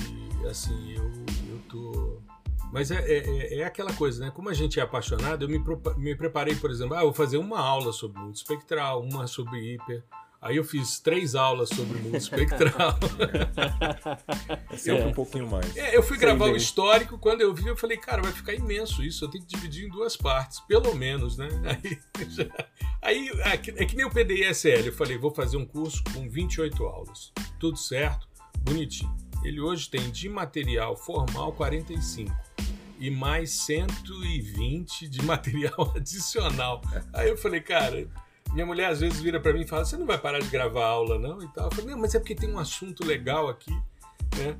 assim, 0.49 0.93
eu, 0.93 1.11
eu 1.49 1.59
tô 1.69 2.21
mas 2.71 2.91
é, 2.91 2.99
é, 2.99 3.59
é, 3.59 3.63
aquela 3.63 3.93
coisa, 3.93 4.23
né? 4.23 4.31
Como 4.31 4.49
a 4.49 4.53
gente 4.53 4.79
é 4.79 4.83
apaixonado, 4.83 5.45
eu 5.45 5.49
me, 5.49 5.63
me 5.97 6.15
preparei, 6.15 6.55
por 6.55 6.69
exemplo, 6.69 6.95
ah, 6.95 7.03
vou 7.03 7.13
fazer 7.13 7.37
uma 7.37 7.59
aula 7.59 7.93
sobre 7.93 8.19
multispectral, 8.19 9.01
uma 9.01 9.27
sobre 9.27 9.73
hiper. 9.73 10.03
Aí 10.45 10.57
eu 10.57 10.63
fiz 10.63 10.99
três 10.99 11.33
aulas 11.33 11.69
sobre 11.69 11.97
multispectral. 11.99 12.99
Sempre 14.77 15.01
é. 15.01 15.07
um 15.07 15.11
pouquinho 15.11 15.49
mais. 15.49 15.75
É, 15.75 15.97
eu 15.97 16.03
fui 16.03 16.19
gravar 16.19 16.45
o 16.45 16.55
histórico, 16.55 17.17
quando 17.17 17.41
eu 17.41 17.51
vi, 17.51 17.65
eu 17.65 17.75
falei, 17.75 17.97
cara, 17.97 18.21
vai 18.21 18.31
ficar 18.31 18.53
imenso 18.53 19.03
isso, 19.03 19.25
eu 19.25 19.29
tenho 19.29 19.43
que 19.43 19.55
dividir 19.55 19.87
em 19.87 19.89
duas 19.89 20.15
partes, 20.15 20.59
pelo 20.59 20.93
menos, 20.93 21.35
né? 21.35 21.47
Aí, 21.65 21.99
já, 22.29 22.45
aí 23.01 23.29
é, 23.39 23.57
que, 23.57 23.71
é 23.71 23.85
que 23.85 23.95
nem 23.95 24.05
o 24.05 24.11
PDISL, 24.11 24.85
eu 24.85 24.93
falei, 24.93 25.17
vou 25.17 25.31
fazer 25.31 25.57
um 25.57 25.65
curso 25.65 26.03
com 26.13 26.29
28 26.29 26.83
aulas. 26.83 27.33
Tudo 27.59 27.77
certo, 27.77 28.27
bonitinho. 28.59 29.15
Ele 29.43 29.59
hoje 29.59 29.89
tem 29.89 30.11
de 30.11 30.29
material 30.29 30.95
formal 30.95 31.53
45 31.53 32.44
e 33.05 33.11
mais 33.11 33.51
120 33.51 35.07
de 35.07 35.23
material 35.23 35.93
adicional. 35.95 36.81
Aí 37.13 37.29
eu 37.29 37.37
falei, 37.37 37.61
cara, 37.61 38.07
minha 38.51 38.65
mulher 38.65 38.89
às 38.89 38.99
vezes 38.99 39.19
vira 39.21 39.39
para 39.39 39.53
mim 39.53 39.61
e 39.61 39.67
fala: 39.67 39.85
"Você 39.85 39.95
não 39.95 40.07
vai 40.07 40.17
parar 40.17 40.39
de 40.39 40.47
gravar 40.47 40.85
aula 40.85 41.19
não?" 41.19 41.41
e 41.41 41.47
tal. 41.49 41.65
Eu 41.65 41.71
falei: 41.71 41.91
"Não, 41.91 41.99
mas 41.99 42.15
é 42.15 42.19
porque 42.19 42.33
tem 42.33 42.51
um 42.51 42.57
assunto 42.57 43.05
legal 43.05 43.47
aqui, 43.47 43.71
né? 44.37 44.57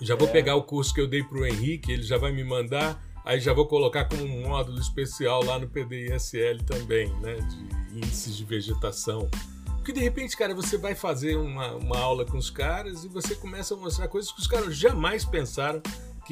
Já 0.00 0.16
vou 0.16 0.26
é. 0.28 0.32
pegar 0.32 0.56
o 0.56 0.64
curso 0.64 0.92
que 0.92 1.00
eu 1.00 1.06
dei 1.06 1.22
pro 1.22 1.46
Henrique, 1.46 1.92
ele 1.92 2.02
já 2.02 2.18
vai 2.18 2.32
me 2.32 2.42
mandar, 2.42 3.00
aí 3.24 3.38
já 3.38 3.52
vou 3.52 3.68
colocar 3.68 4.06
como 4.06 4.24
um 4.24 4.48
módulo 4.48 4.80
especial 4.80 5.44
lá 5.44 5.56
no 5.56 5.68
PDISL 5.68 6.64
também, 6.66 7.08
né, 7.20 7.36
de 7.36 7.98
índices 7.98 8.36
de 8.36 8.44
vegetação. 8.44 9.30
Porque 9.76 9.92
de 9.92 10.00
repente, 10.00 10.36
cara, 10.36 10.54
você 10.54 10.76
vai 10.76 10.96
fazer 10.96 11.36
uma, 11.36 11.74
uma 11.74 11.98
aula 11.98 12.24
com 12.24 12.36
os 12.36 12.50
caras 12.50 13.04
e 13.04 13.08
você 13.08 13.36
começa 13.36 13.74
a 13.74 13.76
mostrar 13.76 14.08
coisas 14.08 14.32
que 14.32 14.40
os 14.40 14.48
caras 14.48 14.76
jamais 14.76 15.24
pensaram 15.24 15.80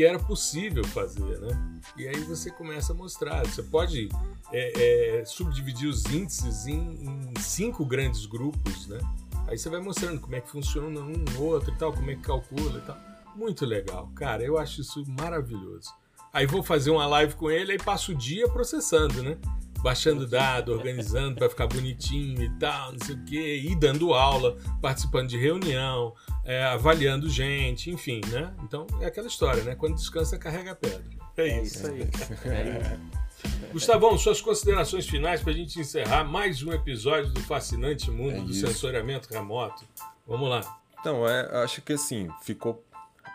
que 0.00 0.04
era 0.06 0.18
possível 0.18 0.82
fazer, 0.82 1.38
né? 1.40 1.80
E 1.94 2.08
aí 2.08 2.20
você 2.20 2.50
começa 2.50 2.94
a 2.94 2.96
mostrar. 2.96 3.44
Você 3.44 3.62
pode 3.62 4.08
é, 4.50 5.18
é, 5.18 5.24
subdividir 5.26 5.90
os 5.90 6.06
índices 6.06 6.66
em, 6.66 7.04
em, 7.04 7.38
cinco 7.38 7.84
grandes 7.84 8.24
grupos, 8.24 8.86
né? 8.86 8.98
Aí 9.46 9.58
você 9.58 9.68
vai 9.68 9.78
mostrando 9.78 10.18
como 10.18 10.34
é 10.34 10.40
que 10.40 10.48
funciona 10.48 10.98
um, 11.00 11.22
outro 11.38 11.70
e 11.70 11.76
tal, 11.76 11.92
como 11.92 12.10
é 12.10 12.14
que 12.14 12.22
calcula 12.22 12.78
e 12.78 12.86
tal. 12.86 12.96
Muito 13.36 13.66
legal, 13.66 14.10
cara. 14.14 14.42
Eu 14.42 14.56
acho 14.56 14.80
isso 14.80 15.04
maravilhoso. 15.06 15.92
Aí 16.32 16.46
vou 16.46 16.62
fazer 16.62 16.90
uma 16.90 17.06
live 17.06 17.34
com 17.34 17.50
ele 17.50 17.74
e 17.74 17.78
passo 17.78 18.12
o 18.12 18.14
dia 18.14 18.48
processando, 18.48 19.22
né? 19.22 19.36
Baixando 19.82 20.26
dado, 20.26 20.72
organizando 20.72 21.36
para 21.36 21.48
ficar 21.48 21.66
bonitinho 21.66 22.42
e 22.42 22.50
tal, 22.58 22.92
não 22.92 22.98
sei 23.04 23.14
o 23.14 23.24
quê, 23.24 23.62
e 23.64 23.74
dando 23.74 24.12
aula, 24.12 24.56
participando 24.80 25.28
de 25.28 25.38
reunião, 25.38 26.14
é, 26.44 26.64
avaliando 26.64 27.28
gente, 27.28 27.90
enfim, 27.90 28.20
né? 28.28 28.54
Então 28.62 28.86
é 29.00 29.06
aquela 29.06 29.26
história, 29.26 29.62
né? 29.62 29.74
Quando 29.74 29.94
descansa, 29.94 30.38
carrega 30.38 30.72
a 30.72 30.74
pedra. 30.74 31.04
É, 31.36 31.48
é 31.48 31.62
isso. 31.62 31.86
aí. 31.86 32.02
É 32.44 32.98
Gustavão, 33.72 34.18
suas 34.18 34.40
considerações 34.40 35.08
finais 35.08 35.40
para 35.40 35.52
a 35.52 35.56
gente 35.56 35.78
encerrar 35.80 36.24
mais 36.24 36.62
um 36.62 36.72
episódio 36.72 37.32
do 37.32 37.40
fascinante 37.40 38.10
mundo 38.10 38.36
é 38.36 38.40
do 38.40 38.52
sensoriamento 38.52 39.32
remoto. 39.32 39.84
Vamos 40.26 40.50
lá. 40.50 40.78
Então, 41.00 41.26
é, 41.26 41.62
acho 41.62 41.80
que 41.80 41.94
assim, 41.94 42.28
ficou 42.42 42.84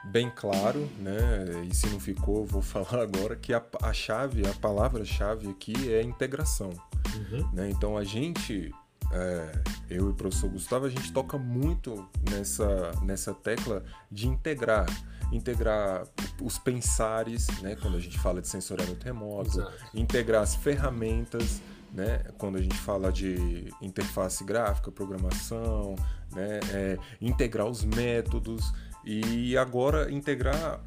bem 0.06 0.32
claro, 0.34 0.90
né? 0.99 1.65
E 1.69 1.76
se 1.76 1.88
não 1.88 1.99
ficou, 1.99 2.45
vou 2.45 2.61
falar 2.64 3.02
agora 3.02 3.36
que 3.36 3.53
a, 3.53 3.64
a 3.82 3.94
chave, 3.94 4.48
a 4.48 4.53
palavra-chave 4.53 5.49
aqui 5.49 5.94
é 5.94 6.02
integração. 6.02 6.69
Uhum. 7.15 7.49
Né? 7.53 7.69
Então 7.69 7.98
a 7.98 8.03
gente, 8.03 8.73
é, 9.11 9.61
eu 9.90 10.07
e 10.07 10.10
o 10.11 10.14
professor 10.14 10.49
Gustavo, 10.49 10.86
a 10.86 10.90
gente 10.90 11.11
toca 11.11 11.38
muito 11.38 12.07
nessa, 12.30 12.91
nessa 13.02 13.34
tecla 13.34 13.84
de 14.11 14.27
integrar. 14.27 14.86
Integrar 15.32 16.03
os 16.41 16.60
pensares, 16.60 17.48
né? 17.61 17.76
Quando 17.76 17.98
a 17.98 17.99
gente 17.99 18.18
fala 18.19 18.40
de 18.41 18.48
sensoriamento 18.48 19.03
remoto, 19.03 19.60
Exato. 19.60 19.73
integrar 19.95 20.44
as 20.44 20.53
ferramentas, 20.56 21.61
né? 21.91 22.19
Quando 22.38 22.57
a 22.57 22.61
gente 22.61 22.77
fala 22.77 23.11
de 23.11 23.73
interface 23.82 24.44
gráfica, 24.44 24.91
programação, 24.91 25.95
né? 26.32 26.60
É, 26.72 26.98
integrar 27.19 27.65
os 27.65 27.84
métodos, 27.84 28.72
e 29.06 29.57
agora 29.57 30.11
integrar 30.11 30.82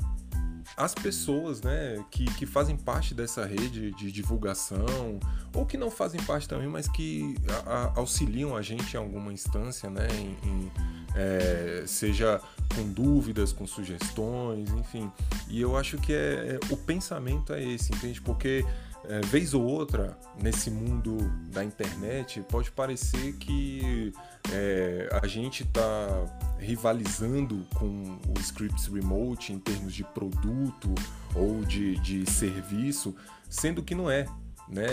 as 0.76 0.94
pessoas 0.94 1.60
né, 1.60 2.04
que, 2.10 2.24
que 2.24 2.46
fazem 2.46 2.76
parte 2.76 3.14
dessa 3.14 3.44
rede 3.44 3.90
de 3.92 4.12
divulgação, 4.12 5.18
ou 5.52 5.66
que 5.66 5.76
não 5.76 5.90
fazem 5.90 6.22
parte 6.22 6.48
também, 6.48 6.68
mas 6.68 6.86
que 6.86 7.34
a, 7.66 7.72
a, 7.72 7.92
auxiliam 7.96 8.54
a 8.56 8.62
gente 8.62 8.94
em 8.94 8.96
alguma 8.96 9.32
instância, 9.32 9.90
né, 9.90 10.06
em, 10.12 10.48
em, 10.48 10.72
é, 11.16 11.82
seja 11.86 12.40
com 12.76 12.92
dúvidas, 12.92 13.52
com 13.52 13.66
sugestões, 13.66 14.70
enfim. 14.70 15.10
E 15.48 15.60
eu 15.60 15.76
acho 15.76 15.98
que 15.98 16.12
é, 16.12 16.58
é 16.60 16.72
o 16.72 16.76
pensamento 16.76 17.52
é 17.52 17.62
esse, 17.62 17.92
entende? 17.92 18.20
Porque 18.20 18.64
é, 19.04 19.20
vez 19.26 19.54
ou 19.54 19.64
outra, 19.64 20.18
nesse 20.42 20.70
mundo 20.70 21.16
da 21.50 21.64
internet, 21.64 22.40
pode 22.48 22.70
parecer 22.70 23.34
que 23.34 24.12
é, 24.52 25.08
a 25.22 25.26
gente 25.26 25.62
está 25.62 26.26
rivalizando 26.58 27.66
com 27.74 28.18
o 28.28 28.40
Scripts 28.40 28.86
Remote 28.86 29.52
em 29.52 29.58
termos 29.58 29.94
de 29.94 30.04
produto 30.04 30.94
ou 31.34 31.64
de, 31.64 31.96
de 32.00 32.28
serviço, 32.30 33.14
sendo 33.48 33.82
que 33.82 33.94
não 33.94 34.10
é. 34.10 34.26
Né? 34.68 34.86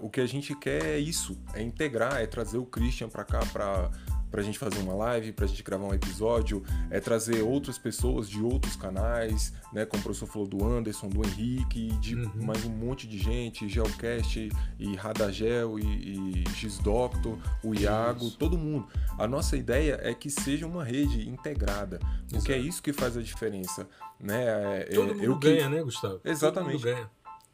O 0.00 0.10
que 0.10 0.20
a 0.20 0.26
gente 0.26 0.54
quer 0.56 0.84
é 0.84 0.98
isso, 0.98 1.38
é 1.54 1.62
integrar, 1.62 2.20
é 2.20 2.26
trazer 2.26 2.58
o 2.58 2.66
Christian 2.66 3.08
para 3.08 3.24
cá 3.24 3.40
para 3.52 3.90
para 4.30 4.40
a 4.40 4.44
gente 4.44 4.58
fazer 4.58 4.78
uma 4.78 4.94
live, 4.94 5.32
para 5.32 5.44
a 5.44 5.48
gente 5.48 5.62
gravar 5.62 5.86
um 5.86 5.94
episódio, 5.94 6.62
é 6.90 7.00
trazer 7.00 7.42
outras 7.42 7.78
pessoas 7.78 8.28
de 8.28 8.40
outros 8.40 8.76
canais, 8.76 9.52
né? 9.72 9.84
Como 9.84 10.00
o 10.00 10.04
professor 10.04 10.26
falou 10.26 10.46
do 10.46 10.64
Anderson, 10.64 11.08
do 11.08 11.26
Henrique, 11.26 11.88
de 12.00 12.14
uhum. 12.14 12.30
mais 12.36 12.64
um 12.64 12.70
monte 12.70 13.06
de 13.06 13.18
gente, 13.18 13.68
Geocast 13.68 14.50
e 14.78 14.96
Radagel 14.96 15.78
e, 15.78 16.42
e 16.42 16.44
X-Doctor, 16.54 17.38
o 17.62 17.74
Iago, 17.74 18.26
isso. 18.26 18.38
todo 18.38 18.56
mundo. 18.56 18.86
A 19.18 19.26
nossa 19.26 19.56
ideia 19.56 19.98
é 20.02 20.14
que 20.14 20.30
seja 20.30 20.66
uma 20.66 20.84
rede 20.84 21.28
integrada, 21.28 21.98
porque 22.28 22.52
é 22.52 22.56
Exato. 22.56 22.66
é 22.66 22.68
isso 22.68 22.82
que 22.82 22.92
faz 22.92 23.16
a 23.16 23.22
diferença, 23.22 23.88
né? 24.18 24.82
É, 24.82 24.94
todo 24.94 25.14
mundo 25.14 25.24
eu 25.24 25.38
ganha, 25.38 25.68
que... 25.68 25.74
né, 25.74 25.82
Gustavo? 25.82 26.20
Exatamente. 26.24 26.82
Todo 26.82 26.88
mundo 26.88 26.96
ganha. 26.96 27.10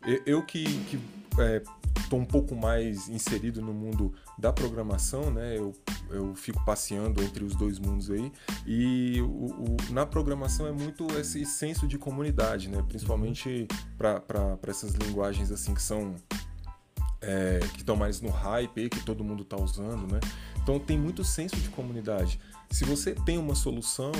Eu, 0.07 0.23
eu 0.27 0.43
que, 0.43 0.65
que 0.85 1.01
é, 1.39 1.63
estou 1.99 2.19
um 2.19 2.25
pouco 2.25 2.55
mais 2.55 3.09
inserido 3.09 3.61
no 3.61 3.73
mundo 3.73 4.13
da 4.39 4.53
programação, 4.53 5.31
né? 5.31 5.57
Eu, 5.57 5.73
eu 6.11 6.35
fico 6.35 6.65
passeando 6.65 7.23
entre 7.23 7.45
os 7.45 7.55
dois 7.55 7.79
mundos 7.79 8.11
aí 8.11 8.33
e 8.67 9.21
o, 9.21 9.27
o, 9.27 9.77
na 9.91 10.07
programação 10.07 10.67
é 10.67 10.73
muito 10.73 11.07
esse 11.19 11.45
senso 11.45 11.87
de 11.87 11.99
comunidade, 11.99 12.69
né? 12.69 12.83
Principalmente 12.87 13.67
para 13.99 14.59
essas 14.67 14.95
linguagens 14.95 15.51
assim 15.51 15.75
que 15.75 15.83
são 15.83 16.15
é, 17.21 17.61
que 17.73 17.79
estão 17.79 17.97
mais 17.97 18.21
no 18.21 18.31
hype, 18.31 18.89
que 18.89 19.05
todo 19.05 19.25
mundo 19.25 19.43
está 19.43 19.57
usando, 19.57 20.13
né? 20.13 20.21
Então 20.63 20.79
tem 20.79 20.99
muito 20.99 21.25
senso 21.25 21.57
de 21.57 21.69
comunidade. 21.71 22.41
Se 22.71 22.85
você 22.85 23.15
tem 23.15 23.39
uma 23.39 23.55
solução, 23.55 24.13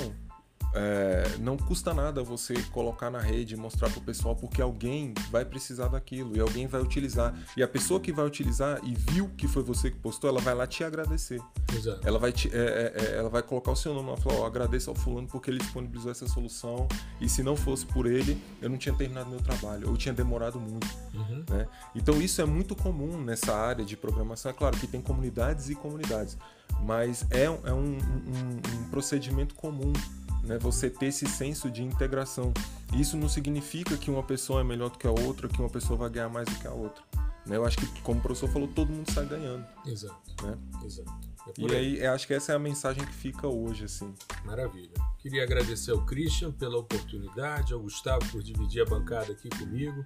é, 0.73 1.37
não 1.39 1.57
custa 1.57 1.93
nada 1.93 2.21
você 2.23 2.53
colocar 2.71 3.09
na 3.09 3.19
rede 3.19 3.55
e 3.55 3.57
mostrar 3.57 3.89
para 3.89 3.99
o 3.99 4.01
pessoal, 4.01 4.35
porque 4.35 4.61
alguém 4.61 5.13
vai 5.31 5.45
precisar 5.45 5.87
daquilo 5.87 6.35
e 6.35 6.39
alguém 6.39 6.67
vai 6.67 6.81
utilizar. 6.81 7.33
E 7.55 7.63
a 7.63 7.67
pessoa 7.67 7.99
que 7.99 8.11
vai 8.11 8.25
utilizar 8.25 8.79
e 8.83 8.93
viu 8.93 9.29
que 9.37 9.47
foi 9.47 9.63
você 9.63 9.89
que 9.89 9.97
postou, 9.97 10.29
ela 10.29 10.39
vai 10.41 10.53
lá 10.53 10.67
te 10.67 10.83
agradecer. 10.83 11.41
Exato. 11.73 12.07
Ela 12.07 12.19
vai, 12.19 12.31
te, 12.31 12.49
é, 12.53 12.93
é, 12.95 13.01
é 13.01 13.17
ela 13.17 13.29
vai 13.29 13.41
colocar 13.41 13.71
o 13.71 13.75
seu 13.75 13.93
nome 13.93 14.13
e 14.17 14.21
falar: 14.21 14.41
oh, 14.41 14.45
agradeço 14.45 14.89
ao 14.89 14.95
fulano 14.95 15.27
porque 15.27 15.49
ele 15.49 15.59
disponibilizou 15.59 16.11
essa 16.11 16.27
solução. 16.27 16.87
E 17.19 17.27
se 17.27 17.41
não 17.41 17.55
fosse 17.55 17.85
por 17.85 18.05
ele, 18.05 18.41
eu 18.61 18.69
não 18.69 18.77
tinha 18.77 18.93
terminado 18.93 19.29
meu 19.29 19.39
trabalho, 19.39 19.89
ou 19.89 19.97
tinha 19.97 20.13
demorado 20.13 20.59
muito. 20.59 20.87
Uhum. 21.13 21.43
Né? 21.49 21.67
Então, 21.95 22.21
isso 22.21 22.41
é 22.41 22.45
muito 22.45 22.75
comum 22.75 23.19
nessa 23.21 23.55
área 23.55 23.83
de 23.83 23.97
programação. 23.97 24.51
É 24.51 24.53
claro 24.53 24.77
que 24.77 24.87
tem 24.87 25.01
comunidades 25.01 25.69
e 25.69 25.75
comunidades, 25.75 26.37
mas 26.81 27.25
é, 27.31 27.45
é 27.45 27.73
um, 27.73 27.97
um, 27.97 28.79
um 28.79 28.89
procedimento 28.89 29.55
comum 29.55 29.93
né, 30.43 30.57
você 30.57 30.89
ter 30.89 31.07
esse 31.07 31.25
senso 31.27 31.69
de 31.69 31.83
integração. 31.83 32.53
Isso 32.93 33.17
não 33.17 33.27
significa 33.27 33.97
que 33.97 34.09
uma 34.09 34.23
pessoa 34.23 34.61
é 34.61 34.63
melhor 34.63 34.89
do 34.89 34.97
que 34.97 35.07
a 35.07 35.11
outra, 35.11 35.47
que 35.47 35.59
uma 35.59 35.69
pessoa 35.69 35.97
vai 35.97 36.09
ganhar 36.09 36.29
mais 36.29 36.47
do 36.47 36.55
que 36.55 36.67
a 36.67 36.71
outra. 36.71 37.03
Né? 37.45 37.55
Eu 37.55 37.65
acho 37.65 37.77
que, 37.77 38.01
como 38.01 38.19
o 38.19 38.21
professor 38.21 38.49
falou, 38.49 38.67
todo 38.67 38.91
mundo 38.91 39.11
sai 39.11 39.25
ganhando. 39.25 39.65
Exato. 39.85 40.43
Né? 40.43 40.57
Exato. 40.83 41.11
É 41.47 41.61
e 41.61 41.75
aí, 41.75 41.99
eu 41.99 42.11
acho 42.11 42.27
que 42.27 42.33
essa 42.33 42.51
é 42.51 42.55
a 42.55 42.59
mensagem 42.59 43.05
que 43.05 43.13
fica 43.13 43.47
hoje, 43.47 43.85
assim. 43.85 44.13
Maravilha. 44.45 44.91
Queria 45.19 45.43
agradecer 45.43 45.91
ao 45.91 46.05
Christian 46.05 46.51
pela 46.51 46.77
oportunidade, 46.77 47.73
ao 47.73 47.79
Gustavo 47.79 48.25
por 48.31 48.43
dividir 48.43 48.81
a 48.81 48.85
bancada 48.85 49.31
aqui 49.31 49.49
comigo, 49.49 50.05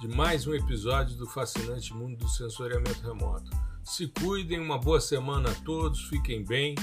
de 0.00 0.08
mais 0.08 0.46
um 0.46 0.54
episódio 0.54 1.16
do 1.16 1.26
fascinante 1.26 1.94
mundo 1.94 2.16
do 2.16 2.28
sensoriamento 2.28 3.00
remoto. 3.02 3.50
Se 3.84 4.08
cuidem, 4.08 4.58
uma 4.58 4.78
boa 4.78 5.00
semana 5.00 5.50
a 5.50 5.54
todos, 5.54 6.08
fiquem 6.08 6.44
bem 6.44 6.74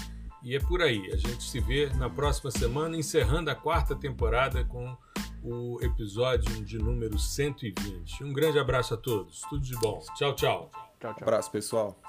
e 0.48 0.56
é 0.56 0.61
por 0.61 0.82
aí. 0.82 1.11
A 1.11 1.18
gente 1.18 1.44
se 1.44 1.60
vê 1.60 1.90
na 1.95 2.10
próxima 2.10 2.49
semana, 2.49 2.95
encerrando 2.95 3.52
a 3.52 3.56
quarta 3.56 3.94
temporada 3.94 4.64
com 4.64 4.95
o 5.44 5.78
episódio 5.82 6.64
de 6.64 6.78
número 6.78 7.19
120. 7.19 8.24
Um 8.24 8.32
grande 8.32 8.57
abraço 8.57 8.94
a 8.94 8.98
todos. 8.98 9.41
Tudo 9.49 9.61
de 9.61 9.78
bom. 9.82 10.02
Tchau, 10.15 10.34
tchau. 10.36 10.72
Tchau, 11.02 11.14
tchau. 11.15 11.22
Abraço, 11.22 11.52
pessoal. 11.52 11.99